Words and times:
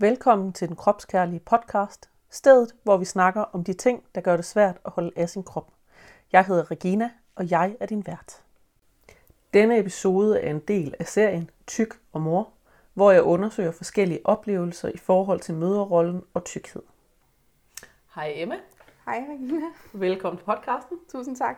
Velkommen 0.00 0.52
til 0.52 0.68
den 0.68 0.76
kropskærlige 0.76 1.40
podcast, 1.40 2.10
stedet 2.30 2.74
hvor 2.82 2.96
vi 2.96 3.04
snakker 3.04 3.40
om 3.40 3.64
de 3.64 3.72
ting, 3.72 4.04
der 4.14 4.20
gør 4.20 4.36
det 4.36 4.44
svært 4.44 4.76
at 4.84 4.92
holde 4.92 5.12
af 5.16 5.28
sin 5.28 5.42
krop. 5.42 5.72
Jeg 6.32 6.44
hedder 6.44 6.70
Regina, 6.70 7.10
og 7.34 7.50
jeg 7.50 7.76
er 7.80 7.86
din 7.86 8.06
vært. 8.06 8.42
Denne 9.54 9.78
episode 9.78 10.40
er 10.40 10.50
en 10.50 10.58
del 10.58 10.94
af 10.98 11.06
serien 11.06 11.50
Tyk 11.66 12.00
og 12.12 12.20
Mor, 12.20 12.48
hvor 12.94 13.10
jeg 13.10 13.22
undersøger 13.22 13.72
forskellige 13.72 14.20
oplevelser 14.24 14.88
i 14.88 14.96
forhold 14.96 15.40
til 15.40 15.54
møderrollen 15.54 16.22
og 16.34 16.44
tykkhed. 16.44 16.82
Hej 18.14 18.32
Emma. 18.34 18.56
Hej 19.04 19.24
Regina. 19.30 19.66
Velkommen 19.92 20.38
til 20.38 20.44
podcasten. 20.44 20.98
Tusind 21.12 21.36
tak. 21.36 21.56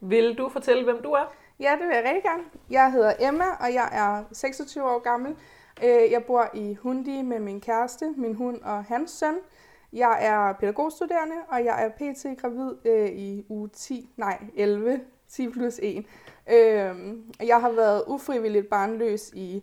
Vil 0.00 0.38
du 0.38 0.48
fortælle, 0.48 0.84
hvem 0.84 1.02
du 1.02 1.10
er? 1.10 1.34
Ja, 1.60 1.72
det 1.80 1.88
vil 1.88 1.94
jeg 1.94 2.04
rigtig 2.04 2.22
gerne. 2.22 2.42
Jeg 2.70 2.92
hedder 2.92 3.12
Emma, 3.20 3.44
og 3.60 3.74
jeg 3.74 3.88
er 3.92 4.24
26 4.32 4.84
år 4.84 4.98
gammel. 4.98 5.36
Øh, 5.84 6.10
jeg 6.10 6.24
bor 6.24 6.50
i 6.54 6.74
Hundi 6.74 7.22
med 7.22 7.40
min 7.40 7.60
kæreste, 7.60 8.14
min 8.16 8.34
hund 8.34 8.62
og 8.62 8.84
hans 8.84 9.10
søn. 9.10 9.36
Jeg 9.92 10.18
er 10.20 10.52
pædagogstuderende, 10.52 11.36
og 11.48 11.64
jeg 11.64 11.84
er 11.84 11.88
pt. 11.88 12.40
gravid 12.40 12.72
øh, 12.84 13.08
i 13.08 13.44
uge 13.48 13.68
10, 13.68 14.10
nej 14.16 14.42
11, 14.56 15.00
10 15.28 15.48
plus 15.48 15.80
1. 15.82 16.06
Øh, 16.50 17.16
jeg 17.40 17.60
har 17.60 17.70
været 17.70 18.04
ufrivilligt 18.06 18.68
barnløs 18.68 19.30
i 19.34 19.62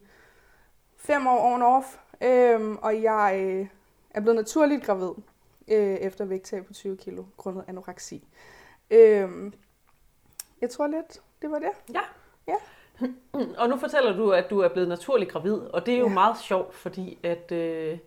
fem 0.98 1.28
år 1.28 1.54
on 1.54 1.62
off, 1.62 1.98
øh, 2.22 2.72
og 2.72 3.02
jeg 3.02 3.42
øh, 3.46 3.68
er 4.10 4.22
blevet 4.22 4.36
naturligt 4.36 4.84
gravid 4.84 5.12
øh, 5.68 5.96
efter 5.96 6.26
vægttab 6.26 6.66
på 6.66 6.74
20 6.74 6.98
kilo, 6.98 7.24
grundet 7.38 7.66
anoreksi. 7.68 8.28
Øh, 8.92 9.52
jeg 10.62 10.70
tror 10.70 10.88
lidt, 10.88 11.22
det 11.42 11.52
var 11.52 11.60
det. 11.60 11.72
Ja. 11.94 12.02
Ja. 12.48 12.56
Og 13.58 13.70
nu 13.70 13.78
fortæller 13.78 14.16
du, 14.16 14.32
at 14.32 14.50
du 14.50 14.60
er 14.60 14.68
blevet 14.68 14.90
naturligt 14.90 15.32
gravid, 15.32 15.58
og 15.58 15.86
det 15.86 15.94
er 15.94 16.00
jo 16.00 16.08
ja. 16.08 16.14
meget 16.14 16.38
sjovt, 16.38 16.74
fordi 16.74 17.18
at, 17.24 17.52
øh, 17.52 17.98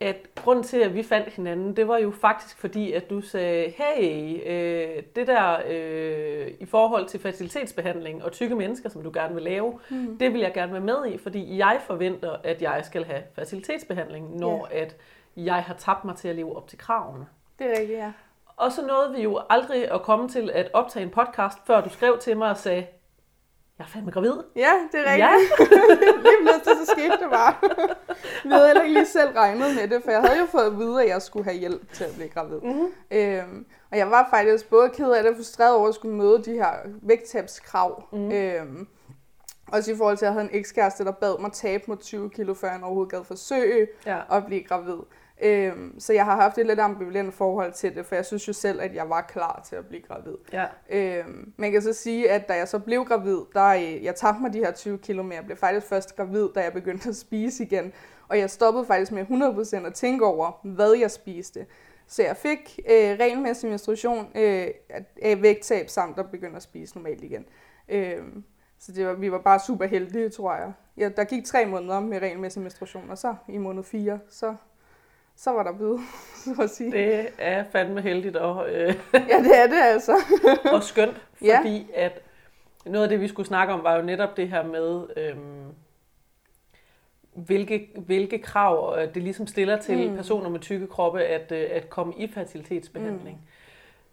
at 0.00 0.16
grunden 0.44 0.64
til, 0.64 0.76
at 0.76 0.94
vi 0.94 1.02
fandt 1.02 1.28
hinanden, 1.28 1.76
det 1.76 1.88
var 1.88 1.98
jo 1.98 2.10
faktisk 2.10 2.58
fordi, 2.58 2.92
at 2.92 3.10
du 3.10 3.20
sagde, 3.20 3.72
hey, 3.76 4.40
øh, 4.46 5.02
det 5.16 5.26
der 5.26 5.56
øh, 5.68 6.50
i 6.60 6.66
forhold 6.66 7.06
til 7.06 7.20
facilitetsbehandling 7.20 8.24
og 8.24 8.32
tykke 8.32 8.54
mennesker, 8.54 8.88
som 8.88 9.02
du 9.02 9.10
gerne 9.14 9.34
vil 9.34 9.42
lave, 9.42 9.78
mm. 9.90 10.18
det 10.18 10.32
vil 10.32 10.40
jeg 10.40 10.52
gerne 10.54 10.72
være 10.72 10.80
med 10.80 11.06
i, 11.06 11.18
fordi 11.18 11.58
jeg 11.58 11.80
forventer, 11.86 12.36
at 12.44 12.62
jeg 12.62 12.80
skal 12.84 13.04
have 13.04 13.22
facilitetsbehandling, 13.34 14.36
når 14.36 14.68
ja. 14.72 14.80
at 14.80 14.96
jeg 15.36 15.62
har 15.62 15.74
tabt 15.74 16.04
mig 16.04 16.16
til 16.16 16.28
at 16.28 16.36
leve 16.36 16.56
op 16.56 16.68
til 16.68 16.78
kravene. 16.78 17.26
Det 17.58 17.66
er 17.66 17.80
rigtigt, 17.80 17.98
ja. 17.98 18.12
Og 18.56 18.72
så 18.72 18.86
nåede 18.86 19.14
vi 19.16 19.22
jo 19.22 19.40
aldrig 19.50 19.90
at 19.90 20.02
komme 20.02 20.28
til 20.28 20.50
at 20.54 20.70
optage 20.72 21.02
en 21.02 21.10
podcast, 21.10 21.58
før 21.66 21.80
du 21.80 21.90
skrev 21.90 22.18
til 22.18 22.36
mig 22.36 22.50
og 22.50 22.56
sagde, 22.56 22.86
jeg 23.82 23.88
er 23.88 23.92
fandme 23.92 24.10
gravid. 24.10 24.32
Ja, 24.56 24.72
det 24.92 25.00
er 25.00 25.12
rigtigt. 25.12 25.18
Ja. 25.18 25.34
lige 26.26 26.38
pludselig 26.40 26.86
så 26.86 26.92
skete 26.96 27.16
det 27.22 27.30
bare. 27.30 27.54
Vi 28.44 28.48
havde 28.48 28.66
heller 28.66 28.82
ikke 28.82 28.94
lige 28.94 29.06
selv 29.06 29.30
regnet 29.36 29.74
med 29.74 29.88
det, 29.88 30.04
for 30.04 30.10
jeg 30.10 30.20
havde 30.20 30.38
jo 30.38 30.46
fået 30.46 30.66
at 30.66 30.78
vide, 30.78 31.02
at 31.02 31.08
jeg 31.08 31.22
skulle 31.22 31.44
have 31.44 31.56
hjælp 31.56 31.92
til 31.92 32.04
at 32.04 32.10
blive 32.14 32.28
gravid. 32.28 32.60
Mm-hmm. 32.60 32.88
Øhm, 33.10 33.66
og 33.90 33.98
jeg 33.98 34.10
var 34.10 34.28
faktisk 34.30 34.70
både 34.70 34.88
ked 34.88 35.10
af 35.10 35.22
det 35.22 35.30
og 35.30 35.36
frustreret 35.36 35.74
over 35.74 35.88
at 35.88 35.94
skulle 35.94 36.16
møde 36.16 36.42
de 36.44 36.52
her 36.52 36.72
vægttabskrav. 37.02 38.08
Mm. 38.12 38.32
Øhm, 38.32 38.88
også 39.72 39.92
i 39.92 39.96
forhold 39.96 40.16
til, 40.16 40.24
at 40.24 40.28
jeg 40.28 40.32
havde 40.32 40.50
en 40.52 40.58
ekskæreste, 40.58 41.04
der 41.04 41.12
bad 41.12 41.40
mig 41.40 41.52
tabe 41.52 41.84
mig 41.88 41.98
20 41.98 42.30
kilo, 42.30 42.54
før 42.54 42.70
jeg 42.70 42.80
overhovedet 42.82 43.12
gad 43.12 43.24
forsøge 43.24 43.86
ja. 44.06 44.36
at 44.36 44.46
blive 44.46 44.62
gravid. 44.62 44.98
Øhm, 45.42 46.00
så 46.00 46.12
jeg 46.12 46.24
har 46.24 46.36
haft 46.36 46.58
et 46.58 46.66
lidt 46.66 46.80
ambivalent 46.80 47.34
forhold 47.34 47.72
til 47.72 47.94
det, 47.94 48.06
for 48.06 48.14
jeg 48.14 48.26
synes 48.26 48.48
jo 48.48 48.52
selv, 48.52 48.80
at 48.80 48.94
jeg 48.94 49.10
var 49.10 49.20
klar 49.20 49.62
til 49.68 49.76
at 49.76 49.86
blive 49.86 50.02
gravid. 50.02 50.36
Ja. 50.52 50.66
Øhm, 50.90 51.52
man 51.56 51.72
kan 51.72 51.82
så 51.82 51.92
sige, 51.92 52.30
at 52.30 52.48
da 52.48 52.54
jeg 52.54 52.68
så 52.68 52.78
blev 52.78 53.04
gravid, 53.04 53.38
der 53.54 53.66
øh, 53.66 54.04
jeg 54.04 54.14
tabte 54.14 54.42
mig 54.42 54.52
de 54.52 54.58
her 54.58 54.72
20 54.72 54.98
kilo, 54.98 55.22
men 55.22 55.32
jeg 55.32 55.44
blev 55.44 55.56
faktisk 55.56 55.86
først 55.86 56.16
gravid, 56.16 56.48
da 56.54 56.60
jeg 56.60 56.72
begyndte 56.72 57.08
at 57.08 57.16
spise 57.16 57.64
igen. 57.64 57.92
Og 58.28 58.38
jeg 58.38 58.50
stoppede 58.50 58.84
faktisk 58.84 59.12
med 59.12 59.26
100% 59.82 59.86
at 59.86 59.94
tænke 59.94 60.24
over, 60.24 60.60
hvad 60.62 60.92
jeg 60.92 61.10
spiste. 61.10 61.66
Så 62.06 62.22
jeg 62.22 62.36
fik 62.36 62.80
øh, 62.90 63.18
regelmæssig 63.20 63.70
menstruation 63.70 64.28
øh, 64.34 64.66
af 65.22 65.42
vægttab, 65.42 65.88
samt 65.88 66.18
at 66.18 66.30
begynde 66.30 66.56
at 66.56 66.62
spise 66.62 66.94
normalt 66.94 67.24
igen. 67.24 67.44
Øhm, 67.88 68.44
så 68.78 68.92
det 68.92 69.06
var, 69.06 69.12
vi 69.12 69.32
var 69.32 69.38
bare 69.38 69.60
super 69.66 69.86
heldige, 69.86 70.28
tror 70.28 70.54
jeg. 70.54 70.72
Ja, 70.96 71.08
der 71.08 71.24
gik 71.24 71.44
tre 71.44 71.66
måneder 71.66 72.00
med 72.00 72.18
regelmæssig 72.18 72.62
menstruation, 72.62 73.10
og 73.10 73.18
så 73.18 73.34
i 73.48 73.58
måned 73.58 73.82
4, 73.82 74.18
så 74.28 74.54
så 75.36 75.50
var 75.50 75.62
der 75.62 75.72
bid, 75.72 75.98
så 76.54 76.62
at 76.62 76.70
sige. 76.70 76.92
Det 76.92 77.28
er 77.38 77.64
fandme 77.72 78.00
heldigt. 78.00 78.36
Og, 78.36 78.70
øh, 78.70 78.94
ja, 79.30 79.38
det 79.42 79.58
er 79.58 79.66
det 79.66 79.82
altså. 79.82 80.12
og 80.74 80.82
skønt, 80.82 81.26
fordi 81.36 81.86
ja. 81.94 82.04
at 82.04 82.22
noget 82.86 83.02
af 83.02 83.08
det, 83.08 83.20
vi 83.20 83.28
skulle 83.28 83.46
snakke 83.46 83.72
om, 83.72 83.82
var 83.82 83.96
jo 83.96 84.02
netop 84.02 84.36
det 84.36 84.48
her 84.48 84.64
med, 84.64 85.06
øhm, 85.16 85.74
hvilke, 87.32 87.88
hvilke 87.96 88.38
krav 88.38 88.98
det 89.14 89.22
ligesom 89.22 89.46
stiller 89.46 89.78
til 89.78 90.10
mm. 90.10 90.16
personer 90.16 90.48
med 90.48 90.60
tykke 90.60 90.86
kroppe 90.86 91.20
at, 91.20 91.52
øh, 91.52 91.68
at 91.70 91.90
komme 91.90 92.14
i 92.16 92.32
fertilitetsbehandling. 92.32 93.48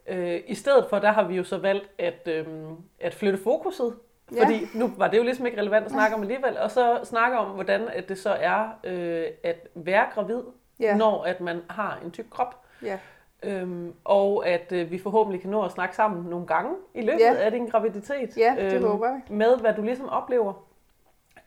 Mm. 0.07 0.13
Øh, 0.13 0.41
I 0.47 0.55
stedet 0.55 0.85
for, 0.89 0.99
der 0.99 1.11
har 1.11 1.27
vi 1.27 1.35
jo 1.35 1.43
så 1.43 1.57
valgt 1.57 1.89
at, 1.97 2.27
øhm, 2.27 2.75
at 2.99 3.13
flytte 3.13 3.39
fokuset 3.43 3.93
fordi 4.37 4.53
ja. 4.53 4.79
nu 4.79 4.91
var 4.97 5.07
det 5.07 5.17
jo 5.17 5.23
ligesom 5.23 5.45
ikke 5.45 5.61
relevant 5.61 5.85
at 5.85 5.91
snakke 5.91 6.15
om 6.15 6.21
alligevel, 6.21 6.57
og 6.57 6.71
så 6.71 6.99
snakke 7.03 7.37
om, 7.37 7.51
hvordan 7.51 7.87
at 7.87 8.09
det 8.09 8.17
så 8.17 8.29
er 8.29 8.67
øh, 8.83 9.25
at 9.43 9.67
være 9.75 10.05
gravid, 10.13 10.41
ja. 10.79 10.97
når 10.97 11.23
at 11.23 11.41
man 11.41 11.61
har 11.69 11.99
en 12.05 12.11
tyk 12.11 12.25
krop. 12.29 12.55
Ja. 12.83 12.99
Øhm, 13.43 13.93
og 14.03 14.47
at 14.47 14.71
øh, 14.71 14.91
vi 14.91 14.99
forhåbentlig 14.99 15.41
kan 15.41 15.49
nå 15.49 15.65
at 15.65 15.71
snakke 15.71 15.95
sammen 15.95 16.25
nogle 16.25 16.47
gange 16.47 16.75
i 16.93 17.01
løbet 17.01 17.19
ja. 17.19 17.33
af 17.33 17.51
din 17.51 17.65
graviditet. 17.65 18.37
Ja, 18.37 18.55
det 18.59 18.73
øhm, 18.73 18.85
håber 18.85 19.07
jeg. 19.07 19.21
Med 19.29 19.59
hvad 19.59 19.73
du 19.73 19.81
ligesom 19.81 20.09
oplever. 20.09 20.53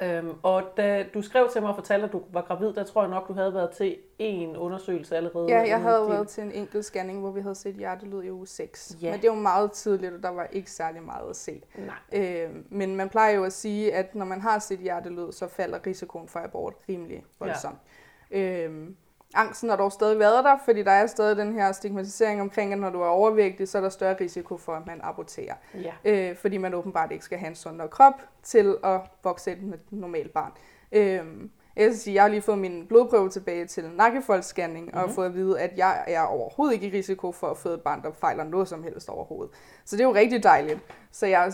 Øhm, 0.03 0.35
og 0.43 0.63
da 0.77 1.05
du 1.15 1.23
skrev 1.23 1.49
til 1.49 1.61
mig 1.61 1.71
og 1.71 1.77
fortalte, 1.77 2.07
at 2.07 2.13
du 2.13 2.23
var 2.33 2.43
gravid, 2.43 2.73
der 2.73 2.85
tror 2.85 3.03
jeg 3.03 3.11
nok, 3.11 3.29
du 3.29 3.33
havde 3.33 3.55
været 3.55 3.71
til 3.71 3.97
en 4.19 4.57
undersøgelse 4.57 5.17
allerede. 5.17 5.47
Ja, 5.49 5.61
jeg 5.61 5.81
havde 5.81 6.09
været 6.09 6.29
til 6.29 6.45
en 6.45 6.53
enkelt 6.53 6.85
scanning, 6.85 7.21
hvor 7.21 7.31
vi 7.31 7.41
havde 7.41 7.55
set 7.55 7.75
hjertelyd 7.75 8.23
i 8.23 8.31
uge 8.31 8.47
6. 8.47 8.97
Ja. 9.03 9.11
Men 9.11 9.23
det 9.23 9.31
var 9.31 9.37
meget 9.37 9.73
tidligt, 9.73 10.15
og 10.15 10.23
der 10.23 10.29
var 10.29 10.47
ikke 10.53 10.71
særlig 10.71 11.03
meget 11.03 11.31
at 11.31 11.37
se. 11.37 11.63
Nej. 11.79 12.23
Øhm, 12.23 12.67
men 12.71 12.97
man 12.97 13.09
plejer 13.09 13.35
jo 13.35 13.45
at 13.45 13.53
sige, 13.53 13.95
at 13.95 14.15
når 14.15 14.25
man 14.25 14.41
har 14.41 14.59
set 14.59 14.79
hjertelyd, 14.79 15.33
så 15.33 15.49
falder 15.49 15.79
risikoen 15.87 16.29
for 16.29 16.41
abort 16.41 16.75
rimelig 16.89 17.25
voldsomt. 17.39 17.79
Ja. 18.31 18.65
Øhm, 18.65 18.97
Angsten 19.35 19.69
har 19.69 19.77
dog 19.77 19.93
stadig 19.93 20.19
været 20.19 20.45
der, 20.45 20.57
fordi 20.65 20.83
der 20.83 20.91
er 20.91 21.07
stadig 21.07 21.37
den 21.37 21.53
her 21.53 21.73
stigmatisering 21.73 22.41
omkring, 22.41 22.73
at 22.73 22.79
når 22.79 22.91
du 22.91 23.01
er 23.01 23.07
overvægtig, 23.07 23.69
så 23.69 23.79
er 23.79 23.83
der 23.83 23.89
større 23.89 24.17
risiko 24.21 24.57
for, 24.57 24.73
at 24.73 24.87
man 24.87 25.01
aborterer. 25.03 25.55
Ja. 25.75 25.93
Øh, 26.05 26.37
fordi 26.37 26.57
man 26.57 26.75
åbenbart 26.75 27.13
ikke 27.13 27.25
skal 27.25 27.39
have 27.39 27.49
en 27.49 27.55
sundere 27.55 27.89
krop 27.89 28.23
til 28.43 28.77
at 28.85 29.01
vokse 29.25 29.53
et 29.53 29.59
normalt 29.91 30.33
barn. 30.33 30.53
Øh, 30.93 31.21
jeg 31.77 31.87
vil 31.87 31.99
sige, 31.99 32.15
jeg 32.15 32.23
har 32.23 32.29
lige 32.29 32.43
fået 32.43 32.59
min 32.59 32.87
blodprøve 32.87 33.29
tilbage 33.29 33.67
til 33.67 33.85
nakkefoldsscanning, 33.97 34.85
mm-hmm. 34.85 35.01
og 35.01 35.07
mhm. 35.07 35.15
fået 35.15 35.27
at 35.27 35.35
vide, 35.35 35.61
at 35.61 35.71
jeg 35.77 36.05
er 36.07 36.23
overhovedet 36.23 36.75
ikke 36.75 36.87
i 36.87 36.91
risiko 36.91 37.33
for 37.33 37.47
at 37.47 37.57
få 37.57 37.69
et 37.69 37.81
barn, 37.81 38.03
der 38.03 38.11
fejler 38.13 38.45
noget 38.45 38.69
som 38.69 38.83
helst 38.83 39.09
overhovedet. 39.09 39.55
Så 39.85 39.97
det 39.97 40.03
er 40.03 40.09
jo 40.09 40.15
rigtig 40.15 40.43
dejligt. 40.43 40.81
Så 41.13 41.27
jeg 41.27 41.53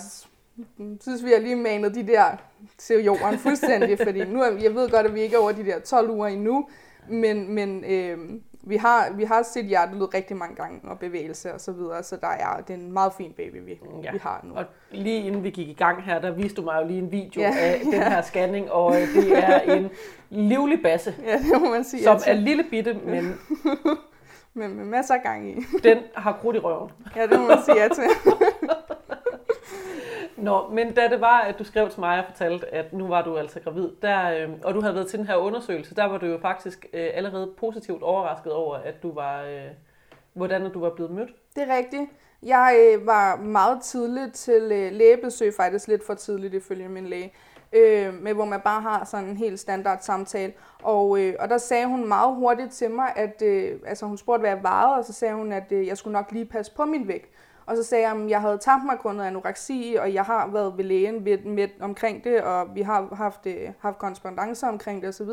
synes, 1.00 1.24
vi 1.24 1.30
har 1.30 1.38
lige 1.38 1.56
manet 1.56 1.94
de 1.94 2.06
der 2.06 2.36
til 2.78 3.04
jorden 3.04 3.38
fuldstændig, 3.38 3.98
fordi 3.98 4.24
nu 4.24 4.44
jeg 4.44 4.74
ved 4.74 4.90
godt, 4.90 5.06
at 5.06 5.14
vi 5.14 5.20
ikke 5.20 5.36
er 5.36 5.40
over 5.40 5.52
de 5.52 5.64
der 5.64 5.78
12 5.78 6.10
uger 6.10 6.26
endnu, 6.26 6.68
men, 7.08 7.54
men 7.54 7.84
øh, 7.84 8.18
vi, 8.62 8.76
har, 8.76 9.12
vi 9.14 9.24
har 9.24 9.42
set 9.42 9.64
hjertelyd 9.64 10.14
rigtig 10.14 10.36
mange 10.36 10.56
gange 10.56 10.80
og 10.84 10.98
bevægelse 10.98 11.54
og 11.54 11.60
så 11.60 11.72
videre, 11.72 12.02
så 12.02 12.16
der 12.16 12.28
er, 12.28 12.60
det 12.60 12.74
er 12.74 12.78
en 12.78 12.92
meget 12.92 13.12
fin 13.12 13.32
baby, 13.36 13.64
vi, 13.64 13.80
ja. 14.02 14.12
vi 14.12 14.18
har 14.18 14.40
nu. 14.44 14.54
Og 14.54 14.64
lige 14.90 15.26
inden 15.26 15.44
vi 15.44 15.50
gik 15.50 15.68
i 15.68 15.72
gang 15.72 16.02
her, 16.02 16.20
der 16.20 16.30
viste 16.30 16.56
du 16.56 16.62
mig 16.62 16.80
jo 16.82 16.86
lige 16.86 16.98
en 16.98 17.12
video 17.12 17.40
ja. 17.40 17.54
af 17.58 17.80
den 17.84 17.92
her 17.92 18.22
scanning, 18.30 18.72
og 18.72 19.00
øh, 19.00 19.14
det 19.14 19.38
er 19.38 19.60
en 19.60 19.90
livlig 20.30 20.82
basse, 20.82 21.14
ja, 21.26 21.38
det 21.38 21.62
må 21.62 21.70
man 21.70 21.84
sige, 21.84 22.02
som 22.02 22.18
er 22.26 22.32
lille 22.32 22.64
bitte, 22.70 22.94
men... 22.94 23.34
men 24.54 24.76
med 24.76 24.84
masser 24.84 25.14
af 25.14 25.22
gang 25.22 25.50
i. 25.50 25.64
den 25.84 25.98
har 26.14 26.32
krudt 26.32 26.56
i 26.56 26.58
røven. 26.58 26.90
ja, 27.16 27.26
det 27.26 27.40
må 27.40 27.46
man 27.46 27.58
sige 27.64 27.82
ja 27.82 27.88
til. 27.88 28.04
Nå, 30.38 30.68
men 30.68 30.94
da 30.94 31.08
det 31.08 31.20
var, 31.20 31.40
at 31.40 31.58
du 31.58 31.64
skrev 31.64 31.90
til 31.90 32.00
mig 32.00 32.18
og 32.18 32.24
fortalte, 32.24 32.74
at 32.74 32.92
nu 32.92 33.06
var 33.06 33.22
du 33.22 33.36
altså 33.36 33.60
gravid, 33.60 33.88
der, 34.02 34.30
øh, 34.30 34.48
og 34.64 34.74
du 34.74 34.80
havde 34.80 34.94
været 34.94 35.06
til 35.08 35.18
den 35.18 35.26
her 35.26 35.36
undersøgelse, 35.36 35.94
der 35.94 36.04
var 36.04 36.18
du 36.18 36.26
jo 36.26 36.38
faktisk 36.38 36.86
øh, 36.92 37.10
allerede 37.14 37.52
positivt 37.58 38.02
overrasket 38.02 38.52
over, 38.52 38.76
at 38.76 39.02
du 39.02 39.14
var, 39.14 39.42
øh, 39.42 39.70
hvordan 40.32 40.72
du 40.72 40.80
var 40.80 40.90
blevet 40.90 41.12
mødt. 41.12 41.30
Det 41.56 41.62
er 41.70 41.76
rigtigt. 41.76 42.10
Jeg 42.42 42.94
øh, 42.94 43.06
var 43.06 43.36
meget 43.36 43.82
tidligt 43.82 44.34
til 44.34 44.62
øh, 44.72 44.92
lægebesøg, 44.92 45.54
faktisk 45.56 45.88
lidt 45.88 46.06
for 46.06 46.14
tidligt 46.14 46.54
ifølge 46.54 46.88
min 46.88 47.06
læge, 47.06 47.32
øh, 47.72 48.14
med 48.14 48.34
hvor 48.34 48.44
man 48.44 48.60
bare 48.60 48.80
har 48.80 49.04
sådan 49.04 49.28
en 49.28 49.36
helt 49.36 49.60
standard 49.60 49.98
samtale. 50.00 50.52
Og, 50.82 51.20
øh, 51.20 51.34
og 51.38 51.48
der 51.48 51.58
sagde 51.58 51.86
hun 51.86 52.08
meget 52.08 52.34
hurtigt 52.34 52.72
til 52.72 52.90
mig, 52.90 53.12
at 53.16 53.42
øh, 53.42 53.80
altså 53.86 54.06
hun 54.06 54.18
spurgte, 54.18 54.40
hvad 54.40 54.50
jeg 54.50 54.62
varede, 54.62 54.98
og 54.98 55.04
så 55.04 55.12
sagde 55.12 55.34
hun, 55.34 55.52
at 55.52 55.72
øh, 55.72 55.86
jeg 55.86 55.96
skulle 55.96 56.12
nok 56.12 56.32
lige 56.32 56.44
passe 56.44 56.74
på 56.74 56.84
min 56.84 57.08
vægt. 57.08 57.30
Og 57.68 57.76
så 57.76 57.82
sagde 57.82 58.08
jeg, 58.08 58.16
at 58.16 58.30
jeg 58.30 58.40
havde 58.40 58.58
tabt 58.58 58.84
mig 58.84 58.98
grundet 58.98 59.24
anoreksi, 59.24 59.96
og 60.00 60.14
jeg 60.14 60.24
har 60.24 60.46
været 60.46 60.76
ved 60.76 60.84
lægen 60.84 61.24
med, 61.24 61.38
med, 61.38 61.68
omkring 61.80 62.24
det, 62.24 62.40
og 62.40 62.74
vi 62.74 62.82
har 62.82 63.14
haft, 63.14 63.46
øh, 63.46 63.70
haft 63.80 63.98
korrespondencer 63.98 64.68
omkring 64.68 65.02
det 65.02 65.08
osv. 65.08 65.28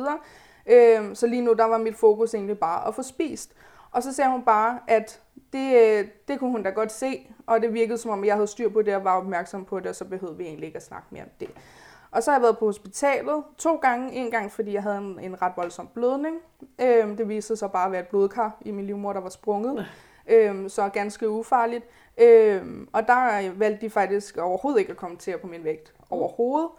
Øh, 0.66 1.16
så 1.16 1.28
lige 1.28 1.42
nu, 1.42 1.54
der 1.54 1.66
var 1.66 1.78
mit 1.78 1.96
fokus 1.96 2.34
egentlig 2.34 2.60
bare 2.60 2.88
at 2.88 2.96
få 2.96 3.04
spist. 3.04 3.52
Og 3.92 4.04
så 4.04 4.14
sagde 4.14 4.32
hun 4.32 4.42
bare, 4.42 4.80
at 4.88 5.22
det, 5.54 5.76
øh, 5.76 6.08
det 6.28 6.40
kunne 6.40 6.52
hun 6.52 6.64
da 6.64 6.70
godt 6.70 6.92
se, 6.92 7.32
og 7.48 7.62
det 7.62 7.74
virkede 7.74 7.98
som 7.98 8.12
om, 8.12 8.26
jeg 8.26 8.34
havde 8.34 8.48
styr 8.48 8.70
på 8.70 8.82
det 8.82 8.96
og 8.96 9.04
var 9.04 9.18
opmærksom 9.18 9.66
på 9.66 9.80
det, 9.80 9.88
og 9.88 9.96
så 9.96 10.06
behøvede 10.06 10.38
vi 10.38 10.44
egentlig 10.44 10.68
ikke 10.68 10.78
at 10.78 10.84
snakke 10.84 11.08
mere 11.12 11.24
om 11.24 11.30
det. 11.40 11.50
Og 12.12 12.24
så 12.24 12.32
har 12.32 12.38
jeg 12.38 12.44
været 12.44 12.58
på 12.58 12.66
hospitalet 12.66 13.44
to 13.58 13.76
gange. 13.76 14.14
En 14.14 14.32
gang, 14.32 14.52
fordi 14.52 14.74
jeg 14.74 14.84
havde 14.84 14.98
en, 14.98 15.20
en 15.20 15.42
ret 15.42 15.54
voldsom 15.56 15.90
blødning. 15.94 16.38
Øhm, 16.82 17.18
det 17.18 17.30
viste 17.30 17.56
sig 17.56 17.72
bare 17.72 17.86
at 17.86 17.92
være 17.92 18.02
et 18.02 18.08
blodkar 18.08 18.58
i 18.62 18.72
min 18.72 18.86
livmor, 18.86 19.14
der 19.14 19.20
var 19.20 19.30
sprunget. 19.30 19.86
Øhm, 20.28 20.70
så 20.70 20.90
ganske 20.90 21.30
ufarligt. 21.30 21.86
Øhm, 22.18 22.88
og 22.94 23.08
der 23.08 23.52
valgte 23.52 23.86
de 23.86 23.90
faktisk 23.90 24.38
overhovedet 24.38 24.80
ikke 24.80 24.92
at 24.92 24.98
kommentere 24.98 25.38
på 25.38 25.48
min 25.48 25.64
vægt. 25.64 25.94
Overhovedet. 26.10 26.70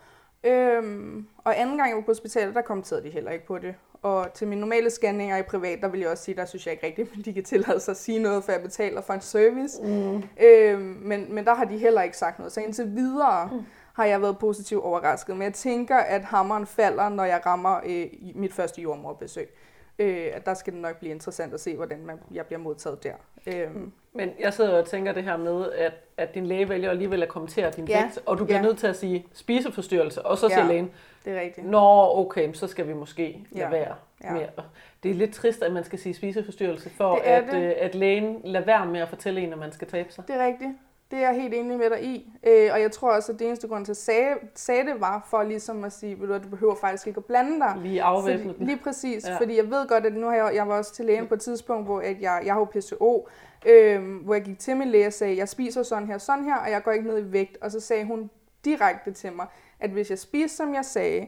Øhm, 0.45 1.27
og 1.39 1.61
anden 1.61 1.77
gang 1.77 1.89
jeg 1.89 1.97
var 1.97 2.03
på 2.03 2.11
hospitalet, 2.11 2.55
der 2.55 2.63
kommenterede 2.63 3.05
de 3.05 3.11
heller 3.11 3.31
ikke 3.31 3.47
på 3.47 3.59
det. 3.59 3.75
Og 4.03 4.33
til 4.33 4.49
mine 4.49 4.61
normale 4.61 4.91
scanninger 4.91 5.37
i 5.37 5.43
privat, 5.43 5.81
der 5.81 5.89
vil 5.89 6.01
jeg 6.01 6.09
også 6.09 6.25
sige, 6.25 6.35
der 6.35 6.45
synes 6.45 6.67
jeg 6.67 6.73
ikke 6.73 6.87
rigtigt, 6.87 7.11
at 7.19 7.25
de 7.25 7.33
kan 7.33 7.45
tillade 7.45 7.81
sig 7.81 7.93
at 7.93 7.97
sige 7.97 8.19
noget, 8.19 8.45
for 8.45 8.53
jeg 8.53 8.63
betaler 8.63 9.01
for 9.01 9.13
en 9.13 9.21
service. 9.21 9.83
Mm. 9.83 10.23
Øhm, 10.45 10.99
men, 11.03 11.35
men 11.35 11.45
der 11.45 11.55
har 11.55 11.65
de 11.65 11.79
heller 11.79 12.03
ikke 12.03 12.17
sagt 12.17 12.39
noget. 12.39 12.53
Så 12.53 12.61
indtil 12.61 12.95
videre 12.95 13.49
mm. 13.53 13.61
har 13.93 14.05
jeg 14.05 14.23
været 14.23 14.39
positivt 14.39 14.85
overrasket. 14.85 15.37
Men 15.37 15.43
jeg 15.43 15.55
tænker, 15.55 15.97
at 15.97 16.25
hammeren 16.25 16.67
falder, 16.67 17.09
når 17.09 17.25
jeg 17.25 17.47
rammer 17.47 17.81
øh, 17.87 18.07
mit 18.35 18.53
første 18.53 18.83
jordmorbesøg. 18.83 19.49
Øh, 19.99 20.27
at 20.35 20.47
der 20.47 20.55
skal 20.55 20.73
det 20.73 20.81
nok 20.83 20.97
blive 20.99 21.13
interessant 21.13 21.55
at 21.55 21.61
se, 21.61 21.77
hvordan 21.77 22.07
man, 22.07 22.19
jeg 22.33 22.47
bliver 22.47 22.59
modtaget 22.61 23.03
der. 23.05 23.13
Øhm. 23.47 23.93
Men 24.13 24.31
jeg 24.41 24.53
sidder 24.55 24.79
og 24.79 24.87
tænker 24.87 25.13
det 25.13 25.25
her 25.25 25.37
med, 25.37 25.73
at, 25.73 25.93
at 26.17 26.35
din 26.35 26.47
læge 26.47 26.69
vælger 26.69 26.91
alligevel 26.91 27.23
at 27.23 27.29
kommentere 27.29 27.71
din 27.71 27.89
Ja. 27.89 28.03
vægt, 28.03 28.19
og 28.27 28.39
du 28.39 28.45
bliver 28.45 28.59
Ja. 28.59 28.63
nødt 28.65 28.79
til 28.79 28.87
at 28.87 28.97
sige 28.97 29.27
spiseforstyrrelse, 29.33 30.23
og 30.27 30.39
så 30.39 30.49
siger 30.49 30.61
Ja. 30.65 30.69
lægen, 30.73 30.91
Det 31.25 31.33
er 31.37 31.41
rigtigt. 31.41 31.67
Nå, 31.67 32.19
okay, 32.19 32.53
så 32.53 32.67
skal 32.67 32.89
vi 32.89 32.93
måske 32.93 33.47
lade 33.51 33.65
Ja. 33.65 33.71
være 33.71 33.95
Ja. 34.25 34.43
at-" 34.43 34.65
Det 35.03 35.11
er 35.11 35.15
lidt 35.15 35.33
trist, 35.35 35.63
at 35.63 35.73
man 35.73 35.85
skal 35.85 35.99
sige 35.99 36.15
spiseforstyrrelse, 36.15 36.91
for 36.91 37.21
at, 37.25 37.45
det. 37.51 37.63
øh, 37.63 37.73
at 37.77 37.95
lægen 37.95 38.41
lader 38.45 38.65
være 38.65 38.87
med 38.87 39.01
at 39.01 39.09
fortælle 39.09 39.41
en, 39.41 39.53
at 39.53 39.59
man 39.59 39.73
skal 39.73 39.89
tabe 39.89 40.13
sig. 40.13 40.25
Det 40.29 40.37
er 40.37 40.47
rigtigt. 40.47 40.71
Det 41.11 41.19
er 41.19 41.31
jeg 41.31 41.43
helt 41.43 41.55
enig 41.55 41.79
med 41.79 41.91
dig 41.91 42.05
i. 42.05 42.33
Øh, 42.47 42.71
og 42.73 42.81
jeg 42.81 42.93
tror 42.93 43.13
også, 43.13 43.33
at 43.33 43.39
det 43.39 43.47
eneste 43.47 43.69
grund 43.69 43.85
til, 43.85 43.93
at 43.93 43.97
sagde, 43.97 44.35
sagde 44.55 44.87
det, 44.87 45.01
var 45.01 45.27
for 45.31 45.43
ligesom 45.43 45.85
at 45.85 45.93
sige, 45.93 46.15
ved 46.15 46.21
du, 46.21 46.27
hvad, 46.27 46.41
du 46.41 46.49
behøver 46.49 46.75
faktisk 46.75 47.07
ikke 47.07 47.19
at 47.19 47.25
blande 47.25 47.61
dig. 47.61 47.75
Lige 47.83 48.03
afvæbne 48.03 48.55
den. 48.59 48.67
lige 48.67 48.77
præcis, 48.77 49.29
ja. 49.29 49.37
fordi 49.39 49.57
jeg 49.57 49.71
ved 49.71 49.89
godt, 49.89 50.07
at 50.07 50.13
nu 50.13 50.27
har 50.27 50.35
jeg, 50.35 50.51
jeg 50.55 50.69
var 50.69 50.79
også 50.79 50.95
til 50.95 51.05
lægen 51.05 51.27
på 51.27 51.35
et 51.35 51.41
tidspunkt, 51.41 51.87
hvor 51.87 52.01
at 52.01 52.21
jeg, 52.21 52.43
jeg 52.45 52.55
har 52.55 52.61
jo 52.61 52.65
PCO, 52.65 53.29
øh, 53.67 54.17
hvor 54.25 54.35
jeg 54.35 54.43
gik 54.43 54.59
til 54.59 54.77
min 54.77 54.89
læge 54.89 55.07
og 55.07 55.13
sagde, 55.13 55.37
jeg 55.37 55.49
spiser 55.49 55.83
sådan 55.83 56.07
her, 56.09 56.19
sådan 56.19 56.45
her, 56.45 56.57
og 56.57 56.71
jeg 56.71 56.83
går 56.83 56.93
ikke 56.93 57.07
ned 57.07 57.19
i 57.29 57.33
vægt. 57.33 57.59
Og 57.61 57.71
så 57.71 57.81
sagde 57.81 58.05
hun 58.05 58.31
direkte 58.65 59.13
til 59.13 59.33
mig, 59.33 59.47
at 59.81 59.91
hvis 59.91 60.11
jeg 60.11 60.19
spiser, 60.19 60.57
som 60.57 60.75
jeg 60.75 60.85
sagde, 60.85 61.27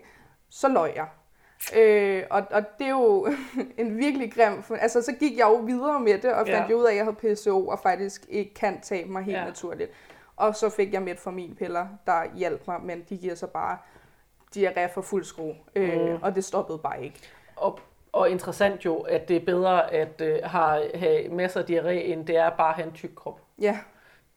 så 0.49 0.69
løg 0.69 0.93
jeg. 0.97 1.07
Øh, 1.77 2.23
og, 2.31 2.43
og 2.51 2.63
det 2.79 2.87
er 2.87 2.91
jo 2.91 3.27
en 3.79 3.99
virkelig 3.99 4.33
grim... 4.35 4.63
for- 4.63 4.75
Altså, 4.75 5.03
så 5.03 5.13
gik 5.13 5.39
jeg 5.39 5.45
jo 5.47 5.55
videre 5.55 6.01
med 6.01 6.19
det, 6.19 6.33
og 6.33 6.47
fandt 6.47 6.51
Ja. 6.51 6.67
jo 6.71 6.79
ud 6.79 6.85
af, 6.85 6.91
at 6.91 6.97
jeg 6.97 7.05
havde 7.05 7.35
PCO, 7.35 7.69
og 7.69 7.79
faktisk 7.79 8.27
ikke 8.29 8.55
kan 8.55 8.81
tabe 8.81 9.09
mig 9.11 9.23
helt 9.23 9.37
Ja. 9.37 9.41
ja. 9.43 9.47
naturligt. 9.47 9.91
Og 10.37 10.57
så 10.57 10.69
fik 10.71 10.93
jeg 10.93 11.03
metforminpiller, 11.03 11.87
der 12.07 12.23
hjalp 12.37 12.67
mig, 12.67 12.77
men 12.83 13.05
de 13.09 13.17
giver 13.17 13.35
så 13.35 13.47
bare 13.47 13.79
diarré 14.57 14.95
for 14.95 15.01
fuld 15.03 15.25
skrue. 15.25 15.55
Øh, 15.75 16.01
Mm. 16.01 16.19
Og 16.23 16.35
det 16.35 16.45
stoppede 16.45 16.79
bare 16.79 17.05
ikke. 17.05 17.21
Og, 17.57 17.79
og 18.13 18.31
interessant 18.31 18.85
jo, 18.85 18.97
at 18.99 19.29
det 19.29 19.37
er 19.37 19.45
bedre 19.45 19.93
at 19.93 20.21
øh, 20.21 20.39
have, 20.45 20.91
have 20.95 21.29
masser 21.29 21.61
af 21.61 21.65
diarré, 21.71 21.89
end 21.91 22.27
det 22.27 22.37
er 22.37 22.51
bare 22.51 22.69
at 22.69 22.75
have 22.75 22.87
en 22.87 22.93
tyk 22.95 23.11
krop. 23.17 23.41
Ja, 23.61 23.79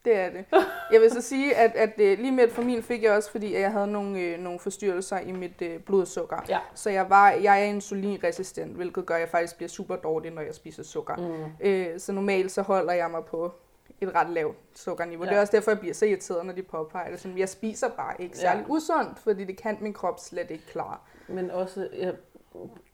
det 0.04 0.16
er 0.16 0.30
det. 0.30 0.44
Jeg 0.92 1.00
vil 1.00 1.10
så 1.10 1.20
sige, 1.20 1.56
at, 1.56 1.70
at 1.74 1.92
øh, 1.98 2.18
lige 2.18 2.32
metformin 2.32 2.82
fik 2.82 3.02
jeg 3.02 3.12
også, 3.12 3.30
fordi 3.30 3.54
jeg 3.54 3.72
havde 3.72 3.86
nogle, 3.86 4.20
øh, 4.20 4.38
nogle 4.38 4.58
forstyrrelser 4.58 5.18
i 5.18 5.32
mit 5.32 5.62
øh, 5.62 5.78
blodsukker. 5.80 6.36
Ja. 6.48 6.58
Så 6.74 6.90
jeg, 6.90 7.10
var, 7.10 7.30
jeg 7.30 7.60
er 7.60 7.64
insulinresistent, 7.64 8.76
hvilket 8.76 9.06
gør, 9.06 9.14
at 9.14 9.20
jeg 9.20 9.28
faktisk 9.28 9.56
bliver 9.56 9.68
super 9.68 9.96
dårlig, 9.96 10.30
når 10.30 10.42
jeg 10.42 10.54
spiser 10.54 10.82
sukker. 10.82 11.16
Mm. 11.16 11.66
Øh, 11.66 12.00
så 12.00 12.12
normalt 12.12 12.52
så 12.52 12.62
holder 12.62 12.92
jeg 12.92 13.10
mig 13.10 13.24
på 13.24 13.52
et 14.00 14.14
ret 14.14 14.30
lavt 14.30 14.56
sukkerniveau. 14.74 15.24
Ja. 15.24 15.30
Det 15.30 15.36
er 15.36 15.40
også 15.40 15.56
derfor, 15.56 15.70
jeg 15.70 15.80
bliver 15.80 15.94
så 15.94 16.06
irriteret, 16.06 16.46
når 16.46 16.52
de 16.52 16.62
påpeger 16.62 17.10
det. 17.10 17.20
Sådan, 17.20 17.38
jeg 17.38 17.48
spiser 17.48 17.88
bare 17.88 18.14
ikke 18.18 18.38
særlig 18.38 18.64
Ja. 18.68 18.72
usundt, 18.74 19.18
fordi 19.18 19.44
det 19.44 19.56
kan 19.56 19.76
min 19.80 19.92
krop 19.92 20.20
slet 20.20 20.50
ikke 20.50 20.64
klare. 20.72 20.96
Men 21.28 21.50
også, 21.50 21.88
jeg, 21.98 22.12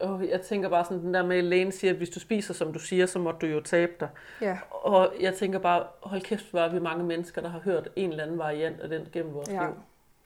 åh, 0.00 0.28
jeg 0.28 0.40
tænker 0.40 0.69
bare 0.69 0.84
sådan, 0.84 1.02
den 1.02 1.14
der 1.14 1.26
med, 1.26 1.37
at 1.38 1.44
lægen 1.44 1.72
siger, 1.72 1.90
at 1.90 1.96
hvis 1.96 2.10
du 2.10 2.20
spiser, 2.20 2.55
som 2.55 2.72
du 2.72 2.78
siger, 2.78 3.06
så 3.06 3.19
må 3.19 3.32
du 3.32 3.46
jo 3.46 3.60
tabe 3.60 3.93
dig. 4.00 4.08
Ja, 4.40 4.58
Og 4.70 5.12
jeg 5.20 5.34
tænker 5.34 5.58
bare, 5.58 5.87
hold 6.02 6.20
kæft, 6.20 6.50
hvor 6.50 6.60
er 6.60 6.69
vi 6.72 6.78
mange 6.81 7.05
mennesker, 7.05 7.40
der 7.43 7.49
har 7.49 7.58
hørt 7.60 7.88
en 7.96 8.10
eller 8.10 8.22
anden 8.25 8.38
variant 8.38 8.81
af 8.81 8.88
den 8.88 9.08
gennem 9.12 9.34
vores 9.34 9.49
ja. 9.49 9.64
liv. 9.66 9.75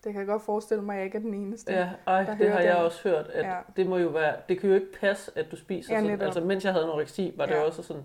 Det 0.05 0.13
kan 0.13 0.19
jeg 0.21 0.27
godt 0.27 0.43
forestille 0.43 0.83
mig, 0.83 0.93
at 0.95 0.99
jeg 0.99 1.05
ikke 1.05 1.17
er 1.19 1.23
den 1.23 1.35
eneste. 1.35 1.73
Ja, 1.73 1.89
ej, 2.07 2.19
det 2.19 2.27
har 2.29 2.35
hører 2.35 2.61
jeg 2.63 2.77
den. 2.77 2.85
også 2.85 3.09
hørt, 3.09 3.27
at 3.29 3.45
Ja. 3.47 3.57
det 3.77 3.87
må 3.87 3.97
jo 3.99 4.09
være, 4.09 4.35
det 4.49 4.61
kan 4.61 4.69
jo 4.69 4.75
ikke 4.75 4.93
passe, 5.01 5.33
at 5.39 5.51
du 5.51 5.57
spiser 5.57 5.95
Ja, 5.95 6.01
sådan, 6.01 6.11
netop. 6.11 6.25
altså 6.27 6.41
mens 6.41 6.65
jeg 6.65 6.73
havde 6.73 6.85
anoreksi, 6.85 7.33
var 7.37 7.47
det 7.47 7.55
Ja. 7.55 7.61
også 7.61 7.83
sådan, 7.83 8.03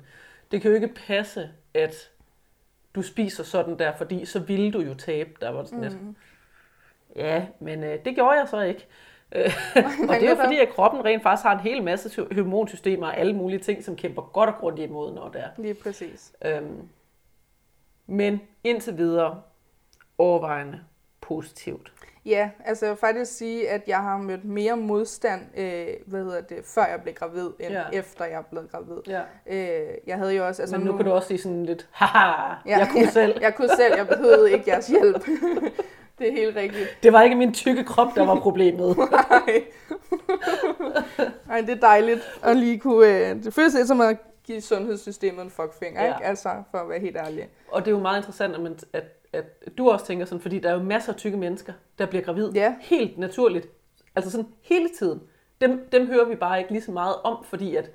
det 0.52 0.62
kan 0.62 0.70
jo 0.72 0.76
ikke 0.76 0.94
passe, 1.08 1.50
at 1.74 2.10
du 2.96 3.02
spiser 3.02 3.44
sådan 3.44 3.80
der, 3.80 3.96
fordi 3.96 4.26
så 4.26 4.40
ville 4.40 4.72
du 4.72 4.80
jo 4.82 4.94
tabe, 4.94 5.30
der 5.42 5.50
var 5.50 5.60
det 5.60 5.70
sådan 5.70 5.84
lidt, 5.84 6.02
Mm. 6.04 6.16
ja, 7.16 7.46
men 7.60 7.84
øh, 7.84 8.06
det 8.06 8.16
gjorde 8.16 8.40
jeg 8.40 8.48
så 8.48 8.62
ikke. 8.62 8.88
Og 10.10 10.16
det 10.16 10.24
er 10.26 10.30
jo 10.30 10.36
fordi, 10.36 10.58
at 10.58 10.70
kroppen 10.70 11.06
rent 11.06 11.24
faktisk 11.24 11.44
har 11.46 11.54
en 11.54 11.60
hel 11.60 11.84
masse 11.84 12.10
sy- 12.10 12.20
hormonsystemer 12.36 13.08
og 13.08 13.18
alle 13.18 13.34
mulige 13.34 13.60
ting, 13.60 13.84
som 13.84 13.96
kæmper 13.96 14.22
godt 14.22 14.50
og 14.50 14.56
grundigt 14.56 14.90
imod, 14.90 15.14
når 15.14 15.30
det 15.30 15.42
er. 15.42 15.48
Lige 15.58 15.74
præcis. 15.74 16.34
Øhm, 16.46 16.82
men 18.08 18.42
indtil 18.64 18.98
videre 18.98 19.42
overvejende 20.18 20.80
positivt. 21.22 21.92
Ja, 22.26 22.50
altså 22.66 22.86
jeg 22.86 22.90
vil 22.92 23.00
faktisk 23.00 23.38
sige, 23.38 23.70
at 23.70 23.82
jeg 23.88 23.98
har 23.98 24.18
mødt 24.18 24.46
mere 24.46 24.78
modstand, 24.78 25.42
øh, 25.58 25.88
hvad 26.06 26.24
hedder 26.24 26.42
det, 26.42 26.58
før 26.76 26.86
jeg 26.86 27.02
blev 27.02 27.14
gravid, 27.14 27.50
end 27.60 27.70
Ja. 27.74 27.82
ja. 27.94 28.00
efter 28.00 28.26
jeg 28.26 28.44
blev 28.52 28.68
gravid. 28.72 28.98
Ja. 29.08 29.22
Øh, 29.48 29.94
jeg 30.08 30.18
havde 30.18 30.36
jo 30.36 30.48
også... 30.48 30.62
Altså 30.62 30.78
men 30.78 30.86
nu 30.88 30.98
kan 30.98 31.06
du 31.06 31.12
også 31.12 31.28
sige 31.28 31.38
sådan 31.38 31.66
lidt, 31.66 31.88
haha, 31.92 32.54
Ja, 32.66 32.78
jeg 32.78 32.88
kunne 32.92 33.08
selv. 33.12 33.38
Jeg 33.42 33.56
kunne 33.56 33.70
selv, 33.70 33.94
jeg 33.98 34.08
behøvede 34.08 34.52
ikke 34.52 34.64
jeres 34.72 34.88
hjælp. 34.88 35.24
det 36.20 36.28
er 36.28 36.32
helt 36.32 36.56
rigtigt. 36.56 36.98
Det 37.04 37.14
var 37.14 37.22
ikke 37.22 37.36
min 37.36 37.54
tykke 37.54 37.84
krop, 37.84 38.16
der 38.16 38.26
var 38.26 38.40
problemet. 38.40 38.98
Nej. 39.30 39.64
Ej, 41.50 41.62
det 41.62 41.70
er 41.70 41.80
dejligt 41.80 42.40
at 42.44 42.58
lige 42.58 42.80
kunne... 42.80 43.30
Øh, 43.30 43.44
det 43.44 43.54
føles 43.54 43.74
lidt 43.74 43.88
som 43.88 44.02
at 44.02 44.18
give 44.44 44.62
sundhedssystemet 44.62 45.42
en 45.42 45.50
fuckfinger, 45.50 46.02
Ja. 46.04 46.08
ja. 46.08 46.16
ikke? 46.16 46.26
Altså, 46.28 46.50
for 46.72 46.78
at 46.78 46.90
være 46.90 47.00
helt 47.00 47.18
ærlig. 47.18 47.50
Og 47.72 47.82
det 47.86 47.88
er 47.88 47.96
jo 47.96 48.02
meget 48.02 48.18
interessant, 48.18 48.56
at, 48.56 48.62
man, 48.62 48.80
at, 48.94 49.04
at 49.34 49.78
du 49.78 49.90
også 49.90 50.06
tænker 50.06 50.26
sådan, 50.26 50.42
fordi 50.42 50.60
der 50.60 50.70
er 50.70 50.74
jo 50.74 50.84
masser 50.84 51.14
af 51.14 51.18
tykke 51.18 51.38
mennesker, 51.38 51.74
der 52.00 52.06
bliver 52.06 52.24
gravid 52.24 52.52
Ja. 52.54 52.76
helt 52.82 53.18
naturligt. 53.18 53.68
Altså 54.16 54.32
sådan 54.32 54.48
hele 54.62 54.90
tiden. 55.00 55.22
Dem, 55.62 55.90
dem 55.92 56.08
hører 56.08 56.26
vi 56.26 56.36
bare 56.36 56.60
ikke 56.60 56.72
lige 56.72 56.82
så 56.82 56.92
meget 56.92 57.16
om, 57.24 57.44
fordi 57.44 57.76
at 57.76 57.92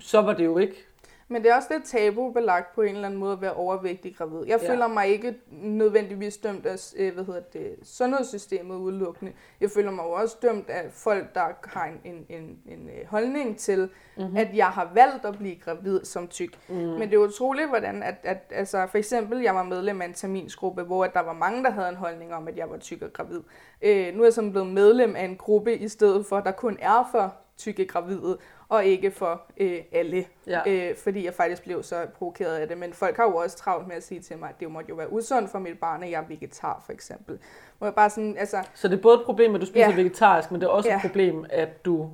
så 0.00 0.22
var 0.22 0.32
det 0.34 0.44
jo 0.44 0.58
ikke. 0.58 0.86
Men 1.28 1.42
det 1.42 1.50
er 1.50 1.54
også 1.56 1.68
lidt 1.70 1.84
tabubelagt 1.84 2.74
på 2.74 2.82
en 2.82 2.94
eller 2.94 3.06
anden 3.08 3.20
måde 3.20 3.32
at 3.32 3.40
være 3.40 3.52
overvægtig 3.52 4.16
gravid. 4.16 4.46
Jeg 4.46 4.60
Ja. 4.62 4.70
føler 4.72 4.86
mig 4.86 5.08
ikke 5.08 5.34
nødvendigvis 5.50 6.36
dømt 6.36 6.66
af 6.66 6.76
øh, 6.96 7.14
hvad 7.14 7.24
hedder 7.24 7.40
det, 7.40 7.76
sundhedssystemet 7.82 8.76
udelukkende. 8.76 9.32
Jeg 9.60 9.70
føler 9.70 9.90
mig 9.90 10.02
jo 10.02 10.10
også 10.10 10.36
dømt 10.42 10.70
af 10.70 10.90
folk, 10.92 11.34
der 11.34 11.40
har 11.64 11.84
en, 11.86 12.00
en, 12.14 12.26
en, 12.28 12.58
en 12.66 12.88
øh, 12.88 13.06
holdning 13.08 13.58
til, 13.58 13.88
mm-hmm. 14.16 14.36
at 14.36 14.48
jeg 14.56 14.66
har 14.66 14.90
valgt 14.94 15.24
at 15.24 15.38
blive 15.38 15.56
gravid 15.56 16.04
som 16.04 16.28
tyk. 16.28 16.58
Mm. 16.68 16.74
Men 16.74 17.02
det 17.02 17.14
er 17.14 17.18
utroligt, 17.18 17.68
hvordan 17.68 18.02
at, 18.02 18.14
at 18.22 18.38
altså, 18.50 18.86
for 18.90 18.98
eksempel, 18.98 19.40
jeg 19.40 19.54
var 19.54 19.62
medlem 19.62 20.02
af 20.02 20.06
en 20.06 20.14
terminsgruppe, 20.14 20.82
hvor 20.82 21.04
at 21.04 21.14
der 21.14 21.20
var 21.20 21.32
mange, 21.32 21.64
der 21.64 21.70
havde 21.70 21.88
en 21.88 21.94
holdning 21.96 22.34
om, 22.34 22.48
at 22.48 22.56
jeg 22.56 22.70
var 22.70 22.76
tyk 22.78 23.02
og 23.02 23.12
gravid. 23.12 23.40
Øh, 23.82 24.14
nu 24.14 24.20
er 24.20 24.26
jeg 24.26 24.32
sådan 24.32 24.50
blevet 24.50 24.68
medlem 24.68 25.16
af 25.16 25.24
en 25.24 25.36
gruppe, 25.36 25.76
i 25.76 25.88
stedet 25.88 26.26
for, 26.26 26.40
der 26.40 26.50
kun 26.52 26.76
er 26.80 27.08
for 27.12 27.34
tykke 27.58 27.84
gravide, 27.86 28.38
og 28.68 28.84
ikke 28.84 29.10
for 29.10 29.42
øh, 29.56 29.78
alle. 29.92 30.24
Ja. 30.46 30.60
Øh, 30.66 30.96
fordi 30.96 31.24
jeg 31.24 31.34
faktisk 31.34 31.62
blev 31.62 31.82
så 31.82 32.06
provokeret 32.18 32.56
af 32.56 32.68
det. 32.68 32.78
Men 32.78 32.92
folk 32.92 33.16
har 33.16 33.24
jo 33.24 33.36
også 33.36 33.56
travlt 33.56 33.88
med 33.88 33.96
at 33.96 34.02
sige 34.02 34.20
til 34.20 34.38
mig, 34.38 34.48
at 34.48 34.60
det 34.60 34.70
måtte 34.70 34.88
jo 34.88 34.94
være 34.94 35.12
usundt 35.12 35.50
for 35.50 35.58
mit 35.58 35.78
barn, 35.78 36.02
at 36.02 36.10
jeg 36.10 36.20
er 36.22 36.28
vegetar, 36.28 36.82
for 36.86 36.92
eksempel. 36.92 37.38
Hvor 37.78 37.86
jeg 37.86 37.94
bare 37.94 38.10
sådan, 38.10 38.36
altså... 38.38 38.56
Så 38.74 38.88
det 38.88 38.98
er 38.98 39.02
både 39.02 39.14
et 39.20 39.24
problem, 39.24 39.54
at 39.54 39.60
du 39.60 39.66
spiser 39.66 39.88
Ja. 39.88 39.94
vegetarisk, 39.96 40.50
men 40.50 40.60
det 40.60 40.66
er 40.66 40.70
også 40.70 40.88
Ja. 40.88 40.96
et 40.96 41.00
problem, 41.02 41.44
at 41.50 41.84
du 41.84 42.02
er 42.02 42.08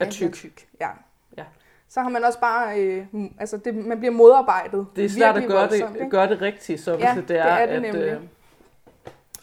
at 0.00 0.06
jeg 0.06 0.10
tyk. 0.12 0.32
tyk. 0.32 0.66
Ja. 0.80 0.88
Ja. 1.38 1.44
Så 1.88 2.00
har 2.00 2.08
man 2.08 2.24
også 2.24 2.40
bare... 2.40 2.80
Øh, 2.80 3.06
m- 3.14 3.34
altså, 3.40 3.56
det, 3.56 3.74
man 3.74 3.98
bliver 3.98 4.12
modarbejdet. 4.12 4.86
Det 4.96 5.04
er 5.04 5.08
svært 5.08 5.36
at 5.36 5.48
gøre 5.48 5.60
voldsomt, 5.68 5.92
det, 5.94 6.00
ikke? 6.00 6.10
gøre 6.10 6.28
det 6.28 6.40
rigtigt, 6.42 6.80
så 6.80 6.94
hvis 6.94 7.04
Ja, 7.04 7.14
det 7.14 7.28
det 7.28 7.38
er, 7.38 7.42
er 7.44 7.66
det 7.66 7.72
at... 7.74 7.82
nemlig. 7.82 8.02
Øh, 8.02 8.20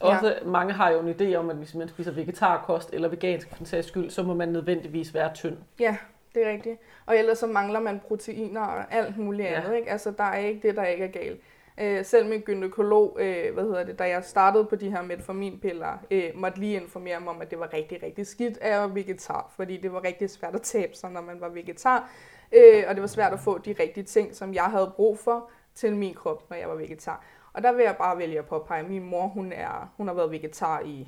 også 0.02 0.40
mange 0.46 0.74
har 0.74 0.90
jo 0.90 1.00
en 1.00 1.16
idé 1.22 1.36
om, 1.36 1.50
at 1.50 1.56
hvis 1.56 1.76
man 1.76 1.88
spiser 1.90 2.12
vegetarkost 2.12 2.90
eller 2.94 3.08
vegansk 3.08 3.50
for 3.50 3.56
den 3.56 3.66
sags 3.66 3.88
skyld, 3.88 4.10
så 4.10 4.24
må 4.24 4.34
man 4.34 4.50
nødvendigvis 4.50 5.14
være 5.14 5.34
tynd. 5.34 5.58
Ja, 5.80 5.98
det 6.36 6.48
er 6.48 6.52
rigtigt. 6.52 6.80
Og 7.06 7.18
ellers 7.18 7.38
så 7.38 7.48
mangler 7.48 7.80
man 7.80 8.02
proteiner 8.08 8.62
og 8.62 8.94
alt 8.94 9.18
muligt 9.18 9.48
Ja. 9.50 9.62
andet. 9.62 9.76
Ikke? 9.76 9.90
Altså, 9.92 10.12
der 10.18 10.24
er 10.24 10.38
ikke 10.38 10.68
det, 10.68 10.76
der 10.76 10.84
ikke 10.86 11.04
er 11.04 11.12
galt. 11.12 11.42
Øh, 11.82 12.06
selv 12.06 12.30
min 12.30 12.42
gynekolog, 12.42 13.18
øh, 13.20 13.54
hvad 13.54 13.64
hedder 13.64 13.84
det, 13.84 14.00
da 14.00 14.04
jeg 14.04 14.24
startede 14.24 14.66
på 14.66 14.76
de 14.76 14.90
her 14.92 15.02
metforminpiller, 15.02 15.98
øh, 16.12 16.24
måtte 16.36 16.60
lige 16.60 16.82
informere 16.82 17.20
mig 17.20 17.30
om, 17.30 17.42
at 17.42 17.52
det 17.52 17.60
var 17.60 17.74
rigtig, 17.74 18.04
rigtig 18.04 18.28
skidt 18.28 18.58
at 18.62 18.80
var 18.80 18.88
vegetar, 18.88 19.52
fordi 19.56 19.78
det 19.78 19.94
var 19.94 20.04
rigtig 20.04 20.30
svært 20.30 20.56
at 20.56 20.62
tabe 20.62 20.96
sig, 20.96 21.12
når 21.12 21.22
man 21.22 21.42
var 21.42 21.50
vegetar. 21.50 22.10
Øh, 22.52 22.84
og 22.88 22.96
det 22.96 23.02
var 23.02 23.08
svært 23.08 23.34
at 23.34 23.40
få 23.40 23.58
de 23.58 23.76
rigtige 23.80 24.04
ting, 24.04 24.36
som 24.36 24.54
jeg 24.54 24.64
havde 24.64 24.92
brug 24.96 25.20
for 25.20 25.50
til 25.76 25.96
min 25.96 26.14
krop, 26.14 26.50
når 26.50 26.58
jeg 26.58 26.70
var 26.70 26.76
vegetar. 26.76 27.24
Og 27.54 27.64
der 27.64 27.72
vil 27.72 27.84
jeg 27.84 27.96
bare 27.98 28.18
vælge 28.18 28.40
at 28.40 28.46
påpege, 28.46 28.80
at 28.80 28.90
min 28.90 29.04
mor, 29.04 29.28
hun, 29.28 29.52
er, 29.52 29.94
hun 29.98 30.08
har 30.08 30.16
været 30.16 30.32
vegetar 30.32 30.82
i 30.86 31.08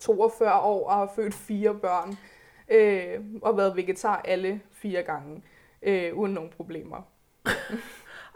42 0.00 0.60
år 0.60 0.88
og 0.88 0.94
har 0.96 1.12
født 1.16 1.34
fire 1.34 1.74
børn 1.74 2.18
øh, 2.68 3.20
og 3.42 3.56
været 3.56 3.76
vegetar 3.76 4.22
alle 4.24 4.60
fire 4.72 5.02
gange, 5.02 5.42
øh, 5.82 6.14
uden 6.14 6.34
nogen 6.34 6.50
problemer. 6.56 7.02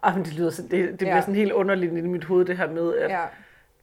Ej, 0.03 0.15
men 0.15 0.25
det 0.25 0.35
lyder 0.35 0.51
sådan, 0.51 0.71
det, 0.71 0.89
det 0.89 0.99
bliver 0.99 1.15
Ja. 1.15 1.21
sådan 1.21 1.35
helt 1.35 1.53
underligt 1.53 1.93
i 1.93 2.01
mit 2.01 2.25
hoved, 2.25 2.45
det 2.45 2.57
her 2.57 2.71
med, 2.71 2.95
at, 2.97 3.11
Ja, 3.11 3.25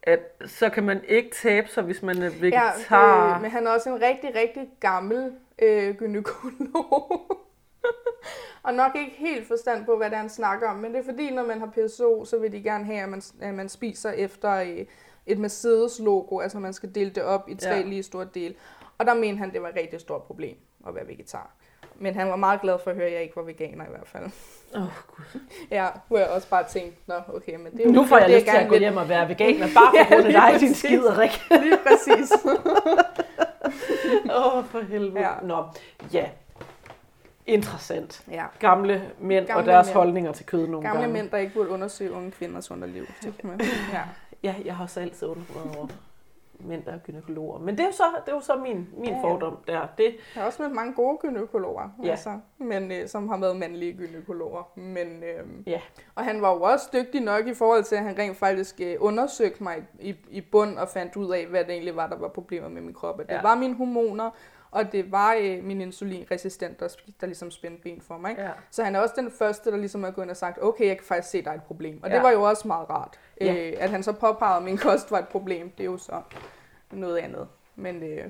at 0.03 0.19
så 0.45 0.69
kan 0.69 0.83
man 0.83 1.01
ikke 1.07 1.29
tabe 1.35 1.67
sig, 1.67 1.83
hvis 1.83 2.03
man 2.03 2.17
er 2.17 2.29
Ja, 2.29 2.39
vegetar. 2.39 3.35
øh, 3.35 3.41
men 3.41 3.51
han 3.51 3.67
er 3.67 3.71
også 3.71 3.95
en 3.95 4.01
rigtig, 4.01 4.35
rigtig 4.35 4.69
gammel 4.79 5.31
øh, 5.61 5.95
gynekolog. 5.95 7.21
og 8.63 8.73
nok 8.73 8.91
ikke 8.95 9.15
helt 9.17 9.47
forstand 9.47 9.85
på, 9.85 9.97
hvad 9.97 10.09
det 10.09 10.15
er, 10.15 10.19
han 10.19 10.29
snakker 10.29 10.69
om. 10.69 10.75
Men 10.75 10.93
det 10.93 10.99
er 10.99 11.03
fordi, 11.05 11.31
når 11.31 11.43
man 11.45 11.59
har 11.59 11.67
PSO, 11.77 12.25
så 12.25 12.37
vil 12.37 12.51
de 12.51 12.63
gerne 12.63 12.85
have, 12.85 12.99
at 13.01 13.09
man, 13.09 13.21
at 13.41 13.53
man 13.53 13.69
spiser 13.69 14.11
efter 14.11 14.51
øh, 14.55 14.85
et 15.25 15.37
Mercedes-logo. 15.39 16.39
Altså 16.39 16.59
man 16.59 16.73
skal 16.73 16.95
dele 16.95 17.09
det 17.09 17.23
op 17.23 17.49
i 17.49 17.55
tre 17.55 17.69
Ja. 17.69 17.75
ja. 17.75 17.81
lige 17.83 18.03
store 18.03 18.27
dele. 18.33 18.55
Og 18.97 19.05
der 19.05 19.13
mente 19.13 19.37
han, 19.37 19.53
det 19.53 19.61
var 19.61 19.69
et 19.69 19.75
rigtig 19.75 19.99
stort 19.99 20.23
problem 20.23 20.55
at 20.87 20.95
være 20.95 21.07
vegetar. 21.07 21.51
Men 21.95 22.15
han 22.15 22.29
var 22.29 22.35
meget 22.35 22.61
glad 22.61 22.77
for 22.83 22.91
at 22.91 22.95
høre, 22.97 23.05
at 23.07 23.13
jeg 23.13 23.21
ikke 23.21 23.35
var 23.35 23.41
veganer 23.41 23.85
i 23.85 23.89
hvert 23.89 24.07
fald. 24.07 24.23
Åh, 24.75 24.81
oh, 24.81 24.87
Gud. 25.33 25.39
Ja, 25.71 25.87
hvor 26.07 26.17
jeg 26.17 26.27
også 26.27 26.49
bare 26.49 26.63
tænkte, 26.69 26.97
nå 27.07 27.15
okay, 27.33 27.55
men 27.55 27.71
det 27.77 27.85
er 27.85 27.89
Nu 27.91 28.05
får 28.05 28.17
jeg 28.17 28.27
det, 28.29 28.35
lyst 28.35 28.45
til 28.45 28.57
at 28.57 28.69
gå 28.69 28.75
hjem 28.77 28.97
og 28.97 29.09
være 29.09 29.29
veganer, 29.29 29.67
bare 29.75 29.91
Ja, 29.97 30.03
grund 30.03 30.25
af 30.25 30.31
lige 30.31 30.41
dig, 30.41 30.59
din 30.59 30.69
præcis. 30.69 30.77
skiderik. 30.77 31.31
Lige 31.49 31.77
præcis. 31.87 32.31
Åh, 34.31 34.57
oh, 34.57 34.65
for 34.65 34.79
helvede. 34.79 35.19
Ja. 35.19 35.31
Nå, 35.43 35.63
ja. 36.13 36.29
Interessant. 37.47 38.23
ja. 38.31 38.45
Gamle 38.59 39.11
mænd 39.19 39.45
Gamle 39.47 39.61
og 39.61 39.65
deres 39.65 39.87
mænd. 39.87 39.95
holdninger 39.97 40.31
til 40.31 40.45
kød 40.45 40.67
nogle 40.67 40.87
Gamle 40.87 41.01
gange. 41.01 41.13
mænd, 41.13 41.29
der 41.29 41.37
ikke 41.37 41.53
burde 41.53 41.69
undersøge 41.69 42.11
unge 42.11 42.31
kvinders 42.31 42.71
underliv. 42.71 43.03
Ja. 43.93 44.01
Ja, 44.43 44.55
jeg 44.65 44.75
har 44.75 44.83
også 44.83 44.99
altid 44.99 45.27
undret 45.27 45.77
over 45.77 45.87
mænd, 46.59 46.83
der 46.83 46.91
er 46.91 46.97
gynekologer. 46.97 47.59
Men 47.59 47.75
det 47.77 47.83
er 47.83 47.87
jo 47.87 47.91
så, 47.91 48.03
det 48.25 48.31
er 48.31 48.35
jo 48.35 48.41
så 48.41 48.55
min, 48.55 48.87
min 48.97 49.05
Ja, 49.05 49.11
ja, 49.11 49.17
ja. 49.17 49.23
fordom 49.23 49.57
der. 49.67 49.87
Det, 49.97 50.03
Jeg 50.05 50.41
har 50.41 50.45
også 50.45 50.61
mødt 50.61 50.73
mange 50.75 50.93
gode 50.93 51.17
gynekologer, 51.21 51.89
Ja. 52.03 52.09
altså, 52.09 52.39
men, 52.57 52.91
øh, 52.91 53.07
som 53.07 53.29
har 53.29 53.37
været 53.37 53.55
mandlige 53.55 53.93
gynekologer. 53.93 54.71
Men, 54.75 55.23
øh, 55.23 55.45
Ja. 55.67 55.81
Og 56.15 56.23
han 56.23 56.41
var 56.41 56.53
jo 56.53 56.61
også 56.61 56.89
dygtig 56.93 57.21
nok 57.21 57.47
i 57.47 57.53
forhold 57.53 57.83
til, 57.83 57.95
at 57.95 58.03
han 58.03 58.17
rent 58.17 58.37
faktisk 58.37 58.75
øh, 58.83 58.95
undersøgte 58.99 59.63
mig 59.63 59.75
i, 59.99 60.15
i 60.29 60.41
bund 60.41 60.77
og 60.77 60.89
fandt 60.89 61.15
ud 61.15 61.33
af, 61.33 61.45
hvad 61.47 61.63
det 61.63 61.71
egentlig 61.71 61.95
var, 61.95 62.07
der 62.07 62.17
var 62.17 62.27
problemer 62.27 62.69
med 62.69 62.81
min 62.81 62.93
krop. 62.93 63.19
At 63.19 63.27
det 63.29 63.33
Ja. 63.35 63.41
var 63.41 63.55
mine 63.55 63.73
hormoner, 63.75 64.29
og 64.71 64.91
det 64.91 65.11
var 65.11 65.35
øh, 65.41 65.63
min 65.63 65.81
insulinresistent, 65.81 66.79
der, 66.79 66.87
der 67.21 67.27
ligesom 67.27 67.51
spændte 67.51 67.81
ben 67.83 68.01
for 68.01 68.17
mig. 68.17 68.35
ja. 68.37 68.49
Så 68.71 68.83
han 68.83 68.95
er 68.95 68.99
også 68.99 69.13
den 69.17 69.31
første, 69.31 69.71
der 69.71 69.77
ligesom 69.77 70.03
er 70.03 70.11
gået 70.11 70.25
ind 70.25 70.31
og 70.31 70.37
sagt, 70.37 70.57
okay, 70.63 70.87
jeg 70.87 70.97
kan 70.97 71.05
faktisk 71.05 71.29
se, 71.31 71.41
der 71.43 71.51
er 71.51 71.55
et 71.55 71.63
problem. 71.63 72.03
Og 72.03 72.09
Ja. 72.09 72.15
det 72.15 72.23
var 72.23 72.31
jo 72.31 72.41
også 72.41 72.67
meget 72.67 72.89
rart. 72.89 73.19
Ja. 73.41 73.53
Øh, 73.55 73.73
at 73.79 73.89
han 73.89 74.03
så 74.03 74.11
påpegede, 74.13 74.57
at 74.57 74.63
min 74.63 74.77
kost 74.77 75.11
var 75.11 75.19
et 75.19 75.27
problem, 75.27 75.69
det 75.69 75.79
er 75.83 75.85
jo 75.85 75.97
så 75.97 76.21
noget 76.91 77.17
andet. 77.17 77.47
Men 77.75 78.03
øh, 78.03 78.25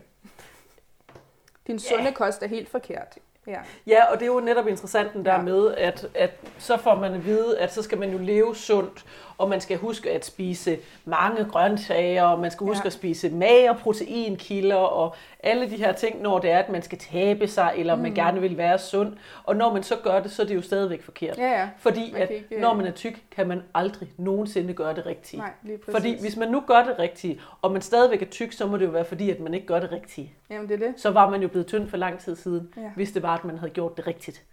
din 1.67 1.79
sunde 1.79 2.11
kost 2.11 2.43
er 2.43 2.47
helt 2.47 2.69
forkert. 2.69 3.17
Ja. 3.47 3.59
Ja, 3.87 4.05
og 4.11 4.19
det 4.19 4.23
er 4.23 4.27
jo 4.33 4.39
netop 4.39 4.67
interessant 4.67 5.13
den 5.13 5.25
der 5.25 5.31
Ja. 5.31 5.37
ja. 5.37 5.43
med, 5.43 5.73
at, 5.75 6.07
at 6.15 6.31
så 6.57 6.77
får 6.77 6.95
man 6.95 7.13
at 7.13 7.25
vide, 7.25 7.59
at 7.59 7.73
så 7.73 7.81
skal 7.83 7.97
man 7.97 8.11
jo 8.11 8.17
leve 8.17 8.55
sundt, 8.55 9.05
og 9.41 9.49
man 9.49 9.61
skal 9.61 9.77
huske 9.77 10.11
at 10.11 10.25
spise 10.25 10.77
mange 11.05 11.45
grøntsager, 11.45 12.23
og 12.23 12.39
man 12.39 12.51
skal 12.51 12.67
huske 12.67 12.81
Ja. 12.83 12.87
at 12.87 12.93
spise 12.93 13.29
mager, 13.29 13.73
proteinkilder, 13.73 14.75
og 14.75 15.15
alle 15.43 15.69
de 15.69 15.75
her 15.75 15.91
ting, 15.91 16.21
når 16.21 16.39
det 16.39 16.51
er, 16.51 16.59
at 16.59 16.69
man 16.69 16.81
skal 16.81 16.97
tabe 16.97 17.47
sig, 17.47 17.73
eller 17.77 17.95
mm. 17.95 18.01
man 18.01 18.13
gerne 18.13 18.41
vil 18.41 18.57
være 18.57 18.79
sund. 18.79 19.13
Og 19.43 19.55
når 19.55 19.73
man 19.73 19.83
så 19.83 19.95
gør 20.03 20.19
det, 20.19 20.31
så 20.31 20.41
er 20.41 20.45
det 20.45 20.55
jo 20.55 20.61
stadigvæk 20.61 21.03
forkert. 21.03 21.37
Ja, 21.37 21.59
ja. 21.59 21.69
Fordi 21.77 22.11
Man 22.13 22.21
at 22.21 22.29
ikke, 22.29 22.45
øh, 22.55 22.61
når 22.61 22.73
man 22.73 22.85
er 22.87 22.91
tyk, 22.91 23.23
kan 23.31 23.47
man 23.47 23.63
aldrig 23.73 24.09
nogensinde 24.17 24.73
gøre 24.73 24.95
det 24.95 25.05
rigtige. 25.05 25.39
Nej, 25.39 25.51
lige 25.63 25.77
præcis. 25.77 25.95
Fordi 25.95 26.19
hvis 26.21 26.37
man 26.37 26.49
nu 26.49 26.63
gør 26.67 26.83
det 26.83 26.99
rigtige, 26.99 27.41
og 27.61 27.71
man 27.71 27.81
stadigvæk 27.81 28.21
er 28.21 28.25
tyk, 28.25 28.51
så 28.51 28.65
må 28.67 28.77
det 28.77 28.85
jo 28.85 28.91
være 28.91 29.05
fordi, 29.05 29.29
at 29.29 29.39
man 29.39 29.53
ikke 29.53 29.67
gør 29.67 29.79
det 29.79 29.91
rigtige. 29.91 30.33
Jamen, 30.49 30.69
det 30.69 30.83
er 30.83 30.87
det. 30.87 30.93
Så 31.01 31.09
var 31.11 31.29
man 31.29 31.41
jo 31.41 31.47
blevet 31.47 31.67
tynd 31.67 31.89
for 31.89 31.97
lang 31.97 32.19
tid 32.19 32.35
siden, 32.35 32.73
ja. 32.77 32.81
hvis 32.95 33.11
det 33.11 33.23
var, 33.23 33.37
at 33.37 33.45
man 33.45 33.57
havde 33.57 33.71
gjort 33.71 33.97
det 33.97 34.07
rigtigt. 34.07 34.43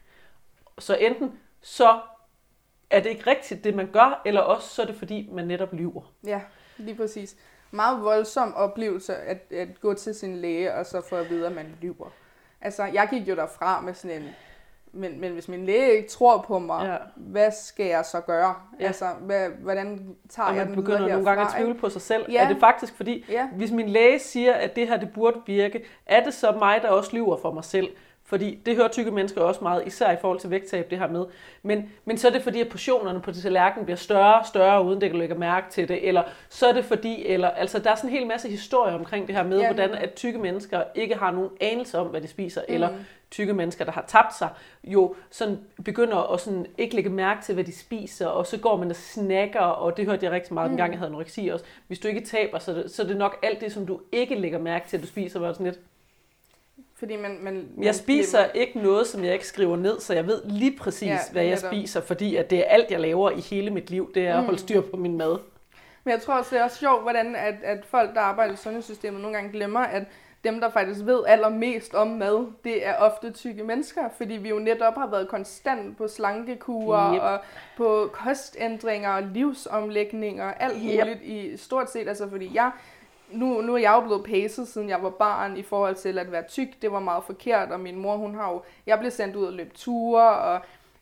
Så 0.78 0.94
enten 0.94 1.32
så 1.62 1.98
er 2.90 3.00
det 3.00 3.10
ikke 3.10 3.30
rigtigt, 3.30 3.64
det 3.64 3.74
man 3.74 3.86
gør, 3.92 4.22
eller 4.24 4.40
også 4.40 4.68
så 4.68 4.82
er 4.82 4.86
det 4.86 4.94
fordi, 4.96 5.28
man 5.32 5.46
netop 5.46 5.72
lyver. 5.72 6.02
Ja, 6.26 6.40
lige 6.76 6.96
præcis. 6.96 7.36
Meget 7.70 8.02
voldsom 8.04 8.54
oplevelse 8.54 9.16
at, 9.16 9.38
at 9.50 9.80
gå 9.80 9.94
til 9.94 10.14
sin 10.14 10.36
læge, 10.36 10.74
og 10.74 10.86
så 10.86 11.00
få 11.08 11.16
at 11.16 11.30
vide, 11.30 11.46
at 11.46 11.52
man 11.54 11.76
lyver. 11.82 12.06
Altså, 12.60 12.84
jeg 12.84 13.08
gik 13.10 13.28
jo 13.28 13.34
derfra 13.36 13.80
med 13.80 13.94
sådan 13.94 14.22
en... 14.22 14.28
Men, 14.92 15.20
men 15.20 15.32
hvis 15.32 15.48
min 15.48 15.66
læge 15.66 15.96
ikke 15.96 16.08
tror 16.08 16.44
på 16.46 16.58
mig, 16.58 16.86
ja. 16.86 16.96
Hvad 17.16 17.50
skal 17.62 17.86
jeg 17.86 18.04
så 18.04 18.20
gøre? 18.20 18.54
Ja. 18.80 18.86
Altså, 18.86 19.06
hvad, 19.20 19.48
hvordan 19.48 20.16
tager 20.28 20.48
Og 20.48 20.56
jeg 20.56 20.60
man 20.64 20.66
den 20.66 20.76
begynder 20.76 20.98
videre 20.98 21.12
nogle 21.12 21.28
gange 21.28 21.40
at 21.40 21.46
herfra, 21.46 21.58
tvivle 21.58 21.78
på 21.80 21.90
sig 21.90 22.02
selv. 22.02 22.30
Ja. 22.32 22.44
Er 22.44 22.48
det 22.48 22.56
faktisk 22.60 22.96
fordi, 22.96 23.24
Ja. 23.28 23.48
hvis 23.48 23.70
min 23.70 23.88
læge 23.88 24.18
siger, 24.18 24.54
at 24.54 24.76
det 24.76 24.88
her 24.88 24.96
det 24.96 25.12
burde 25.14 25.40
virke, 25.46 25.84
er 26.06 26.24
det 26.24 26.34
så 26.34 26.52
mig, 26.52 26.82
der 26.82 26.88
også 26.88 27.16
lyver 27.16 27.36
for 27.36 27.52
mig 27.52 27.64
selv? 27.64 27.88
Fordi 28.28 28.58
det 28.66 28.76
hører 28.76 28.88
tykke 28.88 29.10
mennesker 29.10 29.40
også 29.40 29.60
meget, 29.62 29.86
især 29.86 30.12
i 30.12 30.16
forhold 30.20 30.40
til 30.40 30.50
vægttab, 30.50 30.90
det 30.90 30.98
her 30.98 31.08
med. 31.08 31.24
Men, 31.62 31.92
men 32.04 32.18
så 32.18 32.28
er 32.28 32.32
det 32.32 32.42
fordi, 32.42 32.60
at 32.60 32.68
portionerne 32.68 33.20
på 33.20 33.32
tallerkenen 33.32 33.84
bliver 33.84 33.96
større 33.96 34.40
og 34.40 34.46
større, 34.46 34.84
uden 34.84 35.00
det 35.00 35.10
kan 35.10 35.18
lægge 35.18 35.34
mærke 35.34 35.70
til 35.70 35.88
det. 35.88 36.08
Eller 36.08 36.22
så 36.48 36.66
er 36.66 36.72
det 36.72 36.84
fordi, 36.84 37.26
eller, 37.26 37.48
altså 37.48 37.78
der 37.78 37.90
er 37.90 37.94
sådan 37.94 38.10
en 38.10 38.16
hel 38.16 38.26
masse 38.26 38.48
historier 38.48 38.94
omkring 38.94 39.26
det 39.26 39.36
her 39.36 39.42
med, 39.42 39.58
Ja. 39.58 39.66
ja. 39.66 39.72
hvordan 39.72 39.94
at 39.94 40.14
tykke 40.14 40.38
mennesker 40.38 40.82
ikke 40.94 41.14
har 41.14 41.30
nogen 41.30 41.50
anelse 41.60 41.98
om, 41.98 42.06
hvad 42.06 42.20
de 42.20 42.28
spiser, 42.28 42.60
mm. 42.68 42.74
eller 42.74 42.88
tykke 43.30 43.54
mennesker, 43.54 43.84
der 43.84 43.92
har 43.92 44.04
tabt 44.08 44.36
sig, 44.38 44.48
jo 44.84 45.14
sådan 45.30 45.58
begynder 45.84 46.32
at 46.32 46.40
sådan 46.40 46.66
ikke 46.78 46.94
lægge 46.94 47.10
mærke 47.10 47.42
til, 47.42 47.54
hvad 47.54 47.64
de 47.64 47.78
spiser, 47.78 48.26
og 48.26 48.46
så 48.46 48.58
går 48.58 48.76
man 48.76 48.90
og 48.90 48.96
snakker, 48.96 49.60
og 49.60 49.96
det 49.96 50.06
hørte 50.06 50.24
jeg 50.24 50.32
rigtig 50.32 50.54
meget, 50.54 50.70
mm. 50.70 50.72
dengang 50.72 50.92
jeg 50.92 50.98
havde 50.98 51.10
anoreksi 51.10 51.48
også. 51.48 51.64
Hvis 51.86 51.98
du 51.98 52.08
ikke 52.08 52.20
taber, 52.20 52.58
så 52.58 52.70
er, 52.70 52.74
det, 52.74 52.90
så 52.90 53.02
er 53.02 53.06
det 53.06 53.16
nok 53.16 53.36
alt 53.42 53.60
det, 53.60 53.72
som 53.72 53.86
du 53.86 54.00
ikke 54.12 54.34
lægger 54.34 54.58
mærke 54.58 54.88
til, 54.88 54.96
at 54.96 55.02
du 55.02 55.06
spiser, 55.06 55.40
var 55.40 55.52
sådan 55.52 55.66
lidt. 55.66 55.78
Fordi 56.98 57.16
man, 57.16 57.38
man, 57.42 57.68
man 57.76 57.84
Jeg 57.84 57.94
spiser 57.94 58.44
ikke 58.54 58.78
noget, 58.78 59.06
som 59.06 59.24
jeg 59.24 59.32
ikke 59.32 59.46
skriver 59.46 59.76
ned, 59.76 60.00
så 60.00 60.14
jeg 60.14 60.26
ved 60.26 60.42
lige 60.44 60.76
præcis, 60.78 61.08
Ja, 61.08 61.18
hvad 61.32 61.44
jeg 61.44 61.58
spiser, 61.58 62.00
fordi 62.00 62.36
at 62.36 62.50
det 62.50 62.58
er 62.58 62.64
alt, 62.64 62.90
jeg 62.90 63.00
laver 63.00 63.30
i 63.30 63.40
hele 63.40 63.70
mit 63.70 63.90
liv, 63.90 64.10
det 64.14 64.26
er 64.26 64.36
at 64.38 64.44
holde 64.44 64.58
styr 64.58 64.80
på 64.80 64.96
min 64.96 65.16
mad. 65.16 65.38
Men 66.04 66.12
jeg 66.12 66.22
tror 66.22 66.34
også, 66.34 66.50
det 66.54 66.60
er 66.60 66.64
også 66.64 66.78
sjovt, 66.78 67.02
hvordan 67.02 67.36
at, 67.36 67.54
at 67.64 67.84
folk, 67.86 68.14
der 68.14 68.20
arbejder 68.20 68.54
i 68.54 68.56
sundhedssystemet, 68.56 69.20
nogle 69.20 69.36
gange 69.36 69.52
glemmer, 69.52 69.80
at 69.80 70.02
dem, 70.44 70.60
der 70.60 70.70
faktisk 70.70 71.00
ved 71.06 71.20
allermest 71.26 71.94
om 71.94 72.06
mad, 72.08 72.46
det 72.64 72.86
er 72.86 72.94
ofte 72.94 73.30
tykke 73.30 73.64
mennesker, 73.64 74.02
fordi 74.16 74.34
vi 74.34 74.48
jo 74.48 74.58
netop 74.58 74.94
har 74.94 75.06
været 75.10 75.28
konstant 75.28 75.96
på 75.98 76.08
slankekurer 76.08 77.14
Yep. 77.14 77.22
og 77.22 77.38
på 77.76 78.10
kostændringer 78.12 79.10
og 79.10 79.22
livsomlægninger 79.22 80.44
og 80.44 80.62
alt 80.62 80.74
Yep. 80.76 80.82
muligt 80.98 81.22
i 81.22 81.56
stort 81.56 81.90
set. 81.90 82.08
Altså 82.08 82.28
fordi 82.30 82.50
jeg, 82.54 82.70
nu, 83.30 83.60
nu 83.60 83.74
er 83.74 83.78
jeg 83.78 83.92
jo 83.92 84.00
blevet 84.00 84.24
pacet, 84.24 84.68
siden 84.68 84.88
jeg 84.88 85.02
var 85.02 85.10
barn, 85.10 85.56
i 85.56 85.62
forhold 85.62 85.94
til 85.94 86.18
at 86.18 86.32
være 86.32 86.44
tyk. 86.48 86.82
Det 86.82 86.92
var 86.92 87.00
meget 87.00 87.24
forkert, 87.24 87.72
og 87.72 87.80
min 87.80 87.98
mor, 87.98 88.16
hun 88.16 88.34
har 88.34 88.52
jo, 88.52 88.62
jeg 88.86 88.98
blev 88.98 89.10
sendt 89.10 89.36
ud 89.36 89.44
og 89.44 89.52
løbe 89.52 89.74
ture, 89.74 90.30
og, 90.30 90.60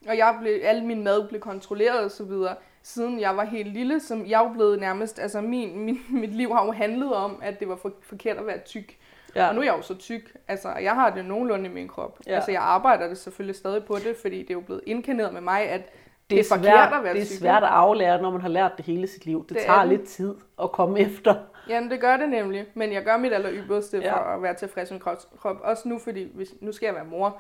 og 0.09 0.17
jeg 0.17 0.37
blev, 0.41 0.61
alle 0.63 0.85
min 0.85 1.05
mad 1.05 1.29
blev 1.29 1.41
kontrolleret 1.41 2.05
og 2.05 2.11
så 2.11 2.25
videre 2.25 2.55
siden 2.87 3.21
jeg 3.21 3.37
var 3.37 3.45
helt 3.45 3.73
lille, 3.73 4.01
som 4.01 4.27
jeg 4.27 4.41
jo 4.45 4.49
blevet 4.49 4.81
nærmest, 4.81 5.19
altså 5.19 5.41
min, 5.41 5.79
min, 5.79 6.01
mit 6.23 6.35
liv 6.35 6.53
har 6.53 6.65
jo 6.65 6.73
handlet 6.73 7.15
om, 7.15 7.39
at 7.43 7.61
det 7.61 7.69
var 7.69 7.77
for, 7.77 7.93
forkert 8.03 8.37
at 8.37 8.47
være 8.47 8.59
tyk. 8.59 8.97
Ja. 9.35 9.49
Og 9.49 9.55
nu 9.55 9.61
er 9.61 9.65
jeg 9.65 9.75
jo 9.77 9.83
så 9.83 9.95
tyk, 9.95 10.37
altså 10.49 10.69
jeg 10.69 10.95
har 10.95 11.11
det 11.11 11.25
nogenlunde 11.25 11.67
i 11.71 11.73
min 11.73 11.89
krop. 11.89 12.19
Ja. 12.27 12.35
Altså 12.35 12.51
jeg 12.51 12.63
arbejder 12.63 13.09
det 13.09 13.19
selvfølgelig 13.19 13.57
stadig 13.57 13.85
på 13.85 13.95
det, 13.95 14.17
fordi 14.23 14.43
det 14.43 14.51
er 14.51 14.55
jo 14.55 14.61
blevet 14.61 14.83
indkaneret 14.87 15.33
med 15.33 15.41
mig, 15.41 15.69
at 15.69 15.81
Det 15.81 16.39
er, 16.39 16.43
Det 16.43 16.53
er 16.53 16.57
forkert 16.57 16.65
svært, 16.65 16.93
at 16.93 17.05
være 17.05 17.15
det 17.15 17.23
er 17.23 17.39
svært 17.39 17.63
at 17.63 17.69
aflære, 17.69 18.23
når 18.23 18.31
man 18.31 18.41
har 18.41 18.49
lært 18.49 18.73
det 18.77 18.85
hele 18.85 19.07
sit 19.07 19.27
liv. 19.27 19.47
Det, 19.49 19.49
Det 19.49 19.63
er 19.63 19.67
tager 19.67 19.85
lidt 19.85 20.05
tid 20.05 20.35
at 20.63 20.73
komme 20.73 21.01
efter. 21.07 21.35
Jamen 21.69 21.91
det 21.91 22.01
gør 22.01 22.17
det 22.17 22.29
nemlig, 22.29 22.65
men 22.75 22.93
jeg 22.93 23.05
gør 23.05 23.17
mit 23.17 23.33
aller 23.33 23.51
ypperste 23.53 23.99
Ja. 23.99 24.13
for 24.13 24.17
at 24.19 24.43
være 24.43 24.55
tilfreds 24.55 24.91
med 24.91 25.01
krop. 25.01 25.17
krop. 25.41 25.57
Også 25.63 25.89
nu, 25.89 25.99
fordi 25.99 26.31
hvis, 26.35 26.55
nu 26.61 26.73
skal 26.73 26.87
jeg 26.87 26.95
være 26.95 27.05
mor, 27.05 27.39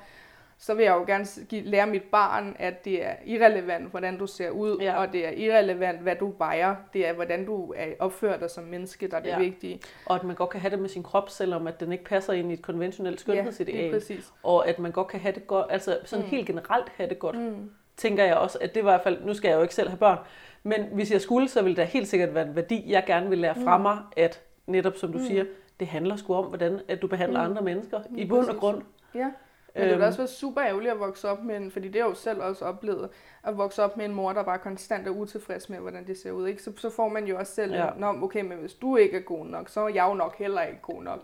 så 0.58 0.74
vil 0.74 0.84
jeg 0.84 0.94
jo 0.94 1.04
gerne 1.06 1.26
give, 1.48 1.62
lære 1.62 1.86
mit 1.86 2.02
barn, 2.02 2.56
at 2.58 2.84
det 2.84 3.04
er 3.06 3.12
irrelevant, 3.24 3.90
hvordan 3.90 4.18
du 4.18 4.26
ser 4.26 4.50
ud, 4.50 4.78
Ja. 4.80 5.00
og 5.00 5.12
det 5.12 5.26
er 5.26 5.30
irrelevant, 5.30 6.00
hvad 6.00 6.16
du 6.16 6.32
vejer. 6.38 6.76
Det 6.92 7.08
er, 7.08 7.12
hvordan 7.12 7.46
du 7.46 7.72
er 7.76 7.86
opfører 7.98 8.38
dig 8.38 8.50
som 8.50 8.64
menneske, 8.64 9.08
der 9.08 9.16
er 9.16 9.20
det 9.20 9.28
Ja. 9.28 9.38
vigtige. 9.38 9.80
Og 10.06 10.16
at 10.16 10.24
man 10.24 10.36
godt 10.36 10.50
kan 10.50 10.60
have 10.60 10.70
det 10.70 10.78
med 10.78 10.88
sin 10.88 11.02
krop, 11.02 11.30
selvom 11.30 11.66
at 11.66 11.80
den 11.80 11.92
ikke 11.92 12.04
passer 12.04 12.32
ind 12.32 12.50
i 12.50 12.54
et 12.54 12.62
konventionelt 12.62 13.14
Ja, 13.16 13.20
skønhedsideal. 13.32 13.76
lige 13.78 13.92
præcis. 13.92 14.32
og 14.42 14.68
at 14.68 14.78
man 14.78 14.92
godt 14.92 15.08
kan 15.08 15.20
have 15.20 15.34
det 15.34 15.46
godt, 15.46 15.66
altså 15.70 15.98
sådan 16.04 16.24
mm. 16.24 16.30
helt 16.30 16.46
generelt 16.46 16.88
have 16.96 17.08
det 17.08 17.18
godt, 17.18 17.36
Mm. 17.38 17.70
Tænker 17.96 18.24
jeg 18.24 18.34
også, 18.36 18.58
at 18.60 18.74
det 18.74 18.84
var 18.84 18.90
i 18.90 18.92
hvert 18.92 19.02
fald, 19.02 19.24
nu 19.24 19.34
skal 19.34 19.48
jeg 19.48 19.56
jo 19.56 19.62
ikke 19.62 19.74
selv 19.74 19.88
have 19.88 19.98
børn, 19.98 20.18
men 20.62 20.84
hvis 20.92 21.12
jeg 21.12 21.20
skulle, 21.20 21.48
så 21.48 21.62
ville 21.62 21.76
det 21.76 21.86
helt 21.86 22.08
sikkert 22.08 22.34
være 22.34 22.46
en 22.48 22.56
værdi, 22.56 22.84
jeg 22.92 23.04
gerne 23.06 23.28
vil 23.28 23.38
lære 23.38 23.54
fra 23.64 23.76
Mm. 23.76 23.82
mig, 23.82 23.98
at 24.16 24.42
netop 24.66 24.96
som 24.96 25.12
du 25.12 25.18
Mm. 25.18 25.24
siger, 25.24 25.44
det 25.80 25.88
handler 25.88 26.16
sgu 26.16 26.34
om, 26.34 26.44
hvordan 26.44 26.80
at 26.88 27.02
du 27.02 27.06
behandler 27.06 27.40
Mm. 27.44 27.50
andre 27.50 27.62
mennesker 27.62 28.00
i 28.10 28.14
Lige 28.14 28.28
bund 28.28 28.40
og 28.40 28.46
præcis. 28.46 28.60
grund. 28.60 28.82
Ja, 29.14 29.24
men 29.24 29.32
det 29.74 29.82
ville 29.82 29.94
Øhm. 29.94 30.02
også 30.06 30.18
være 30.18 30.28
super 30.28 30.62
ærgerligt 30.62 30.92
at 30.92 31.00
vokse 31.00 31.28
op 31.28 31.44
med 31.44 31.56
en, 31.56 31.70
fordi 31.70 31.86
det 31.88 31.94
har 31.94 32.08
jeg 32.08 32.10
jo 32.10 32.14
selv 32.14 32.40
også 32.42 32.64
oplevet, 32.64 33.08
at 33.44 33.58
vokse 33.58 33.82
op 33.82 33.96
med 33.96 34.04
en 34.04 34.14
mor, 34.14 34.32
der 34.32 34.42
bare 34.42 34.58
konstant 34.58 35.06
er 35.06 35.10
utilfreds 35.10 35.68
med, 35.70 35.78
hvordan 35.78 36.06
det 36.06 36.18
ser 36.18 36.30
ud. 36.30 36.48
Ikke? 36.48 36.62
Så, 36.62 36.72
så 36.76 36.90
får 36.90 37.08
man 37.08 37.24
jo 37.26 37.38
også 37.38 37.54
selv. 37.54 37.74
Ja. 37.74 37.86
Nå, 37.98 38.06
okay, 38.22 38.40
men 38.42 38.58
hvis 38.58 38.74
du 38.74 38.96
ikke 38.96 39.16
er 39.16 39.20
god 39.20 39.46
nok, 39.46 39.68
så 39.68 39.80
er 39.80 39.88
jeg 39.88 40.06
jo 40.08 40.14
nok 40.14 40.38
heller 40.38 40.62
ikke 40.62 40.80
god 40.82 41.02
nok. 41.02 41.20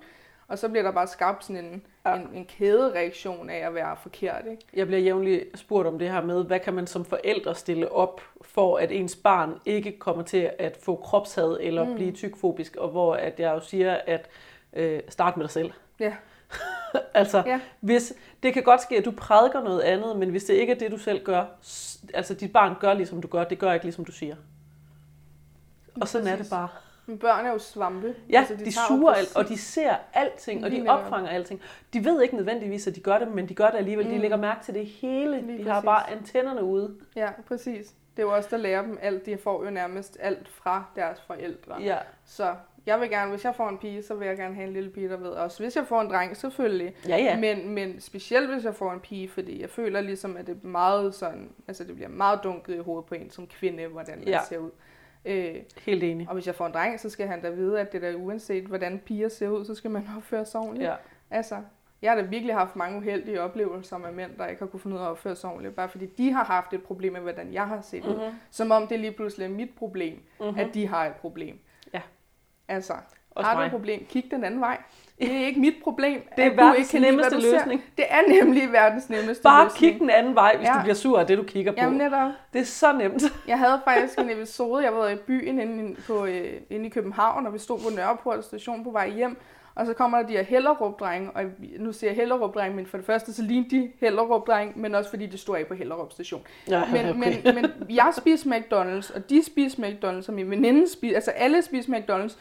Og 0.52 0.58
så 0.58 0.68
bliver 0.68 0.82
der 0.82 0.90
bare 0.90 1.06
skabt 1.06 1.44
sådan 1.44 1.64
en, 1.64 1.82
ja. 2.06 2.14
En, 2.14 2.28
en 2.34 2.44
kædereaktion 2.44 3.50
af 3.50 3.66
at 3.66 3.74
være 3.74 3.96
forkert. 4.02 4.42
Ikke? 4.50 4.62
Jeg 4.74 4.86
bliver 4.86 5.00
jævnligt 5.00 5.58
spurgt 5.58 5.88
om 5.88 5.98
det 5.98 6.10
her 6.10 6.22
med, 6.22 6.44
hvad 6.44 6.60
kan 6.60 6.74
man 6.74 6.86
som 6.86 7.04
forældre 7.04 7.54
stille 7.54 7.92
op, 7.92 8.20
for 8.42 8.78
at 8.78 8.92
ens 8.92 9.16
barn 9.16 9.54
ikke 9.64 9.98
kommer 9.98 10.22
til 10.22 10.50
at 10.58 10.76
få 10.82 10.96
kropshad 10.96 11.56
eller 11.60 11.84
Mm. 11.84 11.94
blive 11.94 12.12
tykfobisk, 12.12 12.76
og 12.76 12.88
hvor 12.88 13.14
at 13.14 13.40
jeg 13.40 13.54
jo 13.54 13.60
siger, 13.60 14.00
at 14.06 14.28
øh, 14.72 15.00
start 15.08 15.36
med 15.36 15.44
dig 15.44 15.50
selv. 15.50 15.72
Ja. 16.00 16.12
altså, 17.14 17.42
Ja. 17.46 17.60
hvis, 17.80 18.12
det 18.42 18.54
kan 18.54 18.62
godt 18.62 18.82
ske, 18.82 18.96
at 18.96 19.04
du 19.04 19.10
prædiker 19.10 19.62
noget 19.62 19.80
andet, 19.80 20.16
men 20.16 20.30
hvis 20.30 20.44
det 20.44 20.54
ikke 20.54 20.72
er 20.72 20.78
det, 20.78 20.90
du 20.90 20.98
selv 20.98 21.24
gør, 21.24 21.44
altså 22.14 22.34
dit 22.40 22.52
barn 22.52 22.74
gør, 22.80 22.94
ligesom 22.94 23.20
du 23.22 23.28
gør, 23.28 23.44
det 23.44 23.58
gør 23.58 23.72
ikke, 23.72 23.84
ligesom 23.86 24.04
du 24.04 24.12
siger. 24.12 24.36
Og 26.00 26.08
sådan 26.08 26.26
er 26.26 26.36
det 26.36 26.46
bare. 26.50 26.68
Men 27.06 27.18
børn 27.18 27.46
er 27.46 27.50
jo 27.52 27.58
svampe. 27.58 28.14
Ja, 28.30 28.38
altså, 28.38 28.56
de, 28.56 28.64
de 28.64 28.72
suger 28.88 29.12
alt, 29.12 29.36
og 29.36 29.48
de 29.48 29.58
ser 29.58 29.94
alting, 30.12 30.64
og 30.64 30.70
de 30.70 30.84
opfanger 30.88 31.30
alting. 31.30 31.60
De 31.92 32.04
ved 32.04 32.22
ikke 32.22 32.36
nødvendigvis, 32.36 32.86
at 32.86 32.94
de 32.94 33.00
gør 33.00 33.18
det, 33.18 33.28
men 33.28 33.48
de 33.48 33.54
gør 33.54 33.70
det 33.70 33.78
alligevel. 33.78 34.06
De 34.10 34.14
Mm. 34.14 34.20
lægger 34.20 34.36
mærke 34.36 34.64
til 34.64 34.74
det 34.74 34.86
hele. 34.86 35.40
Lige 35.40 35.58
de 35.58 35.64
har 35.64 35.74
præcis. 35.74 35.84
bare 35.84 36.10
antennerne 36.10 36.62
ude. 36.64 36.94
Ja, 37.16 37.28
præcis. 37.48 37.86
Det 38.16 38.22
er 38.22 38.26
jo 38.26 38.34
også 38.34 38.48
der 38.50 38.56
lærer 38.56 38.82
dem 38.82 38.98
alt. 39.02 39.26
De 39.26 39.36
får 39.36 39.64
jo 39.64 39.70
nærmest 39.70 40.16
alt 40.20 40.48
fra 40.48 40.84
deres 40.96 41.20
forældre. 41.20 41.74
Ja, 41.80 41.96
Så 42.24 42.54
jeg 42.86 43.00
vil 43.00 43.10
gerne, 43.10 43.30
hvis 43.30 43.44
jeg 43.44 43.54
får 43.54 43.68
en 43.68 43.78
pige, 43.78 44.02
så 44.02 44.14
vil 44.14 44.28
jeg 44.28 44.36
gerne 44.36 44.54
have 44.54 44.66
en 44.66 44.72
lille 44.72 44.90
pige, 44.90 45.08
der 45.08 45.16
ved 45.16 45.28
også. 45.30 45.62
Hvis 45.62 45.76
jeg 45.76 45.86
får 45.86 46.00
en 46.00 46.10
dreng, 46.10 46.36
selvfølgelig. 46.36 46.94
ja. 47.08 47.16
ja. 47.16 47.36
Men, 47.40 47.68
men 47.68 48.00
specielt 48.00 48.52
hvis 48.52 48.64
jeg 48.64 48.74
får 48.74 48.92
en 48.92 49.00
pige, 49.00 49.28
fordi 49.28 49.60
jeg 49.60 49.70
føler 49.70 50.00
ligesom, 50.00 50.36
at 50.36 50.46
det 50.46 50.58
er 50.64 50.66
meget 50.66 51.14
sådan, 51.14 51.50
altså 51.68 51.84
det 51.84 51.94
bliver 51.94 52.08
meget 52.08 52.40
dunket 52.44 52.74
i 52.74 52.78
hovedet 52.78 53.06
på 53.06 53.14
en 53.14 53.30
som 53.30 53.46
kvinde, 53.46 53.86
hvordan 53.86 54.18
man 54.18 54.28
Ja. 54.28 54.40
ser 54.48 54.58
ud. 54.58 54.70
Øh, 55.24 55.54
Helt 55.80 56.02
enig. 56.04 56.28
og 56.28 56.34
hvis 56.34 56.46
jeg 56.46 56.54
får 56.54 56.66
en 56.66 56.72
dreng, 56.72 57.00
så 57.00 57.10
skal 57.10 57.26
han 57.26 57.42
da 57.42 57.50
vide, 57.50 57.80
at 57.80 57.92
det 57.92 58.04
er 58.04 58.10
da 58.12 58.16
uanset, 58.16 58.64
hvordan 58.64 58.98
piger 58.98 59.28
ser 59.28 59.48
ud, 59.48 59.64
så 59.64 59.74
skal 59.74 59.90
man 59.90 60.08
opføre 60.16 60.44
sig 60.46 60.60
ordentligt. 60.60 60.88
Ja. 60.88 60.94
Altså, 61.30 61.56
jeg 62.02 62.10
har 62.10 62.16
da 62.16 62.22
virkelig 62.26 62.54
haft 62.54 62.76
mange 62.76 62.98
uheldige 62.98 63.40
oplevelser 63.40 63.98
med 63.98 64.12
mænd, 64.12 64.30
der 64.38 64.46
ikke 64.46 64.58
har 64.58 64.66
kunne 64.66 64.80
finde 64.80 64.96
ud 64.96 65.00
af 65.00 65.04
at 65.04 65.10
opføre 65.10 65.36
sig 65.36 65.50
ordentligt, 65.50 65.74
bare 65.74 65.88
fordi 65.88 66.06
de 66.06 66.32
har 66.32 66.44
haft 66.44 66.72
et 66.72 66.82
problem 66.82 67.12
med, 67.12 67.20
hvordan 67.20 67.52
jeg 67.52 67.68
har 67.68 67.80
set 67.80 68.04
ud. 68.04 68.14
Mm-hmm. 68.14 68.34
Som 68.50 68.70
om 68.70 68.86
det 68.86 69.00
lige 69.00 69.12
pludselig 69.12 69.44
er 69.44 69.48
mit 69.48 69.70
problem, 69.76 70.22
Mm-hmm. 70.40 70.58
at 70.58 70.68
de 70.74 70.86
har 70.86 71.06
et 71.06 71.14
problem. 71.14 71.58
Ja. 71.94 72.00
Altså, 72.68 72.94
Også 73.34 73.50
har 73.50 73.58
du 73.60 73.64
et 73.64 73.70
problem, 73.70 74.06
kig 74.10 74.24
den 74.30 74.44
anden 74.44 74.60
vej. 74.60 74.78
Det 75.20 75.32
er 75.42 75.46
ikke 75.46 75.60
mit 75.60 75.74
problem, 75.84 76.20
Det 76.36 76.44
er 76.44 76.50
verdens 76.54 76.78
ikke 76.78 76.90
kan 76.90 77.00
lide, 77.00 77.10
nemmeste 77.10 77.36
du 77.36 77.40
ser. 77.40 77.52
løsning. 77.58 77.84
Det 77.96 78.04
er 78.08 78.20
nemlig 78.28 78.72
verdens 78.72 79.10
nemmeste 79.10 79.42
Bare 79.42 79.64
løsning. 79.64 79.92
kig 79.92 80.00
den 80.00 80.10
anden 80.10 80.34
vej, 80.34 80.56
hvis 80.56 80.68
Ja. 80.68 80.74
du 80.74 80.80
bliver 80.82 80.94
sur 80.94 81.18
af 81.18 81.26
det, 81.26 81.38
du 81.38 81.42
kigger 81.42 81.72
på. 81.72 81.78
Jamen 81.80 81.98
netop. 81.98 82.30
Det 82.52 82.60
er 82.60 82.64
så 82.64 82.92
nemt. 82.92 83.22
Jeg 83.48 83.58
havde 83.58 83.80
faktisk 83.84 84.18
en 84.18 84.30
episode, 84.30 84.84
jeg 84.84 84.94
var 84.94 85.08
i 85.08 85.16
byen 85.16 85.58
inde, 85.60 85.90
i- 85.90 85.94
på, 86.06 86.24
øh, 86.24 86.52
inde 86.70 86.86
i 86.86 86.88
København, 86.88 87.46
og 87.46 87.52
vi 87.54 87.58
stod 87.58 87.78
på 87.78 87.96
Nørreport 87.96 88.44
station 88.44 88.84
på 88.84 88.90
vej 88.90 89.10
hjem, 89.10 89.36
og 89.74 89.86
så 89.86 89.92
kommer 89.92 90.18
der 90.18 90.26
de 90.26 90.32
her 90.32 90.42
Hellerup-drenge, 90.42 91.30
og 91.30 91.42
nu 91.78 91.92
siger 91.92 92.10
jeg 92.10 92.16
Hellerup-drenge, 92.16 92.76
men 92.76 92.86
for 92.86 92.96
det 92.96 93.06
første 93.06 93.32
så 93.32 93.42
lignede 93.42 93.70
de 93.76 93.90
Hellerup-drenge, 94.00 94.72
men 94.76 94.94
også 94.94 95.10
fordi 95.10 95.26
de 95.26 95.38
stod 95.38 95.56
af 95.56 95.66
på 95.66 95.74
Hellerup 95.74 96.12
station. 96.12 96.42
Ja, 96.68 96.82
Men, 96.92 97.08
okay. 97.08 97.18
men, 97.44 97.54
men 97.54 97.66
jeg 97.96 98.12
spiser 98.16 98.50
McDonald's, 98.50 99.16
og 99.16 99.30
de 99.30 99.44
spiser 99.44 99.82
McDonald's, 99.82 100.28
og 100.28 100.34
min 100.34 100.50
veninde 100.50 100.92
spiser, 100.92 101.14
altså 101.14 101.30
alle 101.30 101.62
spiser 101.62 101.92
McDonald's, 101.92 102.36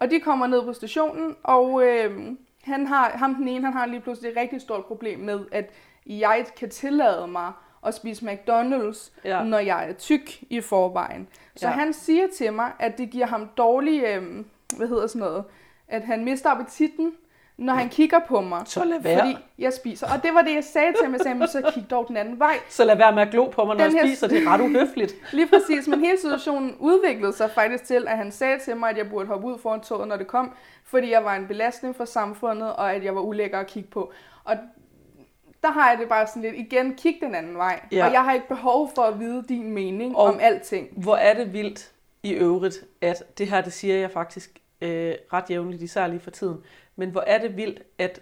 og 0.00 0.10
de 0.10 0.20
kommer 0.20 0.46
ned 0.46 0.62
på 0.64 0.72
stationen, 0.72 1.36
og 1.42 1.86
øh, 1.86 2.32
han 2.62 2.86
har, 2.86 3.10
ham 3.10 3.34
den 3.34 3.48
ene, 3.48 3.64
han 3.64 3.72
har 3.72 3.86
lige 3.86 4.00
pludselig 4.00 4.30
et 4.30 4.36
rigtig 4.36 4.60
stort 4.60 4.84
problem 4.84 5.18
med, 5.18 5.40
at 5.52 5.70
jeg 6.06 6.46
kan 6.56 6.70
tillade 6.70 7.26
mig 7.26 7.52
at 7.86 7.94
spise 7.94 8.26
McDonald's, 8.32 9.10
Ja. 9.24 9.42
når 9.44 9.58
jeg 9.58 9.88
er 9.88 9.92
tyk 9.92 10.42
i 10.50 10.60
forvejen. 10.60 11.28
Så 11.56 11.66
ja. 11.68 11.72
han 11.74 11.92
siger 11.92 12.26
til 12.36 12.52
mig, 12.52 12.72
at 12.78 12.98
det 12.98 13.10
giver 13.10 13.26
ham 13.26 13.48
dårlig, 13.56 14.02
øh, 14.04 14.44
hvad 14.76 14.88
hedder 14.88 15.06
sådan 15.06 15.20
noget, 15.20 15.44
at 15.88 16.04
han 16.04 16.24
mister 16.24 16.50
appetitten, 16.50 17.12
når 17.58 17.72
han 17.74 17.88
kigger 17.88 18.18
på 18.28 18.40
mig. 18.40 18.62
Så 18.66 18.84
lad 18.84 19.00
være. 19.00 19.18
Fordi 19.20 19.36
jeg 19.58 19.72
spiser. 19.72 20.06
Og 20.16 20.22
det 20.22 20.34
var 20.34 20.42
det, 20.42 20.54
jeg 20.54 20.64
sagde 20.64 20.92
til 20.92 21.04
ham. 21.04 21.12
Jeg 21.12 21.20
sagde, 21.20 21.38
"Men 21.38 21.48
så 21.48 21.70
kig 21.74 21.90
dog 21.90 22.08
den 22.08 22.16
anden 22.16 22.38
vej. 22.38 22.58
Så 22.68 22.84
lad 22.84 22.96
være 22.96 23.14
med 23.14 23.22
at 23.22 23.30
glo 23.30 23.44
på 23.46 23.64
mig, 23.64 23.76
når 23.76 23.84
Den 23.84 23.94
jeg 23.96 24.02
her- 24.02 24.08
spiser. 24.08 24.28
Det 24.28 24.42
er 24.42 24.50
ret 24.50 24.60
uhøfligt. 24.60 25.14
Lige 25.32 25.48
præcis, 25.48 25.88
men 25.88 26.00
hele 26.00 26.18
situationen 26.20 26.76
udviklede 26.78 27.32
sig 27.32 27.50
faktisk 27.50 27.84
til, 27.84 28.08
at 28.08 28.16
han 28.16 28.32
sagde 28.32 28.58
til 28.64 28.76
mig, 28.76 28.90
at 28.90 28.96
jeg 28.96 29.10
burde 29.10 29.26
hoppe 29.28 29.46
ud 29.46 29.58
foran 29.58 29.80
toget, 29.80 30.08
når 30.08 30.16
det 30.16 30.26
kom, 30.26 30.52
fordi 30.84 31.10
jeg 31.10 31.24
var 31.24 31.34
en 31.36 31.46
belastning 31.46 31.96
for 31.96 32.04
samfundet, 32.04 32.72
og 32.72 32.94
at 32.94 33.04
jeg 33.04 33.14
var 33.14 33.20
ulækker 33.20 33.58
at 33.60 33.66
kigge 33.66 33.88
på. 33.90 34.12
Og 34.44 34.56
der 35.62 35.70
har 35.70 35.90
jeg 35.90 35.98
det 35.98 36.08
bare 36.08 36.26
sådan 36.26 36.42
lidt, 36.42 36.54
igen, 36.56 36.94
kig 36.94 37.16
den 37.22 37.34
anden 37.34 37.56
vej. 37.56 37.80
Ja. 37.92 38.06
Og 38.06 38.12
jeg 38.12 38.24
har 38.24 38.32
ikke 38.32 38.48
behov 38.48 38.90
for 38.94 39.02
at 39.02 39.20
vide 39.20 39.44
din 39.48 39.70
mening 39.72 40.16
og... 40.16 40.22
om 40.24 40.38
alting. 40.40 40.88
Hvor 40.96 41.16
er 41.16 41.34
det 41.34 41.52
vildt 41.52 41.90
i 42.22 42.32
øvrigt, 42.32 42.84
at 43.00 43.38
det 43.38 43.46
her, 43.46 43.60
det 43.60 43.72
siger 43.72 43.96
jeg 43.96 44.10
faktisk 44.10 44.50
øh, 44.80 45.14
ret 45.32 45.44
jævnligt, 45.50 45.82
især 45.82 46.06
lige 46.06 46.20
for 46.20 46.30
tiden. 46.30 46.56
Men 46.98 47.10
hvor 47.10 47.20
er 47.26 47.38
det 47.38 47.56
vildt, 47.56 47.82
at 47.98 48.20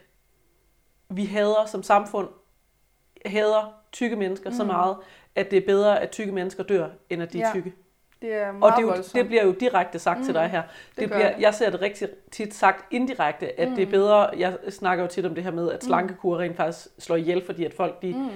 vi 1.09 1.25
hader 1.25 1.67
som 1.67 1.83
samfund, 1.83 2.29
hader 3.27 3.75
tykke 3.93 4.17
mennesker 4.17 4.51
mm. 4.51 4.57
så 4.57 4.63
Mm. 4.63 4.67
meget, 4.67 4.97
at 5.35 5.51
det 5.51 5.57
er 5.57 5.67
bedre, 5.67 6.01
at 6.01 6.11
tykke 6.11 6.33
mennesker 6.33 6.63
dør, 6.63 6.89
end 7.11 7.23
at 7.23 7.33
de 7.33 7.41
er 7.41 7.47
Ja, 7.47 7.53
tykke. 7.53 7.73
Det 8.23 8.35
er 8.35 8.49
Og 8.49 8.55
meget 8.55 8.73
det, 8.77 8.79
er 8.79 8.83
jo, 8.83 8.89
voldsomt. 8.89 9.15
det 9.15 9.27
bliver 9.27 9.45
jo 9.45 9.53
direkte 9.53 9.99
sagt 9.99 10.19
mm. 10.19 10.25
til 10.25 10.33
Mm, 10.33 10.39
dig 10.41 10.49
her. 10.49 10.63
Det 10.97 11.09
gør 11.09 11.17
bliver, 11.17 11.33
det. 11.35 11.41
jeg 11.43 11.55
ser 11.55 11.71
det 11.71 11.81
rigtig 11.81 12.09
tit 12.31 12.55
sagt 12.55 12.85
indirekte, 12.93 13.61
at 13.61 13.69
mm. 13.69 13.75
det 13.75 13.83
er 13.83 13.91
bedre, 13.91 14.19
jeg 14.39 14.59
snakker 14.69 15.05
jo 15.05 15.11
tit 15.11 15.27
om 15.27 15.35
det 15.35 15.45
her 15.45 15.51
med, 15.51 15.73
at 15.73 15.85
slankekur 15.85 16.39
rent 16.39 16.57
faktisk 16.57 16.89
slår 16.99 17.17
ihjel, 17.17 17.45
fordi 17.47 17.65
at 17.65 17.75
folk, 17.75 18.03
de, 18.03 18.13
Mm. 18.15 18.29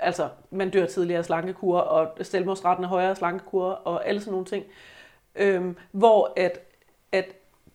altså 0.00 0.28
man 0.50 0.70
dør 0.70 0.86
tidligere 0.86 1.18
af 1.18 1.24
slankekur, 1.24 1.78
og 1.78 2.18
selvmordsretten 2.22 2.84
er 2.84 2.88
højere 2.88 3.10
af 3.10 3.16
slankekur, 3.16 3.70
og 3.70 4.06
alle 4.08 4.20
sådan 4.20 4.30
nogle 4.32 4.46
ting. 4.46 4.64
Øhm, 5.34 5.76
hvor 5.92 6.32
at, 6.36 6.60
at 7.12 7.24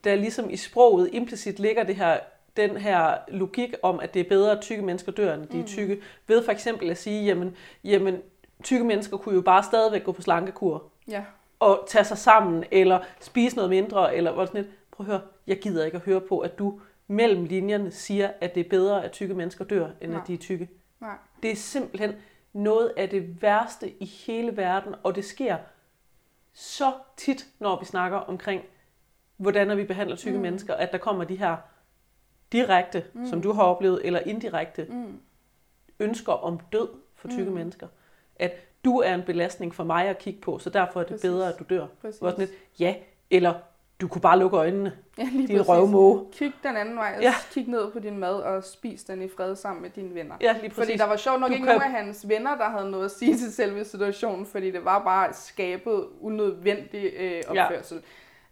der 0.04 0.16
ligesom 0.16 0.50
i 0.50 0.58
sproget 0.58 1.10
implicit 1.14 1.60
ligger 1.60 1.84
det 1.84 1.96
her, 1.96 2.20
den 2.58 2.78
her 2.78 3.18
logik 3.28 3.74
om, 3.84 4.00
at 4.00 4.14
det 4.14 4.20
er 4.20 4.30
bedre, 4.30 4.52
at 4.52 4.62
tykke 4.62 4.82
mennesker 4.84 5.12
dør, 5.12 5.34
end 5.34 5.48
de 5.48 5.60
er 5.60 5.66
tykke. 5.66 6.02
Ved 6.28 6.44
for 6.46 6.52
eksempel 6.52 6.90
at 6.90 6.98
sige, 6.98 7.26
jamen, 7.26 7.56
jamen 7.84 8.18
tykke 8.64 8.86
mennesker 8.86 9.18
kunne 9.18 9.36
jo 9.36 9.42
bare 9.42 9.64
stadigvæk 9.64 10.04
gå 10.04 10.12
på 10.12 10.22
slankekur, 10.22 10.84
Ja, 11.08 11.24
og 11.60 11.84
tage 11.88 12.04
sig 12.06 12.18
sammen, 12.18 12.64
eller 12.72 13.00
spise 13.20 13.56
noget 13.56 13.70
mindre, 13.70 14.16
eller 14.16 14.32
hvor 14.32 14.46
sådan 14.46 14.62
lidt, 14.62 14.74
prøv 14.92 15.06
at 15.06 15.12
høre, 15.12 15.22
jeg 15.48 15.60
gider 15.60 15.86
ikke 15.86 15.96
at 15.98 16.04
høre 16.04 16.22
på, 16.22 16.40
at 16.40 16.60
du 16.60 16.80
mellem 17.08 17.46
linjerne 17.46 17.92
siger, 17.92 18.32
at 18.42 18.56
det 18.56 18.66
er 18.66 18.70
bedre, 18.70 19.04
at 19.04 19.12
tykke 19.12 19.34
mennesker 19.34 19.66
dør, 19.66 19.90
end 20.02 20.12
Nej. 20.12 20.22
at 20.22 20.28
de 20.28 20.34
er 20.34 20.38
tykke. 20.38 20.70
nej. 21.00 21.16
Det 21.44 21.52
er 21.52 21.56
simpelthen 21.56 22.12
noget 22.54 22.94
af 22.98 23.10
det 23.10 23.42
værste 23.42 23.90
i 24.00 24.06
hele 24.06 24.58
verden, 24.58 24.96
og 25.04 25.16
det 25.16 25.26
sker 25.26 25.58
så 26.54 26.92
tit, 27.18 27.48
når 27.60 27.80
vi 27.80 27.86
snakker 27.86 28.18
omkring, 28.18 28.62
hvordan 29.42 29.78
vi 29.78 29.84
behandler 29.84 30.16
tykke 30.16 30.38
mm. 30.38 30.42
mennesker, 30.42 30.74
at 30.74 30.92
der 30.92 30.98
kommer 30.98 31.24
de 31.24 31.36
her 31.36 31.56
direkte, 32.52 33.04
mm. 33.14 33.26
som 33.28 33.42
du 33.42 33.52
har 33.52 33.64
oplevet, 33.64 34.02
eller 34.04 34.20
indirekte 34.20 34.88
Mm. 34.90 35.20
ønsker 36.00 36.34
om 36.34 36.60
død 36.72 36.88
for 37.16 37.28
tykke 37.28 37.50
mm. 37.50 37.56
mennesker. 37.56 37.88
At 38.36 38.52
du 38.86 38.98
er 38.98 39.14
en 39.16 39.24
belastning 39.26 39.76
for 39.76 39.84
mig 39.84 40.08
at 40.08 40.18
kigge 40.18 40.42
på, 40.42 40.60
så 40.60 40.70
derfor 40.70 41.00
er 41.00 41.04
det 41.04 41.12
Præcis. 41.12 41.22
bedre, 41.30 41.54
at 41.54 41.60
du 41.60 41.64
dør. 41.70 41.86
Præcis. 42.02 42.20
Sådan 42.20 42.40
lidt, 42.40 42.52
ja, 42.80 42.96
eller 43.30 43.54
du 44.02 44.08
kunne 44.08 44.22
bare 44.22 44.40
lukke 44.40 44.58
øjnene, 44.58 44.94
Ja, 45.18 45.28
lige 45.32 45.48
din 45.48 45.62
røvmåge. 45.70 46.26
Kig 46.32 46.54
den 46.64 46.78
anden 46.78 46.96
vej, 46.96 47.18
Ja. 47.22 47.34
kig 47.52 47.68
ned 47.68 47.92
på 47.92 48.00
din 48.00 48.18
mad, 48.18 48.34
og 48.36 48.64
spis 48.64 49.04
den 49.04 49.22
i 49.22 49.28
fred 49.38 49.56
sammen 49.56 49.82
med 49.82 49.90
dine 49.90 50.16
venner. 50.16 50.36
Ja, 50.42 50.52
lige 50.52 50.62
præcis. 50.70 50.76
Fordi 50.76 50.98
der 50.98 51.06
var 51.06 51.16
sjovt 51.16 51.40
nok 51.40 51.50
Du 51.50 51.54
ikke 51.54 51.66
kan- 51.66 51.76
nogen 51.80 51.96
af 51.96 52.04
hans 52.04 52.28
venner, 52.30 52.58
der 52.58 52.70
havde 52.70 52.92
noget 52.92 53.06
at 53.06 53.12
sige 53.12 53.38
til 53.38 53.54
selve 53.54 53.86
situationen, 53.86 54.46
fordi 54.46 54.72
det 54.72 54.86
var 54.86 55.04
bare 55.04 55.34
skabet 55.34 56.06
unødvendig 56.22 57.12
øh, 57.20 57.42
opførsel. 57.48 57.98
Ja. 57.98 58.02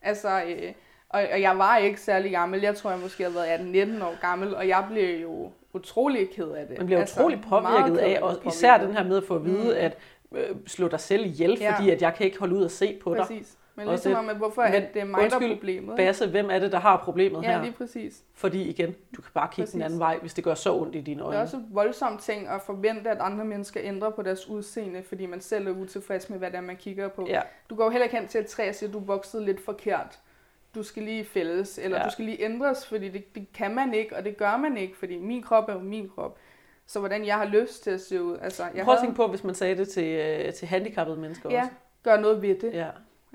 Altså, 0.01 0.41
øh, 0.43 0.71
og, 1.09 1.21
og 1.33 1.41
jeg 1.41 1.57
var 1.57 1.77
ikke 1.77 2.01
særlig 2.01 2.31
gammel. 2.31 2.61
Jeg 2.61 2.75
tror, 2.75 2.89
jeg 2.89 2.99
måske 2.99 3.23
havde 3.23 3.35
været 3.35 3.99
18-19 3.99 4.03
år 4.03 4.21
gammel, 4.21 4.55
og 4.55 4.67
jeg 4.67 4.85
blev 4.91 5.21
jo 5.21 5.51
utrolig 5.73 6.29
ked 6.35 6.47
af 6.51 6.67
det. 6.67 6.77
Man 6.77 6.85
bliver 6.85 6.99
altså, 6.99 7.19
utrolig 7.19 7.41
påvirket 7.49 7.97
af, 7.97 8.19
og 8.21 8.29
påvirket. 8.29 8.53
især 8.53 8.77
den 8.77 8.93
her 8.93 9.03
med 9.03 9.17
at 9.17 9.23
få 9.23 9.35
at 9.35 9.45
vide, 9.45 9.63
Mm. 9.73 9.77
at 9.77 9.97
øh, 10.35 10.55
slå 10.67 10.87
dig 10.87 10.99
selv 10.99 11.25
ihjel, 11.25 11.57
Ja. 11.61 11.75
fordi 11.75 11.89
at 11.89 12.01
jeg 12.01 12.13
kan 12.13 12.25
ikke 12.25 12.39
holde 12.39 12.55
ud 12.55 12.63
og 12.63 12.71
se 12.71 12.99
på 13.03 13.15
dig. 13.15 13.25
Men 13.79 13.87
Og 13.87 13.93
ligesom 13.93 14.09
det- 14.11 14.19
om, 14.19 14.29
at 14.29 14.35
hvorfor 14.35 14.61
men 14.63 14.73
er 14.73 14.79
det 14.93 15.07
mig, 15.07 15.17
der 15.17 15.23
undskyld, 15.23 15.51
er 15.51 15.55
problemet? 15.55 15.95
Basse, 15.97 16.27
hvem 16.29 16.49
er 16.51 16.59
det, 16.59 16.71
der 16.71 16.79
har 16.79 16.97
problemet 16.97 17.43
Ja, 17.43 17.51
her? 17.51 17.61
lige 17.61 17.71
præcis. 17.73 18.23
Fordi 18.33 18.69
igen, 18.69 18.95
du 19.15 19.21
kan 19.21 19.31
bare 19.33 19.47
kigge 19.47 19.61
Præcis. 19.61 19.73
den 19.73 19.81
anden 19.81 19.99
vej, 19.99 20.17
hvis 20.21 20.33
det 20.33 20.43
gør 20.43 20.53
så 20.53 20.73
ondt 20.75 20.95
i 20.95 21.01
dine 21.01 21.19
Det 21.19 21.25
øjne. 21.25 21.37
er 21.37 21.41
også 21.41 21.57
en 21.57 21.65
voldsom 21.71 22.17
ting 22.17 22.47
at 22.47 22.61
forvente, 22.61 23.09
at 23.09 23.17
andre 23.19 23.45
mennesker 23.45 23.79
ændrer 23.83 24.09
på 24.09 24.21
deres 24.21 24.49
udseende, 24.49 25.03
fordi 25.03 25.25
man 25.25 25.41
selv 25.41 25.67
er 25.67 25.71
utilfreds 25.71 26.29
med, 26.29 26.37
hvad 26.37 26.51
det 26.51 26.57
er, 26.57 26.61
man 26.61 26.75
kigger 26.77 27.07
på. 27.07 27.25
Ja, 27.29 27.41
Du 27.69 27.75
går 27.75 27.83
jo 27.83 27.89
heller 27.89 28.03
ikke 28.03 28.17
hen 28.17 28.27
til 28.27 28.39
et 28.41 28.47
træ 28.47 28.69
og 28.69 28.75
siger, 28.75 28.89
at 28.89 28.93
du 28.93 28.99
voksede 28.99 29.45
lidt 29.45 29.65
forkert. 29.65 30.19
Du 30.75 30.83
skal 30.83 31.03
lige 31.03 31.25
fældes, 31.25 31.77
eller 31.83 31.97
Ja. 31.97 32.01
ja. 32.03 32.07
du 32.07 32.11
skal 32.13 32.25
lige 32.25 32.41
ændres, 32.43 32.87
fordi 32.87 33.09
det, 33.09 33.35
det 33.35 33.47
kan 33.53 33.75
man 33.75 33.93
ikke, 33.93 34.15
og 34.15 34.23
det 34.25 34.37
gør 34.37 34.57
man 34.57 34.77
ikke, 34.77 34.97
fordi 34.97 35.17
min 35.17 35.41
krop 35.43 35.69
er 35.69 35.73
jo 35.73 35.79
min 35.79 36.09
krop. 36.15 36.37
Så 36.87 36.99
hvordan 36.99 37.25
jeg 37.25 37.35
har 37.37 37.45
lyst 37.45 37.83
til 37.83 37.91
at 37.91 38.01
se 38.01 38.23
ud. 38.23 38.37
Altså, 38.41 38.63
jeg 38.63 38.71
Prøv 38.71 38.79
at 38.81 38.85
havde- 38.85 39.01
tænke 39.01 39.15
på, 39.15 39.27
hvis 39.27 39.43
man 39.43 39.55
sagde 39.55 39.77
det 39.77 39.89
til, 39.89 40.03
øh, 40.03 40.53
til 40.53 40.67
handicappede 40.67 41.17
mennesker 41.17 41.49
Ja, 41.51 41.59
også. 41.61 41.71
gør 42.03 42.19
noget 42.19 42.41
ved 42.41 42.55
det. 42.55 42.73
Ja. 42.73 42.87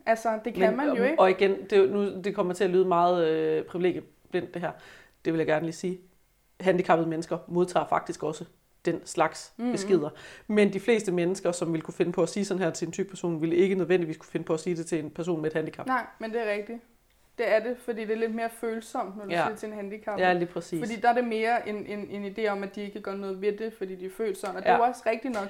Altså, 0.06 0.38
det 0.44 0.54
kan 0.54 0.76
man 0.76 0.96
jo 0.96 1.04
ikke. 1.04 1.18
Og 1.18 1.30
igen, 1.30 1.56
det, 1.70 1.72
er 1.72 1.86
nu, 1.86 2.22
det 2.22 2.34
kommer 2.34 2.54
til 2.54 2.64
at 2.64 2.70
lyde 2.70 2.84
meget 2.84 3.28
øh, 3.28 3.64
privilegieblindt 3.64 4.54
det 4.54 4.62
her. 4.62 4.72
Det 5.24 5.32
vil 5.32 5.38
jeg 5.38 5.46
gerne 5.46 5.64
lige 5.64 5.72
sige. 5.74 6.00
Handicappede 6.60 7.08
mennesker 7.10 7.38
modtager 7.48 7.86
faktisk 7.86 8.22
også 8.22 8.44
den 8.84 9.06
slags 9.06 9.52
mm-hmm. 9.56 9.72
beskeder. 9.72 10.10
Men 10.46 10.72
de 10.72 10.80
fleste 10.80 11.12
mennesker, 11.12 11.52
som 11.52 11.72
ville 11.72 11.82
kunne 11.82 11.94
finde 11.94 12.12
på 12.12 12.22
at 12.22 12.28
sige 12.28 12.44
sådan 12.44 12.62
her 12.62 12.70
til 12.70 12.86
en 12.86 12.92
tyk 12.92 13.08
person, 13.08 13.40
ville 13.40 13.56
ikke 13.56 13.74
nødvendigvis 13.74 14.16
kunne 14.16 14.30
finde 14.30 14.46
på 14.46 14.54
at 14.54 14.60
sige 14.60 14.76
det 14.76 14.86
til 14.86 14.98
en 15.04 15.10
person 15.10 15.40
med 15.42 15.50
et 15.50 15.54
handicap. 15.56 15.86
Nej, 15.86 16.06
men 16.18 16.32
det 16.32 16.48
er 16.48 16.52
rigtigt. 16.52 16.78
Det 17.38 17.52
er 17.54 17.58
det, 17.62 17.76
fordi 17.78 18.00
det 18.00 18.10
er 18.10 18.16
lidt 18.16 18.34
mere 18.34 18.50
følsomt, 18.50 19.16
når 19.16 19.24
du 19.24 19.30
Ja. 19.30 19.44
siger 19.46 19.56
til 19.56 19.66
en 19.68 19.74
handicap. 19.74 20.18
Ja, 20.20 20.32
lige 20.32 20.46
præcis. 20.46 20.80
Fordi 20.80 21.00
der 21.00 21.08
er 21.08 21.14
det 21.14 21.24
mere 21.24 21.68
en, 21.68 21.86
en, 21.86 22.10
en 22.10 22.34
idé 22.36 22.46
om, 22.48 22.62
at 22.62 22.74
de 22.74 22.80
ikke 22.80 22.92
kan 22.92 23.02
gøre 23.02 23.18
noget 23.18 23.40
ved 23.40 23.52
det, 23.52 23.72
fordi 23.72 23.94
de 23.94 24.06
er 24.06 24.34
sådan. 24.34 24.56
Og 24.56 24.62
det 24.62 24.68
Ja. 24.68 24.72
er 24.74 24.76
jo 24.76 24.82
også 24.82 25.02
rigtigt 25.06 25.34
nok. 25.34 25.48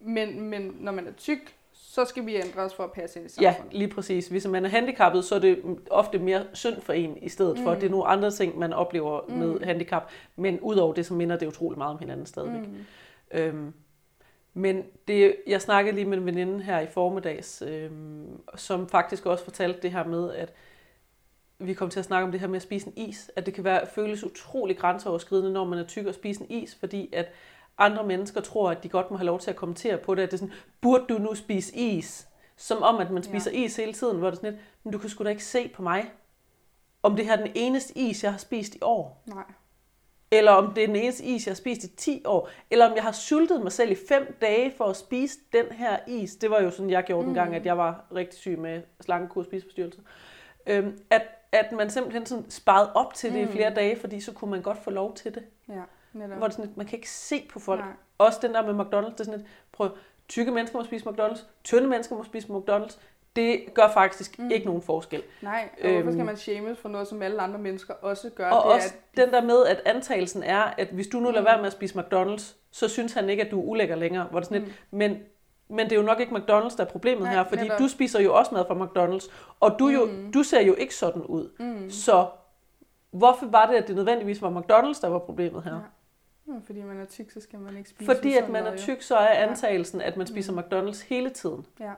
Men, 0.00 0.40
men 0.40 0.76
når 0.80 0.92
man 0.92 1.06
er 1.06 1.12
tyk, 1.12 1.54
så 1.86 2.04
skal 2.04 2.26
vi 2.26 2.36
ændre 2.36 2.60
os 2.62 2.74
for 2.74 2.84
at 2.84 2.92
passe 2.92 3.18
ind 3.20 3.28
i 3.30 3.32
Ja, 3.40 3.52
samfundet. 3.52 3.78
lige 3.78 3.88
præcis. 3.90 4.28
Hvis 4.28 4.46
man 4.46 4.64
er 4.64 4.68
handicappet, 4.68 5.24
så 5.24 5.34
er 5.34 5.38
det 5.38 5.62
ofte 5.90 6.18
mere 6.18 6.44
synd 6.52 6.80
for 6.80 6.92
en 6.92 7.16
i 7.22 7.28
stedet 7.28 7.58
for. 7.58 7.74
Mm. 7.74 7.80
Det 7.80 7.86
er 7.86 7.90
nogle 7.90 8.06
andre 8.06 8.30
ting, 8.30 8.58
man 8.58 8.72
oplever 8.72 9.20
Mm. 9.28 9.34
med 9.34 9.60
handicap. 9.60 10.10
Men 10.36 10.60
udover 10.60 10.94
det, 10.94 11.06
så 11.06 11.14
minder 11.14 11.36
det 11.36 11.46
utrolig 11.46 11.78
meget 11.78 11.92
om 11.92 11.98
hinanden 11.98 12.26
stadigvæk. 12.26 12.66
Mm. 12.68 12.76
Øhm, 13.38 13.72
men 14.54 14.82
det, 15.08 15.36
jeg 15.46 15.60
snakkede 15.62 15.94
lige 15.96 16.04
med 16.04 16.18
en 16.18 16.26
veninde 16.26 16.62
her 16.62 16.80
i 16.80 16.86
formiddags, 16.86 17.62
øhm, 17.66 18.40
som 18.56 18.88
faktisk 18.88 19.26
også 19.26 19.44
fortalte 19.44 19.80
det 19.82 19.92
her 19.92 20.04
med, 20.04 20.32
at 20.32 20.52
vi 21.58 21.74
kom 21.74 21.90
til 21.90 21.98
at 21.98 22.04
snakke 22.04 22.24
om 22.24 22.32
det 22.32 22.40
her 22.40 22.46
med 22.48 22.56
at 22.56 22.62
spise 22.62 22.86
en 22.86 22.92
is, 23.08 23.30
at 23.36 23.46
det 23.46 23.54
kan 23.54 23.64
være 23.64 23.86
føles 23.94 24.24
utrolig 24.24 24.78
grænseoverskridende, 24.78 25.52
når 25.52 25.64
man 25.64 25.78
er 25.78 25.84
tyk 25.86 26.06
og 26.06 26.14
spise 26.14 26.40
en 26.42 26.50
is, 26.50 26.74
fordi 26.80 27.10
at 27.12 27.32
andre 27.78 28.06
mennesker 28.06 28.40
tror, 28.40 28.70
at 28.70 28.82
de 28.82 28.88
godt 28.88 29.10
må 29.10 29.16
have 29.16 29.26
lov 29.26 29.40
til 29.40 29.50
at 29.50 29.56
kommentere 29.56 29.98
på 29.98 30.14
det, 30.14 30.22
at 30.22 30.30
det 30.30 30.36
er 30.36 30.38
sådan, 30.38 30.54
burde 30.80 31.04
du 31.08 31.18
nu 31.18 31.34
spise 31.34 31.76
is? 31.76 32.28
Som 32.56 32.82
om, 32.82 32.96
at 32.96 33.10
man 33.10 33.22
spiser 33.22 33.50
ja. 33.50 33.64
is 33.64 33.76
hele 33.76 33.92
tiden, 33.92 34.18
hvor 34.18 34.30
det 34.30 34.36
er 34.36 34.40
sådan 34.40 34.52
lidt, 34.52 34.62
men 34.84 34.92
du 34.92 34.98
kan 34.98 35.10
sgu 35.10 35.24
da 35.24 35.28
ikke 35.28 35.44
se 35.44 35.68
på 35.68 35.82
mig, 35.82 36.12
om 37.02 37.16
det 37.16 37.24
her 37.24 37.32
er 37.32 37.36
den 37.44 37.52
eneste 37.54 37.98
is, 37.98 38.24
jeg 38.24 38.32
har 38.32 38.38
spist 38.38 38.74
i 38.74 38.78
år. 38.82 39.22
Nej. 39.26 39.44
Eller 40.30 40.52
om 40.52 40.74
det 40.74 40.82
er 40.82 40.86
den 40.86 40.96
eneste 40.96 41.24
is, 41.24 41.46
jeg 41.46 41.52
har 41.52 41.56
spist 41.56 41.84
i 41.84 41.96
10 41.96 42.22
år. 42.26 42.48
Eller 42.70 42.86
om 42.86 42.94
jeg 42.94 43.02
har 43.02 43.12
sultet 43.12 43.62
mig 43.62 43.72
selv 43.72 43.90
i 43.90 43.96
5 44.08 44.36
dage 44.40 44.72
for 44.76 44.84
at 44.84 44.96
spise 44.96 45.38
den 45.52 45.66
her 45.72 45.98
is. 46.06 46.36
Det 46.36 46.50
var 46.50 46.60
jo 46.60 46.70
sådan, 46.70 46.90
jeg 46.90 47.04
gjorde 47.04 47.22
mm. 47.22 47.26
den 47.26 47.34
gang, 47.34 47.54
at 47.54 47.66
jeg 47.66 47.78
var 47.78 48.04
rigtig 48.14 48.38
syg 48.38 48.58
med 48.58 48.82
slankekur 49.00 49.40
og 49.40 49.44
spiseforstyrrelse. 49.44 50.00
Øhm, 50.66 50.98
at, 51.10 51.22
at 51.52 51.72
man 51.72 51.90
simpelthen 51.90 52.26
sådan 52.26 52.50
sparede 52.50 52.92
op 52.92 53.14
til 53.14 53.32
det 53.32 53.42
mm. 53.42 53.48
i 53.48 53.52
flere 53.52 53.74
dage, 53.74 54.00
fordi 54.00 54.20
så 54.20 54.32
kunne 54.32 54.50
man 54.50 54.62
godt 54.62 54.78
få 54.78 54.90
lov 54.90 55.14
til 55.14 55.34
det. 55.34 55.42
Ja, 55.68 55.82
netop. 56.14 56.38
Hvor 56.38 56.46
det 56.46 56.56
sådan, 56.56 56.70
at 56.70 56.76
man 56.76 56.86
kan 56.86 56.96
ikke 56.96 57.10
se 57.10 57.48
på 57.52 57.58
folk. 57.58 57.80
Nej. 57.80 57.88
Også 58.18 58.38
den 58.42 58.54
der 58.54 58.72
med 58.72 58.84
McDonald's, 58.84 59.12
det 59.12 59.20
er 59.20 59.24
sådan 59.24 59.40
et, 59.40 59.46
prøv, 59.72 59.90
tykke 60.28 60.52
mennesker 60.52 60.78
må 60.78 60.84
spise 60.84 61.06
McDonald's, 61.08 61.44
tynde 61.64 61.88
mennesker 61.88 62.16
må 62.16 62.24
spise 62.24 62.48
McDonald's. 62.48 62.98
Det 63.36 63.64
gør 63.74 63.88
faktisk 63.88 64.38
mm. 64.38 64.50
ikke 64.50 64.66
nogen 64.66 64.82
forskel. 64.82 65.22
Nej, 65.42 65.68
og 65.84 65.90
hvorfor 65.90 66.12
skal 66.12 66.24
man 66.24 66.36
shames 66.36 66.78
for 66.78 66.88
noget, 66.88 67.08
som 67.08 67.22
alle 67.22 67.42
andre 67.42 67.58
mennesker 67.58 67.94
også 67.94 68.30
gør? 68.30 68.50
Og 68.50 68.64
det 68.64 68.74
også 68.74 68.94
er, 69.16 69.24
den 69.24 69.32
der 69.32 69.42
med, 69.42 69.66
at 69.66 69.82
antagelsen 69.84 70.42
er, 70.42 70.62
at 70.62 70.88
hvis 70.88 71.06
du 71.06 71.20
nu 71.20 71.30
lader 71.30 71.44
være 71.44 71.56
med 71.56 71.66
at 71.66 71.72
spise 71.72 71.98
McDonald's, 71.98 72.54
så 72.70 72.88
synes 72.88 73.12
han 73.12 73.30
ikke, 73.30 73.44
at 73.44 73.50
du 73.50 73.60
er 73.60 73.64
ulækker 73.64 73.96
længere. 73.96 74.26
Hvor 74.30 74.38
det 74.38 74.48
sådan 74.48 74.62
lidt, 74.62 74.74
men, 74.90 75.18
men 75.68 75.86
det 75.86 75.92
er 75.92 75.96
jo 75.96 76.02
nok 76.02 76.20
ikke 76.20 76.36
McDonald's, 76.36 76.76
der 76.76 76.84
er 76.84 76.88
problemet 76.88 77.22
Nej, 77.22 77.34
her, 77.34 77.44
fordi 77.44 77.62
netop. 77.62 77.78
du 77.78 77.88
spiser 77.88 78.20
jo 78.20 78.34
også 78.34 78.54
mad 78.54 78.64
fra 78.66 78.74
McDonald's, 78.74 79.30
og 79.60 79.78
du, 79.78 79.88
jo, 79.88 80.08
du 80.34 80.42
ser 80.42 80.60
jo 80.60 80.74
ikke 80.74 80.94
sådan 80.94 81.22
ud. 81.22 81.50
Mm. 81.58 81.90
Så 81.90 82.26
hvorfor 83.10 83.46
var 83.46 83.66
det, 83.66 83.74
at 83.74 83.88
det 83.88 83.96
nødvendigvis 83.96 84.42
var 84.42 84.50
McDonald's, 84.50 85.00
der 85.00 85.08
var 85.08 85.18
problemet 85.18 85.62
her? 85.62 85.74
Ja. 85.74 85.80
Mm, 86.46 86.62
fordi 86.66 86.82
man 86.82 87.00
er 87.00 87.04
tyk, 87.04 87.30
så 87.30 87.40
skal 87.40 87.58
man 87.58 87.76
ikke 87.76 87.90
spise 87.90 88.14
Fordi 88.14 88.36
at 88.36 88.48
man 88.48 88.66
er 88.66 88.76
tyk, 88.76 89.02
så 89.02 89.16
er 89.16 89.28
antagelsen, 89.48 90.00
at 90.00 90.16
man 90.16 90.26
spiser 90.26 90.52
McDonald's 90.52 91.06
hele 91.08 91.30
tiden. 91.30 91.66
Ja. 91.80 91.92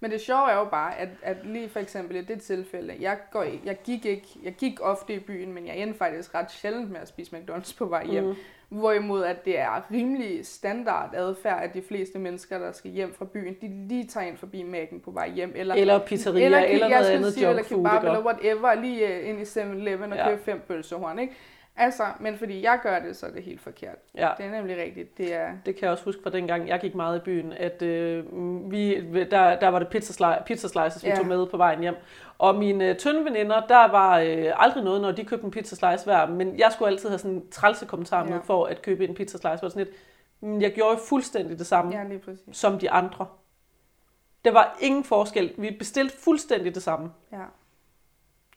Men 0.00 0.10
det 0.10 0.20
sjove 0.20 0.50
er 0.50 0.56
jo 0.58 0.64
bare, 0.64 0.98
at, 0.98 1.08
at 1.22 1.36
lige 1.46 1.68
for 1.68 1.80
eksempel 1.80 2.16
i 2.16 2.20
det 2.22 2.42
tilfælde, 2.42 2.94
jeg, 3.00 3.18
går, 3.30 3.42
jeg, 3.64 3.76
gik 3.84 4.06
ikke, 4.06 4.28
jeg 4.42 4.52
gik 4.52 4.78
ofte 4.80 5.14
i 5.14 5.18
byen, 5.18 5.52
men 5.52 5.66
jeg 5.66 5.76
endte 5.76 5.98
faktisk 5.98 6.34
ret 6.34 6.50
sjældent 6.50 6.90
med 6.90 7.00
at 7.00 7.08
spise 7.08 7.36
McDonald's 7.36 7.76
på 7.78 7.84
vej 7.86 8.06
hjem. 8.06 8.24
Mm. 8.24 8.34
Hvorimod 8.68 9.24
at 9.24 9.44
det 9.44 9.58
er 9.58 9.90
rimelig 9.92 10.46
standard 10.46 11.10
adfærd, 11.14 11.62
at 11.62 11.74
de 11.74 11.82
fleste 11.82 12.18
mennesker, 12.18 12.58
der 12.58 12.72
skal 12.72 12.90
hjem 12.90 13.14
fra 13.14 13.24
byen, 13.24 13.56
de 13.60 13.88
lige 13.88 14.06
tager 14.06 14.26
ind 14.26 14.36
forbi 14.36 14.62
Mac'en 14.62 15.00
på 15.00 15.10
vej 15.10 15.30
hjem. 15.30 15.52
Eller, 15.56 15.74
Eller 15.74 15.98
pizzeria, 15.98 16.44
eller, 16.44 16.58
eller 16.58 16.88
jeg 16.88 17.00
noget 17.00 17.12
andet 17.12 17.32
sige, 17.32 17.46
junk 17.46 17.58
eller 17.58 17.68
food. 17.68 17.78
kebab, 17.84 18.02
ikke? 18.02 18.06
eller 18.06 18.24
whatever, 18.24 18.74
lige 18.74 19.08
øh, 19.08 19.28
ind 19.28 19.38
i 19.40 19.42
7-Eleven 19.42 20.12
og 20.12 20.18
Ja. 20.18 20.28
købe 20.28 20.42
fem 20.42 20.60
pølsehorn, 20.68 21.18
ikke? 21.18 21.34
Altså, 21.76 22.02
men 22.20 22.38
fordi 22.38 22.62
jeg 22.62 22.78
gør 22.82 22.98
det, 22.98 23.16
så 23.16 23.26
er 23.26 23.30
det 23.30 23.42
helt 23.42 23.60
forkert. 23.60 23.96
Ja. 24.14 24.30
Det 24.38 24.46
er 24.46 24.50
nemlig 24.50 24.76
rigtigt. 24.76 25.18
Det 25.18 25.34
er, 25.34 25.52
Det 25.66 25.74
kan 25.76 25.82
jeg 25.82 25.90
også 25.90 26.04
huske 26.04 26.22
fra 26.22 26.30
dengang, 26.30 26.68
jeg 26.68 26.80
gik 26.80 26.94
meget 26.94 27.18
i 27.18 27.20
byen, 27.20 27.52
at 27.52 27.82
øh, 27.82 28.24
vi, 28.70 29.10
der, 29.24 29.60
der 29.60 29.68
var 29.68 29.78
det 29.78 29.88
pizza, 29.88 30.24
sli- 30.24 30.42
pizza 30.44 30.68
slices, 30.68 31.04
vi 31.04 31.08
Ja. 31.08 31.16
tog 31.16 31.26
med 31.26 31.46
på 31.46 31.56
vejen 31.56 31.80
hjem. 31.80 31.94
Og 32.38 32.54
mine 32.54 32.88
øh, 32.88 32.96
tynde 32.96 33.24
veninder, 33.24 33.66
der 33.66 33.88
var 33.90 34.18
øh, 34.18 34.52
aldrig 34.56 34.84
noget, 34.84 35.00
når 35.02 35.12
de 35.12 35.24
købte 35.24 35.44
en 35.44 35.50
pizza 35.50 35.76
slice 35.76 36.04
hver, 36.04 36.26
men 36.26 36.58
jeg 36.58 36.72
skulle 36.72 36.88
altid 36.88 37.08
have 37.08 37.18
sådan 37.18 37.36
en 37.36 37.50
trælse 37.50 37.86
kommentar 37.86 38.24
med 38.24 38.32
Ja. 38.32 38.38
for 38.38 38.64
at 38.66 38.82
købe 38.82 39.04
en 39.08 39.14
pizza 39.14 39.38
slice. 39.38 39.50
Det 39.64 39.72
sådan 39.72 39.86
lidt, 39.86 39.96
"Men 40.40 40.62
jeg 40.62 40.72
gjorde 40.72 40.92
jo 40.92 40.98
fuldstændig 41.08 41.58
det 41.58 41.66
samme 41.66 41.92
ja, 41.98 42.04
som 42.52 42.78
de 42.78 42.90
andre. 42.90 43.26
Der 44.44 44.52
var 44.52 44.76
ingen 44.80 45.04
forskel. 45.04 45.52
Vi 45.58 45.70
bestilte 45.78 46.16
fuldstændig 46.18 46.74
det 46.74 46.82
samme. 46.82 47.10
Ja. 47.32 47.38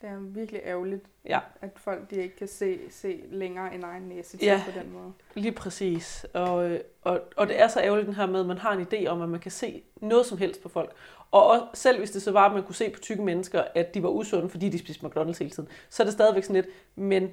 Det 0.05 0.13
er 0.13 0.19
virkelig 0.19 0.61
ærgerligt, 0.65 1.05
Ja, 1.25 1.39
at 1.61 1.69
folk 1.75 2.09
de 2.09 2.15
ikke 2.15 2.35
kan 2.35 2.47
se, 2.47 2.79
se 2.89 3.23
længere 3.31 3.75
end 3.75 3.83
egen 3.83 4.03
næse 4.03 4.37
til 4.37 4.45
Ja. 4.45 4.61
på 4.65 4.79
den 4.79 4.93
måde. 4.93 5.13
lige 5.35 5.51
præcis. 5.51 6.25
Og, 6.33 6.69
øh, 6.69 6.79
og, 7.01 7.21
og 7.37 7.47
det 7.47 7.61
er 7.61 7.67
så 7.67 7.79
ærgerligt 7.81 8.07
den 8.07 8.15
her 8.15 8.25
med, 8.25 8.39
at 8.39 8.45
man 8.45 8.57
har 8.57 8.71
en 8.71 8.87
idé 8.93 9.07
om, 9.07 9.21
at 9.21 9.29
man 9.29 9.39
kan 9.39 9.51
se 9.51 9.83
noget 10.01 10.25
som 10.25 10.37
helst 10.37 10.61
på 10.63 10.69
folk. 10.69 10.91
Og 11.31 11.47
også, 11.47 11.65
selv 11.73 11.97
hvis 11.97 12.11
det 12.11 12.21
så 12.21 12.31
var, 12.31 12.45
at 12.45 12.53
man 12.53 12.63
kunne 12.63 12.75
se 12.75 12.89
på 12.89 12.99
tykke 12.99 13.23
mennesker, 13.23 13.63
at 13.75 13.93
de 13.93 14.03
var 14.03 14.09
usunde, 14.09 14.49
fordi 14.49 14.69
de 14.69 14.79
spiste 14.79 15.05
McDonald's 15.07 15.39
hele 15.39 15.49
tiden, 15.49 15.69
så 15.89 16.03
er 16.03 16.05
det 16.05 16.13
stadigvæk 16.13 16.43
sådan 16.43 16.55
lidt, 16.63 16.75
men 16.95 17.31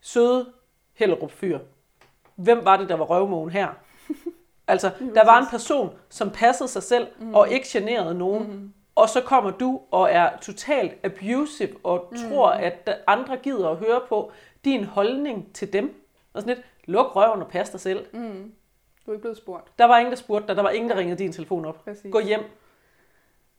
søde 0.00 0.52
Hellerup 0.94 1.30
fyr, 1.30 1.58
hvem 2.36 2.64
var 2.64 2.76
det, 2.76 2.88
der 2.88 2.94
var 2.94 3.04
røvmågen 3.04 3.50
her? 3.50 3.68
Altså, 4.68 4.90
der 5.14 5.24
var 5.24 5.38
en 5.40 5.46
person, 5.50 5.90
som 6.08 6.30
passede 6.30 6.68
sig 6.68 6.82
selv 6.82 7.06
mm. 7.20 7.34
og 7.34 7.48
ikke 7.50 7.66
generede 7.68 8.14
nogen, 8.14 8.52
mm. 8.52 8.72
Og 8.96 9.08
så 9.08 9.20
kommer 9.20 9.50
du 9.50 9.80
og 9.90 10.10
er 10.10 10.30
totalt 10.42 10.92
abusive 11.04 11.76
og 11.84 12.12
tror, 12.28 12.48
at 12.48 12.90
andre 13.06 13.36
gider 13.36 13.68
at 13.68 13.76
høre 13.76 14.00
på 14.08 14.32
din 14.64 14.84
holdning 14.84 15.54
til 15.54 15.72
dem. 15.72 16.02
Og 16.34 16.42
sådan 16.42 16.56
lidt, 16.56 16.66
luk 16.84 17.16
røven 17.16 17.42
og 17.42 17.48
pas 17.48 17.70
dig 17.70 17.80
selv. 17.80 18.06
Mm. 18.12 18.52
Du 19.06 19.10
er 19.10 19.14
ikke 19.14 19.20
blevet 19.22 19.36
spurgt. 19.36 19.78
Der 19.78 19.84
var 19.84 19.98
ingen, 19.98 20.10
der 20.10 20.16
spurgte 20.16 20.48
dig. 20.48 20.56
Der 20.56 20.62
var 20.62 20.70
ingen, 20.70 20.90
der 20.90 20.96
ringede 20.96 21.18
din 21.18 21.32
telefon 21.32 21.64
op. 21.64 21.84
Præcis. 21.84 22.12
Gå 22.12 22.20
hjem. 22.20 22.40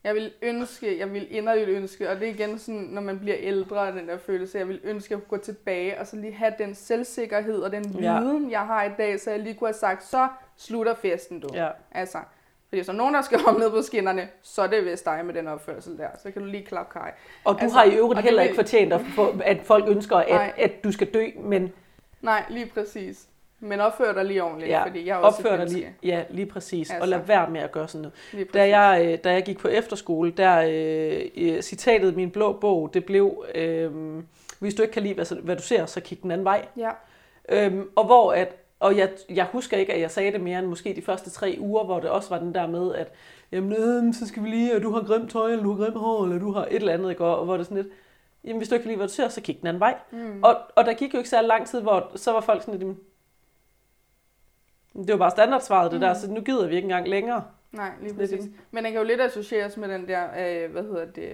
Jeg 0.04 0.14
vil 0.14 0.32
ønske, 0.42 0.98
jeg 0.98 1.12
vil 1.12 1.36
inderligt 1.36 1.68
ønske, 1.68 2.10
og 2.10 2.16
det 2.20 2.28
er 2.28 2.32
igen 2.32 2.58
sådan, 2.58 2.80
når 2.80 3.02
man 3.02 3.18
bliver 3.18 3.36
ældre, 3.38 3.92
den 3.92 4.08
der 4.08 4.18
følelse, 4.18 4.58
jeg 4.58 4.68
vil 4.68 4.80
ønske 4.84 5.14
at 5.14 5.20
kunne 5.20 5.38
gå 5.38 5.44
tilbage 5.44 6.00
og 6.00 6.06
så 6.06 6.16
lige 6.16 6.32
have 6.32 6.54
den 6.58 6.74
selvsikkerhed 6.74 7.62
og 7.62 7.72
den 7.72 7.84
Ja. 8.00 8.20
viden, 8.20 8.50
jeg 8.50 8.66
har 8.66 8.84
i 8.84 8.90
dag, 8.98 9.20
så 9.20 9.30
jeg 9.30 9.40
lige 9.40 9.54
kunne 9.54 9.68
have 9.68 9.74
sagt, 9.74 10.04
så 10.04 10.28
slutter 10.56 10.94
festen 10.94 11.40
du. 11.40 11.48
Ja. 11.54 11.68
Altså, 11.92 12.18
fordi 12.68 12.78
hvis 12.78 12.86
der 12.86 12.92
er 12.92 12.96
nogen, 12.96 13.14
der 13.14 13.22
skal 13.22 13.40
hoppe 13.46 13.60
ned 13.60 13.70
på 13.70 13.82
skinnerne, 13.82 14.28
så 14.42 14.62
er 14.62 14.66
det 14.66 14.84
vist 14.84 15.04
dig 15.04 15.20
med 15.24 15.34
den 15.34 15.48
opførsel 15.48 15.98
der. 15.98 16.08
Så 16.22 16.30
kan 16.30 16.42
du 16.42 16.48
lige 16.48 16.64
klappe 16.64 16.92
kaj. 16.92 17.12
Og 17.44 17.54
du 17.54 17.58
Altså, 17.62 17.78
har 17.78 17.84
i 17.84 17.94
øvrigt 17.94 18.20
heller 18.20 18.42
ikke 18.42 18.54
fortjent, 18.54 18.92
at, 18.92 19.00
at 19.44 19.58
folk 19.64 19.88
ønsker, 19.88 20.16
at, 20.16 20.28
Nej. 20.28 20.52
at 20.56 20.84
du 20.84 20.92
skal 20.92 21.06
dø, 21.14 21.26
men 21.40 21.72
Nej, 22.22 22.44
lige 22.50 22.66
præcis. 22.74 23.26
Men 23.60 23.80
opfør 23.80 24.12
dig 24.12 24.24
lige 24.24 24.42
ordentligt, 24.42 24.70
ja, 24.70 24.84
fordi 24.84 25.06
jeg 25.06 25.12
er 25.12 25.16
også 25.16 25.38
opfør 25.38 25.56
dig 25.56 25.66
lige, 25.66 25.94
ja, 26.02 26.24
lige 26.30 26.46
præcis. 26.46 26.90
Altså. 26.90 26.94
Altså. 26.94 27.04
Og 27.04 27.08
lad 27.08 27.26
være 27.26 27.50
med 27.50 27.60
at 27.60 27.72
gøre 27.72 27.88
sådan 27.88 28.10
noget. 28.32 28.54
Da 28.54 28.78
jeg, 28.78 29.06
øh, 29.06 29.18
da 29.24 29.32
jeg 29.32 29.42
gik 29.42 29.58
på 29.58 29.68
efterskole, 29.68 30.30
der 30.30 30.62
øh, 30.68 31.30
øh, 31.36 31.62
citatet 31.62 32.16
min 32.16 32.30
blå 32.30 32.52
bog, 32.52 32.90
det 32.94 33.04
blev, 33.04 33.44
øh, 33.54 33.90
hvis 34.58 34.74
du 34.74 34.82
ikke 34.82 34.92
kan 34.92 35.02
lide, 35.02 35.14
hvad, 35.14 35.42
hvad 35.42 35.56
du 35.56 35.62
ser, 35.62 35.86
så 35.86 36.00
kig 36.00 36.22
den 36.22 36.30
anden 36.30 36.44
vej. 36.44 36.66
Ja, 36.76 36.90
Øhm, 37.48 37.88
og 37.96 38.04
hvor 38.06 38.32
at, 38.32 38.56
og 38.80 38.96
jeg, 38.96 39.10
jeg 39.28 39.44
husker 39.52 39.76
ikke, 39.76 39.94
at 39.94 40.00
jeg 40.00 40.10
sagde 40.10 40.32
det 40.32 40.40
mere 40.40 40.58
end 40.58 40.66
måske 40.66 40.94
de 40.96 41.02
første 41.02 41.30
tre 41.30 41.56
uger, 41.60 41.84
hvor 41.84 42.00
det 42.00 42.10
også 42.10 42.28
var 42.28 42.38
den 42.38 42.54
der 42.54 42.66
med, 42.66 42.94
at 42.94 43.12
jamen, 43.52 43.72
øh, 43.72 44.14
så 44.14 44.26
skal 44.26 44.42
vi 44.44 44.48
lige, 44.48 44.74
at 44.74 44.82
du 44.82 44.92
har 44.92 45.02
grimt 45.02 45.30
tøj, 45.30 45.50
eller 45.50 45.64
du 45.64 45.72
har 45.72 45.84
grimt 45.84 45.96
hår, 45.96 46.24
eller 46.24 46.38
du 46.38 46.52
har 46.52 46.64
et 46.64 46.74
eller 46.74 46.92
andet, 46.92 47.10
ikke? 47.10 47.24
Og 47.24 47.44
hvor 47.44 47.56
det 47.56 47.66
sådan 47.66 47.82
lidt, 47.82 47.94
jamen 48.44 48.58
hvis 48.58 48.68
du 48.68 48.74
ikke 48.74 48.82
kan 48.82 48.88
lide, 48.88 48.96
hvad 48.96 49.08
du 49.08 49.12
ser, 49.14 49.28
så 49.28 49.40
kig 49.40 49.58
den 49.60 49.66
anden 49.66 49.80
vej. 49.80 49.96
Mm. 50.12 50.42
Og, 50.42 50.56
og 50.76 50.84
der 50.84 50.92
gik 50.94 51.14
jo 51.14 51.18
ikke 51.18 51.30
særlig 51.30 51.48
lang 51.48 51.66
tid, 51.66 51.80
hvor 51.80 52.12
så 52.14 52.32
var 52.32 52.40
folk 52.40 52.62
sådan 52.62 52.74
lidt, 52.74 52.82
"Jamen, 52.82 52.98
det 55.06 55.12
var 55.12 55.18
bare 55.18 55.30
standardsvaret 55.30 55.90
det 55.90 56.00
mm. 56.00 56.06
der, 56.06 56.14
så 56.14 56.30
nu 56.30 56.40
gider 56.40 56.66
vi 56.68 56.76
ikke 56.76 56.86
engang 56.86 57.08
længere. 57.08 57.44
nej, 57.72 57.90
lige 58.02 58.14
præcis. 58.14 58.44
Men 58.70 58.84
den 58.84 58.92
kan 58.92 59.00
jo 59.00 59.06
lidt 59.06 59.20
associeres 59.20 59.76
med 59.76 59.88
den 59.88 60.08
der, 60.08 60.24
øh, 60.24 60.72
hvad 60.72 60.82
hedder 60.82 61.04
det, 61.04 61.30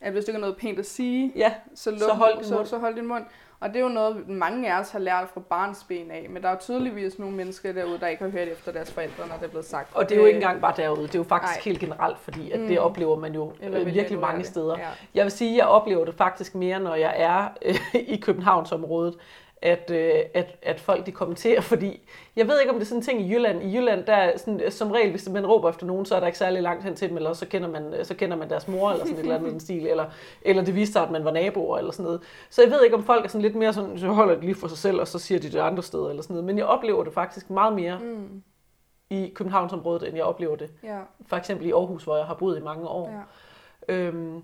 at 0.00 0.12
hvis 0.12 0.24
du 0.24 0.30
ikke 0.30 0.36
har 0.36 0.40
noget 0.40 0.56
pænt 0.56 0.78
at 0.78 0.86
sige, 0.86 1.32
Ja, 1.36 1.52
så, 1.74 1.90
luk, 1.90 2.00
Så 2.00 2.12
hold 2.12 2.36
din 2.36 2.44
så, 2.44 2.54
mund. 2.54 2.66
så 2.66 2.78
hold 2.78 2.94
din 2.94 3.06
mund. 3.06 3.24
Og 3.60 3.68
det 3.68 3.76
er 3.76 3.80
jo 3.80 3.88
noget, 3.88 4.28
mange 4.28 4.72
af 4.74 4.80
os 4.80 4.90
har 4.90 4.98
lært 4.98 5.28
fra 5.34 5.40
barnsben 5.40 6.10
af, 6.10 6.26
men 6.30 6.42
der 6.42 6.48
er 6.48 6.52
jo 6.52 6.58
tydeligvis 6.60 7.18
nogle 7.18 7.36
mennesker 7.36 7.72
derude, 7.72 7.98
der 8.00 8.06
ikke 8.06 8.22
har 8.22 8.30
hørt 8.30 8.48
efter 8.48 8.72
deres 8.72 8.92
forældre, 8.92 9.26
når 9.28 9.34
det 9.36 9.44
er 9.44 9.48
blevet 9.48 9.66
sagt. 9.66 9.96
og 9.96 10.08
det 10.08 10.14
er 10.16 10.20
jo 10.20 10.26
ikke 10.26 10.36
Øh, 10.36 10.42
engang 10.42 10.60
bare 10.60 10.74
derude, 10.76 11.02
det 11.02 11.14
er 11.14 11.18
jo 11.18 11.24
faktisk 11.24 11.52
Nej. 11.58 11.62
helt 11.64 11.80
generelt, 11.80 12.18
fordi 12.18 12.50
at 12.50 12.60
Mm. 12.60 12.66
det 12.68 12.78
oplever 12.78 13.16
man 13.16 13.34
jo 13.34 13.52
eller 13.60 13.80
øh, 13.80 13.86
virkelig 13.86 14.18
mange 14.18 14.44
steder. 14.44 14.78
Ja. 14.78 14.88
Jeg 15.14 15.24
vil 15.24 15.32
sige, 15.32 15.50
at 15.50 15.56
jeg 15.56 15.66
oplever 15.66 16.04
det 16.04 16.14
faktisk 16.14 16.54
mere, 16.54 16.80
når 16.80 16.94
jeg 16.94 17.14
er 17.16 17.48
øh, 17.62 17.74
i 18.14 18.16
Københavnsområdet, 18.16 19.14
at, 19.62 19.90
øh, 19.90 20.12
at, 20.34 20.58
at 20.62 20.80
folk 20.80 21.06
de 21.06 21.12
kommenterer, 21.12 21.60
fordi 21.60 22.08
jeg 22.36 22.48
ved 22.48 22.60
ikke, 22.60 22.70
om 22.72 22.76
det 22.76 22.82
er 22.82 22.86
sådan 22.86 22.98
en 22.98 23.04
ting 23.04 23.20
i 23.20 23.34
Jylland. 23.34 23.62
I 23.62 23.76
Jylland, 23.76 24.04
der 24.04 24.12
er 24.12 24.38
sådan, 24.38 24.60
øh, 24.60 24.70
som 24.72 24.90
regel, 24.90 25.10
hvis 25.10 25.28
man 25.28 25.46
råber 25.46 25.68
efter 25.70 25.86
nogen, 25.86 26.06
så 26.06 26.14
er 26.16 26.20
der 26.20 26.26
ikke 26.26 26.38
særlig 26.38 26.62
langt 26.62 26.84
hen 26.84 26.94
til 26.94 27.08
dem, 27.08 27.16
eller 27.16 27.32
så 27.32 27.46
kender 27.46 27.68
man, 27.68 27.94
øh, 27.94 28.04
så 28.04 28.14
kender 28.14 28.36
man 28.36 28.50
deres 28.50 28.68
mor, 28.68 28.90
eller 28.90 29.04
sådan 29.04 29.18
et 29.18 29.22
eller 29.22 29.36
andet 29.36 29.52
den 29.52 29.60
stil, 29.60 29.86
eller, 29.86 30.04
eller 30.42 30.64
det 30.64 30.74
viste 30.74 30.92
sig, 30.92 31.02
at 31.02 31.10
man 31.10 31.24
var 31.24 31.30
naboer, 31.30 31.78
eller 31.78 31.92
sådan 31.92 32.04
noget. 32.04 32.20
Så 32.50 32.62
jeg 32.62 32.70
ved 32.70 32.84
ikke, 32.84 32.96
om 32.96 33.04
folk 33.04 33.24
er 33.24 33.28
sådan 33.28 33.42
lidt 33.42 33.54
mere 33.54 33.72
sådan, 33.72 33.98
så 33.98 34.06
holder 34.08 34.34
de 34.34 34.40
lige 34.40 34.54
for 34.54 34.68
sig 34.68 34.78
selv, 34.78 35.00
og 35.00 35.08
så 35.08 35.18
siger 35.18 35.40
de 35.40 35.50
det 35.52 35.58
andre 35.58 35.82
steder, 35.82 36.08
eller 36.08 36.22
sådan 36.22 36.34
noget. 36.34 36.44
Men 36.46 36.58
jeg 36.58 36.66
oplever 36.66 37.04
det 37.04 37.12
faktisk 37.12 37.50
meget 37.50 37.72
mere 37.74 37.98
Mm, 37.98 38.42
i 39.10 39.32
Københavnsområdet, 39.34 40.08
end 40.08 40.16
jeg 40.16 40.24
oplever 40.24 40.56
det. 40.56 40.70
ja, 40.82 40.98
For 41.26 41.36
eksempel 41.36 41.66
i 41.66 41.70
Aarhus, 41.72 42.04
hvor 42.04 42.16
jeg 42.16 42.26
har 42.26 42.34
boet 42.34 42.58
i 42.58 42.62
mange 42.62 42.88
år. 42.88 43.10
ja. 43.88 43.94
Øhm, 43.94 44.42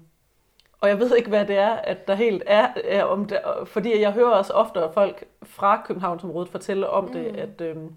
og 0.84 0.90
jeg 0.90 0.98
ved 0.98 1.16
ikke, 1.16 1.28
hvad 1.28 1.46
det 1.46 1.56
er, 1.56 1.70
at 1.70 2.08
der 2.08 2.14
helt 2.14 2.42
er, 2.46 2.68
er 2.84 3.04
om 3.04 3.24
det, 3.24 3.40
fordi 3.66 4.00
jeg 4.00 4.12
hører 4.12 4.30
også 4.30 4.52
ofte 4.52 4.80
at 4.80 4.94
folk 4.94 5.24
fra 5.42 5.82
Københavnsområdet 5.86 6.48
fortælle 6.48 6.88
om 6.90 7.08
det, 7.08 7.32
Mm. 7.32 7.38
at, 7.38 7.60
øhm, 7.60 7.92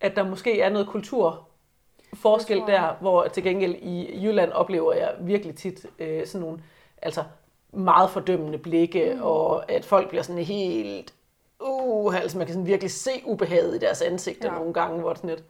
at 0.00 0.16
der 0.16 0.22
måske 0.28 0.60
er 0.60 0.68
noget 0.70 0.86
kulturforskel 0.86 2.56
Det 2.56 2.62
tror 2.64 2.70
jeg. 2.70 2.82
der, 2.82 2.94
hvor 3.00 3.26
til 3.28 3.42
gengæld 3.42 3.74
i 3.74 4.24
Jylland 4.26 4.52
oplever 4.52 4.92
jeg 4.92 5.14
virkelig 5.20 5.56
tit 5.56 5.86
øh, 5.98 6.26
sådan 6.26 6.46
nogle 6.46 6.62
altså 7.02 7.24
meget 7.72 8.10
fordømmende 8.10 8.58
blikke, 8.58 9.12
Mm. 9.14 9.22
og 9.22 9.70
at 9.72 9.84
folk 9.84 10.08
bliver 10.08 10.22
sådan 10.22 10.42
helt 10.42 11.14
uh, 11.60 12.16
altså 12.16 12.38
man 12.38 12.46
kan 12.46 12.54
sådan 12.54 12.66
virkelig 12.66 12.90
se 12.90 13.10
ubehaget 13.24 13.74
i 13.74 13.78
deres 13.78 14.02
ansigter 14.02 14.52
Ja. 14.52 14.58
nogle 14.58 14.74
gange, 14.74 15.00
hvor 15.00 15.08
det 15.08 15.18
sådan 15.18 15.30
lidt, 15.30 15.44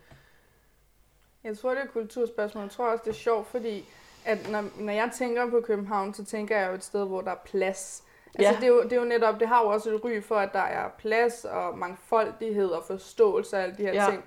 Jeg 1.44 1.58
tror, 1.58 1.70
det 1.70 1.78
er 1.78 1.84
et 1.84 1.92
kulturspørgsmål. 1.92 2.62
Jeg 2.62 2.70
tror 2.70 2.92
også, 2.92 3.02
det 3.04 3.10
er 3.10 3.14
sjovt, 3.14 3.46
fordi 3.46 3.84
at 4.24 4.50
når, 4.50 4.64
når 4.78 4.92
jeg 4.92 5.10
tænker 5.18 5.50
på 5.50 5.60
København, 5.60 6.14
så 6.14 6.24
tænker 6.24 6.58
jeg 6.58 6.68
jo 6.68 6.74
et 6.74 6.84
sted, 6.84 7.06
hvor 7.06 7.20
der 7.20 7.30
er 7.30 7.40
plads. 7.44 8.04
Altså, 8.34 8.52
Ja. 8.52 8.56
det, 8.56 8.64
er 8.64 8.68
jo, 8.68 8.82
det 8.82 8.92
er 8.92 8.96
jo 8.96 9.04
netop, 9.04 9.40
det 9.40 9.48
har 9.48 9.62
jo 9.62 9.68
også 9.68 9.90
et 9.94 10.04
ry 10.04 10.22
for, 10.22 10.36
at 10.36 10.52
der 10.52 10.58
er 10.62 10.88
plads 10.98 11.44
og 11.44 11.78
mangfoldighed 11.78 12.68
og 12.68 12.84
forståelse 12.86 13.56
og 13.56 13.62
alle 13.62 13.74
de 13.78 13.82
her 13.82 13.92
Ja. 13.94 14.06
ting. 14.10 14.24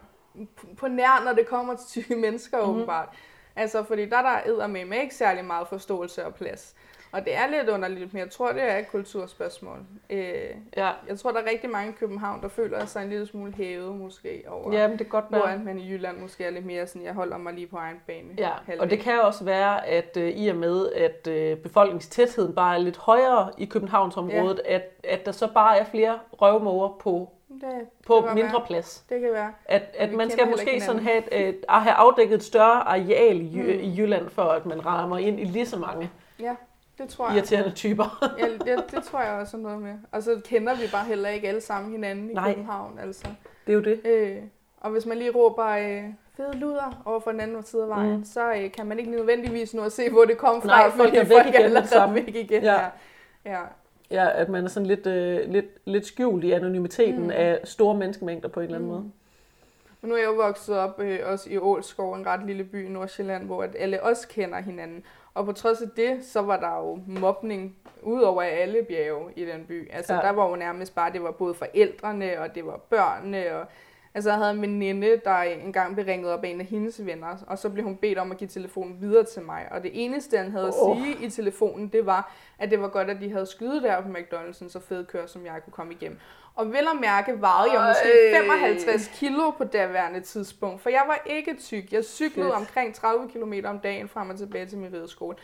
På 0.77 0.87
nær, 0.87 1.23
når 1.25 1.33
det 1.33 1.47
kommer 1.47 1.75
til 1.75 1.87
tykke 2.03 2.15
mennesker, 2.15 2.57
Mhm. 2.57 2.65
mm-hmm. 2.65 2.77
åbenbart. 2.81 3.09
Altså, 3.55 3.83
fordi 3.83 4.05
der 4.09 4.17
er 4.17 4.21
der 4.21 4.51
eddermame 4.51 5.01
ikke 5.01 5.15
særlig 5.15 5.45
meget 5.45 5.67
forståelse 5.67 6.25
og 6.25 6.35
plads. 6.35 6.75
Og 7.15 7.25
det 7.25 7.35
er 7.35 7.47
lidt 7.47 7.69
underligt, 7.69 8.13
men 8.13 8.19
jeg 8.19 8.29
tror, 8.29 8.51
det 8.51 8.63
er 8.63 8.77
et 8.77 8.87
kulturspørgsmål. 8.91 9.77
Øh, 10.09 10.33
Ja, 10.77 10.91
jeg 11.09 11.19
tror, 11.19 11.31
der 11.31 11.39
er 11.41 11.49
rigtig 11.49 11.69
mange 11.69 11.89
i 11.89 11.93
København, 11.99 12.41
der 12.41 12.47
føler 12.47 12.85
sig 12.85 13.03
en 13.03 13.09
lille 13.09 13.25
smule 13.27 13.53
hævet 13.53 13.95
måske 13.95 14.43
over, 14.47 14.73
ja 14.73 14.87
men 14.87 14.91
det 14.97 15.07
kan 15.07 15.09
godt 15.11 15.25
hvor 15.29 15.37
være. 15.37 15.53
at 15.53 15.63
man 15.63 15.79
i 15.79 15.91
Jylland 15.91 16.17
måske 16.17 16.43
er 16.43 16.49
lidt 16.49 16.65
mere 16.65 16.87
sådan, 16.87 17.03
jeg 17.03 17.13
holder 17.13 17.37
mig 17.37 17.53
lige 17.53 17.67
på 17.67 17.77
egen 17.77 17.97
bane. 18.07 18.27
Ja, 18.37 18.49
halvdelen. 18.49 18.79
og 18.81 18.89
det 18.89 18.99
kan 18.99 19.21
også 19.21 19.43
være, 19.43 19.87
at 19.87 20.17
øh, 20.17 20.29
i 20.29 20.47
og 20.47 20.55
med, 20.55 20.91
at 20.91 21.27
øh, 21.27 21.57
befolkningstætheden 21.57 22.55
bare 22.55 22.75
er 22.75 22.79
lidt 22.79 22.97
højere 22.97 23.51
i 23.57 23.65
Københavnsområdet, 23.65 24.61
ja. 24.65 24.75
at, 24.75 24.81
at 25.03 25.25
der 25.25 25.31
så 25.31 25.47
bare 25.53 25.77
er 25.77 25.83
flere 25.85 26.19
røvmåger 26.41 26.89
på, 26.99 27.29
det, 27.61 27.87
på 28.07 28.21
kan 28.21 28.35
mindre 28.35 28.51
være. 28.51 28.65
plads. 28.67 29.05
Det 29.09 29.21
kan 29.21 29.31
være. 29.31 29.53
At, 29.65 29.83
at 29.97 30.13
man 30.13 30.29
skal 30.31 30.47
måske 30.49 30.81
sådan 30.81 31.01
have, 31.01 31.17
et, 31.17 31.47
et, 31.49 31.65
at 31.69 31.81
have 31.81 31.93
afdækket 31.93 32.35
et 32.35 32.43
større 32.43 32.87
areal 32.87 33.41
i, 33.41 33.61
mm. 33.61 33.69
i 33.69 33.95
Jylland, 33.97 34.29
for 34.29 34.43
at 34.43 34.65
man 34.65 34.85
rammer 34.85 35.17
ind 35.17 35.39
i 35.39 35.43
lige 35.43 35.65
så 35.65 35.79
mange 35.79 36.09
Ja, 36.39 36.55
det 36.97 37.09
tror 37.09 37.27
jeg. 37.27 37.35
irriterende 37.37 37.71
typer. 37.71 38.23
Ja, 38.39 38.45
det, 38.45 38.83
det 38.91 39.03
tror 39.03 39.21
jeg 39.21 39.31
også 39.31 39.57
er 39.57 39.61
noget 39.61 39.81
med. 39.81 39.93
Og 40.11 40.23
så 40.23 40.41
kender 40.45 40.75
vi 40.75 40.83
bare 40.91 41.05
heller 41.05 41.29
ikke 41.29 41.47
alle 41.47 41.61
sammen 41.61 41.91
hinanden 41.91 42.29
i 42.29 42.33
Nej. 42.33 42.53
København. 42.53 42.99
Altså. 42.99 43.25
Det 43.67 43.71
er 43.71 43.75
jo 43.75 43.81
det. 43.83 44.01
Øh, 44.05 44.37
og 44.77 44.91
hvis 44.91 45.05
man 45.05 45.17
lige 45.17 45.31
råber 45.31 45.65
øh, 45.67 46.03
fede 46.37 46.53
luder 46.59 47.01
over 47.05 47.19
for 47.19 47.31
den 47.31 47.39
anden 47.39 47.63
side 47.63 47.81
af 47.83 47.89
vejen, 47.89 48.11
Mm. 48.11 48.17
mm. 48.17 48.23
så 48.25 48.53
øh, 48.53 48.71
kan 48.71 48.85
man 48.85 48.99
ikke 48.99 49.11
nødvendigvis 49.11 49.73
nå 49.73 49.81
at 49.83 49.91
se, 49.91 50.09
hvor 50.09 50.25
det 50.25 50.37
kom 50.37 50.61
fra. 50.61 50.67
Nej, 50.67 50.91
folk 50.91 51.13
er 51.13 51.23
væk 51.25 51.53
igen 51.53 51.75
er 51.77 51.81
det 51.81 51.89
samme. 51.89 52.15
væk 52.15 52.27
igen. 52.35 52.63
Ja. 52.63 52.73
Ja. 52.73 52.87
Ja. 53.45 53.61
Ja, 54.11 54.29
at 54.41 54.49
man 54.49 54.63
er 54.63 54.67
sådan 54.69 54.87
lidt, 54.87 55.07
øh, 55.07 55.49
lidt, 55.51 55.65
lidt 55.85 56.05
skjult 56.05 56.43
i 56.43 56.51
anonymiteten 56.51 57.17
mm. 57.19 57.23
Mm. 57.23 57.31
af 57.35 57.59
store 57.63 57.95
menneskemængder 57.95 58.49
på 58.49 58.59
en 58.59 58.63
eller 58.65 58.77
anden 58.77 58.89
måde. 58.89 59.03
Men 60.01 60.09
nu 60.09 60.15
er 60.15 60.19
jeg 60.19 60.27
jo 60.27 60.33
vokset 60.33 60.77
op 60.77 60.99
øh, 60.99 61.19
også 61.25 61.49
i 61.49 61.57
Ålskov, 61.57 62.13
en 62.15 62.25
ret 62.25 62.45
lille 62.45 62.63
by 62.63 62.85
i 62.85 62.89
Nordsjælland, 62.89 63.45
hvor 63.45 63.63
at 63.63 63.75
alle 63.79 64.03
også 64.03 64.27
kender 64.27 64.61
hinanden. 64.61 65.03
Og 65.35 65.45
på 65.45 65.51
trods 65.51 65.81
af 65.81 65.87
det, 65.95 66.25
så 66.25 66.41
var 66.41 66.59
der 66.59 66.77
jo 66.77 66.99
mobning 67.19 67.75
ud 68.01 68.21
over 68.21 68.41
alle 68.41 68.83
bjerge 68.83 69.31
i 69.35 69.45
den 69.45 69.65
by. 69.67 69.91
Altså 69.93 70.13
Ja. 70.13 70.19
der 70.21 70.29
var 70.29 70.49
jo 70.49 70.55
nærmest 70.55 70.95
bare, 70.95 71.13
det 71.13 71.23
var 71.23 71.31
både 71.31 71.53
forældrene, 71.53 72.39
og 72.39 72.55
det 72.55 72.65
var 72.65 72.77
børnene, 72.77 73.55
og 73.55 73.65
Altså, 74.15 74.29
jeg 74.29 74.37
havde 74.39 74.51
en 74.51 74.61
veninde, 74.61 75.21
der 75.25 75.35
engang 75.37 75.93
blev 75.95 76.05
ringet 76.05 76.31
op 76.31 76.43
af 76.43 76.49
en 76.49 76.59
af 76.59 76.65
hendes 76.65 77.05
venner, 77.05 77.43
og 77.47 77.57
så 77.57 77.69
blev 77.69 77.83
hun 77.85 77.95
bedt 77.95 78.17
om 78.17 78.31
at 78.31 78.37
give 78.37 78.47
telefonen 78.47 79.01
videre 79.01 79.23
til 79.23 79.41
mig. 79.41 79.67
Og 79.71 79.83
det 79.83 79.91
eneste, 79.93 80.37
han 80.37 80.51
havde 80.51 80.71
Åh. 80.81 80.97
at 80.97 80.97
sige 81.03 81.25
i 81.25 81.29
telefonen, 81.29 81.87
det 81.87 82.05
var, 82.05 82.33
at 82.59 82.71
det 82.71 82.81
var 82.81 82.87
godt, 82.87 83.09
at 83.09 83.17
de 83.21 83.31
havde 83.31 83.45
skyde 83.45 83.81
der 83.81 84.01
på 84.01 84.07
McDonald's, 84.07 84.69
så 84.69 84.79
fed 84.79 85.05
kør, 85.05 85.25
som 85.25 85.45
jeg 85.45 85.53
kunne 85.63 85.73
komme 85.73 85.93
igennem. 85.93 86.19
Og 86.55 86.65
vel 86.65 86.87
at 86.93 87.01
mærke 87.01 87.41
vejede 87.41 87.73
jeg 87.73 87.87
måske 87.87 88.35
Ej. 88.35 88.41
55 88.41 89.07
kilo 89.07 89.51
på 89.51 89.63
daværende 89.63 90.21
tidspunkt, 90.21 90.81
for 90.81 90.89
jeg 90.89 91.03
var 91.07 91.21
ikke 91.25 91.55
tyk. 91.59 91.93
Jeg 91.93 92.05
cyklede 92.05 92.47
Fedt. 92.47 92.55
omkring 92.55 92.95
30 92.95 93.29
km 93.29 93.53
om 93.65 93.79
dagen 93.79 94.09
frem 94.09 94.29
og 94.29 94.37
tilbage 94.37 94.65
til 94.65 94.77
min 94.77 94.93
rideskole. 94.93 95.37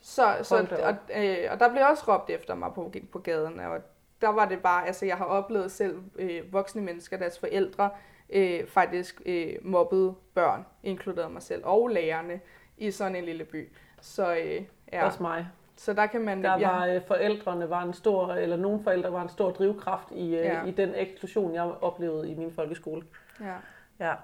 Så, 0.00 0.36
så, 0.42 0.66
og, 0.82 1.22
øh, 1.22 1.36
og 1.50 1.60
der 1.60 1.70
blev 1.72 1.82
også 1.90 2.04
råbt 2.08 2.30
efter 2.30 2.54
mig 2.54 2.70
på, 2.74 2.92
på 3.12 3.18
gaden, 3.18 3.60
og 3.60 3.80
der 4.20 4.28
var 4.28 4.44
det 4.44 4.62
bare, 4.62 4.86
altså 4.86 5.06
jeg 5.06 5.16
har 5.16 5.24
oplevet 5.24 5.72
selv 5.72 6.02
øh, 6.16 6.52
voksne 6.52 6.82
mennesker, 6.82 7.16
deres 7.16 7.38
forældre, 7.38 7.90
øh, 8.30 8.66
faktisk 8.66 9.22
øh, 9.26 9.54
mobbede 9.62 10.14
børn, 10.34 10.66
inkluderet 10.82 11.30
mig 11.30 11.42
selv, 11.42 11.62
og 11.64 11.88
lærerne 11.88 12.40
i 12.78 12.90
sådan 12.90 13.16
en 13.16 13.24
lille 13.24 13.44
by. 13.44 13.72
Så, 14.00 14.34
øh, 14.36 14.62
ja. 14.92 15.06
Også 15.06 15.22
mig. 15.22 15.46
Så 15.76 15.92
der 15.92 16.06
kan 16.06 16.20
man... 16.20 16.44
Der 16.44 16.58
ja, 16.58 16.68
var 16.70 16.86
øh, 16.86 17.00
forældrene 17.06 17.70
var 17.70 17.82
en 17.82 17.92
stor, 17.92 18.32
eller 18.34 18.56
nogle 18.56 18.82
forældre 18.82 19.12
var 19.12 19.22
en 19.22 19.28
stor 19.28 19.50
drivkraft 19.50 20.10
i, 20.10 20.24
øh, 20.36 20.44
Ja. 20.44 20.64
i 20.64 20.70
den 20.70 20.92
eksklusion, 20.96 21.54
jeg 21.54 21.62
oplevede 21.80 22.30
i 22.30 22.34
min 22.34 22.52
folkeskole. 22.52 23.02
ja. 23.40 23.54
Ja, 24.00 24.14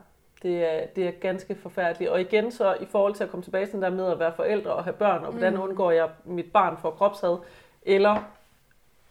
det 0.42 0.64
er, 0.82 0.86
det 0.86 1.08
er 1.08 1.10
ganske 1.10 1.54
forfærdeligt. 1.54 2.10
Og 2.10 2.20
igen 2.20 2.50
så 2.52 2.74
i 2.80 2.86
forhold 2.86 3.14
til 3.14 3.24
at 3.24 3.30
komme 3.30 3.44
tilbage 3.44 3.66
til 3.66 3.72
den 3.74 3.82
der 3.82 3.90
med 3.90 4.06
at 4.12 4.18
være 4.18 4.32
forældre 4.32 4.72
og 4.72 4.84
have 4.84 4.94
børn, 4.94 5.24
og 5.24 5.30
hvordan 5.30 5.54
Mm. 5.54 5.60
undgår 5.60 5.90
jeg 5.90 6.08
mit 6.24 6.52
barn 6.52 6.76
for 6.76 6.90
kropshad, 6.90 7.38
eller 7.82 8.16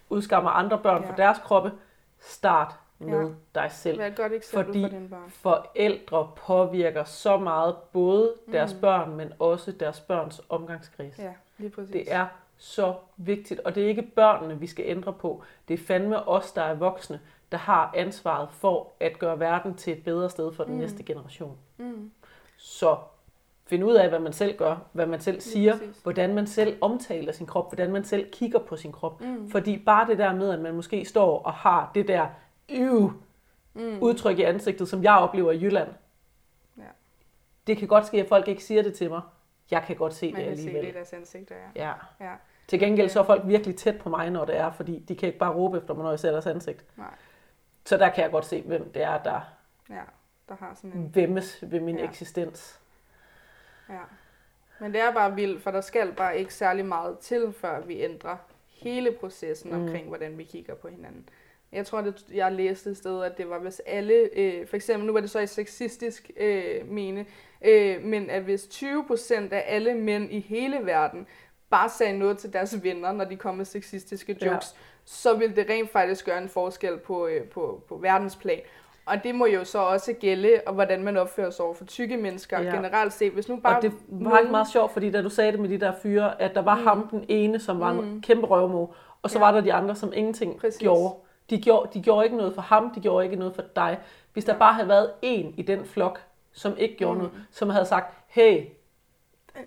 udskammer 0.10 0.50
andre 0.50 0.78
børn 0.78 1.04
Ja. 1.04 1.10
for 1.10 1.16
deres 1.16 1.38
kroppe, 1.40 1.72
start 2.20 2.74
med 3.00 3.20
Ja. 3.20 3.62
dig 3.62 3.72
selv. 3.72 4.00
Vær 4.00 4.08
et 4.08 4.16
godt 4.16 4.34
eksempel 4.34 4.66
Fordi- 4.66 4.82
for 4.84 4.90
dine 4.90 5.10
børn. 5.10 5.30
Forældre 5.30 6.32
påvirker 6.36 7.04
så 7.04 7.38
meget 7.38 7.76
både 7.94 8.34
deres 8.52 8.74
Mm. 8.74 8.80
børn, 8.82 9.16
men 9.16 9.34
også 9.40 9.72
deres 9.72 10.00
børns 10.00 10.42
omgangskreds. 10.50 11.20
Ja, 11.20 11.34
lige 11.58 11.70
præcis. 11.70 11.92
Det 11.92 12.14
er 12.14 12.26
så 12.58 12.94
vigtigt, 13.18 13.60
og 13.60 13.76
det 13.76 13.84
er 13.84 13.88
ikke 13.88 14.02
børnene, 14.02 14.60
vi 14.60 14.68
skal 14.68 14.86
ændre 14.88 15.14
på. 15.14 15.44
Det 15.68 15.74
er 15.74 15.78
fandme 15.78 16.28
os, 16.28 16.52
der 16.52 16.62
er 16.62 16.74
voksne, 16.74 17.20
der 17.52 17.58
har 17.58 17.92
ansvaret 17.96 18.50
for 18.52 18.92
at 19.00 19.20
gøre 19.20 19.40
verden 19.40 19.74
til 19.74 19.94
et 19.94 20.04
bedre 20.04 20.30
sted 20.30 20.54
for 20.54 20.64
den 20.64 20.74
Mm. 20.74 20.80
næste 20.80 21.04
generation. 21.04 21.58
Mm. 21.78 22.12
Så 22.58 22.98
find 23.68 23.84
ud 23.84 23.94
af, 23.96 24.10
hvad 24.10 24.20
man 24.20 24.34
selv 24.34 24.58
gør, 24.58 24.76
hvad 24.94 25.06
man 25.06 25.20
selv 25.20 25.42
siger, 25.42 25.76
hvordan 26.04 26.36
man 26.36 26.48
selv 26.48 26.78
omtaler 26.82 27.32
sin 27.32 27.46
krop, 27.46 27.70
hvordan 27.70 27.92
man 27.92 28.04
selv 28.04 28.32
kigger 28.32 28.60
på 28.60 28.76
sin 28.78 28.92
krop. 28.92 29.22
Mm. 29.22 29.50
Fordi 29.52 29.78
bare 29.78 30.08
det 30.08 30.18
der 30.18 30.36
med, 30.36 30.50
at 30.50 30.60
man 30.60 30.76
måske 30.76 31.06
står 31.06 31.40
og 31.44 31.54
har 31.54 31.92
det 31.96 32.08
der 32.08 32.28
øv 32.72 33.12
Mm. 33.74 34.00
udtryk 34.02 34.40
i 34.40 34.44
ansigtet, 34.44 34.88
som 34.90 35.04
jeg 35.04 35.14
oplever 35.14 35.52
i 35.52 35.62
Jylland. 35.64 35.90
Ja. 36.78 36.84
Det 37.68 37.78
kan 37.78 37.88
godt 37.88 38.06
ske, 38.08 38.18
at 38.22 38.28
folk 38.28 38.48
ikke 38.48 38.64
siger 38.64 38.84
det 38.84 38.94
til 38.94 39.10
mig. 39.10 39.22
Jeg 39.72 39.84
kan 39.88 39.96
godt 39.96 40.14
se 40.14 40.32
Man 40.32 40.42
det 40.42 40.48
kan 40.48 40.58
se 40.58 40.62
alligevel. 40.62 40.84
det 40.86 40.92
i 40.92 40.94
deres 40.96 41.14
ansigter, 41.14 41.56
ja. 41.76 41.86
Ja. 41.86 41.94
ja. 42.30 42.34
Til 42.68 42.80
gengæld 42.80 43.10
så 43.10 43.20
er 43.20 43.24
folk 43.24 43.42
virkelig 43.48 43.76
tæt 43.76 44.00
på 44.00 44.10
mig, 44.10 44.30
når 44.30 44.46
det 44.46 44.58
er, 44.58 44.72
fordi 44.72 45.00
de 45.00 45.16
kan 45.16 45.28
ikke 45.28 45.40
bare 45.40 45.54
råbe 45.54 45.78
efter 45.78 45.94
mig, 45.94 46.04
når 46.04 46.10
jeg 46.10 46.20
ser 46.20 46.32
deres 46.32 46.46
ansigt. 46.48 46.86
Nej. 46.98 47.14
Så 47.86 47.98
der 47.98 48.10
kan 48.10 48.24
jeg 48.24 48.32
godt 48.32 48.46
se, 48.46 48.62
hvem 48.62 48.92
det 48.92 49.02
er, 49.04 49.24
der 49.24 49.42
Ja, 49.90 50.02
der 50.50 50.56
har 50.60 50.74
sådan 50.76 50.92
en... 50.94 51.16
vemmes 51.16 51.64
ved 51.68 51.80
min 51.80 51.98
Ja. 51.98 52.04
eksistens. 52.04 52.80
Ja. 53.90 54.00
Men 54.80 54.94
det 54.94 55.02
er 55.02 55.14
bare 55.14 55.36
vildt, 55.36 55.64
for 55.64 55.72
der 55.72 55.82
skal 55.82 56.14
bare 56.14 56.38
ikke 56.40 56.54
særlig 56.54 56.86
meget 56.86 57.20
til, 57.20 57.54
før 57.54 57.82
vi 57.82 58.02
ændrer 58.02 58.38
hele 58.68 59.12
processen 59.12 59.74
Mm. 59.76 59.82
omkring, 59.84 60.08
hvordan 60.08 60.38
vi 60.38 60.44
kigger 60.44 60.76
på 60.76 60.88
hinanden. 60.88 61.30
Jeg 61.74 61.86
tror, 61.86 62.02
det, 62.02 62.26
jeg 62.34 62.52
læste 62.52 62.90
et 62.90 62.98
sted, 62.98 63.24
at 63.24 63.38
det 63.38 63.50
var, 63.50 63.60
hvis 63.60 63.82
alle, 63.86 64.30
øh, 64.36 64.68
for 64.68 64.76
eksempel, 64.76 65.08
nu 65.08 65.14
var 65.14 65.20
det 65.20 65.30
så 65.30 65.40
i 65.40 65.48
sexistisk 65.48 66.32
øh, 66.40 66.92
mene, 66.92 67.26
øh, 67.66 68.04
men 68.04 68.30
at 68.30 68.42
hvis 68.42 68.64
20% 68.64 69.34
af 69.54 69.64
alle 69.68 69.94
mænd 69.94 70.32
i 70.32 70.40
hele 70.40 70.78
verden 70.84 71.28
bare 71.70 71.90
sagde 71.90 72.18
noget 72.20 72.38
til 72.38 72.54
deres 72.54 72.84
venner, 72.84 73.12
når 73.12 73.26
de 73.26 73.36
kom 73.36 73.56
med 73.56 73.66
sexistiske 73.66 74.32
jokes, 74.46 74.46
ja. 74.76 74.80
så 75.06 75.34
ville 75.34 75.56
det 75.56 75.66
rent 75.70 75.92
faktisk 75.92 76.26
gøre 76.26 76.38
en 76.42 76.50
forskel 76.50 76.98
på, 76.98 77.28
øh, 77.28 77.44
på, 77.44 77.84
på 77.90 77.96
verdensplan. 77.98 78.60
Og 79.06 79.24
det 79.24 79.36
må 79.36 79.46
jo 79.46 79.64
så 79.64 79.80
også 79.80 80.14
gælde, 80.14 80.62
og 80.66 80.74
hvordan 80.74 81.04
man 81.04 81.18
opfører 81.18 81.50
sig 81.50 81.66
over 81.66 81.74
for 81.74 81.86
tykke 81.86 82.18
mennesker 82.18 82.62
Ja. 82.62 82.76
generelt 82.76 83.14
set. 83.14 83.32
Hvis 83.32 83.50
nu 83.50 83.56
bare 83.56 83.76
Og 83.78 83.82
det 83.82 83.92
var 84.08 84.30
nogen- 84.30 84.52
meget 84.52 84.68
sjovt, 84.72 84.92
fordi 84.92 85.12
da 85.12 85.22
du 85.22 85.30
sagde 85.30 85.52
det 85.52 85.60
med 85.60 85.70
de 85.70 85.80
der 85.80 85.94
fyre, 86.02 86.42
at 86.42 86.56
der 86.56 86.62
var 86.62 86.76
mm. 86.78 86.84
ham 86.84 87.08
den 87.12 87.26
ene, 87.28 87.60
som 87.60 87.80
var 87.80 87.92
en 87.92 88.14
Mm. 88.14 88.22
kæmpe 88.22 88.48
røvmo, 88.48 88.88
og 89.22 89.30
så 89.30 89.40
Ja. 89.40 89.46
var 89.46 89.52
der 89.52 89.62
de 89.62 89.74
andre, 89.74 89.96
som 89.96 90.12
ingenting. 90.16 90.60
Præcis. 90.60 90.80
gjorde. 90.80 91.14
De, 91.50 91.62
gjorde. 91.62 91.90
de 91.94 92.02
gjorde 92.02 92.26
ikke 92.26 92.38
noget 92.38 92.54
for 92.56 92.62
ham, 92.62 92.92
de 92.96 93.00
gjorde 93.00 93.26
ikke 93.26 93.36
noget 93.36 93.56
for 93.56 93.62
dig. 93.76 94.00
Hvis 94.34 94.46
der 94.46 94.58
bare 94.58 94.74
havde 94.74 94.88
været 94.90 95.12
en 95.22 95.54
i 95.58 95.62
den 95.62 95.86
flok, 95.86 96.22
som 96.52 96.78
ikke 96.78 96.96
gjorde 96.98 97.14
Mm. 97.14 97.18
noget, 97.20 97.34
som 97.52 97.70
havde 97.70 97.86
sagt, 97.86 98.14
hey, 98.28 98.66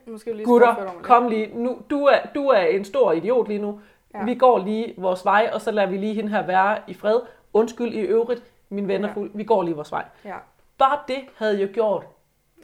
Måske 0.07 0.33
lige 0.33 0.45
gutter, 0.47 0.99
kom 1.03 1.29
lige, 1.29 1.51
nu, 1.55 1.79
du, 1.91 2.05
er, 2.05 2.19
du 2.35 2.47
er 2.49 2.61
en 2.61 2.85
stor 2.85 3.13
idiot 3.13 3.49
lige 3.49 3.59
nu. 3.61 3.81
Ja. 4.15 4.25
Vi 4.25 4.35
går 4.35 4.59
lige 4.59 4.95
vores 4.97 5.25
vej, 5.25 5.51
og 5.53 5.61
så 5.61 5.71
lader 5.71 5.89
vi 5.89 5.97
lige 5.97 6.15
hende 6.15 6.29
her 6.31 6.47
være 6.47 6.79
i 6.87 6.95
fred. 6.95 7.21
Undskyld 7.53 7.95
i 7.95 7.99
øvrigt, 8.01 8.43
min 8.69 8.89
venner, 8.89 9.09
Ja. 9.17 9.27
vi 9.35 9.45
går 9.45 9.63
lige 9.63 9.75
vores 9.75 9.93
vej. 9.93 10.05
Ja. 10.25 10.37
Bare 10.79 10.99
det 11.09 11.19
havde 11.37 11.61
jo 11.63 11.69
gjort 11.73 12.07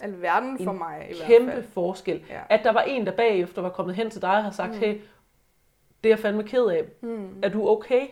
Alverden 0.01 0.59
for 0.65 0.71
En 0.73 0.79
mig 0.79 1.07
i 1.11 1.15
hvert 1.17 1.27
kæmpe 1.27 1.53
fald. 1.53 1.65
forskel. 1.65 2.23
Ja. 2.31 2.41
At 2.49 2.61
der 2.65 2.73
var 2.73 2.81
en, 2.81 3.07
der 3.07 3.13
bagefter 3.13 3.63
var 3.63 3.69
kommet 3.69 3.95
hen 3.97 4.11
til 4.11 4.23
dig 4.23 4.31
og 4.31 4.43
havde 4.43 4.55
sagt, 4.55 4.73
mm. 4.73 4.79
hey, 4.79 4.95
det 6.05 6.11
er 6.11 6.15
jeg 6.15 6.19
fandme 6.19 6.43
ked 6.43 6.65
af. 6.67 6.85
Mm. 7.01 7.39
Er 7.43 7.49
du 7.49 7.69
okay? 7.69 8.07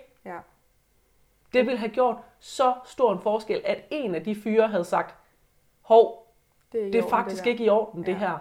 Det 1.53 1.67
ville 1.67 1.79
have 1.79 1.91
gjort 1.91 2.17
så 2.39 2.75
stor 2.85 3.13
en 3.13 3.21
forskel, 3.21 3.63
at 3.65 3.85
en 3.91 4.15
af 4.15 4.25
de 4.25 4.35
fyre 4.35 4.69
havde 4.69 4.85
sagt, 4.85 5.15
hov, 5.81 6.33
Det 6.73 6.81
er, 6.81 6.85
det 6.85 6.95
er 6.95 6.99
orden, 7.03 7.11
faktisk 7.11 7.45
der. 7.45 7.51
ikke 7.51 7.65
i 7.65 7.69
orden, 7.69 8.01
det 8.07 8.13
Ja. 8.13 8.19
her. 8.19 8.39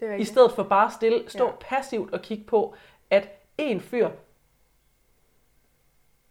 Det 0.00 0.08
er 0.10 0.14
I 0.14 0.24
stedet 0.24 0.52
for 0.52 0.62
bare 0.62 0.90
stille, 0.90 1.24
stå 1.30 1.46
Ja. 1.46 1.52
passivt 1.60 2.12
og 2.14 2.20
kigge 2.22 2.44
på, 2.44 2.74
at 3.10 3.28
en 3.58 3.80
fyr 3.80 4.10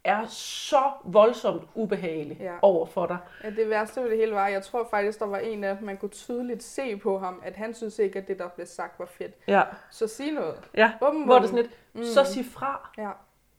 er 0.04 0.26
så 0.26 0.92
voldsomt 1.04 1.62
ubehagelig 1.74 2.36
Ja. 2.40 2.54
over 2.62 2.86
for 2.86 3.06
dig. 3.06 3.18
Ja, 3.44 3.50
det 3.50 3.68
værste 3.70 4.02
ved 4.02 4.10
det 4.10 4.18
hele 4.18 4.34
var, 4.34 4.48
jeg 4.48 4.62
tror 4.62 4.86
faktisk, 4.90 5.18
der 5.18 5.26
var 5.26 5.38
en 5.38 5.64
af 5.64 5.76
dem, 5.76 5.86
man 5.86 5.96
kunne 5.96 6.08
tydeligt 6.08 6.62
se 6.62 6.96
på 6.96 7.18
ham, 7.18 7.42
at 7.44 7.56
han 7.56 7.74
synes 7.74 7.98
ikke, 7.98 8.18
at 8.18 8.28
det, 8.28 8.38
der 8.38 8.48
blev 8.48 8.66
sagt, 8.66 8.98
var 8.98 9.06
fedt. 9.06 9.32
Ja, 9.48 9.62
Så 9.90 10.06
sig 10.08 10.30
noget. 10.32 10.70
ja. 10.74 10.92
Bum, 11.00 11.22
Hvor 11.22 11.34
bum. 11.34 11.40
det 11.42 11.50
sådan 11.50 11.64
lidt, 11.64 11.78
Mm. 11.92 12.04
så 12.04 12.24
sig 12.24 12.44
fra. 12.44 12.90
Ja. 12.98 13.10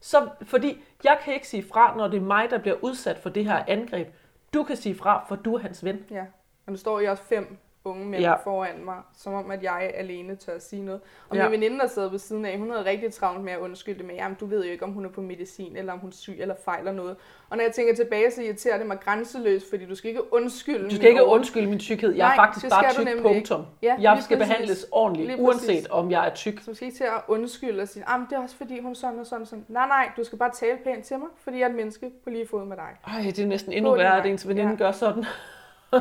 Så, 0.03 0.29
fordi 0.41 0.83
jeg 1.03 1.19
kan 1.23 1.33
ikke 1.33 1.47
sige 1.47 1.63
fra, 1.63 1.97
når 1.97 2.07
det 2.07 2.17
er 2.17 2.21
mig, 2.21 2.49
der 2.49 2.57
bliver 2.57 2.77
udsat 2.81 3.17
for 3.17 3.29
det 3.29 3.45
her 3.45 3.63
angreb. 3.67 4.07
Du 4.53 4.63
kan 4.63 4.75
sige 4.75 4.95
fra, 4.95 5.25
for 5.27 5.35
du 5.35 5.55
er 5.55 5.59
hans 5.59 5.83
ven. 5.83 6.05
Ja. 6.11 6.25
Og 6.65 6.71
nu 6.71 6.77
står 6.77 6.99
I 6.99 7.05
også 7.05 7.23
fem 7.23 7.57
unge 7.85 8.05
mænd 8.05 8.23
Ja. 8.23 8.33
foran 8.35 8.85
mig, 8.85 8.95
som 9.17 9.33
om 9.33 9.51
at 9.51 9.63
jeg 9.63 9.91
alene 9.95 10.35
tør 10.35 10.53
at 10.55 10.63
sige 10.63 10.85
noget. 10.85 11.01
Og 11.29 11.35
Ja. 11.37 11.43
min 11.43 11.51
veninde, 11.51 11.79
der 11.79 11.87
sad 11.87 12.09
ved 12.09 12.19
siden 12.19 12.45
af, 12.45 12.57
hun 12.57 12.71
havde 12.71 12.85
rigtig 12.85 13.13
travlt 13.13 13.43
med 13.43 13.53
at 13.53 13.59
undskylde 13.59 14.03
med, 14.03 14.15
jamen 14.15 14.37
du 14.39 14.45
ved 14.45 14.65
jo 14.65 14.71
ikke, 14.71 14.83
om 14.85 14.91
hun 14.91 15.05
er 15.05 15.09
på 15.09 15.21
medicin, 15.21 15.75
eller 15.77 15.93
om 15.93 15.99
hun 15.99 16.09
er 16.09 16.13
syg, 16.13 16.35
eller 16.39 16.55
fejler 16.65 16.91
noget. 16.91 17.15
Og 17.49 17.57
når 17.57 17.63
jeg 17.63 17.71
tænker 17.73 17.95
tilbage, 17.95 18.31
så 18.31 18.41
irriterer 18.41 18.77
det 18.77 18.87
mig 18.87 18.99
grænseløst, 18.99 19.69
fordi 19.69 19.85
du 19.85 19.95
skal 19.95 20.09
ikke 20.09 20.33
undskylde 20.33 20.89
Du 20.89 20.95
skal 20.95 21.09
ikke 21.09 21.25
undskylde 21.25 21.67
min 21.67 21.79
tykkhed. 21.79 22.11
Jeg 22.15 22.23
er 22.23 22.27
Nej, 22.27 22.35
faktisk 22.35 22.63
det 22.65 22.71
bare 22.71 22.93
tyk, 22.93 23.07
ikke. 23.07 23.21
punktum. 23.21 23.65
Ja, 23.81 23.95
jeg 23.99 24.17
skal 24.23 24.37
præcis. 24.37 24.51
behandles 24.51 24.85
ordentligt, 24.91 25.27
Lige 25.27 25.45
præcis. 25.45 25.67
uanset 25.69 25.87
om 25.87 26.11
jeg 26.11 26.27
er 26.27 26.33
tyk. 26.33 26.59
Så 26.59 26.71
du 26.71 26.75
skal 26.75 26.85
ikke 26.87 26.97
til 26.97 27.03
at 27.03 27.21
undskylde 27.27 27.81
og 27.81 27.87
sige, 27.87 28.03
at 28.07 28.19
det 28.29 28.35
er 28.37 28.41
også 28.43 28.55
fordi, 28.55 28.79
hun 28.79 28.91
er 28.91 28.95
sådan 28.95 29.19
og 29.19 29.25
sådan 29.25 29.45
sådan. 29.45 29.65
Nej, 29.69 29.87
nej, 29.87 30.09
du 30.17 30.23
skal 30.23 30.37
bare 30.37 30.51
tale 30.51 30.77
pænt 30.83 31.05
til 31.05 31.19
mig, 31.19 31.27
fordi 31.37 31.57
jeg 31.57 31.65
er 31.65 31.69
et 31.69 31.75
menneske 31.75 32.11
på 32.23 32.29
lige 32.29 32.47
fod 32.47 32.65
med 32.65 32.77
dig. 32.77 32.89
Ej, 33.07 33.21
det 33.21 33.39
er 33.39 33.47
næsten 33.47 33.73
endnu 33.73 33.95
værre, 33.95 34.19
at 34.19 34.25
ens 34.25 34.47
veninde 34.47 34.69
Ja. 34.71 34.75
gør 34.77 34.91
sådan. 34.91 35.25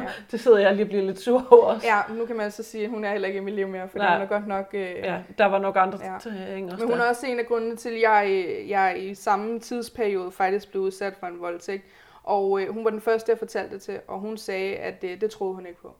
Ja. 0.01 0.07
det 0.31 0.41
sidder 0.41 0.59
jeg 0.59 0.73
lige 0.75 0.85
og 0.85 0.89
bliver 0.89 1.03
lidt 1.05 1.19
sur 1.21 1.47
over 1.51 1.65
også. 1.67 1.87
Ja, 1.87 2.15
nu 2.15 2.27
kan 2.27 2.37
man 2.37 2.51
så 2.51 2.63
sige, 2.63 2.85
at 2.85 2.91
hun 2.91 3.05
er 3.05 3.11
heller 3.11 3.29
ikke 3.29 3.39
i 3.39 3.43
mit 3.43 3.55
liv 3.55 3.69
mere, 3.69 3.89
for 3.89 3.99
hun 3.99 4.07
er 4.23 4.27
godt 4.27 4.47
nok... 4.47 4.67
Øh, 4.73 4.81
ja 4.81 5.19
der 5.39 5.47
var 5.47 5.59
nok 5.59 5.77
andre 5.79 5.99
Ja. 6.03 6.17
ting 6.23 6.73
også 6.73 6.85
Men 6.85 6.89
hun 6.93 6.99
der. 6.99 7.05
er 7.05 7.09
også 7.09 7.27
en 7.27 7.39
af 7.39 7.47
grundene 7.47 7.77
til, 7.77 7.89
at 7.91 8.01
jeg, 8.01 8.47
jeg 8.69 9.03
i 9.03 9.15
samme 9.15 9.61
tidsperiode 9.61 10.31
faktisk 10.33 10.71
blev 10.71 10.83
udsat 10.83 11.15
for 11.21 11.27
en 11.27 11.41
voldtægt. 11.41 11.83
Og 12.25 12.61
øh, 12.63 12.69
hun 12.75 12.85
var 12.85 12.91
den 12.91 13.01
første, 13.01 13.31
jeg 13.31 13.39
fortalte 13.39 13.75
det 13.75 13.83
til, 13.83 14.01
og 14.09 14.19
hun 14.19 14.37
sagde, 14.37 14.77
at 14.77 15.05
øh, 15.05 15.21
det 15.21 15.31
troede 15.31 15.55
hun 15.55 15.67
ikke 15.67 15.81
på. 15.81 15.95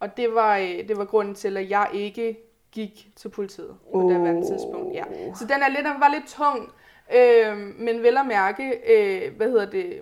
Og 0.00 0.16
det 0.16 0.34
var, 0.34 0.56
øh, 0.58 0.88
det 0.88 0.96
var 0.98 1.04
grunden 1.04 1.34
til, 1.34 1.56
at 1.56 1.70
jeg 1.70 1.88
ikke 1.92 2.36
gik 2.72 3.08
til 3.16 3.28
politiet 3.28 3.76
på 3.92 3.98
Åh. 3.98 4.12
det 4.12 4.46
tidspunkt. 4.46 4.94
Ja. 4.94 5.02
Så 5.34 5.44
den, 5.44 5.62
er 5.62 5.68
lidt, 5.68 5.84
den 5.84 6.00
var 6.00 6.08
lidt 6.14 6.28
tung, 6.28 6.72
øh, 7.16 7.56
men 7.78 8.02
vel 8.02 8.16
at 8.16 8.26
mærke, 8.26 8.72
øh, 8.94 9.36
hvad 9.36 9.48
hedder 9.50 9.70
det, 9.70 10.00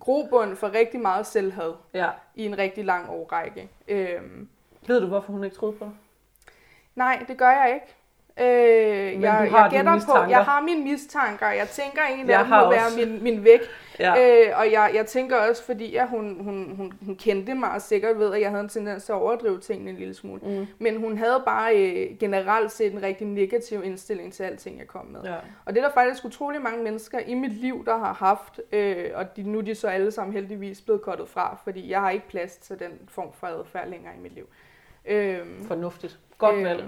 grobund 0.00 0.56
for 0.56 0.74
rigtig 0.74 1.00
meget 1.00 1.26
selvhad 1.26 1.72
Ja. 1.94 2.08
i 2.34 2.46
en 2.46 2.58
rigtig 2.58 2.84
lang 2.84 3.10
årrække. 3.10 3.68
Øh, 3.88 4.20
Ved 4.86 5.00
du, 5.00 5.06
hvorfor 5.06 5.32
hun 5.32 5.44
ikke 5.44 5.56
troede 5.56 5.76
på 5.76 5.84
dig? 5.84 5.92
Nej, 6.94 7.24
det 7.28 7.36
gør 7.36 7.50
jeg 7.50 7.74
ikke. 7.74 7.86
Øh, 8.40 9.12
Men 9.12 9.22
jeg, 9.22 9.46
du 9.50 9.56
har 9.56 9.62
jeg 9.62 9.70
gætter 9.70 10.00
på, 10.06 10.30
jeg 10.30 10.44
har 10.44 10.60
mine 10.60 10.84
mistanker. 10.84 11.46
Jeg 11.48 11.68
tænker 11.68 12.02
egentlig, 12.02 12.28
Jeg 12.32 12.40
at 12.40 12.46
hun 12.46 12.58
må 12.58 12.64
også. 12.64 12.96
være 12.96 13.06
min, 13.06 13.22
min 13.22 13.44
vægt. 13.44 13.62
Ja. 14.00 14.46
Øh, 14.48 14.58
og 14.58 14.72
jeg, 14.72 14.90
jeg 14.94 15.06
tænker 15.06 15.36
også, 15.36 15.64
fordi 15.64 15.96
at 15.96 16.08
hun, 16.08 16.40
hun, 16.44 16.74
hun, 16.76 16.92
hun 17.06 17.16
kendte 17.16 17.54
mig 17.54 17.70
og 17.70 17.82
sikkert 17.82 18.18
ved, 18.18 18.34
at 18.34 18.40
jeg 18.40 18.50
havde 18.50 18.62
en 18.62 18.68
tendens 18.68 19.04
til 19.04 19.12
at 19.12 19.16
overdrive 19.16 19.60
tingene 19.60 19.90
en 19.90 19.96
lille 19.96 20.14
smule. 20.14 20.40
Mm. 20.44 20.66
Men 20.78 20.96
hun 20.96 21.18
havde 21.18 21.42
bare 21.46 21.76
øh, 21.76 22.18
generelt 22.18 22.72
set 22.72 22.92
en 22.92 23.02
rigtig 23.02 23.26
negativ 23.26 23.84
indstilling 23.84 24.32
til 24.32 24.42
alting, 24.42 24.78
jeg 24.78 24.86
kom 24.86 25.06
med. 25.06 25.20
ja. 25.24 25.36
Og 25.64 25.74
det 25.74 25.82
er 25.82 25.86
der 25.86 25.94
faktisk 25.94 26.24
utrolig 26.24 26.62
mange 26.62 26.84
mennesker 26.84 27.18
i 27.26 27.34
mit 27.34 27.52
liv, 27.52 27.84
der 27.84 27.98
har 27.98 28.12
haft, 28.12 28.60
øh, 28.72 29.10
og 29.14 29.36
de, 29.36 29.42
nu 29.42 29.58
er 29.58 29.62
de 29.62 29.74
så 29.74 29.88
alle 29.88 30.10
sammen 30.10 30.34
heldigvis 30.34 30.80
blevet 30.80 31.02
kottet 31.02 31.28
fra, 31.28 31.58
fordi 31.64 31.90
jeg 31.90 32.00
har 32.00 32.10
ikke 32.10 32.28
plads 32.28 32.56
til 32.56 32.78
den 32.78 32.92
form 33.08 33.32
for 33.32 33.46
adfærd 33.46 33.88
længere 33.88 34.12
i 34.18 34.20
mit 34.22 34.34
liv. 34.34 34.48
Øh, 35.06 35.38
Fornuftigt. 35.68 36.18
Godt 36.38 36.56
Øh, 36.56 36.64
valg. 36.64 36.84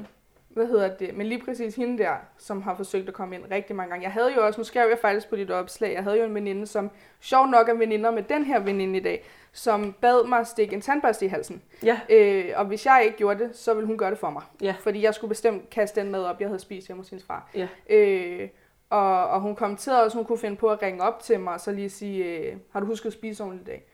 Hvad 0.54 0.66
hedder 0.66 0.96
det, 0.96 1.14
men 1.16 1.26
lige 1.26 1.44
præcis 1.44 1.76
hende 1.76 1.98
der, 1.98 2.14
som 2.38 2.62
har 2.62 2.74
forsøgt 2.74 3.08
at 3.08 3.14
komme 3.14 3.34
ind 3.34 3.44
rigtig 3.50 3.76
mange 3.76 3.90
gange. 3.90 4.04
Jeg 4.04 4.12
havde 4.12 4.34
jo 4.36 4.46
også, 4.46 4.60
nu 4.60 4.64
skrev 4.64 4.88
jeg 4.88 4.98
faktisk 4.98 5.28
på 5.28 5.36
dit 5.36 5.50
opslag, 5.50 5.92
jeg 5.92 6.02
havde 6.02 6.18
jo 6.18 6.24
en 6.24 6.34
veninde, 6.34 6.66
som 6.66 6.90
sjov 7.20 7.46
nok 7.46 7.68
er 7.68 7.74
veninder 7.74 8.10
med 8.10 8.22
den 8.22 8.44
her 8.44 8.60
veninde 8.60 8.98
i 8.98 9.02
dag, 9.02 9.24
som 9.52 9.92
bad 10.00 10.28
mig 10.28 10.46
stikke 10.46 10.74
en 10.74 10.80
tandbørste 10.80 11.24
i 11.24 11.28
halsen. 11.28 11.62
Ja. 11.82 12.00
Øh, 12.10 12.52
og 12.56 12.64
hvis 12.64 12.86
jeg 12.86 13.02
ikke 13.04 13.16
gjorde 13.16 13.44
det, 13.44 13.56
så 13.56 13.74
ville 13.74 13.86
hun 13.86 13.98
gøre 13.98 14.10
det 14.10 14.18
for 14.18 14.30
mig. 14.30 14.42
Ja. 14.62 14.74
Fordi 14.80 15.02
jeg 15.02 15.14
skulle 15.14 15.28
bestemt 15.28 15.70
kaste 15.70 16.00
den 16.00 16.10
mad 16.10 16.24
op, 16.24 16.40
jeg 16.40 16.48
havde 16.48 16.60
spist 16.60 16.86
hjemme 16.86 17.00
hos 17.00 17.10
hendes 17.10 17.26
far. 17.26 17.50
Ja. 17.54 17.68
Øh, 17.90 18.48
og, 18.90 19.28
og 19.28 19.40
hun 19.40 19.54
kommenterede 19.54 20.04
også, 20.04 20.16
hun 20.16 20.24
kunne 20.24 20.38
finde 20.38 20.56
på 20.56 20.68
at 20.68 20.82
ringe 20.82 21.02
op 21.02 21.22
til 21.22 21.40
mig, 21.40 21.54
og 21.54 21.60
så 21.60 21.72
lige 21.72 21.90
sige, 21.90 22.24
øh, 22.24 22.56
har 22.72 22.80
du 22.80 22.86
husket 22.86 23.06
at 23.06 23.12
spise 23.12 23.42
ordentligt 23.42 23.68
i 23.68 23.70
dag? 23.70 23.84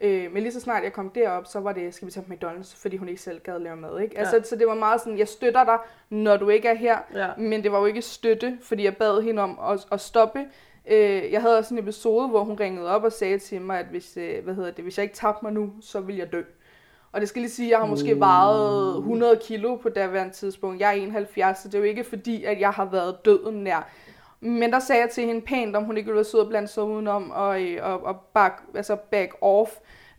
Øh, 0.00 0.32
men 0.32 0.42
lige 0.42 0.52
så 0.52 0.60
snart 0.60 0.84
jeg 0.84 0.92
kom 0.92 1.10
derop, 1.10 1.46
så 1.46 1.60
var 1.60 1.72
det, 1.72 1.94
skal 1.94 2.06
vi 2.06 2.12
tage 2.12 2.26
på 2.26 2.32
McDonald's, 2.34 2.76
fordi 2.82 2.96
hun 2.96 3.08
ikke 3.08 3.20
selv 3.22 3.40
gad 3.40 3.58
lave 3.58 3.76
mad. 3.76 4.00
Ikke? 4.00 4.14
Ja. 4.14 4.20
Altså, 4.20 4.50
så 4.50 4.56
det 4.56 4.66
var 4.66 4.74
meget 4.74 5.00
sådan, 5.00 5.18
jeg 5.18 5.28
støtter 5.28 5.64
dig, 5.64 5.78
når 6.10 6.36
du 6.36 6.48
ikke 6.48 6.68
er 6.68 6.74
her, 6.74 6.98
Ja. 7.14 7.28
men 7.38 7.62
det 7.62 7.72
var 7.72 7.78
jo 7.78 7.84
ikke 7.84 8.02
støtte, 8.02 8.58
fordi 8.62 8.84
jeg 8.84 8.96
bad 8.96 9.22
hende 9.22 9.42
om 9.42 9.58
at, 9.70 9.86
at 9.92 10.00
stoppe. 10.00 10.44
Øh, 10.90 11.32
jeg 11.32 11.40
havde 11.40 11.58
også 11.58 11.74
en 11.74 11.80
episode, 11.80 12.28
hvor 12.28 12.44
hun 12.44 12.56
ringede 12.60 12.88
op 12.88 13.04
og 13.04 13.12
sagde 13.12 13.38
til 13.38 13.60
mig, 13.60 13.78
at 13.78 13.86
hvis, 13.86 14.16
øh, 14.16 14.44
hvad 14.44 14.54
hedder 14.54 14.70
det, 14.70 14.84
hvis 14.84 14.98
jeg 14.98 15.04
ikke 15.04 15.16
tabte 15.16 15.44
mig 15.44 15.52
nu, 15.52 15.72
så 15.80 16.00
vil 16.00 16.16
jeg 16.16 16.32
dø. 16.32 16.42
Og 17.12 17.20
det 17.20 17.28
skal 17.28 17.42
lige 17.42 17.50
sige, 17.50 17.66
at 17.66 17.70
jeg 17.70 17.78
har 17.78 17.86
måske 17.86 18.20
vejet 18.20 18.96
100 18.96 19.40
kilo 19.42 19.76
på 19.76 19.88
daværende 19.88 20.34
tidspunkt. 20.34 20.80
Jeg 20.80 20.88
er 20.88 20.92
71, 21.02 21.58
så 21.58 21.68
det 21.68 21.74
er 21.74 21.78
jo 21.78 21.84
ikke 21.84 22.04
fordi, 22.04 22.44
at 22.44 22.60
jeg 22.60 22.70
har 22.70 22.84
været 22.84 23.24
døden 23.24 23.54
nær. 23.64 23.88
Men 24.40 24.72
der 24.72 24.78
sagde 24.78 25.02
jeg 25.02 25.10
til 25.10 25.24
hende 25.24 25.40
pænt, 25.40 25.76
om 25.76 25.84
hun 25.84 25.96
ikke 25.96 26.06
ville 26.06 26.16
være 26.16 26.24
sød 26.24 26.40
og 26.40 26.48
blande 26.48 26.68
sig 26.68 26.82
udenom 26.82 27.30
og, 27.30 27.62
øh, 27.62 27.78
og, 27.82 28.04
og 28.04 28.16
back, 28.34 28.62
altså 28.74 28.96
back 28.96 29.34
off. 29.40 29.70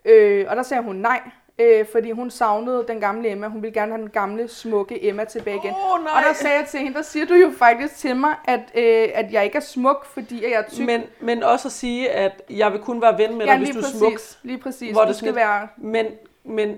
Øh, 0.06 0.46
og 0.50 0.56
der 0.56 0.64
sagde 0.64 0.84
hun 0.84 0.96
nej, 0.96 1.22
øh, 1.60 1.86
fordi 1.92 2.12
hun 2.12 2.32
savnede 2.32 2.86
den 2.88 3.00
gamle 3.00 3.30
Emma. 3.30 3.48
Hun 3.48 3.62
ville 3.62 3.74
gerne 3.74 3.92
have 3.92 4.02
den 4.02 4.10
gamle, 4.10 4.48
smukke 4.48 5.10
Emma 5.10 5.26
tilbage 5.26 5.58
igen. 5.64 5.72
Åh, 5.72 6.04
nej. 6.04 6.14
Og 6.16 6.24
der 6.28 6.34
sagde 6.34 6.58
jeg 6.58 6.68
til 6.68 6.80
hende, 6.80 6.94
der 6.94 7.02
siger 7.02 7.26
du 7.26 7.34
jo 7.34 7.52
faktisk 7.58 7.96
til 7.98 8.16
mig, 8.16 8.36
at, 8.46 8.60
øh, 8.76 9.10
at 9.14 9.32
jeg 9.32 9.46
ikke 9.46 9.56
er 9.56 9.62
smuk, 9.62 10.06
fordi 10.06 10.44
jeg 10.44 10.52
er 10.52 10.64
tyk. 10.72 10.86
Men, 10.86 11.02
men 11.20 11.44
også 11.44 11.68
at 11.68 11.72
sige, 11.72 12.10
at 12.10 12.42
jeg 12.50 12.72
vil 12.72 12.80
kun 12.80 13.02
være 13.02 13.18
ven 13.18 13.38
med 13.38 13.46
dig, 13.46 13.52
ja, 13.52 13.58
hvis 13.58 13.70
du 13.70 13.80
er 13.80 13.82
præcis, 13.82 14.00
smuk. 14.00 14.20
Lige 14.44 14.58
præcis. 14.58 14.92
Hvor 14.92 15.06
du 15.06 15.14
skal 15.14 15.20
sådan 15.20 15.36
være... 15.36 15.68
Men, 15.78 16.06
men 16.44 16.78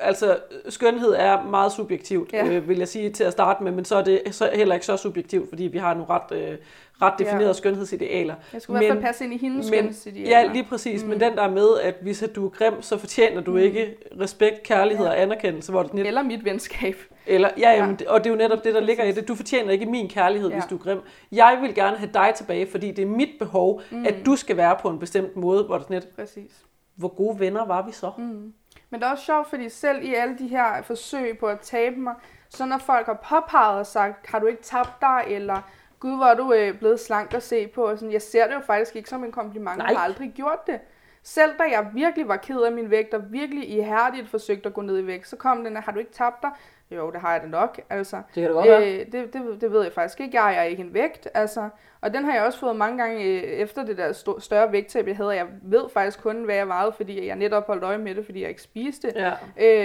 altså, 0.00 0.38
skønhed 0.68 1.14
er 1.16 1.42
meget 1.42 1.72
subjektivt, 1.72 2.32
Ja. 2.32 2.46
ja. 2.46 2.52
øh, 2.52 2.68
vil 2.68 2.78
jeg 2.78 2.88
sige 2.88 3.10
til 3.10 3.24
at 3.24 3.32
starte 3.32 3.64
med, 3.64 3.72
men 3.72 3.84
så 3.84 3.96
er 3.96 4.04
det 4.04 4.20
så 4.30 4.50
heller 4.54 4.74
ikke 4.74 4.86
så 4.86 4.96
subjektivt, 4.96 5.48
fordi 5.48 5.62
vi 5.64 5.78
har 5.78 5.94
nogle 5.94 6.10
ret, 6.10 6.32
øh, 6.32 6.58
ret 7.02 7.12
definerede 7.18 7.42
Ja. 7.42 7.46
ja. 7.48 7.52
skønhedsidealer. 7.52 8.34
Jeg 8.52 8.62
skulle 8.62 8.82
i 8.82 8.86
hvert 8.86 8.94
fald 8.96 9.04
passe 9.04 9.24
ind 9.24 9.34
i 9.34 9.38
hendes 9.38 9.70
men, 9.70 9.78
skønhedsidealer. 9.78 10.30
Ja, 10.40 10.52
lige 10.52 10.64
præcis. 10.64 11.02
Mm. 11.02 11.08
Men 11.08 11.20
den 11.20 11.36
der 11.36 11.50
med, 11.50 11.68
at 11.82 11.94
hvis 12.02 12.24
du 12.36 12.46
er 12.46 12.50
grim, 12.50 12.82
så 12.82 12.98
fortjener 12.98 13.40
du 13.40 13.50
mm. 13.50 13.56
ikke 13.58 13.94
respekt, 14.20 14.62
kærlighed 14.62 15.04
Ja. 15.04 15.10
ja. 15.12 15.16
og 15.16 15.22
anerkendelse. 15.22 15.72
Hvor 15.72 15.82
det 15.82 15.94
lidt, 15.94 16.06
Eller 16.06 16.22
mit 16.22 16.44
venskab. 16.44 16.96
eller, 17.26 17.48
ja, 17.58 17.70
Ja. 17.70 17.76
jamen, 17.76 17.98
og 18.08 18.24
det 18.24 18.30
er 18.30 18.34
jo 18.34 18.36
netop 18.38 18.64
det, 18.64 18.74
der 18.74 18.80
ligger 18.80 19.04
i 19.04 19.12
det. 19.12 19.28
Du 19.28 19.34
fortjener 19.34 19.70
ikke 19.72 19.86
min 19.86 20.08
kærlighed, 20.08 20.48
Ja. 20.48 20.54
ja. 20.54 20.60
hvis 20.60 20.68
du 20.70 20.74
er 20.76 20.78
grim. 20.82 20.98
Jeg 21.32 21.58
vil 21.62 21.74
gerne 21.74 21.96
have 21.96 22.10
dig 22.14 22.32
tilbage, 22.36 22.66
fordi 22.70 22.90
det 22.90 23.02
er 23.02 23.06
mit 23.06 23.30
behov, 23.38 23.82
mm. 23.90 24.06
at 24.06 24.14
du 24.26 24.36
skal 24.36 24.56
være 24.56 24.76
på 24.82 24.88
en 24.88 24.98
bestemt 24.98 25.36
måde, 25.36 25.64
hvor 25.64 25.78
det 25.78 25.86
lidt, 25.90 26.16
Præcis. 26.16 26.50
hvor 26.96 27.08
gode 27.08 27.40
venner 27.40 27.66
var 27.66 27.86
vi 27.86 27.92
så? 27.92 28.10
Mm. 28.18 28.52
Men 28.90 29.00
det 29.00 29.06
er 29.06 29.10
også 29.10 29.24
sjovt, 29.24 29.48
fordi 29.50 29.68
selv 29.68 30.02
i 30.02 30.14
alle 30.14 30.38
de 30.38 30.48
her 30.48 30.82
forsøg 30.82 31.38
på 31.38 31.46
at 31.46 31.60
tabe 31.60 31.96
mig, 31.96 32.14
så 32.48 32.66
når 32.66 32.78
folk 32.78 33.06
har 33.06 33.14
påpeget 33.28 33.78
og 33.78 33.86
sagt, 33.86 34.26
har 34.26 34.38
du 34.38 34.46
ikke 34.46 34.62
tabt 34.62 35.00
dig, 35.00 35.24
eller 35.26 35.62
gud, 36.00 36.16
hvor 36.16 36.26
er 36.26 36.34
du 36.34 36.52
øh, 36.52 36.78
blevet 36.78 37.00
slank 37.00 37.34
at 37.34 37.42
se 37.42 37.66
på, 37.66 37.82
og 37.82 37.98
sådan, 37.98 38.12
jeg 38.12 38.22
ser 38.22 38.46
det 38.46 38.54
jo 38.54 38.60
faktisk 38.60 38.96
ikke 38.96 39.08
som 39.08 39.24
en 39.24 39.32
kompliment, 39.32 39.78
Nej. 39.78 39.86
jeg 39.86 39.96
har 39.98 40.04
aldrig 40.04 40.32
gjort 40.34 40.66
det. 40.66 40.80
Selv 41.22 41.58
da 41.58 41.62
jeg 41.62 41.90
virkelig 41.94 42.28
var 42.28 42.36
ked 42.36 42.60
af 42.60 42.72
min 42.72 42.90
vægt, 42.90 43.14
og 43.14 43.32
virkelig 43.32 43.70
ihærdigt 43.70 44.28
forsøgte 44.28 44.66
at 44.66 44.74
gå 44.74 44.80
ned 44.80 44.98
i 44.98 45.06
vægt, 45.06 45.28
så 45.28 45.36
kom 45.36 45.64
den, 45.64 45.76
har 45.76 45.92
du 45.92 45.98
ikke 45.98 46.12
tabt 46.12 46.42
dig? 46.42 46.50
Jo, 46.90 47.10
det 47.10 47.20
har 47.20 47.32
jeg 47.32 47.42
da 47.42 47.46
nok, 47.46 47.80
altså. 47.90 48.16
Det 48.16 48.24
kan 48.34 48.42
det 48.42 48.52
godt 48.52 48.66
være. 48.68 48.92
Øh, 49.00 49.12
det, 49.12 49.32
det, 49.32 49.60
det 49.60 49.72
ved 49.72 49.82
jeg 49.82 49.92
faktisk 49.92 50.20
ikke. 50.20 50.42
Jeg 50.42 50.56
er 50.58 50.62
ikke 50.62 50.82
en 50.82 50.94
vægt, 50.94 51.28
altså. 51.34 51.68
Og 52.00 52.14
den 52.14 52.24
har 52.24 52.34
jeg 52.34 52.42
også 52.42 52.58
fået 52.58 52.76
mange 52.76 52.98
gange 52.98 53.24
øh, 53.24 53.42
efter 53.42 53.84
det 53.84 53.98
der 53.98 54.12
sto- 54.12 54.40
større 54.40 54.72
vægttab, 54.72 55.06
jeg 55.06 55.16
havde. 55.16 55.30
Jeg 55.30 55.46
ved 55.62 55.88
faktisk 55.88 56.22
kun, 56.22 56.44
hvad 56.44 56.54
jeg 56.54 56.68
vejede, 56.68 56.92
fordi 56.92 57.26
jeg 57.26 57.36
netop 57.36 57.66
holdt 57.66 57.84
øje 57.84 57.98
med 57.98 58.14
det, 58.14 58.24
fordi 58.24 58.40
jeg 58.40 58.48
ikke 58.48 58.62
spiste. 58.62 59.12
Ja. 59.16 59.32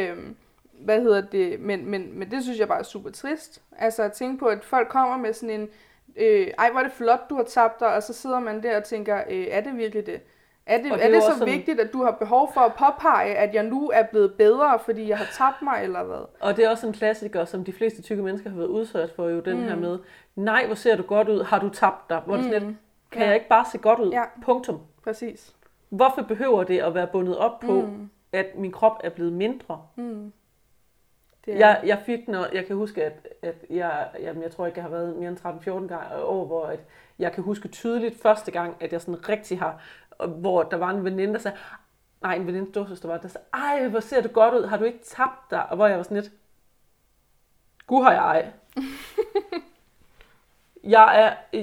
Øhm, 0.09 0.35
hvad 0.71 1.01
hedder 1.01 1.21
det? 1.21 1.59
Men, 1.59 1.85
men, 1.89 2.19
men 2.19 2.31
det 2.31 2.43
synes 2.43 2.59
jeg 2.59 2.67
bare 2.67 2.79
er 2.79 2.83
super 2.83 3.09
trist. 3.09 3.61
Altså 3.77 4.03
at 4.03 4.11
tænke 4.11 4.39
på, 4.39 4.45
at 4.45 4.63
folk 4.63 4.87
kommer 4.87 5.17
med 5.17 5.33
sådan 5.33 5.59
en, 5.61 5.69
øh, 6.15 6.47
ej 6.57 6.71
hvor 6.71 6.79
er 6.79 6.83
det 6.83 6.91
flot, 6.93 7.29
du 7.29 7.35
har 7.35 7.43
tabt 7.43 7.79
dig, 7.79 7.87
og 7.95 8.03
så 8.03 8.13
sidder 8.13 8.39
man 8.39 8.63
der 8.63 8.77
og 8.77 8.83
tænker, 8.83 9.23
øh, 9.29 9.47
er 9.49 9.61
det 9.61 9.77
virkelig 9.77 10.05
det? 10.05 10.21
Er 10.65 10.78
det, 10.82 10.91
Og 10.91 10.97
det 10.97 11.06
er 11.06 11.10
er 11.10 11.13
det 11.13 11.24
så 11.24 11.32
sådan- 11.38 11.54
vigtigt, 11.54 11.80
at 11.80 11.93
du 11.93 12.04
har 12.04 12.12
behov 12.12 12.54
for 12.54 12.62
at 12.62 12.74
påpege, 12.74 13.36
at 13.36 13.54
jeg 13.54 13.63
nu 13.63 13.89
er 13.93 14.04
blevet 14.04 14.34
bedre, 14.34 14.80
fordi 14.86 15.10
jeg 15.10 15.17
har 15.17 15.26
tabt 15.38 15.62
mig, 15.62 15.84
eller 15.84 16.04
hvad? 16.04 16.26
Og 16.39 16.56
det 16.58 16.65
er 16.65 16.69
også 16.69 16.88
en 16.88 16.93
klassiker, 16.93 17.45
som 17.45 17.63
de 17.63 17.74
fleste 17.74 18.02
tykke 18.02 18.24
mennesker 18.24 18.50
har 18.50 18.58
været 18.58 18.67
udsat 18.67 19.12
for, 19.15 19.30
jo 19.30 19.39
den 19.39 19.58
mm. 19.58 19.63
her 19.63 19.76
med, 19.76 20.00
nej, 20.36 20.65
hvor 20.65 20.76
ser 20.76 20.95
du 20.95 21.04
godt 21.04 21.30
ud, 21.30 21.43
har 21.43 21.60
du 21.60 21.69
tabt 21.69 22.10
dig? 22.10 22.21
Hvor 22.26 22.36
mm. 22.36 22.43
sådan 22.43 22.62
lidt, 22.63 22.76
kan 23.12 23.21
Ja. 23.21 23.28
jeg 23.28 23.36
ikke 23.36 23.47
bare 23.50 23.65
se 23.71 23.78
godt 23.78 24.00
ud? 24.00 24.12
Ja. 24.12 24.24
Punktum. 24.45 24.80
Præcis. 25.04 25.56
Hvorfor 25.89 26.21
behøver 26.21 26.63
det 26.63 26.80
at 26.80 26.93
være 26.93 27.08
bundet 27.08 27.38
op 27.38 27.60
på, 27.60 27.71
mm. 27.82 28.10
at 28.34 28.45
min 28.56 28.71
krop 28.71 29.00
er 29.04 29.10
blevet 29.10 29.34
mindre? 29.34 29.82
Mm. 29.95 30.34
Det 31.45 31.54
er, 31.54 31.58
Jeg, 31.58 31.82
jeg 31.86 32.00
fik, 32.06 32.28
når 32.28 32.45
jeg 32.54 32.65
kan 32.65 32.76
huske, 32.76 33.04
at, 33.04 33.28
at 33.41 33.56
jeg, 33.69 34.08
jamen, 34.19 34.43
jeg 34.43 34.52
tror 34.52 34.65
ikke, 34.65 34.78
jeg 34.78 34.84
har 34.84 34.89
været 34.89 35.15
mere 35.15 35.29
end 35.29 35.38
13-14 35.38 35.88
gange 35.88 36.23
år, 36.23 36.46
hvor 36.46 36.65
at 36.65 36.79
jeg 37.19 37.31
kan 37.31 37.44
huske 37.44 37.67
tydeligt 37.67 38.21
første 38.21 38.52
gang, 38.52 38.75
at 38.79 38.94
jeg 38.94 39.02
sådan 39.02 39.29
rigtig 39.29 39.60
har, 39.60 39.81
hvor 40.30 40.63
der 40.63 40.78
var 40.78 40.90
en 40.90 41.06
veninde, 41.06 41.34
der 41.34 41.40
sagde, 41.40 41.58
nej, 42.22 42.36
en 42.36 42.48
veninde, 42.48 42.72
storsøster 42.72 43.08
var, 43.08 43.17
der 43.17 43.28
sagde, 43.28 43.48
ej, 43.54 43.88
hvor 43.88 44.00
ser 44.00 44.22
du 44.22 44.28
godt 44.28 44.54
ud, 44.54 44.65
har 44.65 44.78
du 44.78 44.84
ikke 44.84 45.04
tabt 45.04 45.52
dig? 45.52 45.69
Og 45.69 45.76
hvor 45.76 45.88
jeg 45.88 45.98
var 45.98 46.04
sådan 46.04 46.17
lidt, 46.17 46.32
gud 47.88 48.04
har 48.04 48.12
jeg 48.12 48.22
ej. 48.22 48.52
jeg, 50.84 51.22
er, 51.24 51.58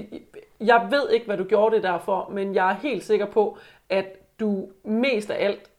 jeg 0.61 0.89
ved 0.91 1.11
ikke, 1.11 1.27
hvad 1.27 1.37
du 1.37 1.45
gjorde 1.45 1.77
det 1.77 1.83
der 1.83 1.99
for, 1.99 2.29
men 2.29 2.55
jeg 2.55 2.71
er 2.71 2.75
helt 2.75 3.05
sikker 3.05 3.27
på, 3.27 3.59
at 3.89 4.07
du 4.41 4.71
mest 4.85 5.31
af 5.31 5.45
alt 5.45 5.71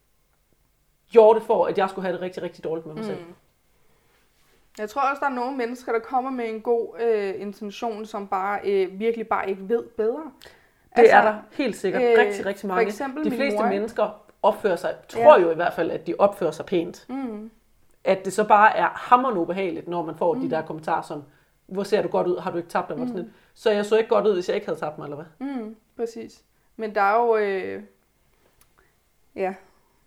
gjorde 1.12 1.40
det 1.40 1.48
for, 1.48 1.66
at 1.66 1.78
jeg 1.78 1.90
skulle 1.90 2.06
have 2.06 2.14
det 2.14 2.22
rigtig, 2.22 2.44
rigtig 2.44 2.64
dårligt 2.64 2.86
med 2.86 2.96
mig 2.96 3.06
selv. 3.06 3.20
Mm. 3.20 3.36
Jeg 4.78 4.90
tror 4.90 5.02
også, 5.02 5.20
der 5.20 5.26
er 5.26 5.34
nogle 5.34 5.58
mennesker, 5.58 5.92
der 5.92 6.00
kommer 6.00 6.32
med 6.32 6.50
en 6.50 6.62
god 6.62 7.00
øh, 7.00 7.42
intention, 7.42 8.06
som 8.06 8.28
bare 8.28 8.60
øh, 8.64 9.00
virkelig 9.00 9.28
bare 9.28 9.50
ikke 9.50 9.70
ved 9.70 9.84
bedre. 9.84 10.32
Det 10.96 11.02
altså, 11.02 11.16
er 11.16 11.22
der 11.22 11.36
helt 11.52 11.76
sikkert 11.76 12.02
øh, 12.04 12.16
rigtig, 12.18 12.46
rigtig 12.46 12.62
for 12.62 12.68
mange. 12.68 12.86
eksempel 12.86 13.26
De 13.26 13.32
fleste 13.32 13.60
mor, 13.60 13.70
mennesker 13.70 14.22
opfører 14.44 14.76
sig, 14.76 14.96
tror 15.10 15.38
Ja. 15.38 15.42
jo 15.42 15.52
i 15.52 15.56
hvert 15.56 15.74
fald, 15.74 15.92
at 15.92 16.08
de 16.08 16.16
opfører 16.18 16.52
sig 16.52 16.66
pænt. 16.66 17.06
Mm. 17.10 17.52
at 18.04 18.26
det 18.26 18.34
så 18.34 18.44
bare 18.44 18.78
er 18.78 18.88
hammerende 18.88 19.42
ubehageligt, 19.42 19.88
når 19.88 20.06
man 20.06 20.16
får 20.16 20.34
mm. 20.34 20.42
de 20.42 20.50
der 20.50 20.62
kommentarer 20.62 21.02
som, 21.02 21.24
hvor 21.68 21.84
ser 21.84 22.02
du 22.02 22.08
godt 22.08 22.28
ud, 22.28 22.38
har 22.40 22.52
du 22.52 22.58
ikke 22.58 22.70
tabt 22.70 22.90
dig? 22.90 22.98
Mm. 22.98 23.08
Sådan 23.08 23.22
lidt. 23.24 23.34
Så 23.54 23.72
jeg 23.72 23.86
så 23.86 23.98
ikke 23.98 24.10
godt 24.10 24.28
ud, 24.28 24.34
hvis 24.34 24.48
jeg 24.48 24.56
ikke 24.56 24.68
havde 24.68 24.80
tabt 24.80 24.98
mig, 24.98 25.06
eller 25.06 25.16
hvad? 25.16 25.48
Mm, 25.48 25.76
præcis. 25.98 26.44
Men 26.76 26.96
der 26.96 27.02
er 27.02 27.16
jo... 27.16 27.38
Øh... 27.38 27.84
Ja, 29.36 29.54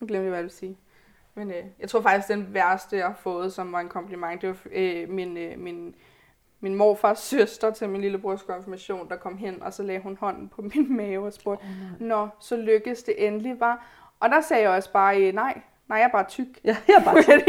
nu 0.01 0.07
glemte 0.07 0.23
jeg, 0.23 0.29
hvad 0.29 0.39
jeg 0.39 0.45
ville 0.45 0.53
sige. 0.55 0.77
Men 1.35 1.51
øh, 1.51 1.65
jeg 1.81 1.89
tror 1.89 2.01
faktisk, 2.01 2.29
den 2.29 2.55
værste, 2.55 2.97
jeg 2.97 3.07
har 3.07 3.15
fået, 3.15 3.53
som 3.53 3.73
var 3.73 3.81
en 3.81 3.89
kompliment, 3.89 4.43
det 4.43 4.49
var 4.49 4.57
øh, 4.73 5.09
min, 5.09 5.37
øh, 5.37 5.59
min, 5.59 5.95
min 6.63 6.75
morfars 6.75 7.19
søster 7.35 7.71
til 7.71 7.89
min 7.89 8.01
lillebrors 8.01 8.43
konfirmation, 8.43 9.09
der 9.09 9.17
kom 9.17 9.37
hen, 9.37 9.63
og 9.63 9.73
så 9.73 9.83
lagde 9.83 10.01
hun 10.01 10.17
hånden 10.21 10.49
på 10.49 10.63
min 10.63 10.97
mave 10.97 11.27
og 11.27 11.33
spurgte, 11.33 11.63
oh, 11.63 12.07
Nå, 12.07 12.29
så 12.41 12.57
lykkedes 12.57 13.03
det 13.03 13.27
endelig, 13.27 13.61
var. 13.61 13.87
Og 14.21 14.31
der 14.31 14.41
sagde 14.41 14.63
jeg 14.63 14.71
også 14.71 14.93
bare, 14.93 15.23
øh, 15.23 15.35
nej, 15.35 15.61
nej, 15.89 15.99
jeg 15.99 16.05
er 16.05 16.13
bare 16.13 16.25
tyk. 16.29 16.47
Ja, 16.65 16.77
jeg 16.89 16.95
er 16.95 17.05
bare 17.05 17.23
tyk. 17.23 17.43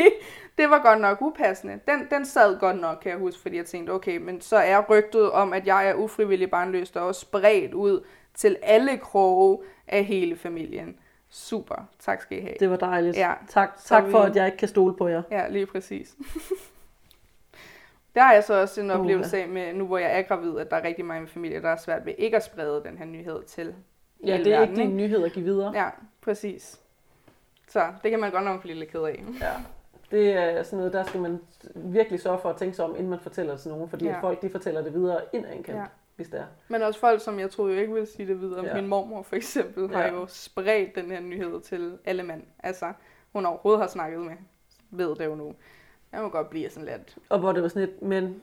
det 0.57 0.69
var 0.69 0.81
godt 0.81 1.01
nok 1.01 1.21
upassende. 1.21 1.79
Den, 1.87 2.07
den 2.11 2.25
sad 2.25 2.59
godt 2.59 2.81
nok, 2.81 2.97
kan 3.01 3.11
jeg 3.11 3.19
huske, 3.19 3.41
fordi 3.41 3.57
jeg 3.57 3.65
tænkte, 3.65 3.91
okay, 3.91 4.17
men 4.17 4.41
så 4.41 4.55
er 4.57 4.81
rygtet 4.89 5.31
om, 5.31 5.53
at 5.53 5.67
jeg 5.67 5.89
er 5.89 5.93
ufrivillig 5.93 6.51
barnløs, 6.51 6.91
der 6.91 6.99
også 6.99 7.21
spredt 7.21 7.73
ud 7.73 8.05
til 8.33 8.57
alle 8.61 8.97
kroge 8.97 9.59
af 9.87 10.03
hele 10.03 10.35
familien. 10.35 10.95
Super. 11.29 11.75
Tak 11.99 12.21
skal 12.21 12.37
I 12.37 12.41
have. 12.41 12.53
Det 12.59 12.69
var 12.69 12.77
dejligt. 12.77 13.17
Ja. 13.17 13.33
Tak, 13.49 13.77
tak 13.85 14.03
for, 14.11 14.19
at 14.19 14.35
jeg 14.35 14.45
ikke 14.45 14.57
kan 14.57 14.67
stole 14.67 14.95
på 14.95 15.07
jer. 15.07 15.21
Ja, 15.31 15.47
lige 15.47 15.65
præcis. 15.65 16.15
der 18.15 18.21
har 18.21 18.33
jeg 18.33 18.43
så 18.43 18.61
også 18.61 18.81
en 18.81 18.91
oplevelse 18.91 19.37
af 19.37 19.47
med, 19.47 19.73
nu 19.73 19.87
hvor 19.87 19.97
jeg 19.97 20.19
er 20.19 20.21
gravid, 20.21 20.57
at 20.57 20.71
der 20.71 20.77
er 20.77 20.83
rigtig 20.83 21.05
mange 21.05 21.27
familier, 21.27 21.61
der 21.61 21.69
er 21.69 21.75
svært 21.75 22.05
ved 22.05 22.13
ikke 22.17 22.37
at 22.37 22.43
sprede 22.43 22.83
den 22.85 22.97
her 22.97 23.05
nyhed 23.05 23.43
til 23.43 23.75
Ja, 24.25 24.37
det 24.37 24.53
er 24.53 24.59
verden, 24.59 24.79
ikke 24.79 24.89
din 24.89 24.97
nyhed 24.97 25.23
at 25.23 25.31
give 25.31 25.45
videre. 25.45 25.71
Ja, 25.75 25.89
præcis. 26.21 26.79
Så 27.67 27.93
det 28.03 28.11
kan 28.11 28.19
man 28.19 28.31
godt 28.31 28.43
nok 28.43 28.61
blive 28.61 28.75
lidt 28.75 28.91
ked 28.91 29.01
af. 29.01 29.23
Ja. 29.41 29.51
Det 30.11 30.33
er 30.33 30.63
sådan 30.63 30.77
noget, 30.77 30.93
der 30.93 31.03
skal 31.03 31.21
man 31.21 31.39
virkelig 31.75 32.21
sørge 32.21 32.39
for 32.39 32.49
at 32.49 32.57
tænke 32.57 32.75
sig 32.75 32.85
om, 32.85 32.95
inden 32.95 33.09
man 33.09 33.19
fortæller 33.19 33.53
det 33.53 33.61
til 33.61 33.71
nogen, 33.71 33.89
fordi 33.89 34.05
ja. 34.05 34.19
folk 34.19 34.41
de 34.41 34.49
fortæller 34.49 34.81
det 34.81 34.93
videre 34.93 35.21
ind 35.33 35.45
ad 35.45 35.53
en 35.53 35.63
kant. 35.63 35.77
Ja 35.77 35.85
hvis 36.15 36.27
det 36.27 36.39
er. 36.39 36.45
Men 36.67 36.81
også 36.81 36.99
folk, 36.99 37.21
som 37.21 37.39
jeg 37.39 37.51
troede 37.51 37.73
jo 37.73 37.79
ikke 37.81 37.93
ville 37.93 38.07
sige 38.07 38.27
det 38.27 38.41
videre. 38.41 38.65
Ja. 38.65 38.75
Min 38.75 38.87
mormor 38.87 39.21
for 39.21 39.35
eksempel 39.35 39.89
ja. 39.91 39.97
har 39.97 40.07
jo 40.07 40.25
spredt 40.27 40.95
den 40.95 41.11
her 41.11 41.19
nyhed 41.19 41.61
til 41.61 41.97
alle 42.05 42.23
mænd. 42.23 42.43
Altså, 42.59 42.93
hun 43.33 43.45
overhovedet 43.45 43.81
har 43.81 43.87
snakket 43.87 44.19
med, 44.19 44.35
ved 44.89 45.15
det 45.15 45.25
jo 45.25 45.35
nu. 45.35 45.53
Jeg 46.13 46.21
må 46.21 46.29
godt 46.29 46.49
blive 46.49 46.69
sådan 46.69 46.89
lidt. 46.89 47.17
Og 47.29 47.39
hvor 47.39 47.51
det 47.51 47.61
var 47.61 47.67
sådan 47.67 47.87
lidt, 47.87 48.01
men 48.01 48.41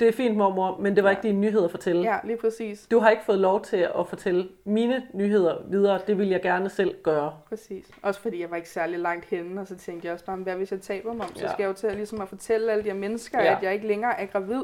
det 0.00 0.08
er 0.08 0.12
fint 0.12 0.36
mormor, 0.36 0.78
men 0.78 0.96
det 0.96 1.04
var 1.04 1.10
ja. 1.10 1.16
ikke 1.16 1.28
din 1.28 1.40
nyhed 1.40 1.64
at 1.64 1.70
fortælle. 1.70 2.02
Ja, 2.02 2.18
lige 2.24 2.36
præcis. 2.36 2.86
Du 2.90 2.98
har 2.98 3.10
ikke 3.10 3.24
fået 3.24 3.38
lov 3.38 3.62
til 3.62 3.76
at 3.76 4.08
fortælle 4.08 4.48
mine 4.64 5.06
nyheder 5.12 5.62
videre. 5.68 6.00
Det 6.06 6.18
vil 6.18 6.28
jeg 6.28 6.42
gerne 6.42 6.68
selv 6.70 7.02
gøre. 7.02 7.36
Præcis. 7.48 7.90
Også 8.02 8.20
fordi 8.20 8.40
jeg 8.40 8.50
var 8.50 8.56
ikke 8.56 8.68
særlig 8.68 8.98
langt 8.98 9.24
henne, 9.24 9.60
og 9.60 9.66
så 9.66 9.76
tænkte 9.76 10.06
jeg 10.06 10.12
også 10.12 10.24
bare, 10.24 10.36
hvad 10.36 10.56
hvis 10.56 10.72
jeg 10.72 10.80
taber 10.80 11.12
mig? 11.12 11.26
Så 11.34 11.44
ja. 11.44 11.52
skal 11.52 11.62
jeg 11.62 11.68
jo 11.68 11.72
til 11.72 11.86
at, 11.86 11.96
ligesom 11.96 12.20
at 12.20 12.28
fortælle 12.28 12.72
alle 12.72 12.84
de 12.84 12.88
her 12.88 12.98
mennesker, 12.98 13.42
ja. 13.42 13.56
at 13.56 13.62
jeg 13.62 13.74
ikke 13.74 13.86
længere 13.86 14.20
er 14.20 14.26
gravid. 14.26 14.62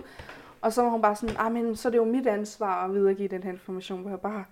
Og 0.60 0.72
så 0.72 0.82
var 0.82 0.88
hun 0.90 1.02
bare 1.02 1.16
sådan, 1.16 1.36
ah, 1.38 1.52
men 1.52 1.76
så 1.76 1.88
er 1.88 1.90
det 1.90 1.98
jo 1.98 2.04
mit 2.04 2.26
ansvar 2.26 2.84
at 2.84 2.94
videregive 2.94 3.28
den 3.28 3.42
her 3.42 3.50
information, 3.50 4.00
hvor 4.00 4.10
jeg 4.10 4.20
bare, 4.20 4.44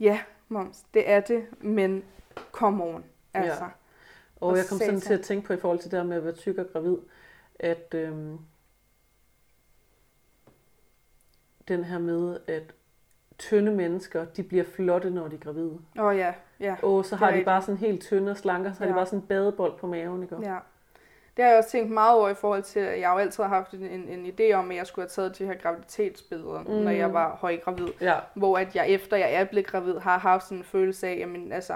ja, 0.00 0.20
moms, 0.48 0.84
det 0.94 1.10
er 1.10 1.20
det, 1.20 1.42
men 1.60 2.04
come 2.52 2.84
on, 2.84 3.04
altså. 3.34 3.64
Ja. 3.64 3.70
Og, 4.40 4.48
og 4.48 4.56
jeg 4.56 4.64
kom 4.68 4.78
sådan 4.78 5.00
til 5.00 5.14
at 5.14 5.20
tænke 5.20 5.46
på 5.46 5.52
i 5.52 5.56
forhold 5.56 5.78
til 5.78 5.90
det 5.90 5.98
her 5.98 6.06
med 6.06 6.16
at 6.16 6.24
være 6.24 6.32
tyk 6.32 6.58
og 6.58 6.66
gravid, 6.72 6.96
at 7.60 7.94
øhm, 7.94 8.38
den 11.68 11.84
her 11.84 11.98
med, 11.98 12.38
at 12.46 12.62
tynde 13.38 13.72
mennesker, 13.72 14.24
de 14.24 14.42
bliver 14.42 14.64
flotte, 14.64 15.10
når 15.10 15.28
de 15.28 15.36
er 15.36 15.40
gravide. 15.40 15.78
Åh 15.98 16.04
oh, 16.04 16.16
ja, 16.16 16.34
ja. 16.60 16.76
Og 16.82 17.04
så 17.04 17.16
har 17.16 17.30
de 17.30 17.44
bare 17.44 17.62
sådan 17.62 17.76
helt 17.76 18.02
tynde 18.02 18.30
og 18.30 18.36
slanker, 18.36 18.72
så 18.72 18.78
ja. 18.80 18.84
har 18.84 18.94
de 18.94 18.98
bare 18.98 19.06
sådan 19.06 19.18
en 19.18 19.26
badebold 19.26 19.78
på 19.78 19.86
maven, 19.86 20.22
ikke? 20.22 20.36
Ja. 20.42 20.58
Det 21.36 21.44
har 21.44 21.50
jeg 21.50 21.58
også 21.58 21.70
tænkt 21.70 21.90
meget 21.90 22.18
over 22.18 22.28
i 22.28 22.34
forhold 22.34 22.62
til, 22.62 22.80
at 22.80 23.00
jeg 23.00 23.08
har 23.08 23.14
jo 23.14 23.20
altid 23.20 23.44
haft 23.44 23.72
en, 23.72 23.82
en, 23.82 24.08
en 24.08 24.26
idé 24.26 24.52
om, 24.52 24.70
at 24.70 24.76
jeg 24.76 24.86
skulle 24.86 25.02
have 25.02 25.08
taget 25.08 25.38
de 25.38 25.46
her 25.46 25.54
graviditetsbilleder, 25.54 26.62
mm. 26.62 26.70
når 26.70 26.90
jeg 26.90 27.12
var 27.12 27.36
højgravid. 27.36 27.88
Ja. 28.00 28.16
Hvor 28.34 28.58
at 28.58 28.76
jeg 28.76 28.88
efter 28.88 29.16
jeg 29.16 29.34
er 29.34 29.44
blevet 29.44 29.66
gravid, 29.66 29.98
har 29.98 30.18
haft 30.18 30.44
sådan 30.44 30.58
en 30.58 30.64
følelse 30.64 31.08
af, 31.08 31.16
jamen 31.18 31.52
altså, 31.52 31.74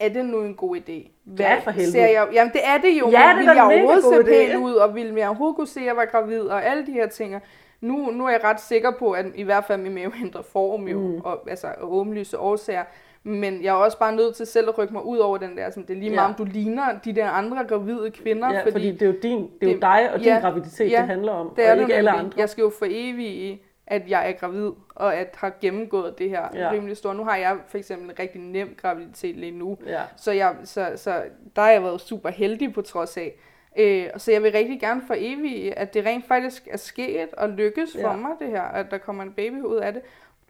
er 0.00 0.08
det 0.08 0.24
nu 0.24 0.42
en 0.42 0.54
god 0.54 0.76
idé? 0.76 1.10
Hvad 1.24 1.46
ja, 1.46 1.58
for 1.58 1.70
helvede. 1.70 1.92
Ser 1.92 2.06
jeg, 2.06 2.28
jamen 2.32 2.52
det 2.52 2.60
er 2.64 2.78
det 2.78 3.00
jo, 3.00 3.10
ja, 3.10 3.28
det 3.38 3.38
vil 3.38 3.54
jeg 3.54 3.64
overhovedet 3.64 4.04
se 4.04 4.24
pænt 4.24 4.64
ud, 4.64 4.74
og 4.74 4.94
vil 4.94 5.14
jeg 5.16 5.28
overhovedet 5.28 5.56
kunne 5.56 5.66
se, 5.66 5.80
at 5.80 5.86
jeg 5.86 5.96
var 5.96 6.04
gravid, 6.04 6.40
og 6.40 6.64
alle 6.64 6.86
de 6.86 6.92
her 6.92 7.06
ting. 7.06 7.34
Nu, 7.80 8.10
nu 8.10 8.26
er 8.26 8.30
jeg 8.30 8.44
ret 8.44 8.60
sikker 8.60 8.90
på, 8.98 9.10
at 9.10 9.26
i 9.34 9.42
hvert 9.42 9.64
fald 9.64 9.80
min 9.80 9.94
mave 9.94 10.12
ændrer 10.22 10.42
form 10.42 10.88
jo, 10.88 11.00
mm. 11.00 11.20
og, 11.24 11.50
altså 11.50 11.68
åbenlyse 11.80 12.38
årsager. 12.38 12.84
Men 13.22 13.62
jeg 13.62 13.68
er 13.68 13.74
også 13.74 13.98
bare 13.98 14.16
nødt 14.16 14.36
til 14.36 14.46
selv 14.46 14.68
at 14.68 14.78
rykke 14.78 14.92
mig 14.92 15.04
ud 15.04 15.18
over 15.18 15.38
den 15.38 15.56
der, 15.56 15.70
sådan, 15.70 15.86
det 15.86 15.96
er 15.96 16.00
lige 16.00 16.10
meget, 16.10 16.28
ja. 16.28 16.28
om 16.28 16.34
du 16.34 16.44
ligner 16.44 16.98
de 17.04 17.12
der 17.12 17.28
andre 17.28 17.64
gravide 17.68 18.10
kvinder. 18.10 18.52
Ja, 18.52 18.60
fordi, 18.60 18.72
fordi 18.72 18.92
det 18.92 19.02
er 19.02 19.06
jo, 19.06 19.14
din, 19.22 19.50
det 19.60 19.68
er 19.68 19.72
jo 19.72 19.78
dig 19.80 20.10
og 20.12 20.18
din 20.18 20.28
ja, 20.28 20.38
graviditet, 20.38 20.90
ja, 20.90 20.98
det 20.98 21.06
handler 21.06 21.32
om, 21.32 21.52
det 21.56 21.66
er 21.66 21.72
og 21.72 21.80
ikke 21.80 21.94
alle 21.94 22.10
andre. 22.10 22.32
Jeg 22.36 22.48
skal 22.48 22.62
jo 22.62 22.72
for 22.78 22.86
evigt 22.90 23.62
at 23.86 24.02
jeg 24.08 24.28
er 24.28 24.32
gravid, 24.32 24.70
og 24.94 25.14
at 25.14 25.34
har 25.34 25.52
gennemgået 25.60 26.18
det 26.18 26.30
her 26.30 26.48
ja. 26.54 26.70
rimelig 26.70 26.96
stort. 26.96 27.16
Nu 27.16 27.24
har 27.24 27.36
jeg 27.36 27.56
for 27.68 27.78
eksempel 27.78 28.10
en 28.10 28.18
rigtig 28.18 28.40
nem 28.40 28.74
graviditet 28.82 29.36
lige 29.36 29.52
nu, 29.52 29.78
ja. 29.86 30.02
så, 30.16 30.32
jeg, 30.32 30.56
så, 30.64 30.92
så 30.96 31.22
der 31.56 31.62
har 31.62 31.70
jeg 31.70 31.82
været 31.82 32.00
super 32.00 32.30
heldig 32.30 32.74
på 32.74 32.82
trods 32.82 33.16
af. 33.16 33.34
Øh, 33.78 34.06
så 34.16 34.32
jeg 34.32 34.42
vil 34.42 34.52
rigtig 34.52 34.80
gerne 34.80 35.02
for 35.06 35.14
evigt, 35.18 35.74
at 35.74 35.94
det 35.94 36.06
rent 36.06 36.26
faktisk 36.28 36.68
er 36.70 36.76
sket 36.76 37.28
og 37.32 37.48
lykkes 37.48 37.92
for 38.00 38.10
ja. 38.10 38.16
mig 38.16 38.30
det 38.38 38.48
her, 38.48 38.62
at 38.62 38.90
der 38.90 38.98
kommer 38.98 39.22
en 39.22 39.32
baby 39.32 39.62
ud 39.62 39.76
af 39.76 39.92
det 39.92 40.02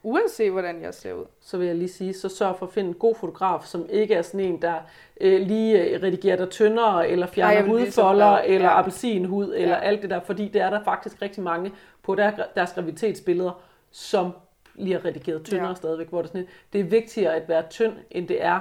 uanset 0.07 0.53
hvordan 0.53 0.83
jeg 0.83 0.95
ser 0.95 1.13
ud. 1.13 1.25
Så 1.41 1.59
vil 1.59 1.67
jeg 1.67 1.77
lige 1.77 1.89
sige, 1.89 2.15
så 2.15 2.29
sørg 2.29 2.57
for 2.59 2.67
at 2.67 2.73
finde 2.73 2.89
en 2.89 2.95
god 2.95 3.15
fotograf, 3.15 3.65
som 3.65 3.87
ikke 3.91 4.15
er 4.15 4.23
sådan 4.23 4.41
en, 4.41 4.63
der 4.63 4.75
øh, 5.21 5.41
lige 5.41 5.83
øh, 5.83 6.03
redigerer 6.03 6.37
dig 6.37 6.51
tyndere, 6.51 7.09
eller 7.09 7.27
fjerner 7.27 7.61
Nej, 7.61 7.69
hudfolder, 7.69 8.39
eller 8.39 8.69
ja. 8.69 8.79
appelsinhud, 8.79 9.55
eller 9.57 9.77
ja. 9.77 9.81
alt 9.81 10.03
det 10.03 10.11
der, 10.11 10.21
fordi 10.21 10.49
det 10.49 10.63
er 10.63 10.71
der 10.71 10.85
faktisk 10.85 11.23
rigtig 11.23 11.43
mange 11.43 11.73
på 12.07 12.15
der, 12.15 12.31
deres 12.55 12.73
graviditetsbilleder, 12.73 13.63
som 13.91 14.33
bliver 14.75 15.05
redigeret 15.05 15.45
tyndere 15.45 15.69
ja. 15.69 15.75
stadigvæk, 15.75 16.09
hvor 16.09 16.23
det, 16.23 16.31
sådan, 16.31 16.47
det 16.73 16.81
er 16.81 16.85
vigtigere 16.85 17.35
at 17.35 17.49
være 17.49 17.65
tynd, 17.71 17.93
end 18.11 18.29
det 18.29 18.45
er 18.45 18.61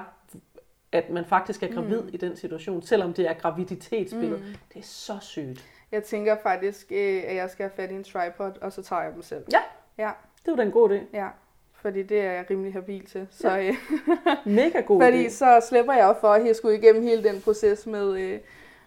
at 0.92 1.10
man 1.10 1.26
faktisk 1.26 1.64
er 1.64 1.68
gravid 1.68 2.02
mm. 2.02 2.10
i 2.14 2.18
den 2.18 2.36
situation, 2.36 2.82
selvom 2.82 3.14
det 3.14 3.30
er 3.30 3.34
graviditetsbillede. 3.34 4.38
Mm. 4.38 4.56
Det 4.74 4.80
er 4.80 4.84
så 4.84 5.18
sygt. 5.22 5.66
Jeg 5.92 6.04
tænker 6.04 6.38
faktisk, 6.44 6.92
øh, 6.92 7.24
at 7.28 7.36
jeg 7.36 7.50
skal 7.50 7.64
have 7.64 7.72
fat 7.76 7.92
i 7.92 7.94
en 7.94 8.04
tripod, 8.04 8.52
og 8.62 8.74
så 8.74 8.84
tager 8.84 9.02
jeg 9.02 9.14
dem 9.14 9.22
selv. 9.22 9.44
Ja. 9.52 9.60
Ja. 9.98 10.12
Det 10.46 10.52
var 10.52 10.56
da 10.56 10.64
en 10.64 10.72
god 10.72 10.90
idé. 10.90 11.18
Ja, 11.18 11.28
fordi 11.74 12.04
det 12.04 12.22
er 12.22 12.32
jeg 12.32 12.46
rimelig 12.50 12.74
habil 12.74 13.06
til. 13.06 13.28
Så, 13.32 13.50
ja. 13.50 13.68
Øh, 13.68 13.76
Mega 14.46 14.82
god 14.82 15.02
Fordi 15.04 15.26
idé. 15.26 15.30
så 15.30 15.66
slipper 15.70 15.94
jeg 15.94 16.16
for 16.22 16.28
at 16.28 16.46
jeg 16.46 16.56
skulle 16.56 16.78
igennem 16.78 17.04
hele 17.04 17.24
den 17.24 17.42
proces 17.42 17.88
med, 17.88 18.18
øh, 18.18 18.40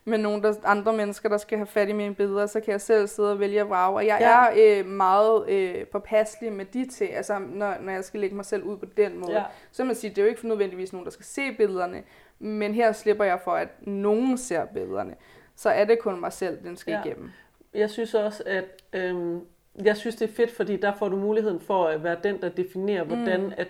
med 0.09 0.19
nogle 0.19 0.43
der, 0.43 0.55
andre 0.65 0.93
mennesker, 0.93 1.29
der 1.29 1.37
skal 1.37 1.59
have 1.59 1.67
fat 1.67 1.89
i 1.89 1.93
mine 1.93 2.15
billeder, 2.15 2.47
så 2.47 2.61
kan 2.61 2.73
jeg 2.73 2.81
selv 2.81 3.09
sidde 3.09 3.33
og 3.33 3.41
vælge 3.41 3.61
at 3.61 3.69
vrage. 3.69 3.97
Og 3.97 4.07
jeg 4.07 4.19
ja. 4.21 4.65
er 4.67 4.81
øh, 4.81 4.87
meget 4.87 5.49
øh, 5.49 5.87
påpasselig 5.87 6.53
med 6.53 6.65
de 6.65 6.89
ting, 6.89 7.15
altså 7.15 7.39
når, 7.39 7.75
når 7.81 7.93
jeg 7.93 8.05
skal 8.05 8.21
lægge 8.21 8.37
mig 8.37 8.45
selv 8.45 8.63
ud 8.63 8.77
på 8.77 8.87
den 8.97 9.19
måde. 9.19 9.33
Ja. 9.33 9.45
Så 9.73 9.85
man 9.85 9.95
sige, 9.95 10.11
det 10.11 10.19
er 10.19 10.23
jo 10.23 10.29
ikke 10.29 10.49
nødvendigvis 10.49 10.93
nogen, 10.93 11.05
der 11.05 11.11
skal 11.11 11.25
se 11.25 11.53
billederne, 11.53 12.03
men 12.39 12.75
her 12.75 12.93
slipper 12.93 13.25
jeg 13.25 13.41
for, 13.45 13.53
at 13.53 13.69
nogen 13.81 14.39
ser 14.39 14.65
billederne. 14.65 15.15
Så 15.57 15.69
er 15.69 15.85
det 15.85 15.99
kun 15.99 16.21
mig 16.21 16.33
selv, 16.33 16.59
den 16.65 16.77
skal 16.77 16.93
ja. 16.93 17.03
igennem. 17.05 17.31
Jeg 17.75 17.91
synes 17.91 18.15
også, 18.15 18.43
at 18.47 18.65
øhm, 18.93 19.41
jeg 19.85 19.97
synes, 19.97 20.17
det 20.17 20.31
er 20.31 20.35
fedt, 20.35 20.51
fordi 20.51 20.77
der 20.77 20.93
får 20.95 21.09
du 21.09 21.17
muligheden 21.17 21.61
for 21.61 21.87
at 21.87 22.05
være 22.05 22.17
den, 22.23 22.41
der 22.41 22.49
definerer, 22.49 23.05
hvordan 23.05 23.41
mm. 23.41 23.53
at 23.57 23.69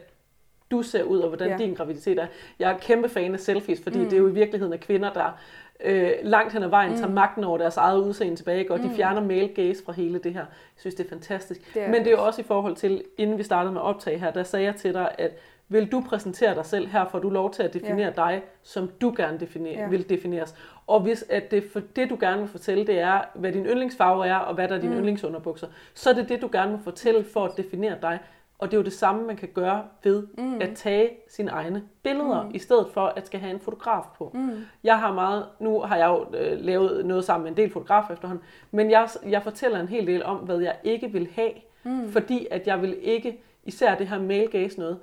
du 0.70 0.82
ser 0.82 1.02
ud, 1.02 1.18
og 1.18 1.28
hvordan 1.28 1.50
ja. 1.50 1.56
din 1.56 1.74
graviditet 1.74 2.18
er. 2.18 2.26
Jeg 2.58 2.72
er 2.72 2.78
kæmpe 2.78 3.08
fan 3.08 3.34
af 3.34 3.40
selfies, 3.40 3.80
fordi 3.82 3.98
mm. 3.98 4.04
det 4.04 4.12
er 4.12 4.16
jo 4.18 4.28
i 4.28 4.32
virkeligheden 4.32 4.72
af 4.72 4.80
kvinder, 4.80 5.12
der 5.12 5.40
øh, 5.84 6.12
langt 6.22 6.52
hen 6.52 6.62
ad 6.62 6.68
vejen 6.68 6.90
mm. 6.90 6.96
tager 6.96 7.10
magten 7.10 7.44
over 7.44 7.58
deres 7.58 7.76
eget 7.76 7.98
udseende 7.98 8.36
tilbage, 8.36 8.72
og 8.72 8.78
mm. 8.78 8.88
de 8.88 8.94
fjerner 8.94 9.20
male 9.20 9.48
gaze 9.48 9.84
fra 9.84 9.92
hele 9.92 10.18
det 10.18 10.32
her. 10.32 10.40
Jeg 10.40 10.46
synes, 10.76 10.94
det 10.94 11.04
er 11.06 11.08
fantastisk. 11.08 11.74
Det 11.74 11.82
er 11.82 11.88
Men 11.88 12.00
det 12.00 12.06
er 12.06 12.10
jo 12.10 12.24
også 12.26 12.40
i 12.40 12.44
forhold 12.44 12.76
til, 12.76 13.04
inden 13.18 13.38
vi 13.38 13.42
startede 13.42 13.72
med 13.72 13.80
optag 13.80 14.20
her, 14.20 14.30
der 14.30 14.42
sagde 14.42 14.66
jeg 14.66 14.76
til 14.76 14.94
dig, 14.94 15.14
at 15.18 15.30
vil 15.68 15.92
du 15.92 16.04
præsentere 16.08 16.54
dig 16.54 16.66
selv 16.66 16.88
her, 16.88 17.04
får 17.08 17.18
du 17.18 17.30
lov 17.30 17.52
til 17.52 17.62
at 17.62 17.74
definere 17.74 18.12
ja. 18.16 18.30
dig, 18.30 18.42
som 18.62 18.90
du 19.00 19.14
gerne 19.16 19.40
definere, 19.40 19.80
ja. 19.80 19.88
vil 19.88 20.08
defineres. 20.08 20.54
Og 20.86 21.00
hvis 21.00 21.24
at 21.30 21.50
det, 21.50 21.64
for 21.72 21.80
det, 21.96 22.10
du 22.10 22.16
gerne 22.20 22.40
vil 22.40 22.48
fortælle, 22.48 22.86
det 22.86 22.98
er, 22.98 23.20
hvad 23.34 23.52
din 23.52 23.66
yndlingsfarve 23.66 24.26
er, 24.26 24.36
og 24.36 24.54
hvad 24.54 24.68
der 24.68 24.76
er 24.76 24.80
dine 24.80 24.92
mm. 24.92 24.98
yndlingsunderbukser, 24.98 25.66
så 25.94 26.10
er 26.10 26.14
det 26.14 26.28
det, 26.28 26.42
du 26.42 26.48
gerne 26.52 26.70
vil 26.70 26.80
fortælle 26.84 27.24
for 27.32 27.44
at 27.44 27.56
definere 27.56 27.96
dig. 28.02 28.18
Og 28.58 28.70
det 28.70 28.76
er 28.76 28.78
jo 28.78 28.84
det 28.84 28.92
samme, 28.92 29.26
man 29.26 29.36
kan 29.36 29.48
gøre 29.54 29.84
ved 30.04 30.26
mm. 30.38 30.60
at 30.60 30.70
tage 30.74 31.10
sine 31.28 31.50
egne 31.50 31.82
billeder, 32.02 32.42
mm. 32.42 32.50
i 32.54 32.58
stedet 32.58 32.86
for 32.92 33.06
at 33.06 33.26
skal 33.26 33.40
have 33.40 33.54
en 33.54 33.60
fotograf 33.60 34.04
på. 34.18 34.30
Mm. 34.34 34.64
Jeg 34.84 34.98
har 34.98 35.14
meget, 35.14 35.46
nu 35.60 35.80
har 35.80 35.96
jeg 35.96 36.06
jo 36.06 36.36
øh, 36.36 36.60
lavet 36.60 37.06
noget 37.06 37.24
sammen 37.24 37.44
med 37.44 37.50
en 37.50 37.56
del 37.56 37.72
fotografer 37.72 38.14
efterhånden, 38.14 38.44
men 38.70 38.90
jeg, 38.90 39.08
jeg 39.28 39.42
fortæller 39.42 39.80
en 39.80 39.88
hel 39.88 40.06
del 40.06 40.24
om, 40.24 40.36
hvad 40.36 40.58
jeg 40.58 40.76
ikke 40.84 41.12
vil 41.12 41.28
have, 41.34 41.52
mm. 41.82 42.08
fordi 42.08 42.46
at 42.50 42.66
jeg 42.66 42.82
vil 42.82 42.98
ikke, 43.02 43.40
især 43.64 43.94
det 43.94 44.08
her 44.08 44.18
male 44.18 44.48
gaze 44.48 44.78
noget, 44.78 44.98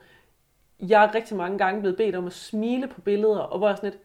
jeg 0.80 1.04
er 1.04 1.16
rigtig 1.16 1.38
mange 1.38 1.58
gange 1.58 1.80
blevet 1.82 1.98
bedt 1.98 2.16
om 2.16 2.26
at 2.26 2.34
smile 2.34 2.88
på 2.88 3.02
billeder, 3.02 3.40
og 3.40 3.58
hvor 3.58 3.68
jeg 3.68 3.78
sådan 3.78 3.90
lidt, 3.90 4.02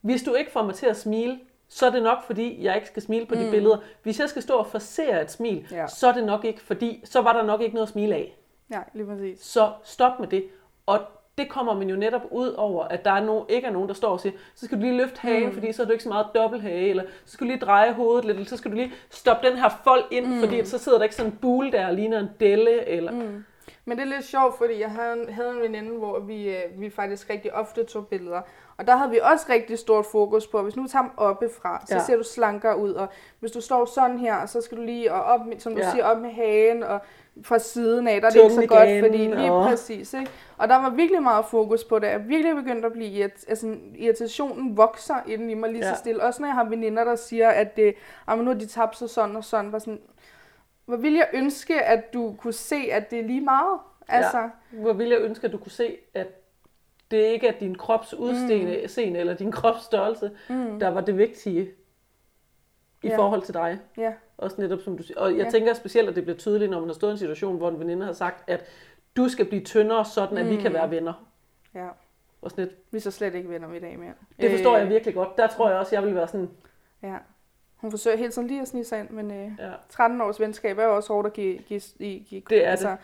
hvis 0.00 0.22
du 0.22 0.34
ikke 0.34 0.50
får 0.50 0.62
mig 0.62 0.74
til 0.74 0.86
at 0.86 0.96
smile, 0.96 1.38
så 1.68 1.86
er 1.86 1.90
det 1.90 2.02
nok 2.02 2.22
fordi, 2.26 2.64
jeg 2.64 2.74
ikke 2.74 2.86
skal 2.86 3.02
smile 3.02 3.26
på 3.26 3.34
mm. 3.34 3.40
de 3.40 3.50
billeder. 3.50 3.76
Hvis 4.02 4.20
jeg 4.20 4.28
skal 4.28 4.42
stå 4.42 4.54
og 4.54 4.66
forsere 4.66 5.22
et 5.22 5.30
smil, 5.30 5.66
ja. 5.70 5.86
så 5.86 6.08
er 6.08 6.12
det 6.12 6.24
nok 6.24 6.44
ikke 6.44 6.60
fordi, 6.60 7.00
så 7.04 7.20
var 7.20 7.32
der 7.32 7.42
nok 7.42 7.60
ikke 7.60 7.74
noget 7.74 7.86
at 7.86 7.92
smile 7.92 8.14
af. 8.14 8.36
Ja, 8.70 8.80
lige 8.92 9.06
præcis. 9.06 9.40
Så 9.40 9.72
stop 9.84 10.20
med 10.20 10.28
det. 10.28 10.44
Og 10.86 11.00
det 11.38 11.48
kommer 11.48 11.74
man 11.74 11.90
jo 11.90 11.96
netop 11.96 12.22
ud 12.30 12.48
over, 12.48 12.84
at 12.84 13.04
der 13.04 13.10
er 13.10 13.24
no, 13.24 13.44
ikke 13.48 13.66
er 13.66 13.72
nogen, 13.72 13.88
der 13.88 13.94
står 13.94 14.08
og 14.08 14.20
siger, 14.20 14.32
så 14.54 14.66
skal 14.66 14.78
du 14.78 14.82
lige 14.82 14.96
løfte 14.96 15.20
hagen, 15.20 15.48
mm. 15.48 15.54
fordi 15.54 15.72
så 15.72 15.82
har 15.82 15.86
du 15.86 15.92
ikke 15.92 16.04
så 16.04 16.08
meget 16.08 16.26
dobbelthage, 16.34 16.88
eller 16.88 17.04
så 17.24 17.32
skal 17.32 17.46
du 17.46 17.50
lige 17.50 17.60
dreje 17.60 17.92
hovedet 17.92 18.24
lidt, 18.24 18.36
eller 18.36 18.48
så 18.48 18.56
skal 18.56 18.70
du 18.70 18.76
lige 18.76 18.92
stoppe 19.10 19.48
den 19.48 19.56
her 19.56 19.68
fold 19.84 20.04
ind, 20.10 20.26
mm. 20.26 20.40
fordi 20.40 20.64
så 20.64 20.78
sidder 20.78 20.98
der 20.98 21.04
ikke 21.04 21.16
sådan 21.16 21.32
en 21.32 21.38
bule 21.38 21.72
der 21.72 21.86
og 21.86 21.94
ligner 21.94 22.18
en 22.18 22.28
delle, 22.40 22.88
eller... 22.88 23.12
Mm. 23.12 23.44
Men 23.84 23.98
det 23.98 24.02
er 24.02 24.08
lidt 24.08 24.24
sjovt, 24.24 24.58
fordi 24.58 24.80
jeg 24.80 24.90
havde 24.90 25.12
en, 25.12 25.34
havde 25.34 25.50
en 25.50 25.60
veninde, 25.60 25.90
hvor 25.90 26.18
vi, 26.18 26.48
øh, 26.48 26.80
vi 26.80 26.90
faktisk 26.90 27.30
rigtig 27.30 27.54
ofte 27.54 27.84
tog 27.84 28.06
billeder. 28.06 28.40
Og 28.80 28.86
der 28.86 28.96
havde 28.96 29.10
vi 29.10 29.20
også 29.22 29.46
rigtig 29.48 29.78
stort 29.78 30.06
fokus 30.06 30.46
på, 30.46 30.62
hvis 30.62 30.76
nu 30.76 30.86
tager 30.86 31.02
dem 31.02 31.10
oppefra, 31.16 31.82
så 31.86 31.94
ja. 31.94 32.04
ser 32.04 32.16
du 32.16 32.22
slankere 32.22 32.78
ud. 32.78 32.92
Og 32.92 33.08
hvis 33.40 33.50
du 33.52 33.60
står 33.60 33.84
sådan 33.84 34.18
her, 34.18 34.46
så 34.46 34.60
skal 34.60 34.78
du 34.78 34.82
lige 34.82 35.12
og 35.12 35.22
op, 35.22 35.40
som 35.58 35.74
du 35.74 35.80
ja. 35.80 35.90
siger, 35.90 36.04
op 36.04 36.18
med 36.18 36.30
hagen 36.30 36.82
og 36.82 37.00
fra 37.42 37.58
siden 37.58 38.08
af. 38.08 38.20
Der 38.20 38.26
er 38.26 38.30
det 38.30 38.42
ikke 38.42 38.54
så 38.54 38.66
godt, 38.66 38.88
igen, 38.88 39.04
fordi 39.04 39.18
lige 39.18 39.52
og... 39.52 39.68
præcis. 39.68 40.14
Ikke? 40.14 40.30
Og 40.58 40.68
der 40.68 40.76
var 40.76 40.90
virkelig 40.90 41.22
meget 41.22 41.44
fokus 41.44 41.84
på 41.84 41.98
det. 41.98 42.06
Jeg 42.06 42.28
virkelig 42.28 42.54
begyndt 42.54 42.84
at 42.84 42.92
blive, 42.92 43.24
irrit- 43.24 43.44
altså 43.48 43.76
irritationen 43.94 44.76
vokser 44.76 45.16
inden 45.26 45.50
i 45.50 45.54
mig 45.54 45.70
lige 45.70 45.86
ja. 45.86 45.94
så 45.94 45.98
stille. 45.98 46.22
Også 46.22 46.42
når 46.42 46.48
jeg 46.48 46.54
har 46.54 46.64
veninder, 46.64 47.04
der 47.04 47.16
siger, 47.16 47.48
at 47.48 47.76
det, 47.76 47.94
ah, 48.26 48.38
nu 48.38 48.44
har 48.50 48.58
de 48.58 48.66
tabt 48.66 48.96
sig 48.96 49.10
sådan 49.10 49.36
og 49.36 49.44
sådan. 49.44 49.72
Var 49.72 49.78
sådan, 49.78 50.00
hvor 50.86 50.96
ville 50.96 51.18
jeg 51.18 51.28
ønske, 51.32 51.82
at 51.82 52.14
du 52.14 52.34
kunne 52.38 52.52
se, 52.52 52.88
at 52.92 53.10
det 53.10 53.18
er 53.18 53.24
lige 53.24 53.40
meget. 53.40 53.78
Altså. 54.08 54.38
Ja. 54.38 54.48
Hvor 54.70 54.92
ville 54.92 55.14
jeg 55.14 55.22
ønske, 55.22 55.46
at 55.46 55.52
du 55.52 55.58
kunne 55.58 55.72
se, 55.72 55.96
at 56.14 56.39
det 57.10 57.16
ikke 57.16 57.48
er 57.48 57.58
din 57.58 57.74
krops 57.74 58.14
udseende 58.14 58.86
mm. 58.96 59.16
eller 59.16 59.34
din 59.34 59.52
krops 59.52 59.82
størrelse, 59.82 60.30
mm. 60.48 60.78
der 60.78 60.88
var 60.88 61.00
det 61.00 61.18
vigtige 61.18 61.70
i 63.02 63.08
ja. 63.08 63.16
forhold 63.16 63.42
til 63.42 63.54
dig. 63.54 63.78
Ja. 63.96 64.12
Også 64.38 64.60
netop 64.60 64.80
som 64.80 64.96
du 64.96 65.02
siger. 65.02 65.20
Og 65.20 65.36
jeg 65.36 65.44
ja. 65.44 65.50
tænker 65.50 65.74
specielt, 65.74 66.08
at 66.08 66.16
det 66.16 66.24
bliver 66.24 66.36
tydeligt, 66.36 66.70
når 66.70 66.80
man 66.80 66.88
har 66.88 66.94
stået 66.94 67.10
i 67.10 67.12
en 67.12 67.18
situation, 67.18 67.56
hvor 67.56 67.68
en 67.68 67.80
veninde 67.80 68.06
har 68.06 68.12
sagt, 68.12 68.50
at 68.50 68.64
du 69.16 69.28
skal 69.28 69.44
blive 69.44 69.64
tyndere, 69.64 70.04
sådan 70.04 70.38
at 70.38 70.44
mm. 70.44 70.50
vi 70.50 70.56
kan 70.56 70.70
mm. 70.70 70.74
være 70.74 70.90
venner. 70.90 71.26
Ja. 71.74 71.88
Og 72.42 72.50
sådan 72.50 72.64
lidt. 72.64 72.76
Vi 72.90 72.96
er 72.96 73.00
så 73.02 73.10
slet 73.10 73.34
ikke 73.34 73.48
venner 73.48 73.74
i 73.74 73.78
dag 73.78 73.98
mere. 73.98 74.12
Det 74.40 74.50
forstår 74.50 74.74
øh, 74.74 74.80
jeg 74.80 74.88
virkelig 74.88 75.14
godt. 75.14 75.36
Der 75.36 75.46
tror 75.46 75.68
jeg 75.68 75.78
også, 75.78 75.96
jeg 75.96 76.04
vil 76.04 76.14
være 76.14 76.28
sådan... 76.28 76.50
Ja. 77.02 77.16
Hun 77.76 77.90
forsøger 77.90 78.16
hele 78.16 78.30
tiden 78.32 78.48
lige 78.48 78.60
at 78.60 78.68
snige 78.68 78.84
sig 78.84 79.00
ind, 79.00 79.10
men 79.10 79.30
øh, 79.30 79.50
ja. 79.58 79.72
13 79.88 80.20
års 80.20 80.40
venskab 80.40 80.78
er 80.78 80.84
jo 80.84 80.96
også 80.96 81.12
hårdt 81.12 81.26
at 81.26 81.32
give, 81.32 81.58
give, 81.58 81.80
give, 81.98 82.20
give 82.20 82.42
det 82.50 82.66
er 82.66 82.70
altså, 82.70 82.90
det. 82.90 82.98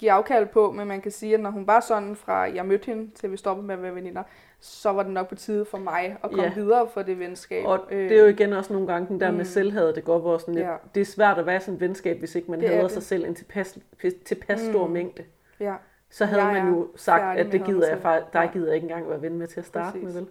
Give 0.00 0.12
afkald 0.12 0.46
på, 0.46 0.72
men 0.72 0.88
man 0.88 1.00
kan 1.00 1.10
sige, 1.10 1.34
at 1.34 1.40
når 1.40 1.50
hun 1.50 1.66
var 1.66 1.80
sådan 1.80 2.16
fra, 2.16 2.34
jeg 2.34 2.66
mødte 2.66 2.86
hende, 2.86 3.10
til 3.14 3.32
vi 3.32 3.36
stoppede 3.36 3.66
med 3.66 3.74
at 3.74 3.82
være 3.82 3.94
veninder, 3.94 4.22
så 4.60 4.92
var 4.92 5.02
det 5.02 5.12
nok 5.12 5.28
på 5.28 5.34
tide 5.34 5.64
for 5.64 5.78
mig 5.78 6.16
at 6.24 6.30
komme 6.30 6.42
ja. 6.42 6.54
videre 6.54 6.88
for 6.88 7.02
det 7.02 7.18
venskab. 7.18 7.66
Og 7.66 7.80
det 7.90 8.12
er 8.12 8.20
jo 8.20 8.26
igen 8.26 8.52
også 8.52 8.72
nogle 8.72 8.88
gange 8.88 9.08
den 9.08 9.20
der 9.20 9.30
mm. 9.30 9.36
med 9.36 9.44
selvhadet, 9.44 9.96
det 9.96 10.04
går 10.04 10.18
hvor 10.18 10.38
sådan 10.38 10.54
lidt, 10.54 10.66
ja. 10.66 10.74
det 10.94 11.00
er 11.00 11.04
svært 11.04 11.38
at 11.38 11.46
være 11.46 11.60
sådan 11.60 11.74
et 11.74 11.80
venskab, 11.80 12.18
hvis 12.18 12.34
ikke 12.34 12.50
man 12.50 12.60
det 12.60 12.68
hader 12.68 12.88
sig 12.88 13.02
selv 13.02 13.24
en 13.24 13.34
tilpas, 13.34 13.78
tilpas 14.24 14.62
mm. 14.62 14.72
stor 14.72 14.86
mængde. 14.86 15.24
Ja. 15.60 15.74
Så 16.10 16.24
havde 16.24 16.42
ja, 16.42 16.52
man 16.52 16.74
jo 16.74 16.88
sagt, 16.96 17.38
at 17.38 17.52
det 17.52 17.64
gider 17.64 17.88
jeg, 17.88 18.22
der 18.32 18.52
gider 18.52 18.66
jeg 18.66 18.74
ikke 18.74 18.84
engang 18.84 19.08
være 19.08 19.22
ven 19.22 19.38
med 19.38 19.46
til 19.46 19.60
at 19.60 19.66
starte 19.66 19.92
Præcis. 19.92 20.04
med, 20.04 20.12
vel? 20.12 20.28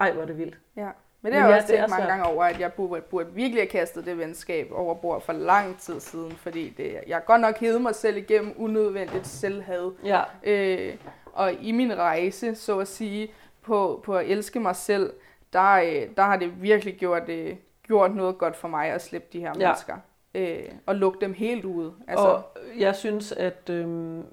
Ej, 0.00 0.12
hvor 0.12 0.22
er 0.22 0.26
det 0.26 0.38
vildt. 0.38 0.58
Ja. 0.76 0.88
Men 1.22 1.32
det 1.32 1.40
har 1.40 1.48
jeg 1.48 1.56
også 1.56 1.68
tænkt 1.68 1.90
mange 1.90 2.06
gange 2.06 2.26
over, 2.26 2.44
at 2.44 2.60
jeg 2.60 2.72
burde, 2.72 3.00
burde 3.00 3.28
virkelig 3.32 3.62
have 3.62 3.68
kastet 3.68 4.06
det 4.06 4.18
venskab 4.18 4.68
over 4.72 4.94
bord 4.94 5.22
for 5.22 5.32
lang 5.32 5.78
tid 5.78 6.00
siden, 6.00 6.32
fordi 6.32 6.68
det, 6.68 6.98
jeg 7.06 7.16
har 7.16 7.22
godt 7.22 7.40
nok 7.40 7.58
hævet 7.58 7.82
mig 7.82 7.94
selv 7.94 8.16
igennem 8.16 8.54
unødvendigt 8.58 9.26
selvhad. 9.26 9.92
Ja. 10.04 10.22
Øh, 10.44 10.94
og 11.32 11.52
i 11.52 11.72
min 11.72 11.98
rejse, 11.98 12.54
så 12.54 12.78
at 12.78 12.88
sige, 12.88 13.32
på, 13.62 14.00
på 14.04 14.16
at 14.16 14.26
elske 14.26 14.60
mig 14.60 14.76
selv, 14.76 15.12
der, 15.52 15.72
øh, 15.72 16.16
der 16.16 16.22
har 16.22 16.36
det 16.36 16.62
virkelig 16.62 16.94
gjort, 16.94 17.28
øh, 17.28 17.56
gjort 17.86 18.14
noget 18.14 18.38
godt 18.38 18.56
for 18.56 18.68
mig 18.68 18.88
at 18.88 19.02
slippe 19.02 19.28
de 19.32 19.40
her 19.40 19.52
ja. 19.58 19.66
mennesker. 19.66 19.96
Øh, 20.34 20.64
og 20.86 20.94
lukke 20.96 21.20
dem 21.20 21.32
helt 21.32 21.64
ud. 21.64 21.92
Altså. 22.08 22.26
Og 22.26 22.42
jeg 22.78 22.96
synes, 22.96 23.32
at 23.32 23.70
øh, 23.70 23.86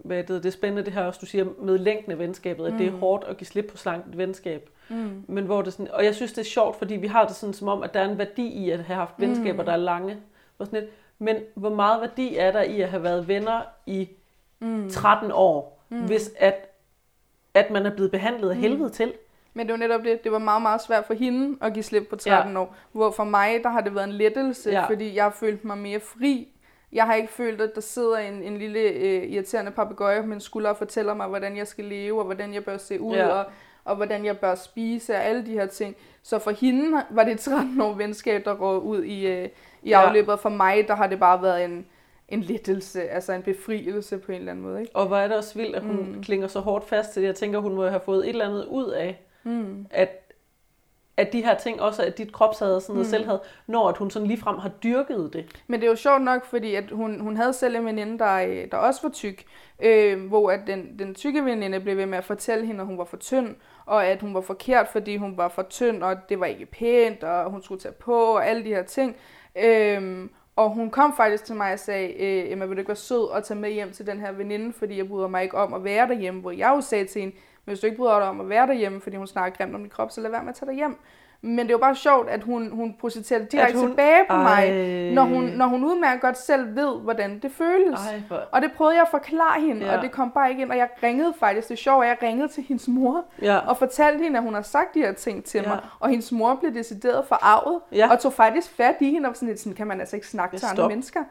hvad 0.04 0.18
det, 0.18 0.44
det 0.44 0.46
er 0.46 0.52
spændende 0.52 0.86
det 0.86 0.94
her 0.94 1.04
også, 1.06 1.20
du 1.22 1.26
siger 1.26 1.46
med 1.62 1.78
længden 1.78 2.12
af 2.12 2.20
venskabet, 2.20 2.66
at 2.66 2.72
mm. 2.72 2.78
det 2.78 2.88
er 2.88 2.92
mm. 2.92 3.00
hårdt 3.00 3.24
at 3.24 3.38
give 3.38 3.46
slip 3.46 3.66
på 3.72 3.78
slankt 3.78 4.18
venskab. 4.18 4.70
Mm. 4.90 5.24
Men 5.28 5.46
hvor 5.46 5.62
det 5.62 5.74
sådan, 5.74 5.92
og 5.92 6.06
jeg 6.06 6.16
synes, 6.16 6.34
det 6.34 6.42
er 6.42 6.46
sjovt, 6.46 6.76
fordi 6.76 6.96
vi 6.96 7.08
har 7.08 7.26
det 7.26 7.36
sådan 7.36 7.54
som 7.54 7.68
om, 7.68 7.84
at 7.84 7.94
der 7.94 8.00
er 8.00 8.10
en 8.10 8.18
værdi 8.18 8.48
i 8.48 8.70
at 8.70 8.80
have 8.80 8.98
haft 8.98 9.14
venskaber, 9.18 9.64
mm. 9.64 9.66
der 9.66 9.74
er 9.74 9.78
lange. 9.78 10.18
Og 10.60 10.66
sådan 10.66 10.80
lidt. 10.80 10.92
Men 11.20 11.36
hvor 11.56 11.70
meget 11.70 12.02
værdi 12.02 12.36
er 12.36 12.52
der 12.52 12.62
i 12.62 12.82
at 12.82 12.90
have 12.90 13.04
været 13.04 13.28
venner 13.28 13.62
i 13.86 14.10
mm. 14.60 14.90
13 14.90 15.32
år, 15.34 15.84
mm. 15.90 16.06
hvis 16.06 16.32
at, 16.38 16.76
at 17.54 17.72
man 17.72 17.86
er 17.86 17.96
blevet 17.96 18.12
behandlet 18.12 18.50
af 18.50 18.56
mm. 18.56 18.62
helvede 18.62 18.90
til? 18.90 19.14
Men 19.54 19.68
det 19.68 19.74
var 19.74 19.78
netop 19.78 20.02
det, 20.04 20.24
det 20.24 20.32
var 20.32 20.40
meget, 20.40 20.62
meget 20.62 20.82
svært 20.82 21.06
for 21.06 21.14
hende 21.14 21.58
at 21.62 21.74
give 21.74 21.84
slip 21.84 22.08
på 22.10 22.16
13 22.16 22.54
ja. 22.54 22.60
år. 22.60 22.76
Hvor 22.92 23.12
for 23.12 23.24
mig, 23.24 23.60
der 23.64 23.70
har 23.70 23.82
det 23.82 23.96
været 23.96 24.08
en 24.08 24.14
lettelse, 24.14 24.70
ja. 24.70 24.86
fordi 24.86 25.16
jeg 25.16 25.24
har 25.24 25.32
følt 25.32 25.66
mig 25.66 25.78
mere 25.78 26.00
fri. 26.00 26.48
Jeg 26.92 27.06
har 27.06 27.14
ikke 27.14 27.34
følt, 27.34 27.62
at 27.62 27.76
der 27.76 27.82
sidder 27.82 28.18
en, 28.18 28.44
en 28.44 28.58
lille 28.58 28.80
øh, 28.80 29.24
irriterende 29.24 29.72
papegøje 29.72 30.22
på 30.22 30.28
min 30.28 30.40
skulder 30.40 30.70
og 30.70 30.78
fortæller 30.78 31.14
mig, 31.14 31.28
hvordan 31.28 31.58
jeg 31.58 31.68
skal 31.68 31.86
leve, 31.86 32.20
og 32.20 32.26
hvordan 32.26 32.54
jeg 32.54 32.66
bør 32.66 32.78
se 32.78 33.02
ud, 33.02 33.16
ja. 33.16 33.28
og, 33.28 33.46
og 33.86 33.96
hvordan 33.96 34.26
jeg 34.26 34.38
bør 34.38 34.56
spise, 34.56 35.16
og 35.16 35.24
alle 35.24 35.46
de 35.46 35.52
her 35.52 35.66
ting. 35.66 35.96
Så 36.24 36.40
for 36.40 36.52
hende 36.52 37.04
var 37.10 37.24
det 37.24 37.40
13 37.40 37.82
år 37.82 37.94
venskab, 37.94 38.46
der 38.46 38.56
går 38.56 38.78
ud 38.78 39.04
i, 39.04 39.28
øh, 39.28 39.50
i 39.84 39.90
ja. 39.90 40.02
afløbet. 40.02 40.40
For 40.40 40.50
mig, 40.50 40.88
der 40.88 40.96
har 40.96 41.08
det 41.08 41.20
bare 41.20 41.42
været 41.42 41.66
en, 41.66 41.86
en 42.30 42.42
lettelse, 42.42 43.10
altså 43.10 43.34
en 43.34 43.42
befrielse 43.42 44.18
på 44.18 44.32
en 44.32 44.38
eller 44.38 44.52
anden 44.52 44.66
måde. 44.66 44.82
Ikke? 44.82 44.96
Og 44.96 45.08
hvor 45.08 45.18
er 45.18 45.28
det 45.28 45.38
også 45.38 45.56
vildt, 45.56 45.76
at 45.76 45.82
hun 45.82 46.16
mm. 46.16 46.24
klinger 46.24 46.48
så 46.48 46.60
hårdt 46.60 46.90
fast 46.90 47.14
til 47.14 47.22
det. 47.22 47.28
Jeg 47.28 47.36
tænker, 47.36 47.60
hun 47.60 47.76
må 47.76 47.88
have 47.88 48.02
fået 48.06 48.24
et 48.24 48.30
eller 48.30 48.46
andet 48.46 48.66
ud 48.66 48.88
af 48.90 49.20
Mm. 49.44 49.86
At, 49.92 50.29
at 51.20 51.34
de 51.34 51.43
her 51.43 51.57
ting 51.57 51.82
også, 51.82 52.03
at 52.03 52.17
dit 52.17 52.34
kropshad 52.34 52.82
sådan 52.82 52.93
noget 52.93 53.07
mm. 53.07 53.09
selvhed, 53.09 53.39
når 53.67 53.89
at 53.89 53.97
hun 53.97 54.11
sådan 54.11 54.28
ligefrem 54.28 54.57
har 54.57 54.70
dyrket 54.70 55.30
det. 55.34 55.61
Men 55.67 55.80
det 55.80 55.86
er 55.86 55.91
jo 55.91 55.95
sjovt 55.95 56.22
nok, 56.22 56.45
fordi 56.45 56.76
at 56.76 56.91
hun, 56.91 57.20
hun 57.20 57.38
havde 57.38 57.53
selv 57.53 57.76
en 57.76 57.86
veninde, 57.86 58.20
der, 58.20 58.65
der 58.72 58.78
også 58.78 59.01
var 59.03 59.09
tyk, 59.09 59.45
øh, 59.80 60.28
hvor 60.28 60.51
at 60.51 60.59
den, 60.67 60.99
den 60.99 61.15
tykke 61.15 61.45
veninde 61.45 61.80
blev 61.80 61.97
ved 61.97 62.05
med 62.05 62.17
at 62.17 62.24
fortælle 62.24 62.65
hende, 62.65 62.82
at 62.82 62.88
hun 62.88 62.97
var 62.97 63.05
for 63.05 63.17
tynd, 63.17 63.55
og 63.86 64.05
at 64.05 64.22
hun 64.22 64.34
var 64.34 64.41
forkert, 64.41 64.88
fordi 64.88 65.17
hun 65.17 65.38
var 65.38 65.47
for 65.47 65.61
tynd, 65.61 66.03
og 66.03 66.15
det 66.30 66.39
var 66.39 66.45
ikke 66.45 66.65
pænt, 66.65 67.24
og 67.24 67.51
hun 67.51 67.63
skulle 67.63 67.82
tage 67.82 67.93
på, 67.93 68.15
og 68.15 68.47
alle 68.47 68.63
de 68.63 68.70
her 68.70 68.84
ting. 68.84 69.15
Øh, 69.55 70.30
og 70.55 70.70
hun 70.70 70.89
kom 70.89 71.13
faktisk 71.17 71.45
til 71.45 71.55
mig 71.55 71.74
og 71.74 71.80
sagde, 71.80 72.13
øh, 72.13 72.51
Emma, 72.51 72.65
vil 72.65 72.76
du 72.76 72.80
ikke 72.80 72.89
være 72.89 72.95
sød 72.95 73.30
og 73.30 73.43
tage 73.43 73.59
med 73.59 73.72
hjem 73.72 73.91
til 73.91 74.07
den 74.07 74.20
her 74.20 74.32
veninde, 74.32 74.74
fordi 74.74 74.97
jeg 74.97 75.07
bryder 75.07 75.28
mig 75.28 75.43
ikke 75.43 75.57
om 75.57 75.74
at 75.74 75.84
være 75.84 76.07
derhjemme, 76.07 76.41
hvor 76.41 76.51
jeg 76.51 76.74
jo 76.76 76.82
sagde 76.82 77.05
til 77.05 77.22
hende, 77.22 77.36
men 77.70 77.74
hvis 77.74 77.80
du 77.80 77.86
ikke 77.88 77.97
bryder 77.97 78.20
dig 78.20 78.28
om 78.28 78.41
at 78.41 78.49
være 78.49 78.67
derhjemme, 78.67 79.01
fordi 79.01 79.15
hun 79.15 79.28
snakker 79.28 79.57
grimt 79.57 79.76
om 79.76 79.82
din 79.82 79.89
krop, 79.89 80.11
så 80.11 80.22
lad 80.22 80.32
være 80.32 80.43
med 80.43 80.49
at 80.49 80.55
tage 80.55 80.70
dig 80.70 80.76
hjem. 80.76 80.97
Men 81.41 81.59
det 81.59 81.65
er 81.65 81.74
jo 81.74 81.78
bare 81.78 81.95
sjovt, 81.95 82.30
at 82.30 82.43
hun, 82.43 82.72
hun 82.72 82.95
projiciterer 82.99 83.45
direkte 83.45 83.80
hun, 83.80 83.88
tilbage 83.88 84.26
på 84.30 84.34
ej. 84.34 84.43
mig, 84.43 85.13
når 85.13 85.24
hun, 85.24 85.43
når 85.43 85.65
hun 85.65 85.84
udmærket 85.84 86.22
godt 86.22 86.38
selv 86.38 86.76
ved, 86.76 86.99
hvordan 86.99 87.39
det 87.39 87.51
føles. 87.51 87.99
Ej, 88.07 88.22
for... 88.28 88.36
Og 88.51 88.61
det 88.61 88.72
prøvede 88.72 88.95
jeg 88.95 89.01
at 89.01 89.07
forklare 89.07 89.61
hende, 89.61 89.86
ja. 89.86 89.97
og 89.97 90.03
det 90.03 90.11
kom 90.11 90.32
bare 90.32 90.49
ikke 90.49 90.61
ind. 90.61 90.72
Og 90.72 90.78
jeg 90.78 90.89
ringede 91.03 91.34
faktisk, 91.39 91.67
det 91.67 91.74
er 91.74 91.78
sjovt, 91.78 92.03
at 92.03 92.09
jeg 92.09 92.17
ringede 92.24 92.47
til 92.47 92.63
hendes 92.63 92.88
mor, 92.88 93.26
ja. 93.41 93.57
og 93.57 93.78
fortalte 93.78 94.24
hende, 94.24 94.38
at 94.38 94.43
hun 94.43 94.53
har 94.53 94.61
sagt 94.61 94.93
de 94.93 94.99
her 94.99 95.11
ting 95.11 95.43
til 95.43 95.61
ja. 95.61 95.67
mig. 95.67 95.80
Og 95.99 96.09
hendes 96.09 96.32
mor 96.32 96.55
blev 96.55 96.74
decideret 96.74 97.26
forarvet, 97.26 97.82
ja. 97.91 98.11
og 98.11 98.20
tog 98.20 98.34
faktisk 98.34 98.70
fat 98.70 98.95
i 98.99 99.11
hende, 99.11 99.30
og 99.30 99.36
sådan 99.36 99.47
lidt 99.47 99.59
sådan, 99.59 99.74
kan 99.74 99.88
man 99.88 99.99
altså 99.99 100.15
ikke 100.15 100.28
snakke 100.28 100.53
ja, 100.53 100.57
til 100.57 100.67
andre 100.72 100.88
mennesker. 100.89 101.24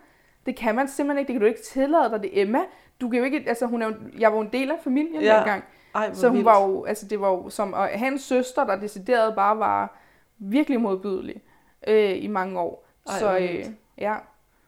Det 0.46 0.56
kan 0.56 0.74
man 0.74 0.88
simpelthen 0.88 1.18
ikke, 1.18 1.28
det 1.28 1.34
kan 1.34 1.40
du 1.40 1.46
ikke 1.46 1.62
tillade 1.62 2.10
dig, 2.10 2.22
det 2.22 2.40
Emma. 2.40 2.58
Du 3.00 3.08
kan 3.08 3.18
jo 3.18 3.24
ikke, 3.24 3.44
altså 3.46 3.66
hun 3.66 3.82
er 3.82 3.86
jo, 3.86 3.94
jeg 4.18 4.30
var 4.32 4.36
jo 4.36 4.42
en 4.42 4.52
del 4.52 4.70
af 4.70 4.76
familien 4.84 5.22
ja. 5.22 5.36
dengang. 5.36 5.64
Ej, 5.98 6.14
så 6.14 6.28
hun 6.28 6.36
vildt. 6.36 6.44
var 6.44 6.66
jo, 6.66 6.84
altså 6.84 7.06
det 7.06 7.20
var 7.20 7.28
jo 7.28 7.50
som, 7.50 7.72
og 7.72 7.88
hans 7.88 8.22
søster, 8.22 8.64
der 8.64 8.76
decideret 8.76 9.34
bare 9.34 9.58
var 9.58 9.96
virkelig 10.38 10.80
modbydelig 10.80 11.42
øh, 11.88 12.24
i 12.24 12.26
mange 12.26 12.60
år. 12.60 12.86
Ej, 13.06 13.18
så 13.18 13.38
øh, 13.38 13.64
ja, 13.98 14.16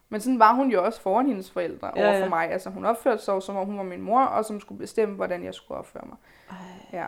men 0.08 0.20
sådan 0.20 0.38
var 0.38 0.54
hun 0.54 0.70
jo 0.70 0.84
også 0.84 1.00
foran 1.00 1.26
hendes 1.26 1.50
forældre 1.50 1.92
ja, 1.96 2.06
over 2.06 2.12
for 2.12 2.24
ja. 2.24 2.28
mig. 2.28 2.50
Altså 2.50 2.70
hun 2.70 2.84
opførte 2.84 3.22
sig 3.22 3.42
som 3.42 3.56
om 3.56 3.66
hun 3.66 3.76
var 3.76 3.82
min 3.82 4.02
mor, 4.02 4.22
og 4.22 4.44
som 4.44 4.60
skulle 4.60 4.78
bestemme, 4.78 5.14
hvordan 5.14 5.44
jeg 5.44 5.54
skulle 5.54 5.78
opføre 5.78 6.04
mig. 6.06 6.16
Ej. 6.50 6.56
Ja. 6.92 7.06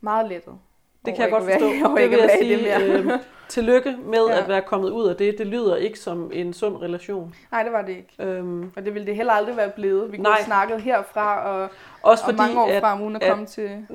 Meget 0.00 0.28
lettet. 0.28 0.58
Det 1.04 1.14
kan 1.14 1.22
jeg 1.22 1.30
godt 1.30 1.44
forstå. 1.44 1.68
Være, 1.94 2.02
det 2.02 2.10
vil 2.10 2.18
jeg 2.18 2.30
sige. 2.40 2.78
Øh, 2.78 3.10
tillykke 3.50 3.96
med 4.04 4.26
ja. 4.28 4.40
at 4.40 4.48
være 4.48 4.62
kommet 4.62 4.90
ud 4.90 5.08
af 5.08 5.16
det. 5.16 5.38
Det 5.38 5.46
lyder 5.46 5.76
ikke 5.76 5.98
som 5.98 6.30
en 6.32 6.52
sund 6.52 6.76
relation. 6.76 7.34
Nej, 7.52 7.62
det 7.62 7.72
var 7.72 7.82
det 7.82 7.92
ikke. 7.92 8.14
Øhm, 8.18 8.72
og 8.76 8.84
det 8.84 8.94
ville 8.94 9.06
det 9.06 9.16
heller 9.16 9.32
aldrig 9.32 9.56
være 9.56 9.70
blevet. 9.70 10.12
Vi 10.12 10.16
kunne 10.16 10.34
have 10.34 10.44
snakket 10.44 10.80
herfra 10.80 11.48
og, 11.48 11.70
Også 12.02 12.24
fordi, 12.24 12.38
og 12.38 12.44
mange 12.46 12.62
år 12.62 12.68
at, 12.68 12.80
fra, 12.80 13.02
uden 13.02 13.16
at, 13.16 13.22
at 13.22 13.30
komme 13.30 13.46
til... 13.46 13.86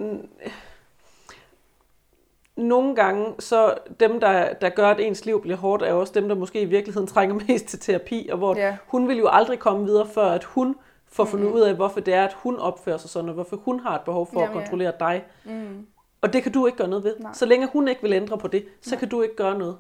Nogle 2.56 2.96
gange, 2.96 3.34
så 3.40 3.74
dem, 4.00 4.20
der, 4.20 4.54
der 4.54 4.70
gør, 4.70 4.90
at 4.90 5.00
ens 5.00 5.26
liv 5.26 5.42
bliver 5.42 5.58
hårdt, 5.58 5.84
er 5.84 5.94
også 5.94 6.14
dem, 6.14 6.28
der 6.28 6.36
måske 6.36 6.62
i 6.62 6.66
virkeligheden 6.66 7.08
trænger 7.08 7.36
mest 7.48 7.66
til 7.66 7.80
terapi. 7.80 8.30
Og 8.32 8.38
hvor 8.38 8.56
ja. 8.56 8.78
hun 8.88 9.08
vil 9.08 9.18
jo 9.18 9.28
aldrig 9.32 9.60
komme 9.60 9.86
videre, 9.86 10.08
før 10.08 10.26
at 10.26 10.44
hun 10.44 10.76
får 11.12 11.26
fundet 11.26 11.46
mm-hmm. 11.46 11.62
ud 11.62 11.68
af, 11.68 11.76
hvorfor 11.76 12.00
det 12.00 12.14
er, 12.14 12.26
at 12.26 12.34
hun 12.34 12.60
opfører 12.60 12.98
sig 12.98 13.10
sådan, 13.10 13.30
og 13.30 13.34
hvorfor 13.34 13.56
hun 13.56 13.80
har 13.80 13.96
et 13.96 14.02
behov 14.02 14.30
for 14.34 14.42
Jamen, 14.42 14.58
at 14.58 14.62
kontrollere 14.62 14.94
ja. 15.00 15.06
dig. 15.06 15.24
Mm. 15.44 15.88
Og 16.26 16.34
det 16.34 16.44
kan 16.44 16.52
du 16.52 16.66
ikke 16.66 16.78
gøre 16.78 16.88
noget 16.88 17.04
ved. 17.04 17.20
Nej. 17.20 17.34
Så 17.34 17.46
længe 17.46 17.68
hun 17.68 17.88
ikke 17.88 18.02
vil 18.02 18.14
ændre 18.14 18.38
på 18.38 18.48
det, 18.48 18.66
så 18.82 18.90
Nej. 18.96 19.00
kan 19.00 19.10
du 19.10 19.22
ikke 19.22 19.36
gøre 19.36 19.58
noget. 19.58 19.78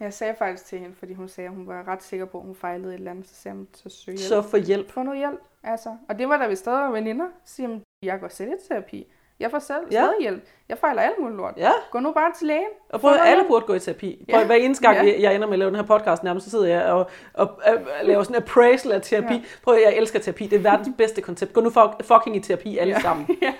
Jeg 0.00 0.12
sagde 0.14 0.34
faktisk 0.38 0.66
til 0.66 0.78
hende, 0.78 0.96
fordi 0.96 1.12
hun 1.12 1.28
sagde, 1.28 1.48
at 1.48 1.54
hun 1.54 1.66
var 1.66 1.88
ret 1.88 2.02
sikker 2.02 2.26
på, 2.26 2.38
at 2.38 2.44
hun 2.44 2.54
fejlede 2.54 2.88
et 2.88 2.98
eller 2.98 3.10
andet, 3.10 3.26
så 3.26 3.34
sagde 3.34 3.56
hun, 3.56 3.68
så 3.74 3.88
søg 3.88 4.14
hjælp. 4.14 4.28
Så 4.28 4.42
få 4.42 4.56
hjælp. 4.56 4.90
Få 4.90 5.02
noget 5.02 5.18
hjælp, 5.18 5.40
altså. 5.62 5.96
Og 6.08 6.18
det 6.18 6.28
var 6.28 6.36
da 6.36 6.46
vi 6.46 6.56
stadig 6.56 6.78
var 6.78 6.90
veninder, 6.90 7.26
siger 7.44 7.68
hun, 7.68 7.82
jeg 8.02 8.20
går 8.20 8.28
selv 8.28 8.50
i 8.52 8.68
terapi. 8.68 9.06
Jeg 9.40 9.50
får 9.50 9.58
selv, 9.58 9.76
Ja. 9.90 10.06
hjælp. 10.20 10.44
Jeg 10.68 10.78
fejler 10.78 11.02
alt 11.02 11.14
muligt 11.20 11.36
lort. 11.36 11.54
Ja. 11.56 11.70
Gå 11.90 11.98
nu 12.00 12.12
bare 12.12 12.32
til 12.38 12.46
lægen. 12.46 12.66
Og 12.88 13.00
Få 13.00 13.06
prøv 13.08 13.16
alle 13.20 13.34
hjælp. 13.34 13.48
burde 13.48 13.66
gå 13.66 13.74
i 13.74 13.78
terapi. 13.78 14.24
Prøv, 14.30 14.40
Ja. 14.40 14.46
hver 14.46 14.54
eneste 14.54 14.82
gang, 14.88 15.06
Ja. 15.08 15.20
jeg, 15.20 15.34
ender 15.34 15.46
med 15.46 15.54
at 15.54 15.58
lave 15.58 15.68
den 15.70 15.76
her 15.76 15.82
podcast 15.84 16.22
nærmest, 16.22 16.44
så 16.44 16.50
sidder 16.50 16.66
jeg 16.66 16.84
og, 16.84 17.10
og, 17.34 17.50
og, 17.66 17.74
laver 18.02 18.22
sådan 18.22 18.36
en 18.36 18.42
appraisal 18.42 18.92
af 18.92 19.02
terapi. 19.02 19.34
Ja. 19.34 19.40
Prøv 19.64 19.74
jeg 19.84 19.96
elsker 19.96 20.18
terapi. 20.18 20.46
Det 20.46 20.56
er 20.56 20.60
verdens 20.62 20.88
bedste 20.98 21.20
koncept. 21.20 21.52
Gå 21.52 21.60
nu 21.60 21.70
fuck, 21.70 22.04
fucking 22.04 22.36
i 22.36 22.40
terapi 22.40 22.78
alle 22.78 22.92
Ja. 22.94 23.00
sammen. 23.00 23.26
ja, 23.42 23.52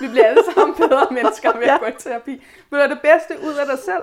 vi 0.00 0.08
bliver 0.08 0.24
alle 0.26 0.42
sammen 0.54 0.74
bedre 0.76 1.06
mennesker 1.22 1.56
ved 1.56 1.66
Ja. 1.66 1.74
at 1.74 1.80
gå 1.80 1.86
i 1.86 1.92
terapi. 1.98 2.44
Have 2.72 2.88
det 2.88 3.00
bedste 3.02 3.34
ud 3.48 3.54
af 3.54 3.66
dig 3.66 3.78
selv? 3.78 4.02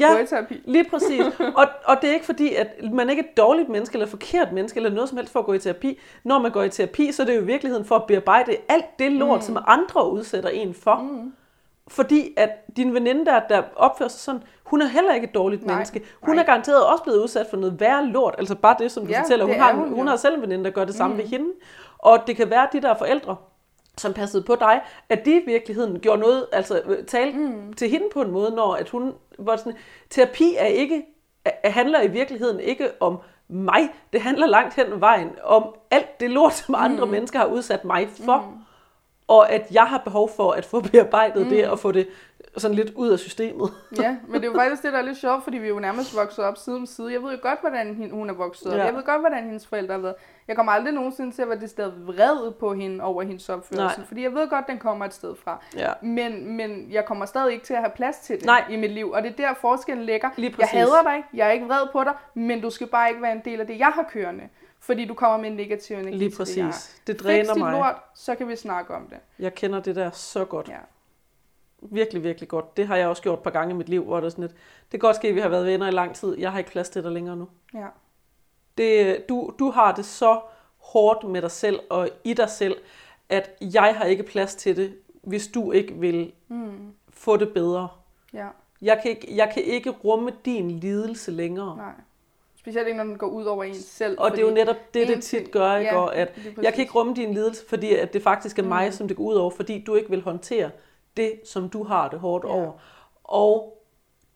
Ja. 0.00 0.24
Lige 0.64 0.84
præcis. 0.90 1.24
Og, 1.54 1.66
og 1.84 1.96
det 2.02 2.10
er 2.10 2.14
ikke 2.14 2.26
fordi, 2.26 2.54
at 2.54 2.66
man 2.92 3.10
ikke 3.10 3.22
er 3.22 3.26
et 3.26 3.36
dårligt 3.36 3.68
menneske, 3.68 3.94
eller 3.94 4.06
et 4.06 4.10
forkert 4.10 4.52
menneske, 4.52 4.76
eller 4.76 4.90
noget 4.90 5.08
som 5.08 5.18
helst 5.18 5.32
for 5.32 5.40
at 5.40 5.46
gå 5.46 5.52
i 5.52 5.58
terapi. 5.58 5.98
Når 6.24 6.38
man 6.38 6.52
går 6.52 6.62
i 6.62 6.68
terapi, 6.68 7.12
så 7.12 7.22
er 7.22 7.26
det 7.26 7.36
jo 7.36 7.40
i 7.40 7.44
virkeligheden 7.44 7.84
for 7.84 7.96
at 7.96 8.04
bearbejde 8.06 8.56
alt 8.68 8.98
det 8.98 9.12
lort, 9.12 9.38
mm. 9.38 9.42
som 9.42 9.64
andre 9.66 10.10
udsætter 10.10 10.50
en 10.50 10.74
for. 10.74 10.96
Mm. 10.96 11.32
Fordi 11.88 12.34
at 12.36 12.76
din 12.76 12.94
veninde 12.94 13.26
der, 13.26 13.40
der 13.48 13.62
opfører 13.76 14.08
sig 14.08 14.20
sådan, 14.20 14.42
hun 14.64 14.82
er 14.82 14.86
heller 14.86 15.14
ikke 15.14 15.26
et 15.26 15.34
dårligt 15.34 15.66
Nej, 15.66 15.74
menneske. 15.74 16.02
Hun 16.20 16.34
nej. 16.34 16.42
er 16.42 16.46
garanteret 16.46 16.86
også 16.86 17.04
blevet 17.04 17.18
udsat 17.18 17.46
for 17.50 17.56
noget 17.56 17.80
værre 17.80 18.06
lort. 18.06 18.34
Altså 18.38 18.54
bare 18.54 18.76
det, 18.78 18.92
som 18.92 19.06
du 19.06 19.12
Ja, 19.12 19.22
fortæller. 19.22 19.44
Hun 19.44 19.54
har, 19.54 19.74
hun 19.74 19.92
hun 19.92 20.06
har 20.06 20.16
selv 20.16 20.34
en 20.34 20.42
veninde, 20.42 20.64
der 20.64 20.70
gør 20.70 20.84
det 20.84 20.94
samme 20.94 21.14
mm. 21.14 21.22
ved 21.22 21.26
hende. 21.26 21.46
Og 21.98 22.18
det 22.26 22.36
kan 22.36 22.50
være, 22.50 22.62
at 22.62 22.72
de 22.72 22.82
der 22.82 22.94
forældre, 22.94 23.36
som 23.98 24.12
passede 24.12 24.42
på 24.42 24.54
dig, 24.54 24.80
at 25.08 25.24
de 25.24 25.36
i 25.36 25.44
virkeligheden 25.46 26.00
gjorde 26.00 26.20
noget, 26.20 26.46
altså 26.52 26.82
øh, 26.86 27.04
talte 27.04 27.38
mm. 27.38 27.72
til 27.72 27.90
hende 27.90 28.06
på 28.12 28.22
en 28.22 28.30
måde, 28.30 28.50
når 28.50 28.74
at 28.74 28.88
hun 28.88 29.14
var 29.38 29.56
sådan, 29.56 29.76
terapi 30.10 30.54
er 30.58 30.66
ikke, 30.66 31.04
er, 31.44 31.70
handler 31.70 32.02
i 32.02 32.10
virkeligheden 32.10 32.60
ikke 32.60 32.90
om 33.00 33.18
mig, 33.48 33.88
det 34.12 34.20
handler 34.20 34.46
langt 34.46 34.74
hen 34.74 34.92
ad 34.92 34.98
vejen 34.98 35.30
om 35.44 35.74
alt 35.90 36.20
det 36.20 36.30
lort, 36.30 36.54
som 36.54 36.74
andre 36.78 37.06
mennesker 37.06 37.38
har 37.38 37.46
udsat 37.46 37.84
mig 37.84 38.08
for, 38.24 38.36
mm. 38.36 38.62
Og 39.28 39.52
at 39.52 39.66
jeg 39.70 39.82
har 39.82 39.98
behov 39.98 40.30
for 40.36 40.52
at 40.52 40.64
få 40.64 40.80
bearbejdet 40.92 41.42
mm. 41.42 41.48
det, 41.48 41.68
og 41.68 41.78
få 41.78 41.92
det 41.92 42.08
sådan 42.56 42.74
lidt 42.74 42.92
ud 42.94 43.08
af 43.08 43.18
systemet. 43.18 43.70
Ja, 43.98 44.16
men 44.28 44.34
det 44.34 44.48
er 44.48 44.52
jo 44.52 44.58
faktisk 44.58 44.82
det, 44.82 44.92
der 44.92 44.98
er 44.98 45.02
lidt 45.02 45.18
sjovt, 45.18 45.44
fordi 45.44 45.58
vi 45.58 45.64
er 45.64 45.68
jo 45.68 45.78
nærmest 45.78 46.16
vokset 46.16 46.44
op 46.44 46.56
side 46.56 46.76
om 46.76 46.86
side. 46.86 47.12
Jeg 47.12 47.22
ved 47.22 47.30
jo 47.30 47.38
godt, 47.42 47.60
hvordan 47.60 48.10
hun 48.10 48.30
er 48.30 48.34
vokset 48.34 48.72
op. 48.72 48.78
Ja. 48.78 48.84
Jeg 48.84 48.94
ved 48.94 49.02
godt, 49.02 49.20
hvordan 49.20 49.44
hendes 49.44 49.66
forældre 49.66 49.94
har 49.94 50.00
været. 50.00 50.14
Jeg 50.48 50.56
kommer 50.56 50.72
aldrig 50.72 50.94
nogensinde 50.94 51.32
til 51.32 51.42
at 51.42 51.48
være 51.48 51.60
det 51.60 51.70
sted 51.70 51.92
vred 52.04 52.52
på 52.52 52.74
hende 52.74 53.04
over 53.04 53.22
hendes 53.22 53.48
opførsel, 53.48 53.98
Nej. 53.98 54.06
fordi 54.06 54.22
jeg 54.22 54.34
ved 54.34 54.48
godt, 54.48 54.66
den 54.66 54.78
kommer 54.78 55.04
et 55.04 55.14
sted 55.14 55.34
fra. 55.44 55.60
Ja. 55.76 55.92
Men, 56.02 56.56
men 56.56 56.86
jeg 56.90 57.04
kommer 57.04 57.26
stadig 57.26 57.52
ikke 57.52 57.64
til 57.64 57.74
at 57.74 57.80
have 57.80 57.92
plads 57.96 58.18
til 58.18 58.36
det 58.36 58.46
Nej. 58.46 58.64
i 58.70 58.76
mit 58.76 58.92
liv, 58.92 59.10
og 59.10 59.22
det 59.22 59.30
er 59.30 59.34
der 59.36 59.54
forskellen 59.54 60.04
ligger. 60.06 60.28
Jeg 60.38 60.68
hader 60.70 61.02
dig, 61.02 61.24
jeg 61.34 61.48
er 61.48 61.52
ikke 61.52 61.66
vred 61.66 61.86
på 61.92 62.04
dig, 62.04 62.12
men 62.34 62.60
du 62.60 62.70
skal 62.70 62.86
bare 62.86 63.08
ikke 63.08 63.22
være 63.22 63.32
en 63.32 63.42
del 63.44 63.60
af 63.60 63.66
det, 63.66 63.78
jeg 63.78 63.90
har 63.94 64.02
kørende. 64.12 64.44
Fordi 64.86 65.04
du 65.04 65.14
kommer 65.14 65.38
med 65.38 65.50
en 65.50 65.56
negativ 65.56 65.96
energi 65.96 66.16
Lige 66.16 66.30
til 66.30 66.30
det, 66.30 66.38
præcis. 66.38 67.00
Det 67.06 67.20
dræner 67.20 67.54
mig. 67.54 67.72
lort, 67.72 67.94
så 68.14 68.34
kan 68.34 68.48
vi 68.48 68.56
snakke 68.56 68.94
om 68.94 69.06
det. 69.08 69.18
Jeg 69.38 69.54
kender 69.54 69.80
det 69.80 69.96
der 69.96 70.10
så 70.10 70.44
godt. 70.44 70.68
Ja. 70.68 70.78
Virkelig, 71.82 72.22
virkelig 72.22 72.48
godt. 72.48 72.76
Det 72.76 72.86
har 72.86 72.96
jeg 72.96 73.08
også 73.08 73.22
gjort 73.22 73.38
et 73.38 73.42
par 73.42 73.50
gange 73.50 73.74
i 73.74 73.76
mit 73.76 73.88
liv, 73.88 74.04
hvor 74.04 74.16
det 74.16 74.26
er 74.26 74.30
sådan 74.30 74.42
lidt, 74.42 74.52
det 74.52 74.90
kan 74.90 74.98
godt 74.98 75.16
ske, 75.16 75.28
at 75.28 75.34
vi 75.34 75.40
har 75.40 75.48
været 75.48 75.66
venner 75.66 75.88
i 75.88 75.90
lang 75.90 76.14
tid. 76.14 76.38
Jeg 76.38 76.52
har 76.52 76.58
ikke 76.58 76.70
plads 76.70 76.88
til 76.88 77.02
dig 77.02 77.12
længere 77.12 77.36
nu. 77.36 77.48
Ja. 77.74 77.86
Det, 78.78 79.28
du, 79.28 79.52
du 79.58 79.70
har 79.70 79.94
det 79.94 80.04
så 80.04 80.40
hårdt 80.78 81.28
med 81.28 81.42
dig 81.42 81.50
selv 81.50 81.80
og 81.90 82.08
i 82.24 82.34
dig 82.34 82.50
selv, 82.50 82.76
at 83.28 83.50
jeg 83.60 83.94
har 83.96 84.04
ikke 84.04 84.22
plads 84.22 84.54
til 84.54 84.76
det, 84.76 84.96
hvis 85.22 85.46
du 85.48 85.72
ikke 85.72 85.94
vil 85.94 86.32
Mm. 86.48 86.92
få 87.10 87.36
det 87.36 87.54
bedre. 87.54 87.88
ja. 88.32 88.48
Jeg 88.82 88.98
kan 89.02 89.10
ikke, 89.10 89.36
jeg 89.36 89.50
kan 89.54 89.62
ikke 89.62 89.90
rumme 89.90 90.32
din 90.44 90.70
lidelse 90.70 91.30
længere. 91.30 91.76
Nej. 91.76 91.92
Specielt 92.66 92.86
ikke, 92.88 92.96
når 92.96 93.04
den 93.04 93.18
går 93.18 93.26
ud 93.26 93.44
over 93.44 93.64
en 93.64 93.74
selv. 93.74 94.20
Og 94.20 94.30
det 94.30 94.38
er 94.38 94.42
jo 94.42 94.50
netop 94.54 94.76
det, 94.94 95.08
det 95.08 95.22
tit 95.22 95.50
gør, 95.50 95.76
ikke? 95.76 95.90
Ja, 95.90 95.98
Og 96.00 96.16
at 96.16 96.38
jeg 96.62 96.72
kan 96.74 96.80
ikke 96.82 96.92
rumme 96.92 97.14
din 97.14 97.34
lidelse, 97.34 97.66
fordi 97.68 97.94
at 97.94 98.12
det 98.12 98.22
faktisk 98.22 98.58
er 98.58 98.62
mig, 98.62 98.86
Mm. 98.86 98.92
som 98.92 99.08
det 99.08 99.16
går 99.16 99.24
ud 99.24 99.34
over, 99.34 99.50
fordi 99.50 99.84
du 99.84 99.94
ikke 99.94 100.10
vil 100.10 100.22
håndtere 100.22 100.70
det, 101.16 101.40
som 101.44 101.68
du 101.68 101.84
har 101.84 102.08
det 102.08 102.18
hårdt 102.20 102.44
Ja. 102.44 102.50
over. 102.50 102.72
Og 103.24 103.82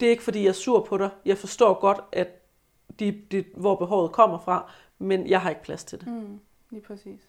det 0.01 0.07
er 0.07 0.11
ikke, 0.11 0.23
fordi 0.23 0.43
jeg 0.43 0.49
er 0.49 0.53
sur 0.53 0.81
på 0.81 0.99
dig. 0.99 1.11
Jeg 1.25 1.39
forstår 1.39 1.81
godt, 1.81 1.99
at 2.13 2.29
de, 2.99 3.23
de, 3.33 3.45
hvor 3.57 3.75
behovet 3.75 4.13
kommer 4.13 4.39
fra, 4.39 4.71
men 4.99 5.27
jeg 5.27 5.41
har 5.41 5.51
ikke 5.51 5.63
plads 5.63 5.85
til 5.85 6.01
det. 6.01 6.07
Mm, 6.07 6.41
lige 6.71 6.83
præcis. 6.83 7.21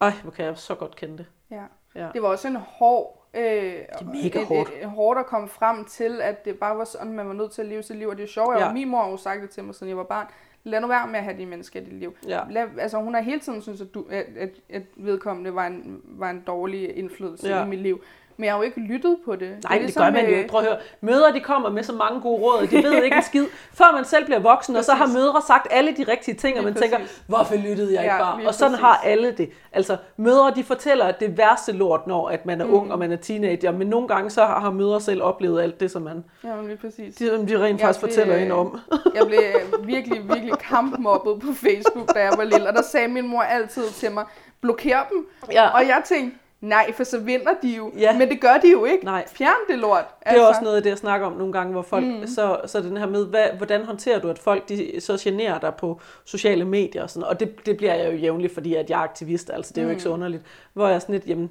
Ej, 0.00 0.10
hvor 0.22 0.30
kan 0.30 0.44
jeg 0.44 0.58
så 0.58 0.74
godt 0.74 0.96
kende 0.96 1.18
det. 1.18 1.26
Ja. 1.50 1.64
Ja. 1.94 2.08
Det 2.12 2.22
var 2.22 2.28
også 2.28 2.48
en 2.48 2.56
hård... 2.56 3.19
Øh, 3.34 3.42
det 3.42 3.86
er 4.00 4.04
mega 4.04 4.44
hårdt. 4.44 4.68
Et, 4.68 4.82
et, 4.82 4.88
hårdt 4.88 5.18
at 5.18 5.26
komme 5.26 5.48
frem 5.48 5.84
til, 5.84 6.20
at 6.22 6.44
det 6.44 6.58
bare 6.58 6.78
var 6.78 6.84
sådan, 6.84 7.12
man 7.12 7.26
var 7.28 7.34
nødt 7.34 7.52
til 7.52 7.62
at 7.62 7.68
leve 7.68 7.82
sit 7.82 7.96
liv. 7.96 8.08
Og 8.08 8.16
det 8.16 8.22
er 8.22 8.28
sjovt, 8.28 8.58
Ja. 8.58 8.66
ja. 8.66 8.72
min 8.72 8.88
mor 8.88 9.02
har 9.02 9.10
jo 9.10 9.16
sagt 9.16 9.42
det 9.42 9.50
til 9.50 9.64
mig, 9.64 9.74
siden 9.74 9.88
jeg 9.88 9.96
var 9.96 10.02
barn. 10.04 10.26
Lad 10.64 10.80
nu 10.80 10.86
være 10.86 11.06
med 11.06 11.18
at 11.18 11.24
have 11.24 11.38
de 11.38 11.46
mennesker 11.46 11.80
i 11.80 11.84
dit 11.84 11.92
liv. 11.92 12.16
Ja. 12.28 12.40
Lad, 12.50 12.66
altså, 12.78 12.98
hun 12.98 13.14
har 13.14 13.20
hele 13.20 13.40
tiden 13.40 13.62
syntes, 13.62 13.80
at, 13.80 13.94
du, 13.94 14.06
at, 14.10 14.26
at, 14.36 14.50
at 14.68 14.82
vedkommende 14.96 15.54
var 15.54 15.66
en, 15.66 16.02
var 16.04 16.30
en 16.30 16.42
dårlig 16.46 16.96
indflydelse 16.96 17.48
ja. 17.48 17.64
i 17.64 17.68
mit 17.68 17.78
liv. 17.78 18.02
Men 18.40 18.44
jeg 18.44 18.52
har 18.52 18.58
jo 18.58 18.62
ikke 18.62 18.80
lyttet 18.80 19.16
på 19.24 19.36
det. 19.36 19.40
Nej, 19.64 19.72
det, 19.72 19.82
ligesom, 19.82 20.04
det 20.04 20.12
gør 20.14 20.20
man 20.20 20.24
jo 20.28 20.32
øh, 20.32 20.38
ikke. 20.38 20.50
Prøv 20.50 20.60
at 20.60 20.66
høre. 20.66 20.76
Mødre, 21.00 21.32
de 21.32 21.40
kommer 21.40 21.70
med 21.70 21.82
så 21.82 21.92
mange 21.92 22.20
gode 22.20 22.42
råd, 22.42 22.66
de 22.66 22.76
ved 22.82 23.02
ikke 23.02 23.16
en 23.16 23.22
skid. 23.22 23.46
Før 23.78 23.94
man 23.94 24.04
selv 24.04 24.24
bliver 24.24 24.38
voksen, 24.40 24.76
og 24.76 24.84
så 24.84 24.92
har 24.92 25.04
Præcis. 25.04 25.14
mødre 25.16 25.42
sagt 25.46 25.66
alle 25.70 25.96
de 25.96 26.04
rigtige 26.08 26.34
ting, 26.34 26.58
og 26.58 26.64
man 26.64 26.74
tænker, 26.74 26.98
præcis. 26.98 27.22
hvorfor 27.26 27.54
lyttede 27.54 27.94
jeg 27.94 28.02
ikke 28.02 28.14
Ja, 28.14 28.22
bare? 28.22 28.36
lige 28.38 28.48
Og 28.48 28.54
sådan 28.54 28.70
præcis. 28.72 28.82
har 28.82 29.00
alle 29.04 29.30
det. 29.32 29.50
Altså, 29.72 29.96
mødre, 30.16 30.52
de 30.56 30.64
fortæller 30.64 31.10
det 31.10 31.38
værste 31.38 31.72
lort, 31.72 32.06
når 32.06 32.28
at 32.28 32.46
man 32.46 32.60
er 32.60 32.64
Mm. 32.64 32.74
ung, 32.74 32.92
og 32.92 32.98
man 32.98 33.12
er 33.12 33.16
teenager. 33.16 33.72
Men 33.72 33.86
nogle 33.86 34.08
gange, 34.08 34.30
så 34.30 34.44
har 34.44 34.70
mødre 34.70 35.00
selv 35.00 35.22
oplevet 35.22 35.62
alt 35.62 35.80
det, 35.80 35.90
som 35.90 36.02
man, 36.02 36.24
Ja, 36.44 36.48
lige 36.66 36.76
præcis. 36.76 37.14
de, 37.14 37.24
de 37.26 37.32
rent 37.36 37.48
Jeg 37.80 37.80
faktisk 37.80 38.00
blev- 38.00 38.12
fortæller 38.12 38.36
en 38.36 38.52
om. 38.52 38.78
Jeg 39.16 39.26
blev 39.26 39.38
øh, 39.72 39.86
virkelig, 39.86 40.28
virkelig 40.28 40.52
kampmobbet 40.58 41.40
på 41.40 41.52
Facebook, 41.54 42.14
da 42.14 42.20
jeg 42.20 42.32
var 42.36 42.44
lille. 42.44 42.68
Og 42.68 42.74
der 42.74 42.82
sagde 42.82 43.08
min 43.08 43.28
mor 43.28 43.42
altid 43.42 43.82
til 43.88 44.10
mig, 44.12 44.24
blokér 44.66 45.08
dem. 45.12 45.26
Ja. 45.52 45.68
Og 45.68 45.80
jeg 45.86 46.02
tænkte, 46.04 46.36
nej, 46.60 46.92
for 46.92 47.04
så 47.04 47.18
vinder 47.18 47.54
de 47.62 47.68
jo. 47.68 47.92
Ja. 47.98 48.18
Men 48.18 48.28
det 48.28 48.40
gør 48.40 48.56
de 48.62 48.70
jo 48.70 48.84
ikke. 48.84 49.04
Nej. 49.04 49.28
Fjern 49.28 49.56
det 49.68 49.78
lort. 49.78 50.04
Det 50.30 50.38
er 50.38 50.46
også 50.46 50.60
noget 50.62 50.76
af 50.76 50.82
det, 50.82 50.90
jeg 50.90 50.98
snakker 50.98 51.26
om 51.26 51.32
nogle 51.32 51.52
gange, 51.52 51.72
hvor 51.72 51.82
folk, 51.82 52.04
mm. 52.06 52.12
Mm. 52.12 52.26
så, 52.26 52.60
så 52.66 52.80
den 52.80 52.96
her 52.96 53.06
med, 53.06 53.26
hvad, 53.26 53.46
hvordan 53.56 53.84
håndterer 53.84 54.18
du, 54.20 54.28
at 54.28 54.38
folk 54.38 54.68
de, 54.68 55.00
så 55.00 55.16
generer 55.20 55.58
dig 55.58 55.74
på 55.74 56.00
sociale 56.24 56.64
medier 56.64 57.02
og 57.02 57.10
sådan, 57.10 57.28
og 57.28 57.40
det, 57.40 57.66
det 57.66 57.76
bliver 57.76 57.94
jeg 57.94 58.12
jo 58.12 58.16
jævnligt, 58.18 58.54
fordi 58.54 58.74
at 58.74 58.90
jeg 58.90 58.98
er 58.98 59.02
aktivist, 59.02 59.50
altså 59.50 59.72
det 59.72 59.78
er 59.78 59.82
jo 59.82 59.88
Mm. 59.88 59.90
ikke 59.90 60.02
så 60.02 60.08
underligt, 60.08 60.42
hvor 60.72 60.86
jeg 60.86 60.94
er 60.94 60.98
sådan 60.98 61.12
lidt, 61.12 61.26
jamen, 61.26 61.50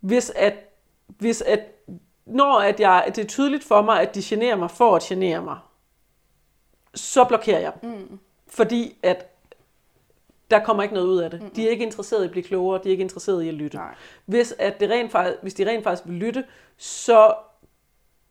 hvis 0.00 0.30
at, 0.36 0.54
hvis 1.06 1.40
at, 1.42 1.60
når 2.26 2.60
at 2.60 2.80
jeg, 2.80 3.04
det 3.06 3.18
er 3.24 3.28
tydeligt 3.28 3.64
for 3.64 3.82
mig, 3.82 4.00
at 4.00 4.14
de 4.14 4.20
generer 4.24 4.56
mig 4.56 4.70
for 4.70 4.96
at 4.96 5.02
genere 5.02 5.42
mig, 5.42 5.58
så 6.94 7.24
blokerer 7.24 7.58
jeg 7.60 7.72
dem. 7.82 7.90
Mm. 7.90 8.18
Fordi 8.48 8.98
at 9.02 9.33
der 10.54 10.64
kommer 10.64 10.82
ikke 10.82 10.94
noget 10.94 11.08
ud 11.08 11.18
af 11.18 11.30
det. 11.30 11.42
Mm. 11.42 11.50
De 11.50 11.66
er 11.66 11.70
ikke 11.70 11.84
interesseret 11.84 12.22
i 12.22 12.24
at 12.24 12.30
blive 12.30 12.44
klogere, 12.44 12.80
de 12.84 12.88
er 12.88 12.90
ikke 12.90 13.02
interesseret 13.02 13.42
i 13.42 13.48
at 13.48 13.54
lytte. 13.54 13.76
Nej. 13.76 13.94
Hvis, 14.26 14.54
at 14.58 14.80
det 14.80 14.90
rent 14.90 15.12
faktisk, 15.12 15.38
hvis 15.42 15.54
de 15.54 15.68
rent 15.68 15.84
faktisk 15.84 16.08
vil 16.08 16.14
lytte, 16.16 16.44
så, 16.76 17.34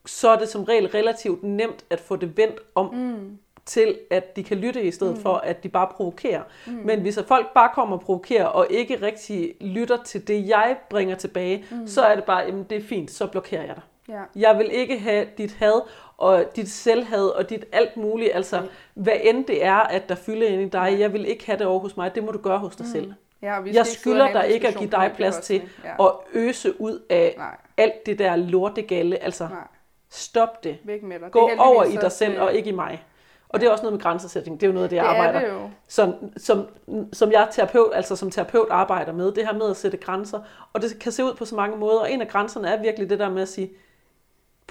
så 0.05 0.29
er 0.29 0.37
det 0.39 0.49
som 0.49 0.63
regel 0.63 0.87
relativt 0.87 1.43
nemt 1.43 1.85
at 1.89 1.99
få 1.99 2.15
det 2.15 2.37
vendt 2.37 2.59
om 2.75 2.93
Mm. 2.95 3.37
til, 3.65 3.99
at 4.11 4.35
de 4.35 4.43
kan 4.43 4.57
lytte 4.57 4.83
i 4.83 4.91
stedet 4.91 5.15
mm. 5.15 5.21
for, 5.21 5.33
at 5.33 5.63
de 5.63 5.69
bare 5.69 5.87
provokerer. 5.87 6.43
Mm. 6.67 6.73
Men 6.73 7.01
hvis 7.01 7.17
at 7.17 7.25
folk 7.25 7.53
bare 7.53 7.69
kommer 7.75 7.97
og 7.97 8.03
provokerer, 8.03 8.45
og 8.45 8.67
ikke 8.69 9.01
rigtig 9.01 9.53
lytter 9.61 9.97
til 10.03 10.27
det, 10.27 10.47
jeg 10.47 10.77
bringer 10.89 11.15
tilbage, 11.15 11.65
mm. 11.71 11.87
så 11.87 12.01
er 12.01 12.15
det 12.15 12.23
bare, 12.23 12.39
jamen 12.39 12.63
det 12.63 12.77
er 12.77 12.83
fint, 12.83 13.11
så 13.11 13.27
blokerer 13.27 13.63
jeg 13.65 13.75
dig. 13.75 13.83
Ja. 14.09 14.21
Jeg 14.35 14.57
vil 14.57 14.71
ikke 14.71 14.99
have 14.99 15.27
dit 15.37 15.53
had, 15.53 15.81
og 16.23 16.45
dit 16.55 16.69
selvhad, 16.69 17.25
og 17.27 17.49
dit 17.49 17.65
alt 17.71 17.97
muligt, 17.97 18.31
altså 18.33 18.55
Nej. 18.55 18.65
hvad 18.93 19.13
end 19.21 19.45
det 19.45 19.65
er, 19.65 19.75
at 19.75 20.09
der 20.09 20.15
fylder 20.15 20.47
ind 20.47 20.61
i 20.61 20.69
dig, 20.69 20.95
jeg 20.99 21.13
vil 21.13 21.25
ikke 21.25 21.45
have 21.45 21.57
det 21.57 21.67
over 21.67 21.79
hos 21.79 21.97
mig, 21.97 22.15
det 22.15 22.23
må 22.23 22.31
du 22.31 22.37
gøre 22.37 22.59
hos 22.59 22.75
dig 22.75 22.85
mm. 22.85 22.91
selv. 22.91 23.13
Ja, 23.41 23.61
vi 23.61 23.73
Jeg 23.73 23.87
skylder 23.87 24.31
dig 24.31 24.47
ikke 24.47 24.67
at 24.67 24.75
give 24.75 24.91
dig 24.91 25.11
plads 25.15 25.37
til. 25.37 25.61
Ja. 25.83 26.05
at 26.05 26.11
øse 26.33 26.81
ud 26.81 26.99
af 27.09 27.33
Nej, 27.37 27.55
alt 27.77 28.05
det 28.05 28.19
der 28.19 28.35
lortegalle. 28.35 29.23
Altså, 29.23 29.47
nej. 29.47 29.67
stop 30.09 30.63
det. 30.63 30.77
Væk 30.83 31.03
med 31.03 31.19
dig. 31.19 31.31
Gå 31.31 31.49
det 31.49 31.57
er 31.57 31.61
over 31.61 31.83
i 31.83 31.95
dig 31.95 32.11
selv, 32.11 32.35
øh, 32.35 32.41
og 32.41 32.53
ikke 32.53 32.69
i 32.69 32.73
mig. 32.73 33.03
Og 33.49 33.59
det 33.59 33.67
er 33.67 33.71
også 33.71 33.83
noget 33.83 33.93
med 33.93 34.01
grænsesætning. 34.01 34.61
Det 34.61 34.65
er 34.65 34.69
jo 34.69 34.73
noget 34.73 34.83
af 34.83 34.89
det, 34.89 34.95
jeg 34.95 35.03
det 35.03 35.09
arbejder 35.09 35.39
er 35.39 35.45
det 35.45 35.53
jo. 35.53 35.69
som, 35.87 36.13
som, 36.37 36.67
som 37.13 37.31
jeg 37.31 37.41
er 37.41 37.51
terapeut, 37.51 37.91
altså 37.93 38.15
som 38.15 38.31
terapeut 38.31 38.67
arbejder 38.69 39.13
med, 39.13 39.31
det 39.31 39.45
her 39.45 39.53
med 39.53 39.69
at 39.69 39.77
sætte 39.77 39.97
grænser. 39.97 40.39
Og 40.73 40.81
det 40.81 40.99
kan 40.99 41.11
se 41.11 41.23
ud 41.23 41.33
på 41.33 41.45
så 41.45 41.55
mange 41.55 41.77
måder, 41.77 41.99
og 41.99 42.11
en 42.11 42.21
af 42.21 42.27
grænserne 42.27 42.67
er 42.67 42.81
virkelig 42.81 43.09
det 43.09 43.19
der 43.19 43.29
med 43.29 43.41
at 43.41 43.49
sige, 43.49 43.71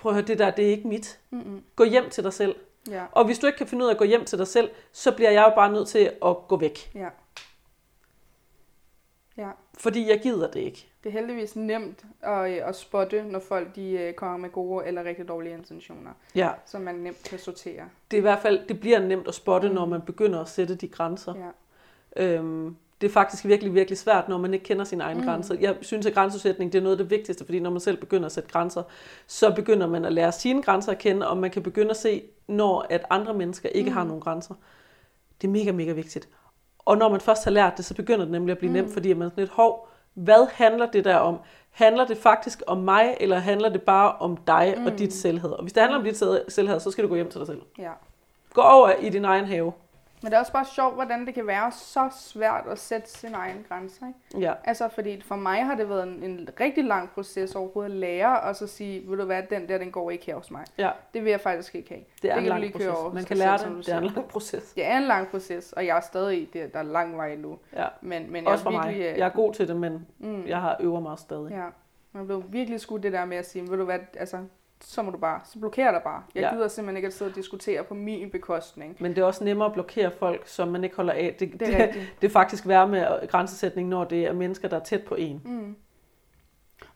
prøv 0.03 0.11
at 0.11 0.14
høre, 0.16 0.26
det 0.26 0.38
der, 0.38 0.50
det 0.50 0.66
er 0.66 0.70
ikke 0.70 0.88
mit. 0.88 1.18
Mm-mm. 1.30 1.62
Gå 1.76 1.84
hjem 1.84 2.11
til 2.11 2.24
dig 2.24 2.32
selv. 2.32 2.55
Ja, 2.90 3.05
Og 3.12 3.24
hvis 3.24 3.38
du 3.38 3.46
ikke 3.46 3.57
kan 3.57 3.66
finde 3.66 3.84
ud 3.84 3.88
af 3.88 3.94
at 3.94 3.98
gå 3.98 4.05
hjem 4.05 4.24
til 4.24 4.38
dig 4.38 4.46
selv, 4.46 4.70
så 4.92 5.12
bliver 5.16 5.30
jeg 5.30 5.44
jo 5.50 5.55
bare 5.55 5.72
nødt 5.72 5.88
til 5.88 5.98
at 6.24 6.36
gå 6.48 6.57
væk. 6.57 6.90
ja. 6.94 7.09
Ja, 9.36 9.50
Fordi 9.78 10.09
jeg 10.11 10.20
gider 10.22 10.50
det 10.50 10.61
ikke. 10.61 10.88
det 11.05 11.09
er 11.09 11.12
heldigvis 11.12 11.57
nemt 11.57 12.05
at, 12.20 12.50
øh, 12.50 12.68
at 12.68 12.76
spotte, 12.76 13.22
når 13.24 13.38
folk 13.38 13.74
de 13.76 13.90
øh, 13.90 14.14
kommer 14.14 14.36
med 14.38 14.50
gode 14.50 14.86
eller 14.86 15.05
rigtig 15.05 15.28
dårlige 15.28 15.55
intentioner, 15.55 16.11
Ja, 16.34 16.50
så 16.66 16.78
man 16.78 16.94
nemt 16.94 17.22
kan 17.22 17.38
sortere. 17.38 17.88
det 18.11 18.16
er 18.16 18.18
i 18.18 18.22
hvert 18.22 18.38
fald, 18.42 18.68
det 18.68 18.80
bliver 18.80 18.98
nemt 18.98 19.28
at 19.28 19.34
spotte, 19.34 19.68
når 19.68 19.86
man 19.86 20.03
begynder 20.03 20.40
at 20.40 20.48
sætte 20.48 20.74
de 20.74 20.88
grænser. 20.88 21.34
Ja. 22.16 22.24
Øhm, 22.24 22.76
det 23.03 23.09
er 23.09 23.12
faktisk 23.12 23.44
virkelig, 23.44 23.74
virkelig 23.74 23.98
svært, 23.98 24.28
når 24.28 24.38
man 24.38 24.55
ikke 24.55 24.64
kender 24.64 24.84
sine 24.84 25.05
egne 25.05 25.20
mm. 25.20 25.26
grænser. 25.26 25.57
Jeg 25.61 25.76
synes, 25.80 26.07
at 26.07 26.14
grænsesætning 26.14 26.72
det 26.72 26.78
er 26.78 26.82
noget 26.82 26.96
af 26.96 26.98
det 26.98 27.11
vigtigste, 27.11 27.44
fordi 27.44 27.61
når 27.61 27.70
man 27.70 27.80
selv 27.80 27.96
begynder 27.96 28.26
at 28.26 28.32
sætte 28.32 28.48
grænser, 28.48 28.82
så 29.26 29.53
begynder 29.55 29.86
man 29.86 30.05
at 30.05 30.12
lære 30.12 30.32
sine 30.32 30.62
grænser 30.62 30.92
at 30.92 30.98
kende, 30.98 31.28
og 31.28 31.38
man 31.38 31.50
kan 31.50 31.62
begynde 31.62 31.90
at 31.90 31.96
se, 31.96 32.22
når 32.48 32.86
at 32.90 33.05
andre 33.11 33.34
mennesker 33.34 33.68
ikke 33.68 33.90
mm. 33.90 33.96
har 33.96 34.05
nogen 34.05 34.20
grænser. 34.20 34.55
Det 35.40 35.48
er 35.48 35.53
mega, 35.53 35.72
mega 35.72 35.92
vigtigt. 35.92 36.28
Og 36.78 36.98
når 36.98 37.11
man 37.11 37.20
først 37.20 37.44
har 37.44 37.50
lært 37.50 37.76
det, 37.76 37.84
så 37.84 37.94
begynder 37.94 38.24
det 38.24 38.32
nemlig 38.32 38.53
at 38.53 38.59
blive 38.59 38.70
mm. 38.70 38.74
nemt, 38.74 38.92
fordi 38.92 39.12
man 39.12 39.26
er 39.26 39.30
sådan 39.30 39.42
lidt 39.42 39.53
hov, 39.53 39.88
hvad 40.14 40.46
handler 40.53 40.86
det 40.86 41.05
der 41.05 41.16
om? 41.16 41.38
Handler 41.70 42.07
det 42.07 42.16
faktisk 42.16 42.62
om 42.66 42.78
mig, 42.78 43.16
eller 43.20 43.38
handler 43.38 43.68
det 43.68 43.82
bare 43.82 44.12
om 44.12 44.36
dig 44.36 44.74
mm. 44.78 44.86
og 44.86 44.98
dit 44.98 45.12
selvhed? 45.12 45.50
Og 45.50 45.62
hvis 45.62 45.72
det 45.72 45.80
handler 45.80 45.98
om 45.98 46.05
dit 46.05 46.16
selvhed, 46.48 46.80
så 46.80 46.90
skal 46.90 47.05
du 47.05 47.09
gå 47.09 47.14
hjem 47.14 47.30
til 47.30 47.38
dig 47.38 47.46
selv. 47.46 47.62
Ja. 47.78 47.90
Gå 48.53 48.61
over 48.61 48.92
i 48.92 49.09
din 49.09 49.24
egen 49.24 49.44
have. 49.44 49.72
Men 50.23 50.31
det 50.31 50.37
er 50.37 50.41
også 50.41 50.53
bare 50.53 50.64
sjovt, 50.64 50.95
hvordan 50.95 51.27
det 51.27 51.35
kan 51.35 51.47
være 51.47 51.73
så 51.73 52.09
svært 52.20 52.64
at 52.66 52.79
sætte 52.79 53.11
sin 53.11 53.35
egen 53.35 53.66
grænser. 53.68 54.07
Ikke? 54.07 54.47
Ja. 54.47 54.55
Altså, 54.64 54.89
fordi 54.89 55.20
for 55.20 55.37
mig 55.37 55.66
har 55.66 55.75
det 55.75 55.89
været 55.89 56.03
en, 56.03 56.23
en 56.23 56.49
rigtig 56.61 56.85
lang 56.85 57.11
proces 57.11 57.55
overhovedet 57.55 57.91
at 57.91 57.97
lære, 57.97 58.41
og 58.41 58.57
så 58.57 58.66
sige, 58.66 59.01
vil 59.09 59.18
du 59.18 59.25
hvad, 59.25 59.43
den 59.51 59.68
der, 59.68 59.79
den 59.79 59.91
går 59.91 60.11
ikke 60.11 60.27
her 60.27 60.35
hos 60.35 60.51
mig. 60.51 60.64
Ja. 60.79 60.91
Det 61.14 61.25
vil 61.25 61.31
jeg 61.31 61.41
faktisk 61.41 61.75
ikke 61.75 61.89
have. 61.89 62.05
Det 62.23 62.31
er 62.31 62.35
det 62.35 62.43
en 62.43 62.49
lang 62.49 62.73
proces. 62.73 62.89
over, 62.89 63.12
Man 63.12 63.25
kan 63.25 63.37
lære 63.37 63.59
det. 63.59 63.87
Det 63.87 63.89
er 63.89 63.99
en 63.99 64.05
lang 64.05 64.29
proces. 64.29 64.73
Det 64.73 64.87
er 64.87 64.97
en 64.97 65.03
lang 65.03 65.29
proces, 65.29 65.73
og 65.73 65.87
jeg 65.87 65.97
er 65.97 66.01
stadig 66.01 66.43
i 66.43 66.45
det. 66.53 66.73
Der 66.73 66.79
er 66.79 66.83
lang 66.83 67.16
vej 67.16 67.33
endnu. 67.33 67.59
Ja. 67.77 67.87
Men, 68.01 68.33
men 68.33 68.47
også 68.47 68.70
jeg 68.70 68.75
for 68.75 68.83
virkelig, 68.83 69.11
mig. 69.11 69.18
Jeg 69.18 69.27
er 69.27 69.33
god 69.33 69.55
til 69.55 69.68
det, 69.68 69.77
men 69.77 70.07
mm. 70.18 70.47
jeg 70.47 70.61
har 70.61 70.77
øver 70.81 71.01
mig 71.01 71.18
stadig. 71.18 71.51
Ja. 71.51 71.66
Man 72.12 72.27
blev 72.27 72.45
virkelig 72.49 72.81
skudt 72.81 73.03
det 73.03 73.12
der 73.12 73.25
med 73.25 73.37
at 73.37 73.49
sige, 73.49 73.70
vil 73.70 73.79
du 73.79 73.85
hvad, 73.85 73.99
altså, 74.16 74.39
så 74.85 75.03
må 75.03 75.11
du 75.11 75.18
bare, 75.18 75.41
så 75.45 75.59
blokerer 75.59 75.91
dig 75.93 76.01
bare. 76.05 76.22
Jeg 76.35 76.43
ja. 76.43 76.55
gider 76.55 76.68
simpelthen 76.68 76.97
ikke 76.97 77.07
at 77.07 77.14
sidde 77.14 77.28
og 77.30 77.35
diskutere 77.35 77.85
på 77.85 77.95
min 77.95 78.30
bekostning. 78.30 78.97
Men 79.01 79.11
det 79.14 79.18
er 79.18 79.24
også 79.24 79.45
nemmere 79.45 79.66
at 79.66 79.72
blokere 79.72 80.11
folk, 80.18 80.49
som 80.49 80.68
man 80.68 80.85
ikke 80.85 80.97
holder 80.97 81.12
af. 81.12 81.37
Det, 81.41 81.53
det, 81.61 81.80
er, 81.80 81.87
det, 81.87 82.12
det 82.20 82.26
er 82.26 82.33
faktisk 82.33 82.68
værre 82.68 82.89
med 82.89 83.28
grænsesætning, 83.28 83.89
når 83.89 84.05
det 84.05 84.26
er 84.26 84.33
mennesker, 84.33 84.68
der 84.68 84.76
er 84.76 84.85
tæt 84.85 85.03
på 85.03 85.14
en. 85.14 85.43
Mm. 85.45 85.76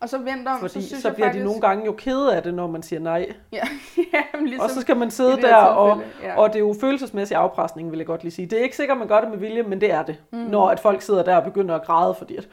Og 0.01 0.09
så 0.09 0.18
venter 0.18 0.53
om, 0.53 0.61
Fordi 0.61 0.72
så, 0.72 0.89
synes 0.89 1.03
så 1.03 1.09
jeg 1.09 1.14
bliver 1.14 1.26
faktisk... 1.26 1.43
de 1.43 1.47
nogle 1.47 1.61
gange 1.61 1.84
jo 1.84 1.93
kede 1.93 2.37
af 2.37 2.43
det, 2.43 2.55
når 2.55 2.66
man 2.66 2.82
siger 2.82 3.01
nej. 3.01 3.32
Ja, 3.53 3.62
ja 4.12 4.39
ligesom 4.41 4.64
og 4.64 4.70
så 4.70 4.80
skal 4.80 4.97
man 4.97 5.11
sidde 5.11 5.43
der, 5.43 5.57
og, 5.57 6.03
ja. 6.22 6.37
og 6.37 6.49
det 6.49 6.57
er 6.57 6.61
jo 6.61 6.74
følelsesmæssig 6.80 7.37
afpresning, 7.37 7.91
vil 7.91 7.97
jeg 7.97 8.07
godt 8.07 8.22
lige 8.22 8.32
sige. 8.32 8.47
Det 8.47 8.59
er 8.59 8.62
ikke 8.62 8.76
sikkert, 8.76 8.99
man 8.99 9.09
gør 9.09 9.20
det 9.20 9.30
med 9.30 9.39
vilje, 9.39 9.62
men 9.62 9.80
det 9.80 9.93
er 9.93 10.03
det. 10.03 10.22
Mm. 10.32 10.39
Når 10.39 10.70
at 10.70 10.80
folk 10.80 11.03
sidder 11.03 11.22
der 11.22 11.37
og 11.37 11.45
begynder 11.45 11.74
at 11.74 11.87
græde, 11.87 12.14
fordi 12.14 12.37
at... 12.37 12.49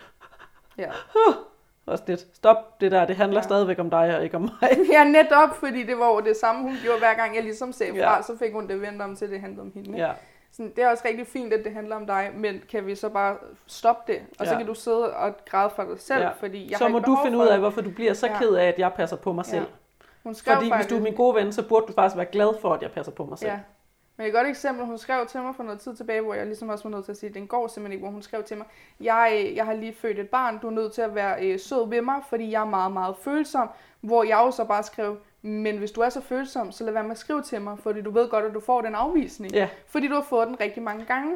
Ja. 0.78 0.90
Også 1.86 2.04
lidt, 2.08 2.28
stop 2.34 2.82
det 2.82 2.92
der, 2.92 3.06
det 3.06 3.16
handler 3.16 3.38
ja. 3.38 3.44
stadigvæk 3.44 3.80
om 3.80 3.90
dig 3.90 4.18
og 4.18 4.24
ikke 4.24 4.36
om 4.36 4.42
mig. 4.42 4.78
ja, 4.94 5.04
netop, 5.04 5.56
fordi 5.56 5.84
det 5.84 6.00
var 6.00 6.08
jo 6.08 6.20
det 6.20 6.38
samme, 6.38 6.62
hun 6.62 6.76
gjorde 6.84 7.00
hver 7.00 7.14
gang, 7.14 7.36
jeg 7.36 7.44
ligesom 7.44 7.72
sagde 7.72 7.92
fra, 7.92 8.16
ja. 8.16 8.22
så 8.22 8.38
fik 8.38 8.54
hun 8.54 8.68
det 8.68 8.82
vendt 8.82 9.02
om 9.02 9.16
til, 9.16 9.32
det 9.32 9.42
handlede 9.42 9.62
om 9.62 9.72
hende. 9.74 9.98
Ja. 9.98 10.12
Så 10.52 10.64
det 10.76 10.84
er 10.84 10.90
også 10.90 11.04
rigtig 11.08 11.28
fint, 11.28 11.54
at 11.54 11.66
det 11.66 11.74
handler 11.74 11.96
om 11.96 12.06
dig, 12.06 12.32
men 12.36 12.62
kan 12.72 12.86
vi 12.86 12.96
så 12.96 13.10
bare 13.10 13.36
stoppe 13.68 14.14
det? 14.14 14.22
Og 14.40 14.46
ja. 14.46 14.52
så 14.52 14.58
kan 14.58 14.66
du 14.66 14.74
sidde 14.74 15.14
og 15.14 15.34
græde 15.46 15.70
for 15.76 15.84
dig 15.84 16.00
selv, 16.00 16.22
ja. 16.22 16.30
fordi 16.30 16.72
jeg 16.72 16.78
Så 16.78 16.84
har 16.84 16.92
må 16.92 17.00
du 17.00 17.18
finde 17.24 17.38
ud 17.38 17.48
af, 17.48 17.60
hvorfor 17.60 17.82
du 17.82 17.92
bliver 17.92 18.14
så 18.14 18.28
ja. 18.28 18.38
ked 18.40 18.54
af, 18.54 18.68
at 18.68 18.80
jeg 18.80 18.94
passer 18.94 19.18
på 19.18 19.34
mig 19.34 19.46
selv. 19.46 19.62
Ja. 19.62 20.06
Hun 20.24 20.36
skrev 20.36 20.56
fordi 20.56 20.70
faktisk, 20.70 20.90
hvis 20.90 20.98
du 20.98 21.00
er 21.00 21.04
min 21.04 21.16
gode 21.16 21.36
ven, 21.36 21.54
så 21.54 21.68
burde 21.68 21.88
du 21.88 21.94
faktisk 21.94 22.18
være 22.18 22.26
glad 22.26 22.54
for, 22.62 22.74
at 22.74 22.82
jeg 22.82 22.92
passer 22.92 23.12
på 23.12 23.26
mig 23.26 23.38
selv. 23.38 23.52
Ja. 23.52 23.60
Men 24.18 24.28
et 24.28 24.34
godt 24.34 24.47
eksempel, 24.47 24.86
hun 24.86 24.97
skrev 24.97 25.26
til 25.28 25.41
mig 25.41 25.55
for 25.55 25.64
noget 25.64 25.80
tid 25.80 25.95
tilbage, 25.95 26.22
hvor 26.22 26.34
jeg 26.34 26.45
ligesom 26.45 26.70
også 26.70 26.84
var 26.84 26.95
nødt 26.95 27.05
til 27.05 27.11
at 27.11 27.18
sige, 27.18 27.30
at 27.30 27.36
den 27.36 27.47
går 27.47 27.68
simpelthen 27.68 27.91
ikke, 27.91 28.03
hvor 28.03 28.11
hun 28.11 28.22
skrev 28.22 28.43
til 28.43 28.57
mig, 28.57 28.66
jeg, 28.99 29.51
jeg 29.55 29.66
har 29.66 29.74
lige 29.74 29.93
født 29.93 30.20
et 30.20 30.30
barn, 30.30 30.57
du 30.61 30.68
er 30.68 30.72
nødt 30.72 30.93
til 30.93 31.01
at 31.01 31.16
være 31.16 31.45
øh, 31.45 31.59
sød 31.59 31.89
ved 31.89 32.01
mig, 32.01 32.16
fordi 32.30 32.51
jeg 32.51 32.61
er 32.61 32.66
meget, 32.70 32.91
meget 32.91 33.16
følsom, 33.24 33.70
hvor 34.01 34.24
jeg 34.24 34.38
jo 34.45 34.51
så 34.51 34.64
bare 34.66 34.84
skrev, 34.84 35.18
men 35.41 35.78
hvis 35.78 35.91
du 35.91 36.01
er 36.01 36.09
så 36.09 36.22
følsom, 36.22 36.72
så 36.72 36.84
lad 36.84 36.93
være 36.93 37.03
med 37.03 37.11
at 37.11 37.18
skrive 37.18 37.41
til 37.41 37.61
mig, 37.61 37.78
fordi 37.80 38.01
du 38.01 38.11
ved 38.11 38.30
godt, 38.30 38.45
at 38.45 38.53
du 38.53 38.59
får 38.59 38.82
den 38.82 38.95
afvisning. 38.95 39.53
Ja. 39.53 39.70
Fordi 39.88 40.07
du 40.07 40.14
har 40.14 40.22
fået 40.22 40.47
den 40.47 40.59
rigtig 40.59 40.84
mange 40.84 41.05
gange. 41.05 41.34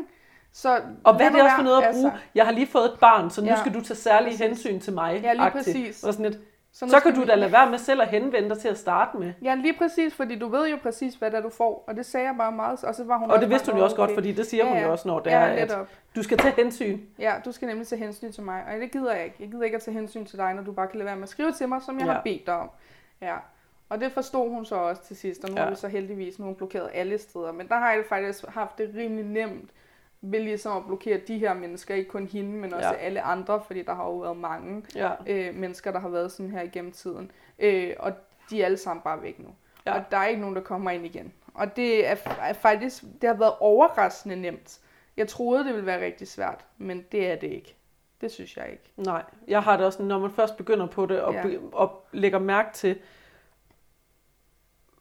Så 0.53 0.81
og 1.03 1.15
hvad 1.15 1.25
er 1.25 1.31
det 1.31 1.41
også 1.41 1.55
for 1.55 1.63
noget 1.63 1.81
at 1.83 1.93
bruge? 1.93 2.05
Altså, 2.05 2.19
jeg 2.35 2.45
har 2.45 2.51
lige 2.51 2.67
fået 2.67 2.85
et 2.85 2.99
barn, 2.99 3.29
så 3.29 3.41
nu 3.41 3.47
Ja. 3.47 3.55
skal 3.59 3.73
du 3.73 3.81
tage 3.81 3.97
særlige 3.97 4.29
Præcis. 4.31 4.45
hensyn 4.47 4.79
til 4.79 4.93
mig. 4.93 5.19
Ja, 5.23 5.33
lige 5.33 5.41
agtigt. 5.45 5.65
præcis. 5.65 6.03
Og 6.03 6.13
sådan 6.13 6.31
lidt, 6.31 6.41
så, 6.79 6.87
så 6.89 6.99
kan 6.99 7.15
du 7.15 7.25
da 7.25 7.35
lade 7.35 7.51
være 7.51 7.69
med 7.69 7.77
selv 7.77 8.01
at 8.01 8.07
henvende 8.07 8.49
dig 8.49 8.57
til 8.59 8.67
at 8.67 8.77
starte 8.77 9.17
med. 9.17 9.33
Ja, 9.41 9.55
lige 9.55 9.73
præcis, 9.77 10.13
fordi 10.15 10.39
du 10.39 10.47
ved 10.47 10.69
jo 10.69 10.77
præcis, 10.83 11.15
hvad 11.15 11.31
det 11.31 11.37
er, 11.37 11.41
du 11.41 11.49
får. 11.49 11.83
Og 11.87 11.95
det 11.95 12.05
sagde 12.05 12.27
jeg 12.27 12.35
bare 12.37 12.51
meget, 12.51 12.83
og 12.83 12.95
så 12.95 13.03
var 13.03 13.17
hun 13.17 13.31
Og 13.31 13.39
det 13.41 13.49
vidste 13.49 13.71
hun 13.71 13.77
jo 13.79 13.83
også 13.83 13.95
"Nå, 13.95 14.01
godt, 14.01 14.09
okay." 14.09 14.15
fordi 14.17 14.31
det 14.31 14.45
siger 14.45 14.65
Ja, 14.65 14.73
hun 14.73 14.81
jo 14.83 14.91
også, 14.91 15.07
når 15.07 15.19
det 15.19 15.31
Ja, 15.31 15.37
er, 15.39 15.65
at 15.65 15.77
du 16.15 16.23
skal 16.23 16.37
tage 16.37 16.53
hensyn. 16.55 16.99
Ja, 17.19 17.33
du 17.45 17.51
skal 17.51 17.67
nemlig 17.67 17.87
tage 17.87 17.99
hensyn 17.99 18.31
til 18.31 18.43
mig, 18.43 18.63
og 18.67 18.81
det 18.81 18.91
gider 18.91 19.13
jeg 19.13 19.23
ikke. 19.25 19.35
Jeg 19.39 19.47
gider 19.51 19.63
ikke 19.63 19.75
at 19.75 19.81
tage 19.81 19.95
hensyn 19.95 20.25
til 20.25 20.37
dig, 20.37 20.53
når 20.53 20.63
du 20.63 20.71
bare 20.71 20.87
kan 20.87 20.97
lade 20.97 21.05
være 21.05 21.15
med 21.15 21.23
at 21.23 21.29
skrive 21.29 21.51
til 21.51 21.69
mig, 21.69 21.81
som 21.81 21.99
jeg 21.99 22.05
Ja. 22.07 22.11
har 22.13 22.21
bedt 22.21 22.45
dig 22.45 22.53
om. 22.55 22.69
Ja. 23.21 23.35
Og 23.89 23.99
det 23.99 24.11
forstod 24.11 24.49
hun 24.49 24.65
så 24.65 24.75
også 24.75 25.03
til 25.03 25.15
sidst, 25.15 25.43
og 25.43 25.49
nu 25.49 25.55
Ja. 25.57 25.63
har 25.63 25.69
vi 25.69 25.75
så 25.75 25.87
heldigvis 25.87 26.39
nu 26.39 26.45
hun 26.45 26.55
blokeret 26.55 26.89
alle 26.93 27.17
steder. 27.17 27.51
Men 27.51 27.67
der 27.67 27.75
har 27.75 27.91
jeg 27.91 28.03
faktisk 28.09 28.45
haft 28.47 28.77
det 28.77 28.91
rimelig 28.95 29.25
nemt 29.25 29.69
ved 30.21 30.39
ligesom 30.39 30.77
at 30.77 30.85
blokere 30.85 31.17
de 31.27 31.37
her 31.37 31.53
mennesker, 31.53 31.95
ikke 31.95 32.09
kun 32.09 32.27
hende, 32.27 32.51
men 32.51 32.73
også 32.73 32.89
Ja. 32.89 32.95
alle 32.95 33.21
andre, 33.21 33.61
fordi 33.67 33.81
der 33.81 33.93
har 33.95 34.03
jo 34.05 34.17
været 34.17 34.37
mange 34.37 34.83
Ja. 34.95 35.11
øh, 35.27 35.55
mennesker, 35.55 35.91
der 35.91 35.99
har 35.99 36.09
været 36.09 36.31
sådan 36.31 36.51
her 36.51 36.61
igennem 36.61 36.91
tiden. 36.91 37.31
Øh, 37.59 37.93
og 37.99 38.11
de 38.49 38.61
er 38.61 38.65
alle 38.65 38.77
sammen 38.77 39.01
bare 39.03 39.21
væk 39.21 39.39
nu. 39.39 39.49
Ja. 39.85 39.93
Og 39.95 40.03
der 40.11 40.17
er 40.17 40.27
ikke 40.27 40.41
nogen, 40.41 40.55
der 40.55 40.61
kommer 40.61 40.91
ind 40.91 41.05
igen. 41.05 41.33
Og 41.53 41.75
det 41.75 42.07
er, 42.07 42.15
er 42.41 42.53
faktisk, 42.53 43.03
det 43.21 43.29
har 43.29 43.37
været 43.37 43.53
overraskende 43.59 44.35
nemt. 44.35 44.79
Jeg 45.17 45.27
troede, 45.27 45.63
det 45.63 45.73
ville 45.73 45.85
være 45.85 46.05
rigtig 46.05 46.27
svært, 46.27 46.65
men 46.77 47.05
det 47.11 47.31
er 47.31 47.35
det 47.35 47.47
ikke. 47.47 47.75
Det 48.21 48.31
synes 48.31 48.57
jeg 48.57 48.69
ikke. 48.71 48.83
Nej, 48.97 49.23
jeg 49.47 49.63
har 49.63 49.77
det 49.77 49.85
også, 49.85 50.03
når 50.03 50.19
man 50.19 50.31
først 50.31 50.57
begynder 50.57 50.85
på 50.87 51.05
det, 51.05 51.21
og, 51.21 51.33
Ja. 51.33 51.43
be, 51.43 51.59
og 51.73 52.05
lægger 52.11 52.39
mærke 52.39 52.69
til, 52.73 52.97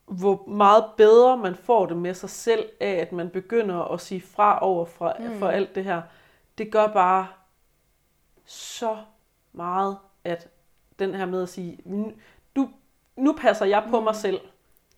hvor 0.06 0.44
meget 0.48 0.84
bedre 0.96 1.36
man 1.36 1.54
får 1.54 1.86
det 1.86 1.96
med 1.96 2.14
sig 2.14 2.30
selv 2.30 2.68
af, 2.80 2.90
at 2.92 3.12
man 3.12 3.30
begynder 3.30 3.92
at 3.92 4.00
sige 4.00 4.20
fra 4.20 4.58
over 4.62 4.84
for, 4.84 5.16
mm. 5.18 5.38
For 5.38 5.48
alt 5.48 5.74
det 5.74 5.84
her. 5.84 6.02
Det 6.58 6.72
gør 6.72 6.86
bare 6.86 7.26
så 8.44 8.96
meget, 9.52 9.96
at 10.24 10.48
den 10.98 11.14
her 11.14 11.26
med 11.26 11.42
at 11.42 11.48
sige, 11.48 11.78
"Nu- 11.84 12.12
du, 12.56 12.68
nu 13.16 13.32
passer 13.40 13.66
jeg 13.66 13.84
på 13.90 13.98
mm. 13.98 14.04
mig 14.04 14.14
selv, 14.16 14.40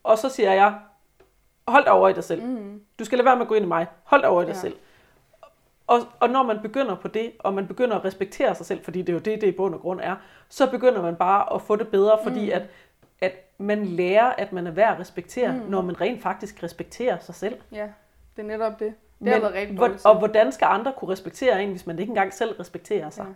og 0.03 0.17
så 0.17 0.29
siger 0.29 0.53
jeg, 0.53 0.79
hold 1.67 1.83
dig 1.83 1.91
over 1.93 2.09
i 2.09 2.13
dig 2.13 2.23
selv. 2.23 2.43
Mm. 2.43 2.81
Du 2.99 3.05
skal 3.05 3.17
lade 3.17 3.25
være 3.25 3.35
med 3.35 3.41
at 3.41 3.47
gå 3.47 3.55
ind 3.55 3.65
i 3.65 3.67
mig. 3.67 3.87
Hold 4.03 4.21
dig 4.21 4.29
over 4.29 4.41
i 4.41 4.45
dig 4.45 4.53
Ja. 4.53 4.59
selv. 4.59 4.75
Og, 5.87 5.99
og 6.19 6.29
når 6.29 6.43
man 6.43 6.59
begynder 6.61 6.95
på 6.95 7.07
det, 7.07 7.31
og 7.39 7.53
man 7.53 7.67
begynder 7.67 7.95
at 7.97 8.05
respektere 8.05 8.55
sig 8.55 8.65
selv, 8.65 8.83
fordi 8.83 8.99
det 9.01 9.09
er 9.09 9.13
jo 9.13 9.19
det, 9.19 9.41
det 9.41 9.47
i 9.47 9.51
bund 9.51 9.73
og 9.75 9.81
grund 9.81 9.99
er, 10.03 10.15
så 10.49 10.71
begynder 10.71 11.01
man 11.01 11.15
bare 11.15 11.53
at 11.53 11.61
få 11.61 11.75
det 11.75 11.87
bedre, 11.87 12.19
fordi 12.23 12.45
Mm. 12.45 12.51
at, 12.55 12.61
at 13.21 13.33
man 13.57 13.85
lærer, 13.85 14.25
at 14.25 14.53
man 14.53 14.67
er 14.67 14.71
værd 14.71 14.93
at 14.93 14.99
respektere, 14.99 15.51
Mm. 15.53 15.59
når 15.69 15.81
man 15.81 16.01
rent 16.01 16.21
faktisk 16.21 16.63
respekterer 16.63 17.19
sig 17.19 17.35
selv. 17.35 17.61
Ja, 17.71 17.87
det 18.35 18.41
er 18.43 18.47
netop 18.47 18.79
det. 18.79 18.93
Det 19.19 19.27
har 19.33 19.39
været 19.39 19.53
rigtig 19.53 20.05
og 20.05 20.17
hvordan 20.19 20.51
skal 20.51 20.65
andre 20.65 20.93
kunne 20.97 21.11
respektere 21.11 21.63
en, 21.63 21.69
hvis 21.71 21.85
man 21.87 21.99
ikke 21.99 22.09
engang 22.11 22.33
selv 22.33 22.51
respekterer 22.51 23.09
sig? 23.09 23.25
Ja. 23.25 23.33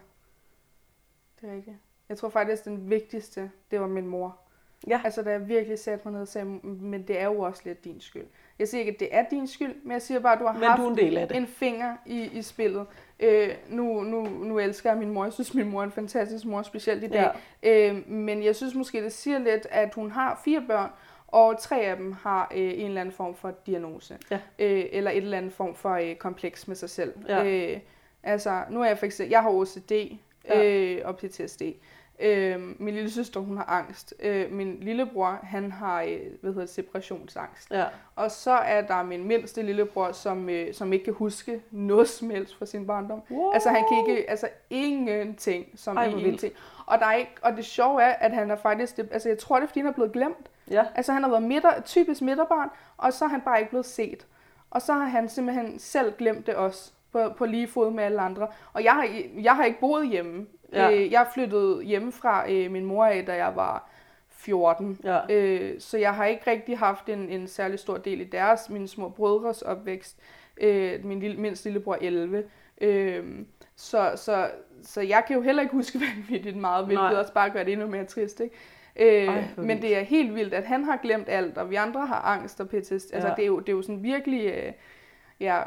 Det 1.41 1.49
er 1.51 1.55
rigtigt. 1.55 1.77
Jeg 2.09 2.17
tror 2.17 2.29
faktisk, 2.29 2.65
den 2.65 2.89
vigtigste, 2.89 3.51
det 3.71 3.81
var 3.81 3.87
min 3.87 4.07
mor. 4.07 4.37
Ja. 4.87 5.01
Altså, 5.03 5.21
da 5.21 5.31
jeg 5.31 5.47
virkelig 5.47 5.79
satte 5.79 6.05
mig 6.07 6.11
ned 6.13 6.21
og 6.21 6.27
sagde, 6.27 6.45
men 6.63 7.07
det 7.07 7.19
er 7.19 7.25
jo 7.25 7.39
også 7.39 7.61
lidt 7.65 7.83
din 7.83 8.01
skyld. 8.01 8.25
Jeg 8.59 8.67
siger 8.67 8.79
ikke, 8.79 8.91
at 8.91 8.99
det 8.99 9.07
er 9.11 9.25
din 9.31 9.47
skyld, 9.47 9.75
men 9.83 9.91
jeg 9.91 10.01
siger 10.01 10.19
bare, 10.19 10.33
at 10.33 10.39
du 10.39 10.45
har 10.45 10.53
Men 10.53 10.63
haft 10.63 10.81
du 10.81 10.89
en 10.89 10.97
del 10.97 11.17
af 11.17 11.27
det. 11.27 11.37
en 11.37 11.47
finger 11.47 11.95
i, 12.05 12.29
i 12.33 12.41
spillet. 12.41 12.85
Øh, 13.19 13.49
nu, 13.69 14.01
nu, 14.01 14.23
nu 14.27 14.59
elsker 14.59 14.89
jeg 14.89 14.99
min 14.99 15.09
mor. 15.09 15.23
Jeg 15.23 15.33
synes, 15.33 15.53
min 15.53 15.69
mor 15.69 15.79
er 15.79 15.83
en 15.85 15.91
fantastisk 15.91 16.45
mor, 16.45 16.61
specielt 16.61 17.03
i 17.03 17.07
dag. 17.07 17.31
Ja. 17.63 17.89
Øh, 17.89 18.09
men 18.09 18.43
jeg 18.43 18.55
synes 18.55 18.75
måske, 18.75 19.03
det 19.03 19.13
siger 19.13 19.37
lidt, 19.39 19.67
at 19.71 19.93
hun 19.93 20.11
har 20.11 20.41
fire 20.45 20.63
børn, 20.67 20.89
og 21.27 21.59
tre 21.59 21.81
af 21.81 21.97
dem 21.97 22.11
har 22.11 22.51
øh, 22.55 22.59
en 22.79 22.85
eller 22.85 23.01
anden 23.01 23.15
form 23.15 23.35
for 23.35 23.53
diagnose. 23.65 24.17
Ja. 24.31 24.39
Øh, 24.59 24.85
eller 24.91 25.11
et 25.11 25.17
eller 25.17 25.37
andet 25.37 25.53
form 25.53 25.75
for 25.75 25.89
øh, 25.93 26.15
kompleks 26.15 26.67
med 26.67 26.75
sig 26.75 26.89
selv. 26.89 27.13
Ja. 27.27 27.43
Øh, 27.45 27.79
altså, 28.23 28.61
nu 28.69 28.81
er 28.81 28.85
jeg 28.85 28.97
for 28.97 29.05
eksempel, 29.05 29.29
jeg 29.31 29.41
har 29.41 29.49
OCD 29.49 29.91
Ja. 30.49 30.63
øh, 30.65 31.01
og 31.05 31.17
PTSD. 31.17 31.61
Øh, 32.19 32.81
min 32.81 32.93
lille 32.93 33.11
søster, 33.11 33.39
hun 33.39 33.57
har 33.57 33.65
angst. 33.65 34.13
Øh, 34.19 34.51
min 34.51 34.77
lillebror, 34.81 35.39
han 35.43 35.71
har, 35.71 36.01
øh, 36.01 36.19
hvad 36.41 36.51
hedder 36.51 36.65
det, 36.65 36.69
separationsangst. 36.69 37.71
Ja. 37.71 37.85
Og 38.15 38.31
så 38.31 38.51
er 38.51 38.81
der 38.81 39.03
min 39.03 39.23
mindste 39.23 39.61
lillebror, 39.61 40.11
som, 40.11 40.49
øh, 40.49 40.73
som 40.73 40.93
ikke 40.93 41.05
kan 41.05 41.13
huske 41.13 41.61
noget 41.71 42.09
som 42.09 42.29
helst 42.29 42.57
fra 42.57 42.65
sin 42.65 42.87
barndom. 42.87 43.21
Wow. 43.31 43.51
Altså 43.51 43.69
han 43.69 43.83
kan 43.89 43.97
ikke, 44.07 44.29
altså 44.29 44.47
ingenting 44.69 45.65
som 45.75 45.97
Ej, 45.97 46.05
ingenting. 46.05 46.53
Og, 46.85 46.99
der 46.99 47.05
er 47.05 47.13
ikke, 47.13 47.31
og 47.41 47.57
det 47.57 47.65
sjove 47.65 48.03
er, 48.03 48.13
at 48.13 48.31
han 48.31 48.51
er 48.51 48.55
faktisk, 48.55 48.97
det, 48.97 49.09
altså 49.11 49.29
jeg 49.29 49.37
tror 49.37 49.55
det 49.55 49.63
er, 49.63 49.67
fordi 49.67 49.79
han 49.79 49.89
er 49.89 49.93
blevet 49.93 50.11
glemt. 50.11 50.49
Ja. 50.71 50.85
Altså 50.95 51.13
han 51.13 51.23
har 51.23 51.29
været 51.29 51.43
midter, 51.43 51.81
typisk 51.81 52.21
midterbarn, 52.21 52.69
og 52.97 53.13
så 53.13 53.25
er 53.25 53.29
han 53.29 53.41
bare 53.41 53.59
ikke 53.59 53.69
blevet 53.69 53.85
set. 53.85 54.25
Og 54.71 54.81
så 54.81 54.93
har 54.93 55.05
han 55.05 55.29
simpelthen 55.29 55.79
selv 55.79 56.13
glemt 56.17 56.47
det 56.47 56.55
også, 56.55 56.91
på, 57.11 57.29
på 57.37 57.45
lige 57.45 57.67
fod 57.67 57.91
med 57.91 58.03
alle 58.03 58.21
andre. 58.21 58.47
Og 58.73 58.83
jeg 58.83 58.93
har, 58.93 59.07
jeg 59.41 59.55
har 59.55 59.63
ikke 59.63 59.79
boet 59.79 60.07
hjemme. 60.07 60.47
Ja. 60.73 60.91
Øh, 60.91 61.11
jeg 61.11 61.27
flyttede 61.33 61.83
hjemmefra 61.83 62.51
øh, 62.51 62.71
min 62.71 62.85
mor 62.85 63.05
af, 63.05 63.25
da 63.25 63.33
jeg 63.35 63.55
var 63.55 63.89
14. 64.29 64.99
Ja. 65.03 65.19
Øh, 65.29 65.79
så 65.79 65.97
jeg 65.97 66.15
har 66.15 66.25
ikke 66.25 66.51
rigtig 66.51 66.77
haft 66.77 67.09
en, 67.09 67.29
en 67.29 67.47
særlig 67.47 67.79
stor 67.79 67.97
del 67.97 68.21
i 68.21 68.23
deres, 68.23 68.69
mine 68.69 68.87
små 68.87 69.09
brødres 69.09 69.61
opvækst. 69.61 70.17
Øh, 70.61 71.05
min 71.05 71.19
lille, 71.19 71.37
mindst 71.37 71.65
lillebror 71.65 71.97
11. 72.01 72.43
Øh, 72.81 73.23
så, 73.75 74.11
så, 74.15 74.49
så 74.83 75.01
jeg 75.01 75.23
kan 75.27 75.35
jo 75.35 75.41
heller 75.41 75.61
ikke 75.61 75.75
huske 75.75 75.99
vanvittigt 76.15 76.55
meget, 76.57 76.85
hvilket 76.85 77.03
Nej. 77.03 77.19
også 77.19 77.33
bare 77.33 77.49
gør 77.49 77.63
det 77.63 77.73
endnu 77.73 77.87
mere 77.87 78.05
trist. 78.05 78.39
Ikke? 78.39 78.55
Øh, 78.95 79.27
Ej, 79.35 79.43
men 79.57 79.67
vildt. 79.67 79.81
det 79.81 79.97
er 79.97 80.01
helt 80.01 80.35
vildt, 80.35 80.53
at 80.53 80.65
han 80.65 80.83
har 80.83 80.97
glemt 80.97 81.29
alt, 81.29 81.57
og 81.57 81.69
vi 81.69 81.75
andre 81.75 82.05
har 82.05 82.21
angst 82.21 82.61
og 82.61 82.67
PTSD. 82.69 83.13
Altså, 83.13 83.27
Ja. 83.27 83.33
det, 83.35 83.41
er 83.43 83.47
jo, 83.47 83.59
det 83.59 83.69
er 83.69 83.73
jo 83.73 83.81
sådan 83.81 84.03
virkelig... 84.03 84.45
Øh, 84.45 84.71
ja, 85.39 85.61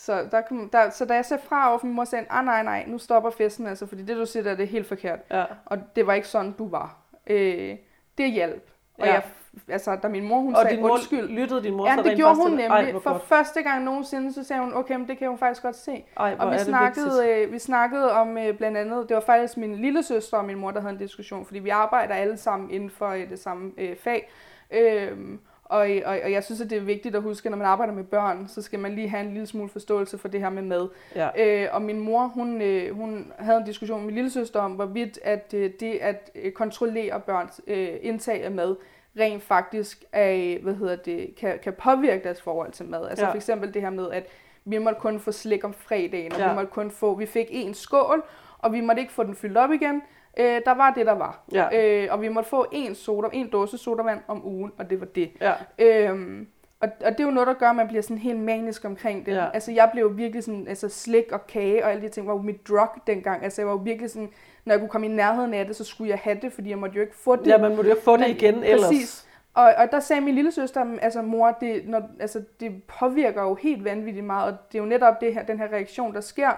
så, 0.00 0.28
der, 0.30 0.40
kom, 0.40 0.68
der, 0.72 0.90
så 0.90 1.04
da 1.04 1.14
jeg 1.14 1.24
sagde 1.24 1.42
fra 1.48 1.68
over 1.70 1.78
for 1.78 1.86
min 1.86 1.96
mor, 1.96 2.04
sagde 2.04 2.26
ah, 2.30 2.44
nej, 2.44 2.62
nej, 2.62 2.84
nu 2.86 2.98
stopper 2.98 3.30
festen, 3.30 3.66
altså, 3.66 3.86
fordi 3.86 4.02
det, 4.02 4.16
du 4.16 4.26
siger, 4.26 4.42
der, 4.42 4.54
det 4.54 4.62
er 4.62 4.66
helt 4.68 4.86
forkert. 4.86 5.18
Ja. 5.30 5.44
Og 5.66 5.78
det 5.96 6.06
var 6.06 6.12
ikke 6.12 6.28
sådan, 6.28 6.52
du 6.52 6.68
var. 6.68 6.96
Øh, 7.26 7.76
det 8.18 8.30
hjalp. 8.32 8.70
Og 8.98 9.06
Ja. 9.06 9.12
jeg, 9.12 9.22
altså, 9.68 9.96
da 9.96 10.08
min 10.08 10.28
mor 10.28 10.40
hun 10.40 10.54
Og 10.54 10.62
sagde 10.62 10.76
din 10.76 10.82
mor, 10.82 10.92
undskyld, 10.92 11.28
lyttede 11.28 11.62
din 11.62 11.74
mor 11.74 11.86
Ja, 11.86 11.96
så 11.96 12.02
det 12.02 12.16
gjorde 12.16 12.36
hun 12.36 12.50
nemlig. 12.50 12.66
Ej, 12.66 12.92
For 12.92 13.10
godt. 13.12 13.22
første 13.22 13.62
gang 13.62 13.84
nogensinde, 13.84 14.32
så 14.32 14.44
sagde 14.44 14.62
hun, 14.62 14.74
okay, 14.74 14.94
men 14.94 15.08
det 15.08 15.18
kan 15.18 15.28
hun 15.28 15.38
faktisk 15.38 15.62
godt 15.62 15.76
se. 15.76 16.04
Ej, 16.16 16.36
Og 16.38 16.50
vi 16.50 16.54
er 16.54 16.58
snakkede, 16.58 17.28
øh, 17.28 17.52
vi 17.52 17.58
snakkede 17.58 18.12
om 18.12 18.38
øh, 18.38 18.56
blandt 18.56 18.76
andet, 18.76 19.08
det 19.08 19.14
var 19.14 19.20
faktisk 19.20 19.56
min 19.56 19.74
lille 19.76 20.02
søster 20.02 20.36
og 20.36 20.44
min 20.44 20.58
mor, 20.58 20.70
der 20.70 20.80
havde 20.80 20.92
en 20.92 20.98
diskussion, 20.98 21.46
fordi 21.46 21.58
vi 21.58 21.68
arbejder 21.68 22.14
alle 22.14 22.36
sammen 22.36 22.70
inden 22.70 22.90
for 22.90 23.08
øh, 23.08 23.30
det 23.30 23.38
samme 23.38 23.72
øh, 23.78 23.96
fag. 23.96 24.30
Øhm, 24.70 25.40
og, 25.70 25.88
og, 26.04 26.18
og 26.24 26.32
jeg 26.32 26.44
synes, 26.44 26.60
at 26.60 26.70
det 26.70 26.78
er 26.78 26.82
vigtigt 26.82 27.16
at 27.16 27.22
huske, 27.22 27.46
at 27.46 27.50
når 27.50 27.58
man 27.58 27.66
arbejder 27.66 27.92
med 27.92 28.04
børn, 28.04 28.48
så 28.48 28.62
skal 28.62 28.78
man 28.78 28.92
lige 28.94 29.08
have 29.08 29.22
en 29.26 29.32
lille 29.32 29.46
smule 29.46 29.68
forståelse 29.68 30.18
for 30.18 30.28
det 30.28 30.40
her 30.40 30.50
med 30.50 30.62
mad. 30.62 30.88
Ja. 31.14 31.28
Øh, 31.38 31.68
og 31.72 31.82
min 31.82 32.00
mor, 32.00 32.26
hun, 32.26 32.62
øh, 32.62 32.96
hun 32.96 33.32
havde 33.38 33.58
en 33.58 33.64
diskussion 33.66 33.98
med 33.98 34.06
min 34.06 34.14
lille 34.14 34.30
søster 34.30 34.60
om, 34.60 34.72
hvorvidt 34.72 35.18
at 35.24 35.54
øh, 35.56 35.70
det 35.80 35.92
at 35.94 36.30
øh, 36.34 36.52
kontrollere 36.52 37.20
børns 37.20 37.60
øh, 37.66 37.88
indtag 38.02 38.44
af 38.44 38.50
mad, 38.50 38.76
rent 39.20 39.42
faktisk 39.42 40.04
er, 40.12 40.58
hvad 40.62 40.74
hedder 40.74 40.96
det, 40.96 41.34
kan, 41.40 41.58
kan 41.62 41.72
påvirke 41.72 42.24
deres 42.24 42.42
forhold 42.42 42.72
til 42.72 42.86
mad. 42.86 43.08
Altså 43.08 43.24
Ja. 43.24 43.30
for 43.30 43.36
eksempel 43.36 43.74
det 43.74 43.82
her 43.82 43.90
med, 43.90 44.10
at 44.12 44.26
vi 44.64 44.78
måtte 44.78 45.00
kun 45.00 45.20
få 45.20 45.32
slik 45.32 45.64
om 45.64 45.74
fredagen, 45.74 46.32
og 46.32 46.38
Ja. 46.38 46.48
vi 46.48 46.54
måtte 46.54 46.70
kun 46.70 46.90
få, 46.90 47.14
vi 47.14 47.26
fik 47.26 47.46
en 47.50 47.74
skål, 47.74 48.22
og 48.58 48.72
vi 48.72 48.80
måtte 48.80 49.00
ikke 49.02 49.12
få 49.12 49.22
den 49.22 49.34
fyldt 49.34 49.58
op 49.58 49.72
igen. 49.72 50.02
Øh, 50.38 50.60
der 50.66 50.74
var 50.74 50.90
det, 50.90 51.06
der 51.06 51.12
var. 51.12 51.40
Ja. 51.52 52.02
Øh, 52.02 52.08
og 52.10 52.22
vi 52.22 52.28
måtte 52.28 52.48
få 52.50 52.66
en, 52.72 52.94
soda, 52.94 53.28
en 53.32 53.48
dåse 53.50 53.78
sodavand 53.78 54.18
om 54.28 54.46
ugen, 54.46 54.72
og 54.78 54.90
det 54.90 55.00
var 55.00 55.06
det. 55.06 55.30
Ja. 55.40 55.52
Øhm, 55.78 56.46
og, 56.80 56.88
og 57.04 57.12
det 57.12 57.20
er 57.20 57.24
jo 57.24 57.30
noget, 57.30 57.46
der 57.46 57.54
gør, 57.54 57.70
at 57.70 57.76
man 57.76 57.88
bliver 57.88 58.02
sådan 58.02 58.18
helt 58.18 58.38
manisk 58.38 58.84
omkring 58.84 59.26
det. 59.26 59.34
Ja. 59.34 59.46
Altså, 59.54 59.72
jeg 59.72 59.90
blev 59.92 60.16
virkelig 60.16 60.44
sådan, 60.44 60.68
altså 60.68 60.88
slik 60.88 61.32
og 61.32 61.46
kage 61.46 61.84
og 61.84 61.90
alle 61.90 62.02
de 62.02 62.08
ting 62.08 62.26
var 62.26 62.32
jo 62.32 62.42
mit 62.42 62.68
drug 62.68 62.88
dengang. 63.06 63.44
Altså, 63.44 63.60
jeg 63.62 63.66
var 63.66 63.72
jo 63.72 63.80
virkelig 63.84 64.10
sådan, 64.10 64.30
når 64.64 64.72
jeg 64.72 64.80
kunne 64.80 64.88
komme 64.88 65.06
i 65.06 65.10
nærheden 65.10 65.54
af 65.54 65.66
det, 65.66 65.76
så 65.76 65.84
skulle 65.84 66.10
jeg 66.10 66.18
have 66.18 66.38
det, 66.42 66.52
fordi 66.52 66.70
jeg 66.70 66.78
måtte 66.78 66.96
jo 66.96 67.00
ikke 67.02 67.16
få 67.16 67.36
det. 67.36 67.46
ja, 67.46 67.58
man 67.58 67.76
må 67.76 67.82
jo 67.82 67.96
få 68.04 68.12
det 68.12 68.20
Men- 68.20 68.30
igen 68.30 68.64
ellers. 68.64 68.86
Præcis. 68.88 69.26
Og, 69.54 69.72
og 69.78 69.90
der 69.92 70.00
sagde 70.00 70.20
min 70.22 70.34
lille 70.34 70.52
søster, 70.52 70.86
altså 71.02 71.22
mor, 71.22 71.56
det, 71.60 71.82
når, 71.88 72.02
altså, 72.20 72.42
det 72.60 72.82
påvirker 73.00 73.42
jo 73.42 73.54
helt 73.54 73.84
vanvittigt 73.84 74.26
meget, 74.26 74.52
og 74.52 74.58
det 74.72 74.78
er 74.78 74.82
jo 74.82 74.88
netop 74.88 75.20
det 75.20 75.34
her, 75.34 75.42
den 75.42 75.58
her 75.58 75.66
reaktion, 75.72 76.14
der 76.14 76.20
sker 76.20 76.50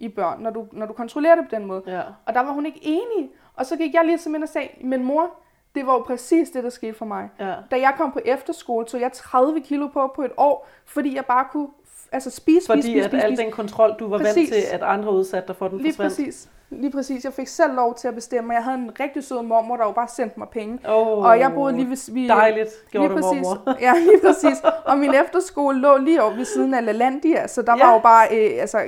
i 0.00 0.08
børn, 0.08 0.42
når 0.42 0.50
du, 0.50 0.66
når 0.72 0.86
du 0.86 0.92
kontrollerer 0.92 1.34
det 1.34 1.44
på 1.50 1.54
den 1.56 1.66
måde. 1.66 1.82
Ja. 1.86 2.02
Og 2.26 2.34
der 2.34 2.40
var 2.40 2.52
hun 2.52 2.66
ikke 2.66 2.80
enig. 2.82 3.30
Og 3.54 3.66
så 3.66 3.76
gik 3.76 3.94
jeg 3.94 4.04
ligesom 4.04 4.34
ind 4.34 4.42
og 4.42 4.48
sagde, 4.48 4.68
men 4.80 5.04
mor, 5.04 5.30
det 5.74 5.86
var 5.86 5.92
jo 5.92 5.98
præcis 5.98 6.50
det, 6.50 6.64
der 6.64 6.70
skete 6.70 6.94
for 6.94 7.04
mig. 7.04 7.28
Ja. 7.40 7.54
Da 7.70 7.80
jeg 7.80 7.94
kom 7.96 8.12
på 8.12 8.20
efterskole, 8.24 8.86
tog 8.86 9.00
jeg 9.00 9.12
30 9.12 9.60
kilo 9.60 9.86
på 9.88 10.12
på 10.16 10.22
et 10.22 10.32
år, 10.36 10.68
fordi 10.84 11.16
jeg 11.16 11.24
bare 11.26 11.44
kunne 11.52 11.68
altså 12.12 12.30
spise, 12.30 12.66
Fordi 12.66 12.82
spise, 12.82 12.92
spise, 12.92 13.04
at 13.04 13.10
spise, 13.10 13.22
al 13.24 13.30
spise. 13.30 13.42
den 13.42 13.52
kontrol, 13.52 13.94
du 13.98 14.08
var 14.08 14.18
Præcis. 14.18 14.50
vant 14.52 14.64
til, 14.64 14.74
at 14.74 14.82
andre 14.82 15.12
udsatte 15.12 15.48
dig 15.48 15.56
for, 15.56 15.68
den 15.68 15.78
Lige 15.78 15.92
forsvandt. 15.92 16.16
præcis. 16.16 16.50
Lige 16.70 16.90
præcis. 16.92 17.24
Jeg 17.24 17.32
fik 17.32 17.48
selv 17.48 17.74
lov 17.74 17.94
til 17.94 18.08
at 18.08 18.14
bestemme, 18.14 18.50
og 18.50 18.54
jeg 18.54 18.64
havde 18.64 18.78
en 18.78 18.90
rigtig 19.00 19.24
sød 19.24 19.42
mormor, 19.42 19.76
der 19.76 19.84
jo 19.84 19.92
bare 19.92 20.08
sendte 20.08 20.38
mig 20.38 20.48
penge. 20.48 20.78
Oh, 20.88 21.24
Og 21.24 21.38
jeg 21.38 21.52
boede 21.54 21.76
lige 21.76 21.90
ved... 21.90 22.12
Vi, 22.14 22.28
Dejligt, 22.28 22.68
gjorde 22.90 23.08
lige 23.08 23.16
du, 23.16 23.22
præcis. 23.22 23.42
mormor. 23.42 23.76
Ja, 23.80 23.92
lige 23.98 24.20
præcis. 24.24 24.62
Og 24.84 24.98
min 24.98 25.14
efterskole 25.14 25.80
lå 25.80 25.96
lige 25.96 26.22
over 26.22 26.34
ved 26.34 26.44
siden 26.44 26.74
af 26.74 26.84
LaLandia, 26.84 27.46
så 27.46 27.62
der 27.62 27.76
Ja. 27.76 27.86
var 27.86 27.92
jo 27.92 27.98
bare 27.98 28.26
øh, 28.32 28.60
altså, 28.60 28.78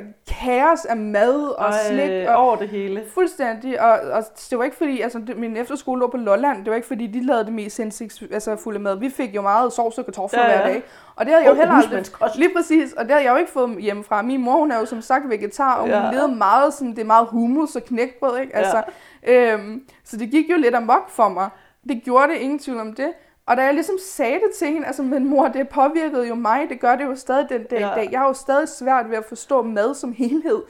kaos 0.41 0.85
af 0.85 0.97
mad 0.97 1.35
og 1.59 1.65
Ej, 1.65 1.73
slik. 1.89 2.29
Og, 2.29 2.35
over 2.37 2.57
det 2.57 2.69
hele. 2.69 3.03
Fuldstændig, 3.15 3.81
og, 3.81 3.91
og 4.13 4.25
det 4.51 4.59
var 4.59 4.65
ikke 4.65 4.77
fordi, 4.77 5.01
altså 5.01 5.19
det, 5.27 5.37
min 5.37 5.57
efterskole 5.57 6.01
lå 6.01 6.07
på 6.07 6.17
Lolland, 6.17 6.59
det 6.59 6.71
var 6.71 6.77
ikke 6.77 6.89
fordi, 6.89 7.07
de 7.07 7.27
lavede 7.27 7.45
det 7.45 7.53
mest 7.53 7.77
sindssygt 7.77 8.35
altså, 8.35 8.79
mad. 8.81 8.97
Vi 8.99 9.11
fik 9.11 9.35
jo 9.35 9.43
meget 9.43 9.73
sovs 9.73 9.99
og 9.99 10.05
kartofler 10.05 10.41
ja, 10.41 10.51
ja. 10.51 10.57
hver 10.57 10.67
dag, 10.73 10.83
og 11.17 11.27
det 11.27 11.35
havde 11.35 11.45
jeg 11.45 11.51
jo 11.51 11.55
heller 11.57 11.75
aldrig... 11.75 12.05
Lige 12.37 12.51
præcis, 12.57 12.93
og 12.93 13.05
det 13.05 13.11
havde 13.11 13.25
jeg 13.25 13.33
jo 13.33 13.37
ikke 13.37 13.51
fået 13.51 13.77
hjemmefra. 13.83 14.23
Min 14.23 14.43
mor, 14.43 14.57
hun 14.59 14.73
er 14.73 14.79
jo 14.79 14.87
som 14.87 15.01
sagt 15.03 15.29
vegetar, 15.31 15.75
og 15.75 15.81
hun 15.81 15.91
Ja. 15.91 16.05
ja. 16.05 16.11
levede 16.11 16.29
meget 16.37 16.75
sådan, 16.75 16.91
det 16.91 16.99
er 16.99 17.05
meget 17.05 17.27
hummus 17.31 17.77
og 17.77 17.85
knækbrød, 17.85 18.39
ikke? 18.39 18.57
Altså, 18.57 18.83
øhm, 19.27 19.83
så 20.05 20.17
det 20.17 20.31
gik 20.31 20.51
jo 20.51 20.57
lidt 20.57 20.75
amok 20.75 21.11
for 21.11 21.29
mig. 21.29 21.49
Det 21.89 22.03
gjorde 22.05 22.33
det, 22.33 22.39
ingen 22.39 22.59
tvivl 22.59 22.81
om 22.81 22.93
det. 22.93 23.13
Og 23.47 23.57
da 23.57 23.63
jeg 23.63 23.75
ligesom 23.75 23.95
sagde 24.09 24.35
det 24.35 24.51
til 24.59 24.69
hende, 24.69 24.87
altså, 24.87 25.03
men 25.03 25.29
mor, 25.29 25.49
det 25.49 25.69
påvirkede 25.69 26.29
jo 26.29 26.35
mig, 26.35 26.69
det 26.69 26.81
gør 26.81 26.97
det 26.97 27.05
jo 27.05 27.17
stadig 27.17 27.49
den 27.49 27.63
dag 27.71 27.79
i 27.81 27.83
Ja. 27.83 27.89
dag. 27.95 28.09
Jeg 28.13 28.21
har 28.21 28.27
jo 28.27 28.33
stadig 28.35 28.69
svært 28.69 29.11
ved 29.11 29.17
at 29.17 29.25
forstå 29.25 29.63
mad 29.63 29.95
som 29.95 30.13
helhed, 30.13 30.63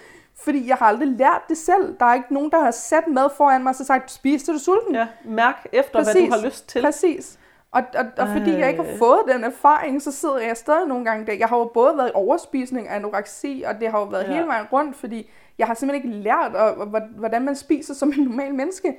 fordi 0.45 0.69
jeg 0.69 0.77
har 0.77 0.87
aldrig 0.87 1.09
lært 1.09 1.43
det 1.49 1.57
selv. 1.59 1.95
Der 2.01 2.07
er 2.07 2.15
ikke 2.15 2.35
nogen, 2.35 2.51
der 2.51 2.61
har 2.65 2.71
sat 2.71 3.09
mad 3.09 3.29
foran 3.37 3.63
mig 3.63 3.71
og 3.71 3.75
så 3.77 3.85
sagt, 3.85 4.11
spis 4.11 4.43
du 4.43 4.59
sulten. 4.59 4.95
Ja, 4.95 5.07
mærk 5.25 5.67
efter, 5.73 5.99
hvad 6.03 6.05
Præcis. 6.15 6.29
du 6.29 6.35
har 6.39 6.45
lyst 6.47 6.69
til. 6.69 6.83
Præcis. 6.83 7.39
Og, 7.73 7.83
og, 7.99 8.05
og 8.19 8.29
fordi 8.29 8.51
jeg 8.59 8.69
ikke 8.71 8.83
har 8.83 8.97
fået 8.99 9.21
den 9.29 9.45
erfaring, 9.45 10.03
så 10.03 10.13
sidder 10.13 10.39
jeg 10.39 10.57
stadig 10.57 10.89
nogle 10.89 11.05
gange 11.05 11.27
der. 11.27 11.33
Jeg 11.33 11.49
har 11.49 11.57
jo 11.59 11.65
både 11.75 11.97
været 11.97 12.09
i 12.09 12.13
overspisning 12.15 12.89
af 12.89 12.97
anoreksi, 12.97 13.65
og 13.67 13.81
det 13.81 13.89
har 13.91 13.99
jo 13.99 14.05
været 14.05 14.25
Ja. 14.29 14.33
hele 14.33 14.47
vejen 14.47 14.67
rundt, 14.73 14.97
fordi 14.97 15.31
jeg 15.59 15.67
har 15.67 15.75
simpelthen 15.75 16.11
ikke 16.11 16.23
lært, 16.23 16.55
og, 16.55 16.75
og, 16.75 17.01
hvordan 17.17 17.43
man 17.45 17.57
spiser 17.57 17.95
som 17.95 18.13
en 18.19 18.25
normal 18.25 18.55
menneske. 18.55 18.99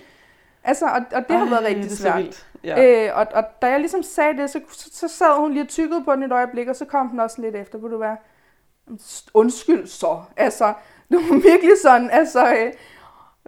Altså, 0.64 0.86
og, 0.86 1.02
og 1.16 1.28
det 1.30 1.38
har 1.38 1.50
været 1.50 1.64
rigtig 1.66 1.84
det 1.84 1.98
svært. 1.98 2.18
vildt. 2.18 2.48
Ja. 2.64 3.06
Øh, 3.08 3.18
og, 3.18 3.28
og 3.34 3.44
da 3.62 3.68
jeg 3.68 3.80
ligesom 3.80 4.04
sagde 4.04 4.38
det, 4.38 4.50
så, 4.50 4.60
så, 4.72 4.90
så 4.94 5.08
sad 5.08 5.40
hun 5.40 5.52
lige 5.52 5.64
og 5.64 5.68
tykkede 5.68 6.04
på 6.04 6.16
den 6.16 6.24
et 6.24 6.32
øjeblik, 6.32 6.68
og 6.68 6.76
så 6.76 6.86
kom 6.86 7.10
den 7.10 7.20
også 7.20 7.42
lidt 7.42 7.56
efter, 7.56 7.78
vil 7.78 7.92
du 7.92 7.98
være, 7.98 8.18
undskyld 9.34 9.88
så, 9.88 10.22
altså, 10.38 10.74
det 11.10 11.18
var 11.18 11.34
virkelig 11.52 11.72
sådan, 11.84 12.10
altså, 12.12 12.54
øh, 12.54 12.74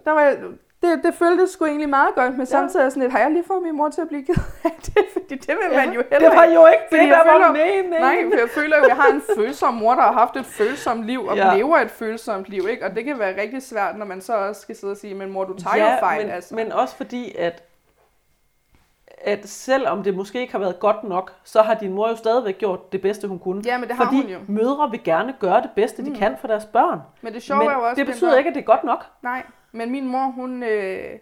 der 0.04 0.10
var, 0.10 0.20
jeg- 0.20 0.38
det, 0.82 1.00
det 1.04 1.14
føltes 1.14 1.50
sgu 1.50 1.64
egentlig 1.64 1.88
meget 1.88 2.14
godt, 2.14 2.36
men 2.36 2.46
samtidig 2.46 2.84
er 2.84 2.88
sådan 2.88 3.02
lidt, 3.02 3.12
har 3.12 3.18
jeg 3.18 3.30
lige 3.30 3.44
fået 3.46 3.62
min 3.62 3.76
mor 3.76 3.88
til 3.88 4.00
at 4.00 4.08
blive 4.08 4.24
ked 4.24 4.34
af 4.64 4.70
det, 4.86 5.04
fordi 5.12 5.34
det 5.34 5.48
vil 5.48 5.76
man 5.76 5.92
jo 5.92 6.02
heller 6.10 6.28
det 6.28 6.38
var 6.38 6.44
jo 6.44 6.66
ikke 6.66 6.84
det, 6.90 7.10
der 7.10 7.38
var 7.38 7.52
meningen. 7.52 7.90
Nej, 8.00 8.16
for 8.32 8.38
jeg 8.40 8.48
føler 8.50 8.76
jo, 8.76 8.82
at 8.82 8.88
jeg 8.88 8.96
har 8.96 9.08
en 9.08 9.22
følsom 9.38 9.74
mor, 9.74 9.94
der 9.94 10.02
har 10.02 10.12
haft 10.12 10.36
et 10.36 10.46
følsomt 10.46 11.04
liv, 11.04 11.24
og 11.26 11.36
Ja. 11.36 11.48
ja. 11.48 11.56
lever 11.56 11.76
et 11.78 11.90
følsomt 11.90 12.48
liv, 12.48 12.62
ikke? 12.70 12.84
Og 12.84 12.94
det 12.96 13.04
kan 13.04 13.18
være 13.18 13.40
rigtig 13.40 13.62
svært, 13.62 13.96
når 13.98 14.06
man 14.06 14.20
så 14.20 14.36
også 14.36 14.60
skal 14.60 14.76
sidde 14.76 14.90
og 14.90 14.96
sige, 14.96 15.14
men 15.14 15.30
mor, 15.32 15.44
du 15.44 15.54
tager 15.58 15.76
ja, 15.76 15.92
jo 15.92 15.98
fejl, 16.00 16.22
men, 16.26 16.34
altså. 16.34 16.54
men 16.54 16.72
også 16.72 16.96
fordi, 16.96 17.34
at, 17.38 17.62
at 19.18 19.48
selvom 19.48 20.02
det 20.02 20.14
måske 20.14 20.40
ikke 20.40 20.52
har 20.52 20.58
været 20.58 20.80
godt 20.80 21.04
nok, 21.04 21.32
så 21.44 21.62
har 21.62 21.74
din 21.74 21.92
mor 21.92 22.08
jo 22.08 22.16
stadigvæk 22.16 22.58
gjort 22.58 22.92
det 22.92 23.02
bedste, 23.02 23.28
hun 23.28 23.38
kunne. 23.38 23.62
Ja, 23.66 23.78
men 23.78 23.88
det 23.88 23.96
har 23.96 24.04
fordi 24.04 24.16
hun 24.22 24.30
jo. 24.30 24.38
mødre 24.48 24.90
vil 24.90 25.04
gerne 25.04 25.34
gøre 25.40 25.62
det 25.62 25.70
bedste, 25.76 26.04
de 26.04 26.10
Mm. 26.10 26.16
kan 26.16 26.36
for 26.40 26.48
deres 26.48 26.64
børn. 26.64 27.00
Men 27.22 27.32
det 27.34 27.42
sjove 27.42 27.58
Men 27.58 27.68
er 27.70 27.74
jo 27.74 27.82
også, 27.82 27.94
det 27.94 28.06
betyder 28.06 28.30
der- 28.30 28.38
ikke, 28.38 28.48
at 28.48 28.54
det 28.54 28.60
er 28.60 28.64
godt 28.64 28.84
nok. 28.84 29.04
Nej, 29.22 29.42
men 29.76 29.90
min 29.92 30.06
mor, 30.08 30.26
hun, 30.34 30.62
øh, 30.62 31.18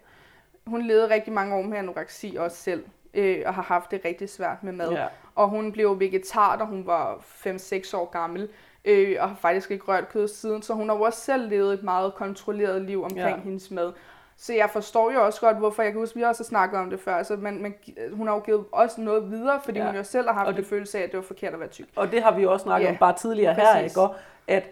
hun 0.67 0.83
levede 0.83 1.11
rigtig 1.15 1.33
mange 1.33 1.55
år 1.55 1.63
med 1.63 1.79
anoreksi 1.79 2.37
også 2.41 2.57
selv, 2.57 2.85
øh, 3.15 3.43
og 3.47 3.55
har 3.55 3.63
haft 3.63 3.91
det 3.91 4.01
rigtig 4.05 4.29
svært 4.31 4.63
med 4.65 4.73
mad. 4.73 4.91
Ja. 4.93 5.07
Og 5.35 5.49
hun 5.49 5.73
blev 5.73 6.01
vegetar, 6.01 6.57
da 6.57 6.65
hun 6.65 6.87
var 6.87 7.17
5-6 7.23 7.95
år 7.97 8.11
gammel, 8.11 8.49
øh, 8.85 9.17
og 9.21 9.29
har 9.29 9.37
faktisk 9.37 9.71
ikke 9.71 9.85
rørt 9.85 10.09
kød 10.09 10.29
siden, 10.29 10.63
så 10.63 10.75
hun 10.75 10.89
har 10.89 10.97
jo 10.97 11.03
også 11.03 11.21
selv 11.21 11.49
levet 11.49 11.75
et 11.75 11.83
meget 11.83 12.15
kontrolleret 12.15 12.83
liv 12.83 13.03
omkring 13.05 13.37
Ja. 13.37 13.41
hendes 13.45 13.71
mad. 13.71 13.93
Så 14.37 14.55
jeg 14.55 14.71
forstår 14.71 15.11
jo 15.13 15.25
også 15.25 15.41
godt, 15.41 15.57
hvorfor 15.57 15.83
jeg 15.83 15.93
kan 15.93 16.01
huske, 16.01 16.17
vi 16.17 16.23
også 16.23 16.43
har 16.43 16.47
snakket 16.47 16.81
om 16.81 16.91
det 16.91 17.01
før. 17.01 17.15
Altså, 17.17 17.37
man, 17.37 17.63
man, 17.63 17.75
hun 18.13 18.27
har 18.27 18.35
jo 18.35 18.41
givet 18.41 18.65
også 18.73 19.01
noget 19.01 19.31
videre, 19.31 19.61
fordi 19.65 19.79
Ja. 19.79 19.87
hun 19.87 19.97
jo 19.97 20.03
selv 20.03 20.27
har 20.27 20.35
haft 20.35 20.47
Og 20.49 20.53
det- 20.55 20.59
det 20.63 20.67
følelse 20.69 20.99
af, 20.99 21.03
at 21.03 21.11
det 21.11 21.17
var 21.17 21.23
forkert 21.23 21.53
at 21.55 21.61
være 21.61 21.69
tyk. 21.69 21.87
Og 21.97 22.11
det 22.13 22.23
har 22.23 22.35
vi 22.35 22.43
jo 22.43 22.53
også 22.53 22.63
snakket 22.65 22.87
Ja, 22.87 22.91
om 22.93 22.97
bare 22.97 23.13
tidligere 23.17 23.55
her, 23.55 23.73
præcis. 23.75 23.93
ikke? 23.93 24.01
Og 24.01 24.15
at 24.47 24.65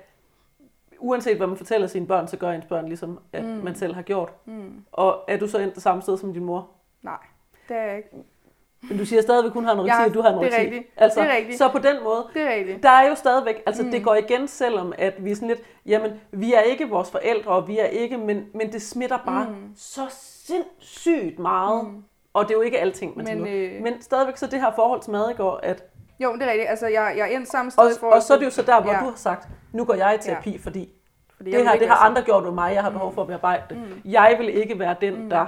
uanset 1.02 1.36
hvad 1.36 1.46
man 1.46 1.56
fortæller 1.56 1.86
sine 1.86 2.06
børn, 2.06 2.28
så 2.28 2.36
gør 2.36 2.50
ens 2.50 2.64
børn 2.64 2.86
ligesom, 2.86 3.18
at 3.32 3.44
mm. 3.44 3.50
man 3.50 3.74
selv 3.74 3.94
har 3.94 4.02
gjort. 4.02 4.32
Mm. 4.44 4.84
Og 4.92 5.24
er 5.28 5.36
du 5.36 5.48
så 5.48 5.58
endt 5.58 5.74
det 5.74 5.82
samme 5.82 6.02
sted 6.02 6.18
som 6.18 6.32
din 6.32 6.44
mor? 6.44 6.68
Nej, 7.02 7.18
det 7.68 7.76
er 7.76 7.82
jeg 7.82 7.96
ikke. 7.96 8.08
Men 8.88 8.98
du 8.98 9.04
siger 9.04 9.22
stadigvæk, 9.22 9.52
hun 9.52 9.64
har 9.64 9.72
anoreksi, 9.72 9.96
Ja, 9.96 10.04
og 10.04 10.14
du 10.14 10.20
har 10.20 10.32
det 10.32 10.54
er 10.54 10.60
rigtigt. 10.60 10.86
Altså, 10.96 11.20
Det 11.20 11.30
er 11.30 11.36
rigtigt. 11.36 11.58
Så 11.58 11.68
på 11.68 11.78
den 11.78 11.96
måde, 12.04 12.26
Det 12.34 12.42
er 12.42 12.54
rigtigt. 12.54 12.82
der 12.82 12.88
er 12.88 13.08
jo 13.08 13.14
stadigvæk, 13.14 13.62
altså 13.66 13.82
mm. 13.82 13.90
Det 13.90 14.04
går 14.04 14.14
igen, 14.14 14.48
selvom 14.48 14.92
at 14.98 15.24
vi 15.24 15.30
er 15.30 15.34
sådan 15.34 15.48
lidt, 15.48 15.60
jamen, 15.86 16.10
vi 16.30 16.54
er 16.54 16.60
ikke 16.60 16.88
vores 16.88 17.10
forældre, 17.10 17.50
og 17.50 17.68
vi 17.68 17.78
er 17.78 17.84
ikke, 17.84 18.18
men, 18.18 18.46
men 18.54 18.72
det 18.72 18.82
smitter 18.82 19.18
bare 19.26 19.48
mm. 19.48 19.72
Så 19.76 20.06
sindssygt 20.10 21.38
meget. 21.38 21.84
Mm. 21.84 22.02
Og 22.32 22.44
det 22.44 22.50
er 22.50 22.58
jo 22.58 22.62
ikke 22.62 22.80
alting, 22.80 23.16
man 23.16 23.26
Men, 23.26 23.42
men, 23.42 23.52
øh, 23.52 23.82
men 23.82 24.02
stadigvæk 24.02 24.36
så 24.36 24.46
det 24.46 24.60
her 24.60 24.72
forhold 24.74 25.00
til 25.00 25.12
mad 25.12 25.30
i 25.30 25.34
går, 25.34 25.60
at, 25.62 25.84
Jo, 26.22 26.32
det 26.34 26.42
er 26.42 26.50
rigtigt. 26.50 26.68
Altså, 26.70 26.86
jeg, 26.86 27.14
jeg 27.16 27.32
er 27.32 27.36
endt 27.36 27.48
samme 27.48 27.70
sted 27.70 27.84
og, 27.84 27.90
forhold 28.00 28.16
og 28.16 28.22
så 28.22 28.34
er 28.34 28.38
det 28.38 28.44
jo 28.44 28.50
så 28.50 28.62
der, 28.62 28.82
hvor 28.82 28.92
ja. 28.92 28.98
Du 28.98 29.04
har 29.04 29.12
sagt, 29.16 29.48
nu 29.72 29.84
går 29.84 29.94
jeg 29.94 30.14
i 30.14 30.18
terapi, 30.18 30.50
ja. 30.50 30.58
fordi 30.62 30.92
fordi 31.36 31.50
det 31.50 31.68
her, 31.68 31.78
det 31.78 31.88
har 31.88 31.96
andre 31.96 32.22
gjort 32.22 32.42
med 32.44 32.52
mig, 32.52 32.74
jeg 32.74 32.82
har 32.82 32.90
behov 32.90 33.08
Mm. 33.10 33.14
for 33.14 33.22
at 33.22 33.28
bearbejde 33.28 33.62
det. 33.68 33.76
Mm. 33.76 34.10
Jeg 34.10 34.34
vil 34.38 34.48
ikke 34.56 34.78
være 34.78 34.96
den, 35.00 35.22
Mm. 35.22 35.30
der... 35.30 35.46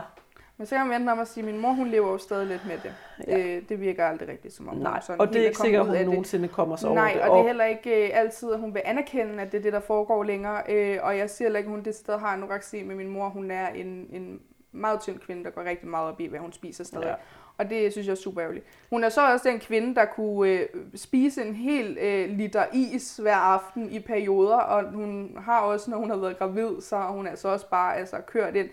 Men 0.56 0.66
så 0.66 0.76
kan 0.76 0.86
man 0.86 0.98
vente 0.98 1.10
om 1.10 1.18
at 1.20 1.28
sige, 1.28 1.46
at 1.48 1.52
min 1.52 1.60
mor 1.62 1.72
hun 1.72 1.88
lever 1.88 2.10
jo 2.12 2.18
stadig 2.18 2.46
lidt 2.46 2.66
med 2.66 2.78
det. 2.82 2.94
Ja. 3.28 3.38
Øh, 3.38 3.62
det 3.68 3.80
virker 3.80 4.06
aldrig 4.06 4.28
rigtigt, 4.28 4.54
som 4.54 4.68
om 4.68 4.76
Nej, 4.76 4.92
hun 4.92 5.02
sådan 5.02 5.20
og 5.20 5.28
det 5.32 5.42
er 5.42 5.46
ikke 5.46 5.58
sikkert, 5.58 5.80
at 5.88 5.96
hun 5.96 6.06
nogensinde 6.06 6.48
kommer 6.48 6.76
sig 6.76 6.88
over 6.88 6.98
Nej, 7.00 7.12
det. 7.12 7.22
og 7.22 7.36
det 7.36 7.42
er 7.42 7.46
heller 7.46 7.64
ikke 7.64 8.04
øh, 8.04 8.10
altid, 8.14 8.52
at 8.52 8.60
hun 8.60 8.74
vil 8.74 8.82
anerkende, 8.84 9.42
at 9.42 9.52
det 9.52 9.58
er 9.58 9.62
det, 9.62 9.72
der 9.72 9.80
foregår 9.80 10.22
længere. 10.24 10.62
Øh, 10.68 10.98
og 11.02 11.18
jeg 11.18 11.30
siger 11.30 11.46
heller 11.48 11.58
ikke, 11.58 11.68
at 11.68 11.70
hun 11.70 11.82
det 11.84 11.94
sted 11.94 12.18
har 12.18 12.26
anoreksi 12.26 12.82
med 12.82 12.94
min 12.94 13.08
mor. 13.08 13.28
Hun 13.28 13.50
er 13.50 13.68
en, 13.68 14.06
en 14.12 14.40
meget 14.72 15.00
tynd 15.00 15.18
kvinde, 15.18 15.44
der 15.44 15.50
går 15.50 15.64
rigtig 15.64 15.88
meget 15.88 16.08
op 16.08 16.20
i, 16.20 16.26
hvad 16.26 16.38
hun 16.40 16.52
spiser 16.52 16.84
stadig. 16.84 17.06
Ja. 17.06 17.14
Og 17.58 17.70
det 17.70 17.92
synes 17.92 18.06
jeg 18.06 18.12
er 18.12 18.16
super 18.16 18.42
ærgerligt. 18.42 18.66
Hun 18.90 19.04
er 19.04 19.08
så 19.08 19.32
også 19.32 19.48
den 19.48 19.60
kvinde, 19.60 19.94
der 19.94 20.04
kunne 20.04 20.50
øh, 20.50 20.66
spise 20.94 21.42
en 21.42 21.54
hel 21.54 21.98
øh, 22.00 22.30
liter 22.30 22.64
is 22.72 23.16
hver 23.16 23.36
aften 23.36 23.92
i 23.92 24.00
perioder, 24.00 24.56
og 24.56 24.92
hun 24.92 25.38
har 25.44 25.60
også, 25.60 25.90
når 25.90 25.98
hun 25.98 26.10
har 26.10 26.16
været 26.16 26.38
gravid, 26.38 26.80
så 26.80 26.96
har 26.96 27.10
hun 27.10 27.26
altså 27.26 27.48
også 27.48 27.68
bare 27.68 27.96
altså, 27.96 28.20
kørt 28.26 28.56
ind. 28.56 28.68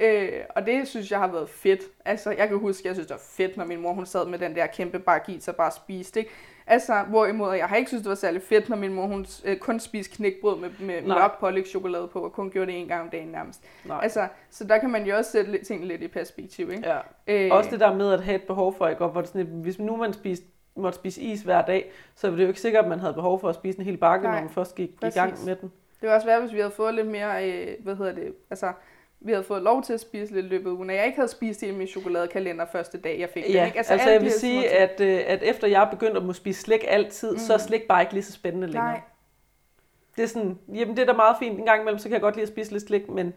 Øh, 0.00 0.40
og 0.56 0.66
det 0.66 0.88
synes 0.88 1.10
jeg 1.10 1.18
har 1.18 1.28
været 1.28 1.48
fedt. 1.48 1.80
Altså, 2.04 2.30
jeg 2.30 2.48
kan 2.48 2.58
huske, 2.58 2.88
jeg 2.88 2.94
synes, 2.94 3.06
det 3.06 3.14
var 3.14 3.22
fedt, 3.30 3.56
når 3.56 3.64
min 3.64 3.80
mor 3.80 3.92
hun 3.92 4.06
sad 4.06 4.26
med 4.26 4.38
den 4.38 4.54
der 4.54 4.66
kæmpe 4.66 4.98
bakke 4.98 5.40
så 5.40 5.52
bare 5.52 5.70
spiste, 5.70 6.20
ikke? 6.20 6.30
Altså, 6.66 7.02
hvorimod 7.08 7.52
jeg 7.54 7.66
har 7.66 7.76
ikke 7.76 7.88
synes, 7.88 8.02
det 8.02 8.08
var 8.08 8.14
særlig 8.14 8.42
fedt, 8.42 8.68
når 8.68 8.76
min 8.76 8.94
mor 8.94 9.06
hun 9.06 9.26
øh, 9.44 9.56
kun 9.56 9.80
spiste 9.80 10.16
knækbrød 10.16 10.58
med, 10.58 10.70
med 10.80 11.02
mørk 11.02 11.40
pålægtschokolade 11.40 12.08
på, 12.08 12.20
og 12.20 12.32
kun 12.32 12.50
gjorde 12.50 12.72
det 12.72 12.80
en 12.80 12.88
gang 12.88 13.00
om 13.02 13.08
dagen 13.10 13.28
nærmest. 13.28 13.64
Nej. 13.84 14.00
Altså, 14.02 14.28
så 14.50 14.64
der 14.64 14.78
kan 14.78 14.90
man 14.90 15.06
jo 15.06 15.16
også 15.16 15.30
sætte 15.30 15.64
ting 15.64 15.84
lidt 15.84 16.02
i 16.02 16.08
perspektiv, 16.08 16.70
ikke? 16.70 16.88
Ja. 16.88 16.98
Øh, 17.26 17.50
Også 17.52 17.70
det 17.70 17.80
der 17.80 17.94
med 17.94 18.12
at 18.12 18.20
have 18.24 18.34
et 18.36 18.42
behov 18.42 18.74
for, 18.78 18.88
ikke? 18.88 19.02
Og 19.04 19.10
hvor 19.10 19.20
det 19.20 19.28
sådan, 19.28 19.40
et- 19.40 19.46
hvis 19.62 19.78
nu 19.78 19.96
man 19.96 20.12
spiste, 20.12 20.46
måtte 20.76 20.96
spise 20.98 21.20
is 21.20 21.42
hver 21.42 21.62
dag, 21.62 21.92
så 22.14 22.28
var 22.30 22.36
det 22.36 22.42
jo 22.42 22.48
ikke 22.48 22.60
sikkert, 22.60 22.84
at 22.84 22.88
man 22.90 22.98
havde 23.00 23.14
behov 23.14 23.40
for 23.40 23.48
at 23.48 23.54
spise 23.54 23.78
en 23.78 23.84
hel 23.84 23.96
bakke, 23.96 24.24
Nej, 24.26 24.34
når 24.34 24.40
man 24.40 24.50
først 24.50 24.74
gik 24.74 25.00
præcis. 25.00 25.16
i 25.16 25.18
gang 25.18 25.44
med 25.44 25.56
den. 25.56 25.72
Det 26.00 26.08
var 26.08 26.14
også 26.14 26.26
værd, 26.26 26.40
hvis 26.40 26.52
vi 26.52 26.58
havde 26.58 26.70
fået 26.70 26.94
lidt 26.94 27.06
mere, 27.06 27.50
øh, 27.50 27.68
hvad 27.80 27.96
hedder 27.96 28.12
det, 28.12 28.34
altså, 28.50 28.72
vi 29.24 29.32
havde 29.32 29.44
fået 29.44 29.62
lov 29.62 29.82
til 29.82 29.92
at 29.92 30.00
spise 30.00 30.34
lidt 30.34 30.46
løbet 30.46 30.70
ugen, 30.70 30.90
og 30.90 30.96
jeg 30.96 31.06
ikke 31.06 31.16
havde 31.16 31.28
spist 31.28 31.60
hele 31.60 31.76
min 31.76 31.86
chokoladekalender 31.86 32.66
første 32.72 32.98
dag, 32.98 33.20
jeg 33.20 33.28
fik 33.28 33.44
den, 33.44 33.52
Ja, 33.52 33.66
ikke? 33.66 33.78
altså, 33.78 33.92
altså 33.92 34.10
jeg 34.10 34.20
vil 34.22 34.32
sige, 34.32 34.68
at, 34.70 35.00
øh, 35.00 35.20
at 35.26 35.42
efter 35.42 35.68
jeg 35.68 35.82
er 35.82 35.90
begyndt 35.90 36.16
at 36.16 36.24
må 36.24 36.32
spise 36.32 36.60
slik 36.60 36.84
altid, 36.88 37.32
mm. 37.32 37.38
så 37.38 37.54
er 37.54 37.58
slik 37.58 37.82
bare 37.88 38.02
ikke 38.02 38.12
lige 38.12 38.24
så 38.24 38.32
spændende 38.32 38.66
længere. 38.66 38.84
Nej, 38.84 39.00
Det 40.16 40.22
er 40.22 40.26
sådan, 40.26 40.58
jamen 40.74 40.96
det 40.96 41.02
er 41.02 41.06
da 41.06 41.12
meget 41.12 41.36
fint. 41.38 41.58
En 41.58 41.64
gang 41.64 41.80
imellem, 41.80 41.98
så 41.98 42.04
kan 42.04 42.12
jeg 42.12 42.20
godt 42.20 42.34
lide 42.36 42.42
at 42.42 42.48
spise 42.48 42.72
lidt 42.72 42.86
slik, 42.86 43.08
men 43.08 43.34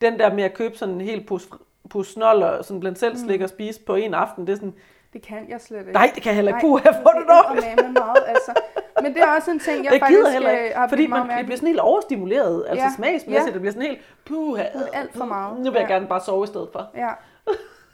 den 0.00 0.18
der 0.18 0.34
med 0.34 0.44
at 0.44 0.54
købe 0.54 0.76
sådan 0.76 0.94
en 0.94 1.00
hel 1.00 1.24
pose, 1.24 1.48
pose 1.90 2.12
snold 2.12 2.42
og 2.42 2.64
sådan 2.64 2.80
blandt 2.80 2.98
selv 2.98 3.16
slik 3.16 3.40
og 3.40 3.48
spise 3.48 3.80
på 3.80 3.94
en 3.94 4.14
aften, 4.14 4.46
det 4.46 4.52
er 4.52 4.56
sådan, 4.56 4.74
det 5.12 5.22
kan 5.22 5.46
jeg 5.48 5.60
slet 5.60 5.78
ikke. 5.78 5.92
nej, 5.92 6.10
det 6.14 6.22
kan 6.22 6.30
jeg 6.30 6.34
heller 6.36 6.56
ikke 6.56 6.68
Nej, 6.70 6.80
her 6.84 6.92
for 7.02 7.10
det 7.10 7.26
dårligt. 7.28 7.92
meget, 7.92 8.22
altså. 8.26 8.52
Men 9.02 9.14
det 9.14 9.22
er 9.22 9.26
også 9.36 9.50
en 9.50 9.58
ting, 9.60 9.84
jeg, 9.84 9.92
Jeg, 9.92 10.00
faktisk 10.00 10.18
gider 10.18 10.30
heller 10.30 10.52
øh, 10.52 10.64
ikke, 10.64 10.76
har 10.76 10.88
fordi 10.88 11.06
man, 11.06 11.26
mærke 11.26 11.44
bliver 11.44 11.56
sådan 11.56 11.66
helt 11.66 11.80
overstimuleret, 11.80 12.64
altså 12.68 12.84
Ja, 12.84 12.92
smagsmæssigt, 12.96 13.46
ja. 13.46 13.52
det 13.52 13.60
bliver 13.60 13.72
sådan 13.72 13.88
helt, 13.88 14.00
er 14.58 14.86
alt 14.92 15.16
for 15.16 15.24
meget. 15.24 15.56
nu 15.58 15.70
vil 15.70 15.78
jeg 15.80 15.88
Ja. 15.88 15.94
gerne 15.94 16.06
bare 16.06 16.20
sove 16.20 16.44
i 16.44 16.46
stedet 16.46 16.68
for. 16.72 16.86
Ja. 16.96 17.08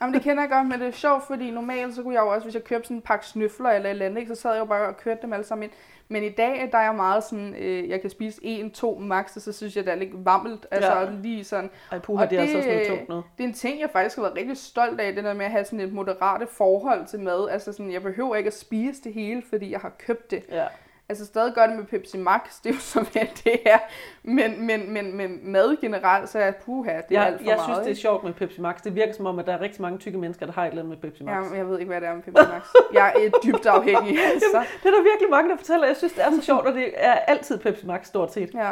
Jamen, 0.01 0.13
det 0.13 0.21
kender 0.21 0.43
jeg 0.43 0.49
godt, 0.51 0.67
men 0.67 0.79
det 0.79 0.87
er 0.87 0.91
sjovt, 0.91 1.23
fordi 1.27 1.51
normalt 1.51 1.95
så 1.95 2.03
kunne 2.03 2.13
jeg 2.13 2.21
jo 2.21 2.27
også, 2.27 2.43
hvis 2.45 2.53
jeg 2.55 2.63
købte 2.63 2.87
sådan 2.87 2.97
en 2.97 3.01
pakke 3.01 3.25
snøfler 3.25 3.69
eller 3.69 3.85
et 3.89 3.91
eller 3.91 4.05
andet, 4.05 4.17
ikke, 4.19 4.35
så 4.35 4.41
sad 4.41 4.51
jeg 4.51 4.59
jo 4.59 4.65
bare 4.65 4.87
og 4.87 4.97
kørte 4.97 5.21
dem 5.21 5.33
alle 5.33 5.45
sammen 5.45 5.63
ind. 5.63 5.71
Men 6.09 6.23
i 6.23 6.29
dag, 6.29 6.69
der 6.71 6.77
er 6.77 6.83
jeg 6.83 6.95
meget 6.95 7.23
sådan, 7.23 7.55
øh, 7.59 7.89
jeg 7.89 8.01
kan 8.01 8.09
spise 8.09 8.39
en, 8.43 8.71
to 8.71 8.99
max, 8.99 9.35
og 9.35 9.41
så 9.41 9.51
synes 9.53 9.75
jeg, 9.75 9.85
det 9.85 9.91
er 9.91 9.95
lidt 9.97 10.25
vammelt. 10.25 10.65
Altså 10.71 10.99
Ja. 10.99 11.09
lige 11.21 11.43
sådan. 11.43 11.69
Ej, 11.91 11.99
puha, 11.99 12.23
Og 12.23 12.29
det 12.29 12.37
er 12.37 12.41
altså 12.41 12.57
også 12.57 12.69
noget 12.69 12.87
tungt 12.87 13.09
noget. 13.09 13.23
Det 13.37 13.43
er 13.43 13.47
en 13.47 13.53
ting, 13.53 13.79
jeg 13.79 13.89
faktisk 13.93 14.15
har 14.15 14.23
været 14.23 14.35
rigtig 14.37 14.57
stolt 14.57 14.99
af, 15.01 15.15
det 15.15 15.23
der 15.23 15.33
med 15.33 15.45
at 15.45 15.51
have 15.51 15.65
sådan 15.65 15.79
et 15.79 15.93
moderate 15.93 16.47
forhold 16.51 17.05
til 17.07 17.19
mad. 17.19 17.49
Altså 17.49 17.71
sådan, 17.71 17.91
jeg 17.91 18.01
behøver 18.03 18.35
ikke 18.35 18.47
at 18.47 18.57
spise 18.57 19.03
det 19.03 19.13
hele, 19.13 19.43
fordi 19.49 19.71
jeg 19.71 19.79
har 19.79 19.91
købt 19.99 20.31
det. 20.31 20.43
Ja. 20.51 20.65
Altså 21.09 21.25
stadig 21.25 21.53
gør 21.53 21.67
det 21.67 21.75
med 21.75 21.85
Pepsi 21.85 22.17
Max, 22.17 22.41
det 22.63 22.69
er 22.69 22.75
jo 22.95 23.01
hvad 23.11 23.27
det 23.43 23.59
er. 23.65 23.77
Men, 24.23 24.65
men, 24.65 24.93
men, 24.93 25.17
men 25.17 25.39
mad 25.43 25.81
generelt, 25.81 26.29
så 26.29 26.39
er 26.39 26.51
puha, 26.65 26.91
det 26.91 26.97
er 26.97 27.03
Jeg, 27.09 27.25
alt 27.27 27.37
for 27.41 27.47
jeg 27.47 27.55
meget. 27.55 27.63
synes, 27.65 27.79
det 27.85 27.91
er 27.91 27.95
sjovt 28.01 28.23
med 28.23 28.33
Pepsi 28.33 28.61
Max. 28.61 28.81
Det 28.83 28.95
virker 28.95 29.13
som 29.13 29.25
om, 29.25 29.39
at 29.39 29.45
der 29.45 29.53
er 29.53 29.61
rigtig 29.61 29.81
mange 29.81 29.97
tykke 29.97 30.17
mennesker, 30.17 30.45
der 30.45 30.53
har 30.53 30.63
et 30.63 30.69
eller 30.69 30.81
andet 30.83 30.99
med 31.03 31.09
Pepsi 31.09 31.23
Max. 31.23 31.33
Ja, 31.35 31.49
men 31.49 31.57
jeg 31.57 31.67
ved 31.69 31.79
ikke, 31.79 31.89
hvad 31.89 32.01
det 32.01 32.09
er 32.09 32.13
med 32.13 32.23
Pepsi 32.23 32.43
Max. 32.53 32.63
Jeg 32.93 33.13
er 33.25 33.39
dybt 33.45 33.65
afhængig, 33.65 34.17
altså. 34.33 34.65
Det 34.83 34.87
er 34.89 34.95
der 34.95 35.03
virkelig 35.03 35.29
mange, 35.29 35.49
der 35.49 35.57
fortæller. 35.57 35.87
Jeg 35.87 35.95
synes, 35.97 36.13
det 36.13 36.23
er 36.25 36.31
så 36.31 36.41
sjovt, 36.41 36.67
og 36.67 36.73
det 36.73 36.93
er 36.95 37.11
altid 37.13 37.57
Pepsi 37.57 37.85
Max 37.85 38.07
stort 38.07 38.33
set. 38.33 38.53
Ja. 38.53 38.71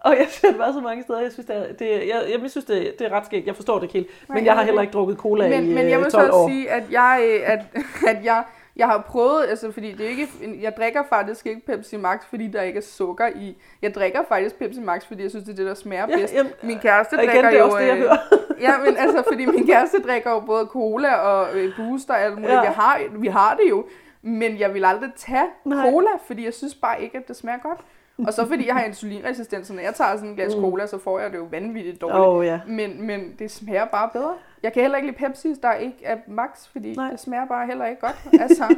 Og 0.00 0.16
jeg 0.18 0.26
synes, 0.30 0.52
det 0.52 0.58
var 0.58 0.72
så 0.72 0.80
mange 0.80 1.02
steder. 1.02 1.20
Jeg 1.20 1.32
synes, 1.32 1.46
det 1.46 1.56
er, 1.56 1.72
det, 1.72 1.90
jeg, 2.08 2.40
jeg 2.42 2.50
synes 2.50 2.64
det, 2.64 2.94
det 2.98 3.06
er 3.06 3.10
ret 3.12 3.26
skægt. 3.26 3.46
Jeg 3.46 3.54
forstår 3.56 3.74
det 3.74 3.82
ikke 3.82 3.92
helt. 3.92 4.28
Nej, 4.28 4.36
Men 4.36 4.44
jeg 4.44 4.52
har 4.52 4.60
jeg 4.60 4.66
heller 4.66 4.82
ikke 4.82 4.92
drukket 4.92 5.16
cola 5.16 5.48
Men, 5.48 5.70
i 5.70 5.74
men 5.74 5.88
jeg 5.88 5.98
øh, 5.98 6.04
vil 6.04 6.10
12 6.12 6.26
så 6.30 6.32
år. 6.36 6.48
sige, 6.48 6.70
at 6.70 6.82
jeg, 6.90 7.20
øh, 7.28 7.52
at, 7.52 7.60
at 8.16 8.24
jeg, 8.24 8.44
jeg 8.76 8.86
har 8.86 8.98
prøvet, 9.08 9.46
altså 9.48 9.72
fordi 9.72 9.92
det 9.92 10.06
er 10.06 10.10
ikke, 10.10 10.28
jeg 10.60 10.76
drikker 10.76 11.02
faktisk 11.08 11.46
ikke 11.46 11.66
Pepsi 11.66 11.96
Max, 11.96 12.20
fordi 12.28 12.46
der 12.48 12.62
ikke 12.62 12.76
er 12.76 12.82
sukker 12.82 13.26
i. 13.36 13.56
Jeg 13.82 13.94
drikker 13.94 14.20
faktisk 14.28 14.58
Pepsi 14.58 14.80
Max, 14.80 15.06
fordi 15.06 15.22
jeg 15.22 15.30
synes, 15.30 15.44
det 15.44 15.52
er 15.52 15.56
det, 15.56 15.66
der 15.66 15.74
smager 15.74 16.06
Ja, 16.08 16.16
bedst. 16.16 16.34
jamen, 16.34 16.52
Min 16.62 16.78
kæreste 16.78 17.16
igen, 17.16 17.26
drikker 17.26 17.50
det 17.50 17.58
er 17.58 17.62
jo... 17.62 17.64
også 17.64 17.78
det, 17.78 17.86
jeg 17.86 17.96
øh, 17.96 18.02
hører. 18.02 18.16
Ja, 18.60 18.78
men 18.78 18.96
altså, 18.96 19.22
fordi 19.32 19.46
min 19.46 19.66
kæreste 19.66 20.02
drikker 20.02 20.30
jo 20.30 20.40
både 20.40 20.66
cola 20.66 21.14
og 21.14 21.56
øh, 21.58 21.76
booster 21.76 22.14
og 22.14 22.20
alt 22.20 22.34
muligt. 22.34 22.50
Ja. 22.52 22.56
Ja. 22.62 22.68
Vi, 22.68 22.74
har, 22.74 23.00
vi 23.12 23.26
har 23.28 23.54
det 23.56 23.70
jo, 23.70 23.86
men 24.22 24.58
jeg 24.58 24.74
vil 24.74 24.84
aldrig 24.84 25.10
tage. 25.16 25.46
Nej. 25.64 25.90
cola, 25.90 26.08
fordi 26.26 26.44
jeg 26.44 26.54
synes 26.54 26.74
bare 26.74 27.02
ikke, 27.02 27.18
at 27.18 27.28
det 27.28 27.36
smager 27.36 27.58
godt. 27.58 27.80
Og 28.18 28.32
så 28.32 28.46
fordi 28.46 28.66
jeg 28.66 28.74
har 28.74 28.84
insulinresistens, 28.84 29.66
så 29.66 29.72
når 29.74 29.82
jeg 29.82 29.94
tager 29.94 30.16
sådan 30.16 30.28
en 30.28 30.34
glas 30.36 30.54
Mm. 30.56 30.60
cola, 30.60 30.86
så 30.86 30.98
får 30.98 31.18
jeg 31.20 31.30
det 31.32 31.38
jo 31.38 31.46
vanvittigt 31.50 32.00
dårligt. 32.00 32.18
Oh, 32.26 32.46
ja. 32.46 32.60
Men, 32.68 33.06
men 33.06 33.32
det 33.38 33.50
smager 33.50 33.84
bare 33.84 34.08
bedre. 34.12 34.32
Jeg 34.62 34.72
kan 34.72 34.82
heller 34.82 34.96
ikke 34.98 35.08
lide 35.08 35.18
Pepsi, 35.26 35.54
der 35.62 35.72
ikke 35.74 35.96
er 36.04 36.16
max, 36.28 36.48
fordi 36.72 36.94
Nej. 36.96 37.10
Det 37.10 37.20
smager 37.20 37.46
bare 37.46 37.66
heller 37.66 37.86
ikke 37.86 38.00
godt. 38.00 38.16
Altså, 38.42 38.74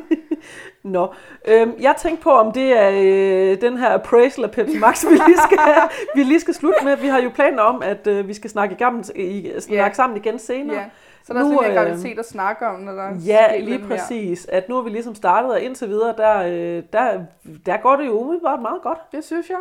Nå, 0.83 1.15
øhm, 1.49 1.73
jeg 1.81 1.95
tænkte 1.99 2.23
på, 2.23 2.31
om 2.31 2.53
det 2.53 2.79
er 2.79 2.91
øh, 2.93 3.61
den 3.61 3.77
her 3.79 3.95
appraisal 3.95 4.45
af 4.45 4.51
Pepsi 4.51 4.79
Max, 4.79 5.05
vi 5.07 5.11
lige 5.15 5.39
skal, 5.47 5.59
vi 6.17 6.23
lige 6.23 6.41
skal 6.41 6.55
slutte 6.55 6.85
med. 6.85 6.97
Vi 6.97 7.07
har 7.09 7.21
jo 7.23 7.31
planer 7.35 7.63
om, 7.63 7.83
at 7.83 8.07
øh, 8.07 8.29
vi 8.29 8.35
skal 8.35 8.51
snakke, 8.51 8.77
igennem, 8.81 9.03
i, 9.15 9.53
snakke 9.59 9.75
Ja. 9.85 9.93
sammen 9.93 10.17
igen 10.17 10.39
senere. 10.39 10.77
ja. 10.77 10.85
Så 11.27 11.33
der 11.35 11.41
er 11.41 11.45
Nu, 11.45 11.51
sådan 11.55 11.71
en 11.71 11.79
øh, 11.79 11.83
graviditet 11.85 12.19
at 12.19 12.27
snakke 12.29 12.67
om, 12.67 12.81
når 12.81 12.93
der 12.93 13.03
er 13.03 13.15
Ja, 13.27 13.59
lige 13.59 13.85
præcis. 13.89 14.47
At 14.47 14.69
nu 14.69 14.75
har 14.75 14.83
vi 14.83 14.91
ligesom 14.91 15.15
startet, 15.15 15.51
og 15.51 15.61
indtil 15.61 15.89
videre, 15.89 16.15
der, 16.17 16.39
øh, 16.43 16.83
der, 16.93 17.21
der 17.67 17.77
går 17.77 17.97
det 17.97 18.07
jo 18.07 18.13
umiddelbart 18.21 18.63
meget 18.63 18.83
godt. 18.83 18.99
Det 19.13 19.25
synes 19.25 19.51
jeg. 19.51 19.59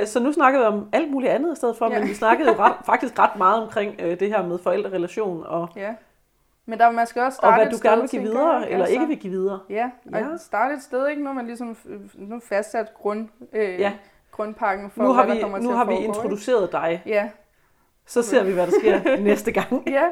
Øh, 0.00 0.06
så 0.06 0.20
nu 0.20 0.32
snakker 0.32 0.58
vi 0.60 0.64
om 0.64 0.88
alt 0.92 1.10
muligt 1.10 1.32
andet 1.32 1.52
i 1.52 1.56
stedet 1.56 1.76
for, 1.76 1.90
Ja. 1.92 1.98
men 1.98 2.08
vi 2.08 2.14
snakkede 2.14 2.48
jo 2.50 2.54
ret, 2.58 2.72
faktisk 2.86 3.18
ret 3.18 3.36
meget 3.36 3.62
omkring 3.62 3.94
øh, 4.02 4.20
det 4.20 4.28
her 4.28 4.46
med 4.46 4.58
forældrerelation, 4.58 5.42
og, 5.46 5.68
Ja. 5.76 5.94
Men 6.66 6.78
der, 6.78 6.90
man 6.90 7.06
skal 7.06 7.22
også 7.22 7.36
og 7.36 7.42
starte 7.42 7.54
hvad 7.56 7.66
et 7.66 7.72
du 7.72 7.76
sted, 7.76 7.90
gerne 7.90 8.00
vil 8.02 8.10
give 8.10 8.22
videre, 8.22 8.52
jeg, 8.56 8.64
eller 8.70 8.78
altså. 8.84 8.92
ikke 8.92 9.06
vil 9.06 9.16
give 9.18 9.30
videre. 9.32 9.58
Ja, 9.70 9.90
og 10.12 10.18
Ja. 10.20 10.24
starte 10.38 10.74
et 10.74 10.82
sted, 10.82 11.08
ikke? 11.08 11.22
Nu 11.22 11.30
er 11.30 11.34
man 11.34 11.46
ligesom 11.46 11.76
øh, 11.86 12.00
nu 12.14 12.40
fastsat 12.48 12.94
grund, 12.94 13.28
øh, 13.52 13.80
Ja. 13.80 13.92
grundpakken 14.32 14.90
for, 14.90 15.02
Nu 15.02 15.12
har 15.12 15.24
hvad 15.24 15.34
vi, 15.34 15.40
der 15.40 15.44
kommer 15.44 15.58
nu 15.58 15.64
til 15.64 15.70
at 15.70 15.76
har 15.76 15.84
vi 15.84 15.90
foregå, 15.92 16.06
introduceret 16.08 16.72
dig. 16.72 17.02
Ja, 17.06 17.28
Så 18.06 18.22
ser 18.22 18.44
vi, 18.44 18.52
hvad 18.52 18.66
der 18.66 18.72
sker 18.80 19.16
næste 19.20 19.52
gang. 19.52 19.88
ja, 19.90 20.04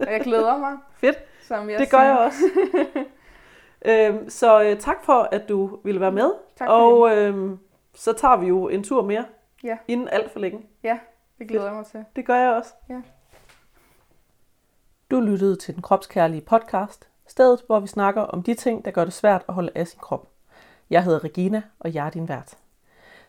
og 0.00 0.12
jeg 0.12 0.20
glæder 0.20 0.58
mig. 0.58 0.76
Fedt. 0.96 1.16
Som 1.42 1.70
jeg 1.70 1.78
Det 1.78 1.90
gør 1.90 2.00
jeg 2.00 2.18
også. 2.18 2.38
øhm, 3.90 4.30
så 4.30 4.62
øh, 4.62 4.78
tak 4.78 5.04
for, 5.04 5.28
at 5.32 5.48
du 5.48 5.78
ville 5.84 6.00
være 6.00 6.12
med. 6.12 6.30
Tak 6.56 6.68
for 6.68 6.72
og 6.74 7.16
øhm, 7.16 7.58
så 7.94 8.12
tager 8.12 8.36
vi 8.36 8.46
jo 8.46 8.68
en 8.68 8.84
tur 8.84 9.02
mere, 9.02 9.24
Ja. 9.64 9.76
inden 9.88 10.08
alt 10.08 10.30
for 10.32 10.38
længe. 10.40 10.66
Det 11.38 11.48
glæder 11.48 11.64
jeg 11.66 11.74
mig 11.74 11.86
til. 11.86 12.04
Det 12.16 12.26
gør 12.26 12.34
jeg 12.36 12.50
også. 12.50 12.72
Ja. 12.88 13.00
Du 15.10 15.20
lyttede 15.20 15.56
til 15.56 15.74
den 15.74 15.82
kropskærlige 15.82 16.40
podcast, 16.40 17.08
stedet 17.26 17.62
hvor 17.66 17.80
vi 17.80 17.86
snakker 17.86 18.22
om 18.22 18.42
de 18.42 18.54
ting, 18.54 18.84
der 18.84 18.90
gør 18.90 19.04
det 19.04 19.12
svært 19.12 19.44
at 19.48 19.54
holde 19.54 19.72
af 19.74 19.86
sin 19.86 19.98
krop. 20.02 20.28
Jeg 20.90 21.04
hedder 21.04 21.24
Regina, 21.24 21.62
og 21.80 21.94
jeg 21.94 22.06
er 22.06 22.10
din 22.10 22.28
vært. 22.28 22.56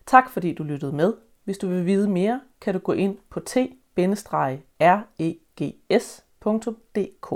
Tak 0.06 0.30
fordi 0.30 0.54
du 0.54 0.64
lyttede 0.64 0.92
med. 0.96 1.14
Hvis 1.44 1.58
du 1.58 1.68
vil 1.68 1.86
vide 1.86 2.10
mere, 2.10 2.42
kan 2.62 2.74
du 2.74 2.80
gå 2.80 2.92
ind 2.92 3.18
på 3.30 3.40
t-regs.dk. 5.58 7.30